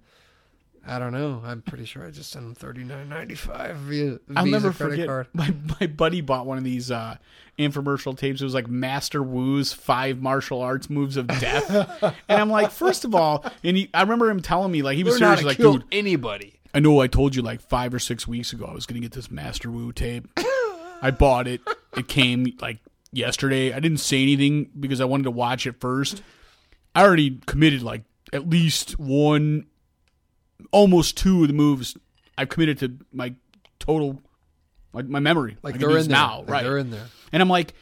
I 0.87 0.99
don't 0.99 1.12
know. 1.12 1.41
I'm 1.45 1.62
pretty 1.62 1.85
sure 1.85 2.05
I 2.05 2.11
just 2.11 2.30
sent 2.30 2.45
him 2.45 2.55
thirty 2.55 2.83
nine 2.83 3.09
ninety 3.09 3.35
five 3.35 3.76
via 3.76 4.18
I'll 4.35 4.45
Visa 4.45 4.51
never 4.57 4.72
credit 4.72 4.93
forget. 4.93 5.07
card. 5.07 5.26
My 5.33 5.55
my 5.80 5.87
buddy 5.87 6.20
bought 6.20 6.47
one 6.47 6.59
of 6.59 6.64
these 6.64 6.91
uh, 6.91 7.16
infomercial 7.59 8.16
tapes. 8.18 8.41
It 8.41 8.45
was 8.45 8.55
like 8.55 8.68
Master 8.68 9.22
Woo's 9.22 9.72
five 9.72 10.20
martial 10.20 10.61
arts 10.61 10.91
moves 10.91 11.16
of 11.16 11.28
death, 11.28 11.70
and 12.28 12.41
I'm 12.41 12.51
like, 12.51 12.70
first 12.70 13.05
of 13.05 13.14
all, 13.14 13.45
and 13.62 13.76
he, 13.76 13.91
I 13.95 14.03
remember 14.03 14.28
him 14.28 14.41
telling 14.43 14.72
me 14.72 14.83
like 14.83 14.97
he 14.97 15.05
was 15.05 15.20
how 15.20 15.37
seriously 15.37 15.45
like, 15.45 15.57
dude, 15.59 15.85
anybody. 15.93 16.59
I 16.74 16.80
know 16.80 17.01
I 17.01 17.07
told 17.07 17.37
you 17.37 17.43
like 17.43 17.61
five 17.61 17.95
or 17.95 17.99
six 17.99 18.26
weeks 18.26 18.53
ago 18.53 18.64
I 18.66 18.74
was 18.74 18.87
gonna 18.87 19.01
get 19.01 19.12
this 19.12 19.30
Master 19.30 19.70
Woo 19.70 19.93
tape. 19.93 20.26
I 21.03 21.11
bought 21.11 21.47
it. 21.47 21.61
It 21.97 22.09
came 22.09 22.57
like 22.61 22.78
yesterday. 23.12 23.72
I 23.72 23.78
didn't 23.80 23.99
say 23.99 24.22
anything 24.22 24.70
because 24.78 25.01
I 25.01 25.05
wanted 25.05 25.24
to 25.24 25.30
watch 25.30 25.66
it 25.66 25.80
first. 25.80 26.22
I 26.95 27.03
already 27.03 27.41
committed 27.47 27.83
like 27.83 28.03
at 28.33 28.49
least 28.49 28.99
one, 28.99 29.66
almost 30.70 31.16
two 31.16 31.42
of 31.42 31.48
the 31.48 31.54
moves. 31.54 31.96
I've 32.38 32.48
committed 32.48 32.78
to 32.78 32.96
my 33.12 33.34
total, 33.78 34.22
my, 34.92 35.02
my 35.02 35.20
memory. 35.20 35.56
Like 35.62 35.78
they're 35.78 35.90
in 35.90 36.08
there. 36.08 36.16
now, 36.16 36.38
Like, 36.40 36.48
right? 36.48 36.62
They're 36.64 36.78
in 36.78 36.90
there. 36.90 37.06
And 37.32 37.42
I'm 37.42 37.48
like, 37.48 37.74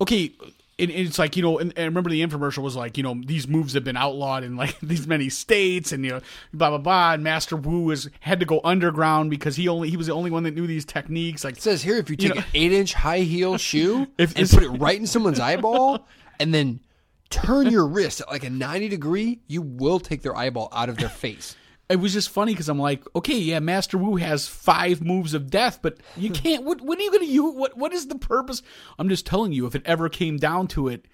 okay, 0.00 0.32
and, 0.76 0.90
it's 0.90 1.20
like 1.20 1.36
you 1.36 1.42
know, 1.44 1.58
and, 1.60 1.72
remember 1.76 2.10
the 2.10 2.20
infomercial 2.26 2.62
was 2.64 2.74
like, 2.74 2.96
you 2.96 3.04
know, 3.04 3.14
these 3.24 3.46
moves 3.46 3.74
have 3.74 3.84
been 3.84 3.96
outlawed 3.96 4.42
in 4.42 4.56
like 4.56 4.78
these 4.82 5.06
many 5.06 5.28
states, 5.28 5.92
and 5.92 6.04
you 6.04 6.10
know, 6.10 6.20
blah 6.52 6.70
blah 6.70 6.78
blah. 6.78 7.12
And 7.12 7.22
Master 7.22 7.56
Woo 7.56 7.90
has 7.90 8.10
had 8.20 8.40
to 8.40 8.46
go 8.46 8.60
underground 8.64 9.30
because 9.30 9.54
he 9.54 9.68
only 9.68 9.90
he 9.90 9.96
was 9.96 10.08
the 10.08 10.12
only 10.14 10.32
one 10.32 10.42
that 10.42 10.54
knew 10.54 10.66
these 10.66 10.84
techniques. 10.84 11.44
Like, 11.44 11.56
It 11.58 11.62
says 11.62 11.82
here 11.82 11.96
if 11.96 12.10
you 12.10 12.16
take 12.16 12.34
know- 12.34 12.40
an 12.40 12.46
eight 12.54 12.72
inch 12.72 12.94
high 12.94 13.20
heel 13.20 13.56
shoe 13.58 14.08
If 14.18 14.36
and 14.36 14.48
put 14.50 14.62
it 14.64 14.70
right 14.70 14.98
in 14.98 15.06
someone's 15.06 15.38
eyeball 15.38 16.08
and 16.40 16.52
then 16.52 16.80
turn 17.30 17.70
your 17.70 17.86
wrist 17.86 18.20
at 18.22 18.28
like 18.28 18.42
a 18.44 18.50
ninety 18.50 18.88
degree, 18.88 19.40
you 19.46 19.62
will 19.62 20.00
take 20.00 20.22
their 20.22 20.36
eyeball 20.36 20.68
out 20.72 20.88
of 20.88 20.96
their 20.96 21.08
face. 21.08 21.54
It 21.88 21.96
was 21.96 22.14
just 22.14 22.30
funny 22.30 22.52
because 22.52 22.68
I'm 22.68 22.78
like, 22.78 23.04
okay, 23.14 23.36
yeah, 23.36 23.58
Master 23.58 23.98
Woo 23.98 24.16
has 24.16 24.48
five 24.48 25.02
moves 25.02 25.34
of 25.34 25.50
death, 25.50 25.80
but 25.82 25.98
you 26.16 26.30
can't. 26.42 26.64
What 26.64 26.80
what 26.80 26.98
are 26.98 27.02
you 27.02 27.12
gonna 27.12 27.24
use? 27.24 27.54
What 27.54 27.76
what 27.76 27.92
is 27.92 28.08
the 28.08 28.18
purpose? 28.18 28.62
I'm 28.98 29.08
just 29.08 29.26
telling 29.26 29.52
you, 29.52 29.66
if 29.66 29.74
it 29.74 29.82
ever 29.84 30.08
came 30.08 30.36
down 30.36 30.68
to 30.68 30.88
it. 30.88 31.06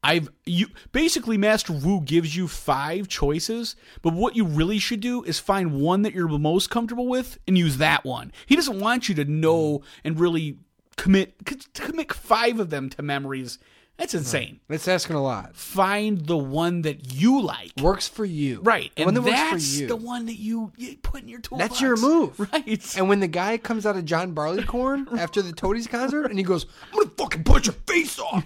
I've 0.00 0.28
you 0.46 0.68
basically 0.92 1.36
Master 1.36 1.72
Woo 1.72 2.00
gives 2.00 2.36
you 2.36 2.46
five 2.46 3.08
choices, 3.08 3.74
but 4.00 4.14
what 4.14 4.36
you 4.36 4.44
really 4.44 4.78
should 4.78 5.00
do 5.00 5.24
is 5.24 5.40
find 5.40 5.80
one 5.80 6.02
that 6.02 6.14
you're 6.14 6.28
most 6.28 6.70
comfortable 6.70 7.08
with 7.08 7.38
and 7.48 7.58
use 7.58 7.78
that 7.78 8.04
one. 8.04 8.30
He 8.46 8.54
doesn't 8.54 8.78
want 8.78 9.08
you 9.08 9.16
to 9.16 9.24
know 9.24 9.82
and 10.04 10.20
really 10.20 10.58
commit 10.96 11.34
commit 11.74 12.12
five 12.12 12.60
of 12.60 12.70
them 12.70 12.90
to 12.90 13.02
memories. 13.02 13.58
That's 13.98 14.14
insane. 14.14 14.60
It's 14.68 14.86
asking 14.88 15.16
a 15.16 15.22
lot. 15.22 15.54
Find 15.56 16.24
the 16.24 16.36
one 16.36 16.82
that 16.82 17.12
you 17.12 17.42
like. 17.42 17.72
Works 17.82 18.06
for 18.08 18.24
you. 18.24 18.60
Right, 18.62 18.92
The 18.94 19.02
and 19.02 19.06
one 19.08 19.14
that 19.14 19.24
that's 19.30 19.52
works 19.52 19.74
for 19.74 19.80
you. 19.82 19.86
the 19.88 19.96
one 19.96 20.26
that 20.26 20.38
you, 20.38 20.72
you 20.76 20.96
put 20.98 21.22
in 21.22 21.28
your 21.28 21.40
toolbox. 21.40 21.68
That's 21.68 21.80
your 21.80 21.96
move. 21.96 22.38
right? 22.52 22.96
And 22.96 23.08
when 23.08 23.18
the 23.20 23.26
guy 23.28 23.58
comes 23.58 23.84
out 23.86 23.96
of 23.96 24.04
John 24.04 24.32
Barleycorn 24.34 25.08
after 25.18 25.42
the 25.42 25.52
Toadies 25.52 25.88
concert 25.88 26.26
and 26.26 26.38
he 26.38 26.44
goes, 26.44 26.66
I'm 26.92 26.98
gonna 27.00 27.10
fucking 27.18 27.42
punch 27.44 27.66
your 27.66 27.74
face 27.86 28.18
off. 28.20 28.44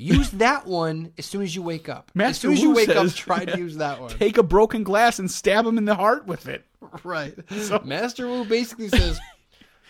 Use 0.00 0.30
that 0.32 0.66
one 0.66 1.12
as 1.16 1.26
soon 1.26 1.42
as 1.42 1.54
you 1.56 1.62
wake 1.62 1.88
up. 1.88 2.10
as 2.10 2.14
Master 2.16 2.40
soon 2.48 2.52
as 2.54 2.62
you 2.62 2.70
Woo 2.70 2.76
wake 2.76 2.88
up, 2.88 2.96
says- 2.96 3.14
try 3.14 3.44
to 3.44 3.56
use 3.58 3.76
that 3.78 4.00
one. 4.00 4.10
Take 4.10 4.36
a 4.36 4.42
broken 4.42 4.82
glass 4.82 5.18
and 5.20 5.30
stab 5.30 5.64
him 5.66 5.78
in 5.78 5.84
the 5.84 5.94
heart 5.94 6.26
with 6.26 6.48
it. 6.48 6.64
Right. 7.04 7.34
So. 7.50 7.80
Master 7.84 8.26
Woo 8.28 8.44
basically 8.44 8.88
says 8.88 9.18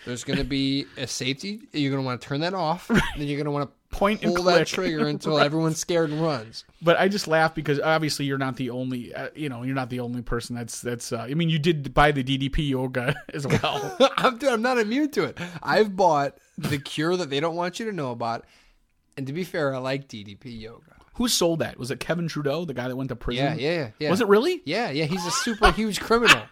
there's 0.06 0.24
going 0.24 0.38
to 0.38 0.44
be 0.44 0.86
a 0.96 1.06
safety. 1.06 1.60
You're 1.72 1.90
going 1.92 2.02
to 2.02 2.06
want 2.06 2.20
to 2.20 2.26
turn 2.28 2.40
that 2.40 2.54
off. 2.54 2.88
Then 2.88 3.00
you're 3.16 3.36
going 3.36 3.44
to 3.46 3.50
want 3.50 3.70
to 3.70 3.76
Point 3.90 4.22
and 4.22 4.34
pull 4.34 4.44
that 4.44 4.54
click. 4.54 4.68
trigger 4.68 5.06
until 5.08 5.38
everyone's 5.38 5.78
scared 5.78 6.10
and 6.10 6.22
runs. 6.22 6.64
But 6.82 6.98
I 6.98 7.08
just 7.08 7.26
laugh 7.26 7.54
because 7.54 7.80
obviously 7.80 8.26
you're 8.26 8.38
not 8.38 8.56
the 8.56 8.70
only, 8.70 9.14
uh, 9.14 9.30
you 9.34 9.48
know, 9.48 9.62
you're 9.62 9.74
not 9.74 9.88
the 9.88 10.00
only 10.00 10.22
person 10.22 10.54
that's 10.54 10.80
that's. 10.82 11.12
Uh, 11.12 11.20
I 11.20 11.34
mean, 11.34 11.48
you 11.48 11.58
did 11.58 11.94
buy 11.94 12.12
the 12.12 12.22
DDP 12.22 12.68
yoga 12.68 13.16
as 13.34 13.46
well. 13.46 13.96
I'm, 14.18 14.36
dude, 14.36 14.50
I'm 14.50 14.62
not 14.62 14.78
immune 14.78 15.10
to 15.12 15.24
it. 15.24 15.38
I've 15.62 15.96
bought 15.96 16.36
the 16.58 16.78
cure 16.78 17.16
that 17.16 17.30
they 17.30 17.40
don't 17.40 17.56
want 17.56 17.80
you 17.80 17.86
to 17.86 17.92
know 17.92 18.10
about. 18.10 18.44
And 19.16 19.26
to 19.26 19.32
be 19.32 19.42
fair, 19.42 19.74
I 19.74 19.78
like 19.78 20.06
DDP 20.06 20.60
yoga. 20.60 20.84
Who 21.14 21.26
sold 21.26 21.58
that? 21.60 21.78
Was 21.78 21.90
it 21.90 21.98
Kevin 21.98 22.28
Trudeau, 22.28 22.64
the 22.64 22.74
guy 22.74 22.86
that 22.86 22.94
went 22.94 23.08
to 23.08 23.16
prison? 23.16 23.58
Yeah, 23.58 23.70
yeah. 23.70 23.90
yeah. 23.98 24.10
Was 24.10 24.20
it 24.20 24.28
really? 24.28 24.62
Yeah, 24.64 24.90
yeah. 24.90 25.06
He's 25.06 25.26
a 25.26 25.32
super 25.32 25.72
huge 25.72 25.98
criminal. 25.98 26.42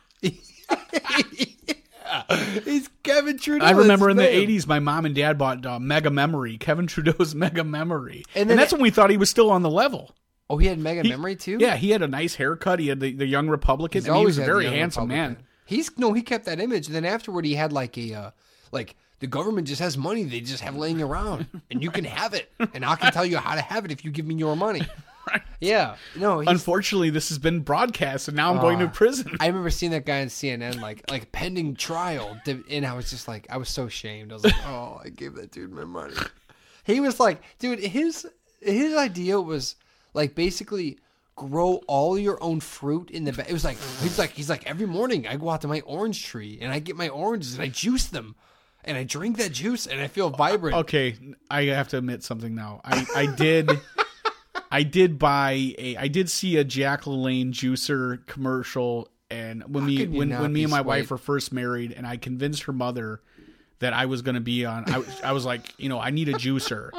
He's 2.64 2.88
Kevin 3.02 3.38
Trudeau. 3.38 3.64
I 3.64 3.70
remember 3.72 4.10
in 4.10 4.16
the 4.16 4.22
name. 4.24 4.48
'80s, 4.48 4.66
my 4.66 4.78
mom 4.78 5.04
and 5.06 5.14
dad 5.14 5.38
bought 5.38 5.64
uh, 5.66 5.78
Mega 5.78 6.10
Memory, 6.10 6.56
Kevin 6.58 6.86
Trudeau's 6.86 7.34
Mega 7.36 7.64
Memory, 7.64 8.24
And 8.34 8.42
and, 8.42 8.50
then 8.50 8.56
that's 8.56 8.72
it- 8.72 8.76
when 8.76 8.82
we 8.82 8.90
thought 8.90 9.10
he 9.10 9.16
was 9.16 9.30
still 9.30 9.50
on 9.50 9.62
the 9.62 9.70
level. 9.70 10.14
Oh, 10.48 10.58
he 10.58 10.68
had 10.68 10.78
mega 10.78 11.02
He- 11.02 11.08
memory 11.08 11.34
too. 11.34 11.58
Yeah, 11.60 11.76
he 11.76 11.90
had 11.90 12.02
a 12.02 12.06
nice 12.08 12.36
haircut. 12.36 12.78
He 12.78 12.86
had 12.88 13.00
the, 13.00 13.12
the 13.12 13.26
young 13.26 13.48
Republican. 13.48 14.02
He's 14.02 14.08
and 14.08 14.16
he 14.18 14.24
was 14.24 14.38
a 14.38 14.44
very 14.44 14.66
handsome 14.66 15.08
man. 15.08 15.38
He's 15.64 15.90
no, 15.98 16.12
he 16.12 16.22
kept 16.22 16.44
that 16.44 16.60
image. 16.60 16.86
And 16.86 16.94
Then 16.94 17.04
afterward, 17.04 17.44
he 17.44 17.54
had 17.56 17.72
like 17.72 17.98
a 17.98 18.14
uh, 18.14 18.30
like 18.70 18.94
the 19.18 19.26
government 19.26 19.66
just 19.66 19.80
has 19.80 19.96
money 19.98 20.22
they 20.22 20.40
just 20.40 20.62
have 20.62 20.76
laying 20.76 21.02
around, 21.02 21.46
and 21.70 21.82
you 21.82 21.90
can 21.90 22.04
have 22.04 22.32
it, 22.34 22.52
and 22.74 22.84
I 22.84 22.94
can 22.94 23.12
tell 23.12 23.26
you 23.26 23.38
how 23.38 23.54
to 23.56 23.60
have 23.60 23.84
it 23.84 23.90
if 23.90 24.04
you 24.04 24.10
give 24.12 24.26
me 24.26 24.36
your 24.36 24.54
money. 24.56 24.82
Right. 25.28 25.42
Yeah, 25.60 25.96
no, 26.14 26.40
Unfortunately, 26.40 27.10
this 27.10 27.30
has 27.30 27.38
been 27.38 27.60
broadcast, 27.60 28.28
and 28.28 28.36
now 28.36 28.52
I'm 28.52 28.60
going 28.60 28.78
to 28.78 28.84
Ah. 28.84 28.90
prison. 28.90 29.36
I 29.40 29.46
remember 29.48 29.70
seeing 29.70 29.90
that 29.92 30.06
guy 30.06 30.20
on 30.20 30.28
CNN 30.28 30.80
like 30.80 31.10
like 31.10 31.32
pending 31.32 31.74
trial, 31.74 32.38
and 32.70 32.86
I 32.86 32.94
was 32.94 33.10
just 33.10 33.26
like, 33.26 33.46
I 33.50 33.56
was 33.56 33.68
so 33.68 33.84
ashamed. 33.86 34.30
I 34.30 34.34
was 34.34 34.44
like, 34.44 34.66
oh, 34.66 35.00
I 35.04 35.08
gave 35.08 35.34
that 35.34 35.50
dude 35.50 35.72
my 35.72 35.84
money. 35.84 36.14
He 36.84 37.00
was 37.00 37.18
like, 37.18 37.42
dude, 37.58 37.80
his 37.80 38.26
his 38.60 38.94
idea 38.94 39.40
was 39.40 39.74
like 40.14 40.34
basically 40.36 40.98
grow 41.34 41.80
all 41.88 42.16
your 42.18 42.42
own 42.42 42.60
fruit 42.60 43.10
in 43.10 43.24
the 43.24 43.32
back. 43.32 43.48
It 43.50 43.52
was 43.52 43.64
like 43.64 43.78
he's 44.02 44.18
like 44.18 44.30
he's 44.30 44.48
like 44.48 44.64
every 44.66 44.86
morning 44.86 45.26
I 45.26 45.36
go 45.36 45.50
out 45.50 45.62
to 45.62 45.68
my 45.68 45.80
orange 45.80 46.24
tree 46.24 46.58
and 46.62 46.70
I 46.72 46.78
get 46.78 46.96
my 46.96 47.08
oranges 47.08 47.54
and 47.54 47.62
I 47.62 47.68
juice 47.68 48.06
them. 48.06 48.36
And 48.84 48.96
I 48.96 49.02
drink 49.02 49.38
that 49.38 49.50
juice 49.50 49.88
and 49.88 50.00
I 50.00 50.06
feel 50.06 50.30
vibrant. 50.30 50.76
Okay, 50.76 51.16
I 51.50 51.64
have 51.64 51.88
to 51.88 51.98
admit 51.98 52.22
something 52.22 52.54
now. 52.54 52.80
I, 52.84 53.04
I 53.16 53.26
did 53.26 53.68
I 54.76 54.82
did 54.82 55.18
buy 55.18 55.74
a 55.78 55.96
I 55.96 56.08
did 56.08 56.28
see 56.28 56.58
a 56.58 56.64
Jack 56.64 57.04
LaLanne 57.04 57.50
juicer 57.50 58.26
commercial 58.26 59.08
and 59.30 59.64
when 59.64 59.84
How 59.84 59.88
me 59.88 60.06
when, 60.06 60.28
when 60.28 60.52
me 60.52 60.64
and 60.64 60.70
my 60.70 60.82
wife 60.82 61.10
were 61.10 61.16
first 61.16 61.50
married 61.50 61.92
and 61.92 62.06
I 62.06 62.18
convinced 62.18 62.64
her 62.64 62.74
mother 62.74 63.22
that 63.78 63.94
I 63.94 64.04
was 64.04 64.20
going 64.20 64.34
to 64.34 64.42
be 64.42 64.66
on 64.66 64.84
I, 64.86 65.02
I 65.24 65.32
was 65.32 65.46
like, 65.46 65.72
you 65.78 65.88
know, 65.88 65.98
I 65.98 66.10
need 66.10 66.28
a 66.28 66.34
juicer. 66.34 66.90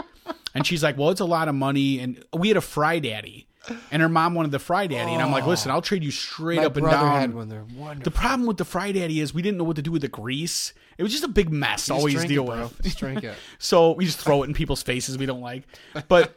And 0.56 0.66
she's 0.66 0.82
like, 0.82 0.98
"Well, 0.98 1.12
it's 1.12 1.22
a 1.22 1.26
lot 1.26 1.50
of 1.50 1.54
money 1.54 2.00
and 2.00 2.26
we 2.34 2.48
had 2.48 2.58
a 2.58 2.62
fry 2.62 2.98
daddy." 2.98 3.48
And 3.92 4.02
her 4.02 4.10
mom 4.10 4.34
wanted 4.34 4.52
the 4.52 4.60
fry 4.60 4.88
daddy 4.88 5.12
and 5.12 5.22
I'm 5.22 5.32
like, 5.32 5.44
oh. 5.44 5.50
"Listen, 5.50 5.70
I'll 5.70 5.84
trade 5.84 6.04
you 6.04 6.10
straight 6.10 6.58
up 6.58 6.78
and 6.78 6.90
down." 6.90 7.20
had 7.22 7.36
one. 7.36 7.48
They're. 7.48 7.66
The 8.04 8.10
problem 8.10 8.48
with 8.48 8.58
the 8.58 8.66
fry 8.66 8.92
daddy 8.92 9.20
is 9.20 9.36
we 9.36 9.44
didn't 9.44 9.60
know 9.60 9.66
what 9.66 9.76
to 9.76 9.84
do 9.84 9.92
with 9.92 10.02
the 10.02 10.08
grease. 10.08 10.74
It 10.98 11.04
was 11.04 11.12
just 11.12 11.24
a 11.24 11.28
big 11.28 11.52
mess 11.52 11.92
always 11.92 12.26
deal 12.26 12.52
it, 12.52 12.58
with. 12.58 12.82
Just 12.82 12.98
drink 12.98 13.24
it. 13.24 13.36
So 13.60 13.92
we 13.92 14.06
just 14.06 14.18
throw 14.18 14.42
it 14.42 14.48
in 14.48 14.56
people's 14.56 14.82
faces 14.82 15.16
we 15.20 15.28
don't 15.28 15.42
like. 15.42 15.68
But 16.08 16.36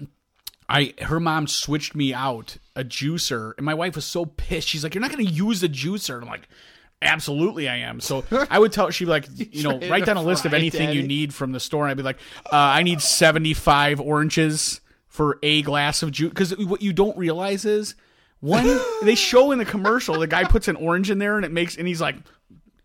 I 0.70 0.94
her 1.02 1.18
mom 1.20 1.46
switched 1.48 1.94
me 1.96 2.14
out 2.14 2.56
a 2.76 2.84
juicer, 2.84 3.54
and 3.56 3.66
my 3.66 3.74
wife 3.74 3.96
was 3.96 4.04
so 4.04 4.24
pissed. 4.24 4.68
She's 4.68 4.84
like, 4.84 4.94
"You're 4.94 5.02
not 5.02 5.10
going 5.12 5.26
to 5.26 5.32
use 5.32 5.62
a 5.64 5.68
juicer." 5.68 6.14
And 6.14 6.22
I'm 6.24 6.30
like, 6.30 6.48
"Absolutely, 7.02 7.68
I 7.68 7.78
am." 7.78 8.00
So 8.00 8.24
I 8.48 8.58
would 8.58 8.72
tell 8.72 8.88
she'd 8.90 9.06
be 9.06 9.10
like, 9.10 9.26
you 9.36 9.64
know, 9.64 9.78
write 9.88 10.06
down 10.06 10.16
a 10.16 10.22
list 10.22 10.44
of 10.44 10.54
anything 10.54 10.92
you 10.92 11.02
need 11.02 11.34
from 11.34 11.52
the 11.52 11.60
store. 11.60 11.84
And 11.84 11.90
I'd 11.90 11.96
be 11.96 12.02
like, 12.04 12.18
uh, 12.46 12.56
"I 12.56 12.82
need 12.84 13.00
75 13.02 14.00
oranges 14.00 14.80
for 15.08 15.38
a 15.42 15.62
glass 15.62 16.02
of 16.04 16.12
juice." 16.12 16.30
Because 16.30 16.56
what 16.56 16.82
you 16.82 16.92
don't 16.92 17.16
realize 17.18 17.64
is 17.64 17.96
when 18.38 18.80
they 19.02 19.16
show 19.16 19.50
in 19.50 19.58
the 19.58 19.64
commercial, 19.64 20.18
the 20.20 20.26
guy 20.28 20.44
puts 20.44 20.68
an 20.68 20.76
orange 20.76 21.10
in 21.10 21.18
there, 21.18 21.36
and 21.36 21.44
it 21.44 21.50
makes, 21.50 21.76
and 21.76 21.88
he's 21.88 22.00
like, 22.00 22.16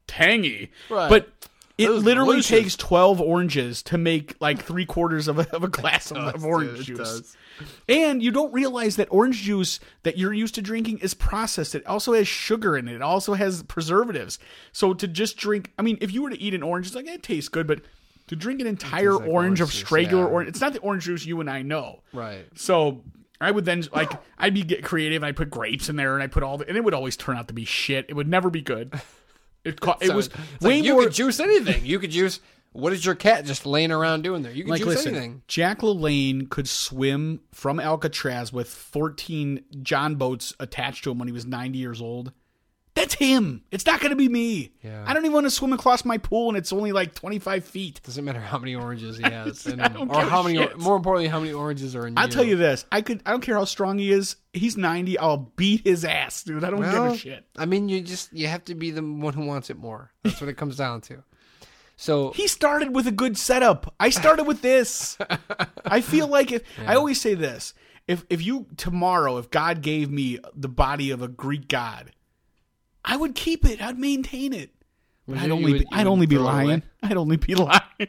tangy, 0.07 0.71
Right. 0.89 1.09
but. 1.09 1.29
It 1.77 1.89
was 1.89 2.03
literally 2.03 2.35
delicious. 2.35 2.49
takes 2.49 2.75
12 2.77 3.19
oranges 3.19 3.83
to 3.83 3.97
make 3.97 4.35
like 4.39 4.63
three 4.63 4.85
quarters 4.85 5.27
of 5.27 5.39
a, 5.39 5.55
of 5.55 5.63
a 5.63 5.67
glass 5.67 6.11
of, 6.11 6.17
of 6.17 6.45
orange 6.45 6.85
dude, 6.85 6.97
juice. 6.97 7.35
And 7.89 8.23
you 8.23 8.31
don't 8.31 8.53
realize 8.53 8.95
that 8.95 9.09
orange 9.11 9.41
juice 9.41 9.79
that 10.03 10.17
you're 10.17 10.33
used 10.33 10.55
to 10.55 10.61
drinking 10.61 10.99
is 10.99 11.13
processed. 11.13 11.75
It 11.75 11.85
also 11.85 12.13
has 12.13 12.27
sugar 12.27 12.77
in 12.77 12.87
it. 12.87 12.95
It 12.95 13.01
also 13.01 13.33
has 13.33 13.63
preservatives. 13.63 14.39
So 14.71 14.93
to 14.93 15.07
just 15.07 15.35
drink, 15.35 15.73
I 15.77 15.81
mean, 15.81 15.97
if 15.99 16.13
you 16.13 16.23
were 16.23 16.29
to 16.29 16.41
eat 16.41 16.53
an 16.53 16.63
orange, 16.63 16.87
it's 16.87 16.95
like, 16.95 17.07
it 17.07 17.23
tastes 17.23 17.49
good, 17.49 17.67
but 17.67 17.81
to 18.27 18.35
drink 18.35 18.61
an 18.61 18.67
entire 18.67 19.13
like 19.13 19.27
orange 19.27 19.59
orange 19.59 19.83
of 19.83 19.91
regular 19.91 20.23
yeah. 20.23 20.29
orange, 20.29 20.49
it's 20.49 20.61
not 20.61 20.73
the 20.73 20.79
orange 20.79 21.03
juice 21.03 21.25
you 21.25 21.41
and 21.41 21.49
I 21.49 21.61
know. 21.61 22.01
Right. 22.13 22.45
So 22.55 23.03
I 23.39 23.51
would 23.51 23.65
then 23.65 23.83
like 23.93 24.11
I'd 24.37 24.53
be 24.53 24.63
get 24.63 24.83
creative. 24.83 25.17
and 25.21 25.25
I'd 25.25 25.35
put 25.35 25.49
grapes 25.49 25.89
in 25.89 25.95
there, 25.95 26.13
and 26.13 26.23
I 26.23 26.27
put 26.27 26.43
all 26.43 26.57
the, 26.57 26.67
and 26.67 26.77
it 26.77 26.83
would 26.83 26.93
always 26.93 27.17
turn 27.17 27.37
out 27.37 27.49
to 27.49 27.53
be 27.53 27.65
shit. 27.65 28.05
It 28.07 28.13
would 28.13 28.27
never 28.27 28.49
be 28.49 28.61
good. 28.61 28.93
It 29.65 29.81
co- 29.81 29.97
it 29.99 30.07
So 30.07 30.15
was 30.15 30.29
way 30.61 30.75
like 30.77 30.83
you 30.85 30.93
more. 30.93 31.03
could 31.03 31.13
juice 31.13 31.39
anything. 31.39 31.85
You 31.85 31.99
could 31.99 32.11
juice. 32.11 32.39
What 32.71 32.91
is 32.93 33.05
your 33.05 33.15
cat 33.15 33.45
just 33.45 33.65
laying 33.65 33.91
around 33.91 34.23
doing 34.23 34.41
there? 34.41 34.51
You 34.51 34.63
can 34.63 34.71
like 34.71 34.79
juice 34.81 34.87
listen, 34.95 35.15
anything. 35.15 35.41
Jack 35.47 35.79
LaLanne 35.79 36.49
could 36.49 36.67
swim 36.67 37.39
from 37.53 37.79
Alcatraz 37.79 38.51
with 38.51 38.69
14 38.69 39.63
John 39.81 40.15
boats 40.15 40.53
attached 40.59 41.03
to 41.05 41.11
him 41.11 41.17
when 41.19 41.27
he 41.27 41.31
was 41.33 41.45
90 41.45 41.77
years 41.77 42.01
old. 42.01 42.31
That's 42.95 43.13
him. 43.13 43.61
It's 43.71 43.85
not 43.85 43.99
going 43.99 44.11
to 44.11 44.15
be 44.15 44.29
me. 44.29 44.71
Yeah. 44.81 45.03
I 45.05 45.13
don't 45.13 45.23
even 45.25 45.33
want 45.33 45.45
to 45.45 45.51
swim 45.51 45.73
across 45.73 46.05
my 46.05 46.17
pool 46.17 46.47
and 46.47 46.57
it's 46.57 46.71
only 46.71 46.93
like 46.93 47.13
25 47.13 47.65
feet. 47.65 47.99
Doesn't 48.03 48.23
matter 48.23 48.39
how 48.39 48.57
many 48.57 48.73
oranges 48.73 49.17
he 49.17 49.23
has, 49.29 49.67
in 49.67 49.81
I 49.81 49.89
don't 49.89 50.09
or 50.09 50.21
how 50.21 50.41
many. 50.41 50.57
shit. 50.57 50.77
More 50.79 50.95
importantly, 50.95 51.27
how 51.27 51.41
many 51.41 51.51
oranges 51.51 51.93
are 51.95 52.07
in 52.07 52.17
I'll 52.17 52.29
tell 52.29 52.45
you 52.45 52.55
this. 52.55 52.85
I 52.93 53.01
could 53.01 53.21
I 53.25 53.31
don't 53.31 53.41
care 53.41 53.55
how 53.55 53.65
strong 53.65 53.97
he 53.99 54.11
is. 54.11 54.37
He's 54.53 54.77
90. 54.77 55.19
I'll 55.19 55.51
beat 55.57 55.81
his 55.85 56.05
ass, 56.05 56.43
dude. 56.43 56.63
I 56.63 56.69
don't 56.69 56.79
give 56.81 56.93
a 56.93 57.17
shit. 57.17 57.45
I 57.57 57.65
mean, 57.65 57.89
you 57.89 57.99
just 58.01 58.31
you 58.31 58.47
have 58.47 58.63
to 58.65 58.75
be 58.75 58.91
the 58.91 59.01
one 59.01 59.33
who 59.33 59.45
wants 59.45 59.69
it 59.69 59.77
more. 59.77 60.11
That's 60.23 60.39
what 60.39 60.49
it 60.49 60.55
comes 60.55 60.77
down 60.77 61.01
to. 61.01 61.21
So 61.97 62.31
He 62.35 62.47
started 62.47 62.95
with 62.95 63.07
a 63.07 63.11
good 63.11 63.37
setup. 63.37 63.93
I 63.99 64.09
started 64.09 64.45
with 64.45 64.61
this. 64.61 65.17
I 65.85 65.99
feel 65.99 66.27
like 66.27 66.53
if 66.53 66.63
I 66.87 66.95
always 66.95 67.19
say 67.19 67.33
this, 67.33 67.73
if 68.07 68.23
if 68.29 68.41
you 68.41 68.67
tomorrow, 68.77 69.37
if 69.37 69.49
God 69.49 69.81
gave 69.81 70.09
me 70.09 70.39
the 70.55 70.69
body 70.69 71.11
of 71.11 71.21
a 71.21 71.27
Greek 71.27 71.67
god, 71.67 72.13
I 73.05 73.15
would 73.15 73.35
keep 73.35 73.65
it. 73.65 73.81
I'd 73.81 73.99
maintain 73.99 74.51
it. 74.51 74.71
But 75.27 75.37
I'd 75.37 75.51
only 75.51 75.73
would- 75.73 75.81
be, 75.81 75.87
I'd 75.91 76.07
only 76.07 76.25
be 76.25 76.35
throw 76.35 76.45
away? 76.47 76.63
lying. 76.65 76.83
I'd 77.03 77.17
only 77.17 77.37
be 77.37 77.55
lying. 77.55 77.81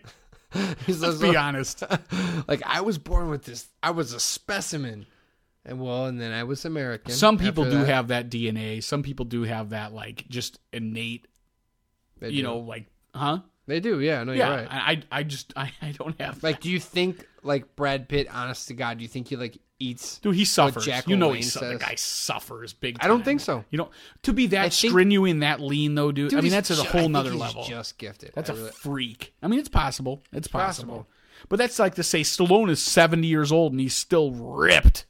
Let's 0.88 1.02
also- 1.02 1.30
be 1.30 1.36
honest. 1.36 1.82
like 2.48 2.62
I 2.64 2.80
was 2.80 2.98
born 2.98 3.28
with 3.28 3.44
this. 3.44 3.68
I 3.82 3.90
was 3.90 4.12
a 4.12 4.20
specimen, 4.20 5.06
and 5.64 5.80
well, 5.80 6.06
and 6.06 6.20
then 6.20 6.32
I 6.32 6.44
was 6.44 6.64
American. 6.64 7.12
Some 7.12 7.38
people 7.38 7.64
do 7.64 7.70
that. 7.80 7.86
have 7.88 8.08
that 8.08 8.30
DNA. 8.30 8.82
Some 8.82 9.02
people 9.02 9.24
do 9.26 9.42
have 9.42 9.70
that 9.70 9.92
like 9.92 10.26
just 10.28 10.58
innate, 10.72 11.26
They 12.20 12.30
you 12.30 12.38
do. 12.38 12.42
know, 12.44 12.58
like 12.58 12.86
huh? 13.14 13.40
they 13.66 13.80
do. 13.80 14.00
Yeah, 14.00 14.22
no, 14.24 14.32
Yeah. 14.32 14.46
you're 14.48 14.56
right. 14.56 14.68
I 14.70 14.92
I 14.92 15.02
I 15.20 15.22
just 15.24 15.52
I, 15.56 15.72
I 15.82 15.92
don't 15.92 16.18
have 16.20 16.42
Like, 16.42 16.60
do 16.60 16.70
you 16.70 16.80
think 16.80 17.26
like 17.42 17.74
Brad 17.76 18.08
Pitt? 18.08 18.28
Honest 18.32 18.68
to 18.68 18.74
God, 18.74 18.98
do 18.98 19.02
you 19.02 19.08
think 19.08 19.28
he 19.28 19.36
like 19.36 19.58
eats? 19.78 20.18
Dude, 20.18 20.34
he 20.34 20.44
suffers. 20.44 20.86
You 21.06 21.16
know, 21.16 21.32
he's 21.32 21.52
su- 21.52 21.60
the 21.60 21.76
guy 21.76 21.94
suffers 21.96 22.72
big. 22.72 22.96
I 23.00 23.08
don't 23.08 23.24
think 23.24 23.40
so. 23.40 23.64
You 23.70 23.78
know, 23.78 23.90
to 24.22 24.32
be 24.32 24.46
that 24.48 24.64
I 24.66 24.68
strenuous, 24.70 25.40
that 25.40 25.60
lean 25.60 25.94
though, 25.94 26.12
dude. 26.12 26.30
Dude, 26.30 26.38
I 26.38 26.42
mean, 26.42 26.52
that's 26.52 26.70
at 26.70 26.78
a 26.78 26.84
whole 26.84 27.08
nother 27.08 27.34
level. 27.34 27.64
Just 27.64 27.98
gifted. 27.98 28.32
That's 28.34 28.50
I 28.50 28.54
a 28.54 28.56
really- 28.56 28.70
freak. 28.72 29.34
I 29.42 29.48
mean, 29.48 29.58
it's 29.60 29.68
possible. 29.68 30.22
It's 30.32 30.48
possible. 30.48 30.94
possible. 30.94 31.08
But 31.48 31.58
that's 31.58 31.78
like 31.78 31.94
to 31.96 32.02
say 32.02 32.22
Stallone 32.22 32.70
is 32.70 32.82
seventy 32.82 33.26
years 33.28 33.52
old 33.52 33.72
and 33.72 33.80
he's 33.80 33.94
still 33.94 34.30
ripped. 34.30 35.04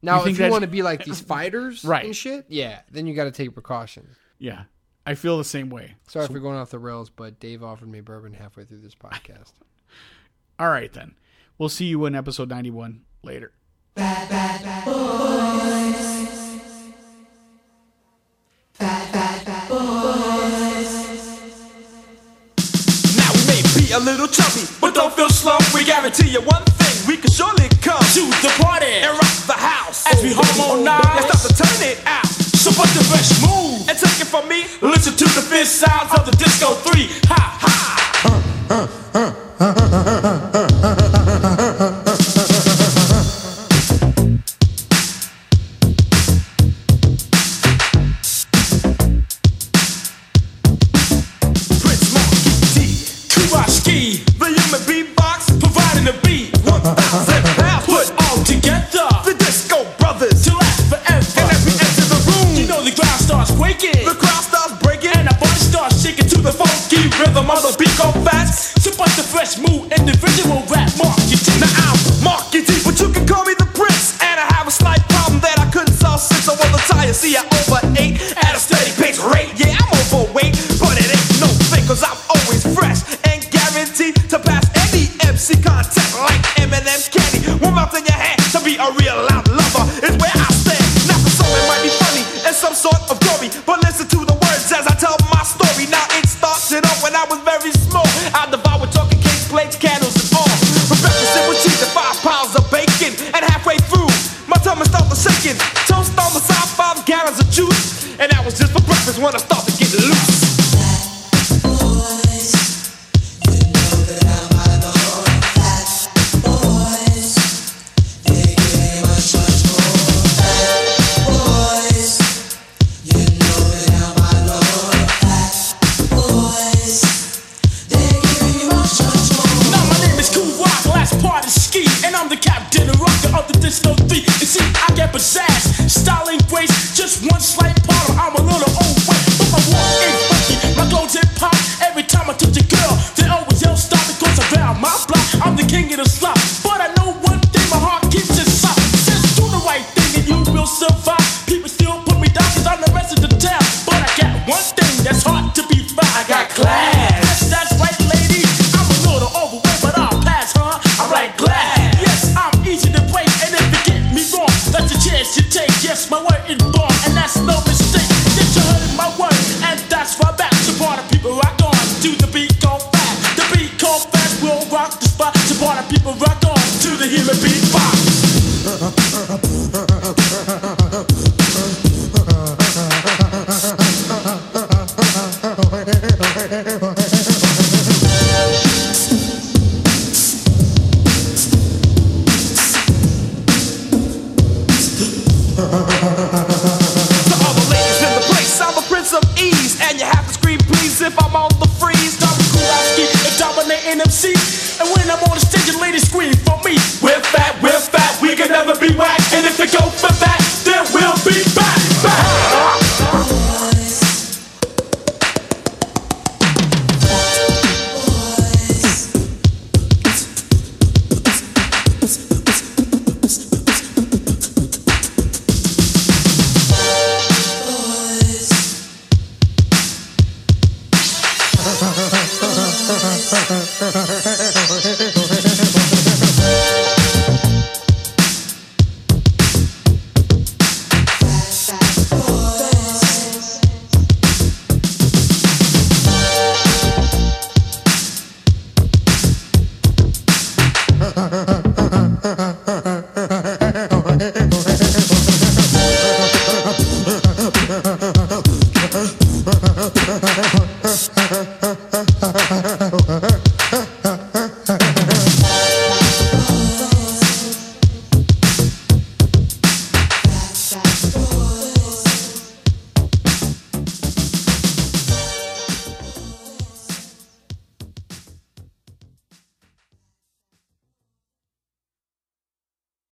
now, 0.00 0.24
think 0.24 0.38
if 0.38 0.44
you 0.44 0.50
want 0.50 0.62
to 0.62 0.68
be 0.68 0.82
like 0.82 1.04
these 1.04 1.20
fighters, 1.20 1.84
Right. 1.84 2.04
and 2.06 2.16
shit, 2.16 2.46
yeah, 2.48 2.80
then 2.90 3.06
you 3.06 3.14
got 3.14 3.24
to 3.24 3.30
take 3.30 3.52
precautions. 3.52 4.16
Yeah, 4.38 4.64
I 5.06 5.14
feel 5.14 5.36
the 5.38 5.44
same 5.44 5.68
way. 5.70 5.94
Sorry 6.08 6.26
for 6.26 6.40
going 6.40 6.56
off 6.56 6.70
the 6.70 6.78
rails, 6.78 7.10
but 7.10 7.38
Dave 7.38 7.62
offered 7.62 7.88
me 7.88 8.00
bourbon 8.00 8.32
halfway 8.32 8.64
through 8.64 8.80
this 8.80 8.94
podcast. 8.94 9.52
All 10.58 10.68
right 10.70 10.92
then, 10.92 11.14
we'll 11.58 11.68
see 11.68 11.84
you 11.86 12.04
in 12.06 12.14
episode 12.14 12.48
ninety-one 12.48 13.02
later. 13.22 13.52
Now 13.94 14.08
we 23.34 23.44
may 23.46 23.62
be 23.76 23.92
a 23.92 23.98
little 23.98 24.26
chubby, 24.28 24.64
but 24.80 24.94
don't 24.94 25.12
feel 25.12 25.28
slow. 25.28 25.58
We 25.74 25.84
guarantee 25.84 26.30
you 26.30 26.40
one 26.40 26.64
thing: 26.64 27.06
we 27.06 27.16
can 27.18 27.30
surely 27.30 27.68
come 27.82 28.00
to 28.00 28.30
the 28.40 28.48
party 28.62 28.86
and 28.86 29.12
rock 29.12 29.46
the 29.46 29.52
house 29.52 30.06
as 30.10 30.22
we 30.22 30.32
harmonize 30.32 31.04
and 31.16 31.26
start 31.26 31.42
to 31.42 31.62
turn 31.62 31.82
it 31.86 32.00
out. 32.06 32.26
So 32.26 32.70
put 32.70 32.88
the 32.96 33.04
fresh 33.04 33.30
move 33.42 33.88
and 33.90 33.98
take 33.98 34.20
it 34.20 34.28
from 34.28 34.48
me. 34.48 34.64
Listen 34.80 35.14
to 35.16 35.24
the 35.24 35.42
fifth 35.42 35.68
sounds 35.68 36.14
of 36.14 36.24
the 36.24 36.32
disco 36.32 36.74
three. 36.86 37.08
Ha 37.28 37.58
ha. 37.60 37.68
Prince 40.32 40.51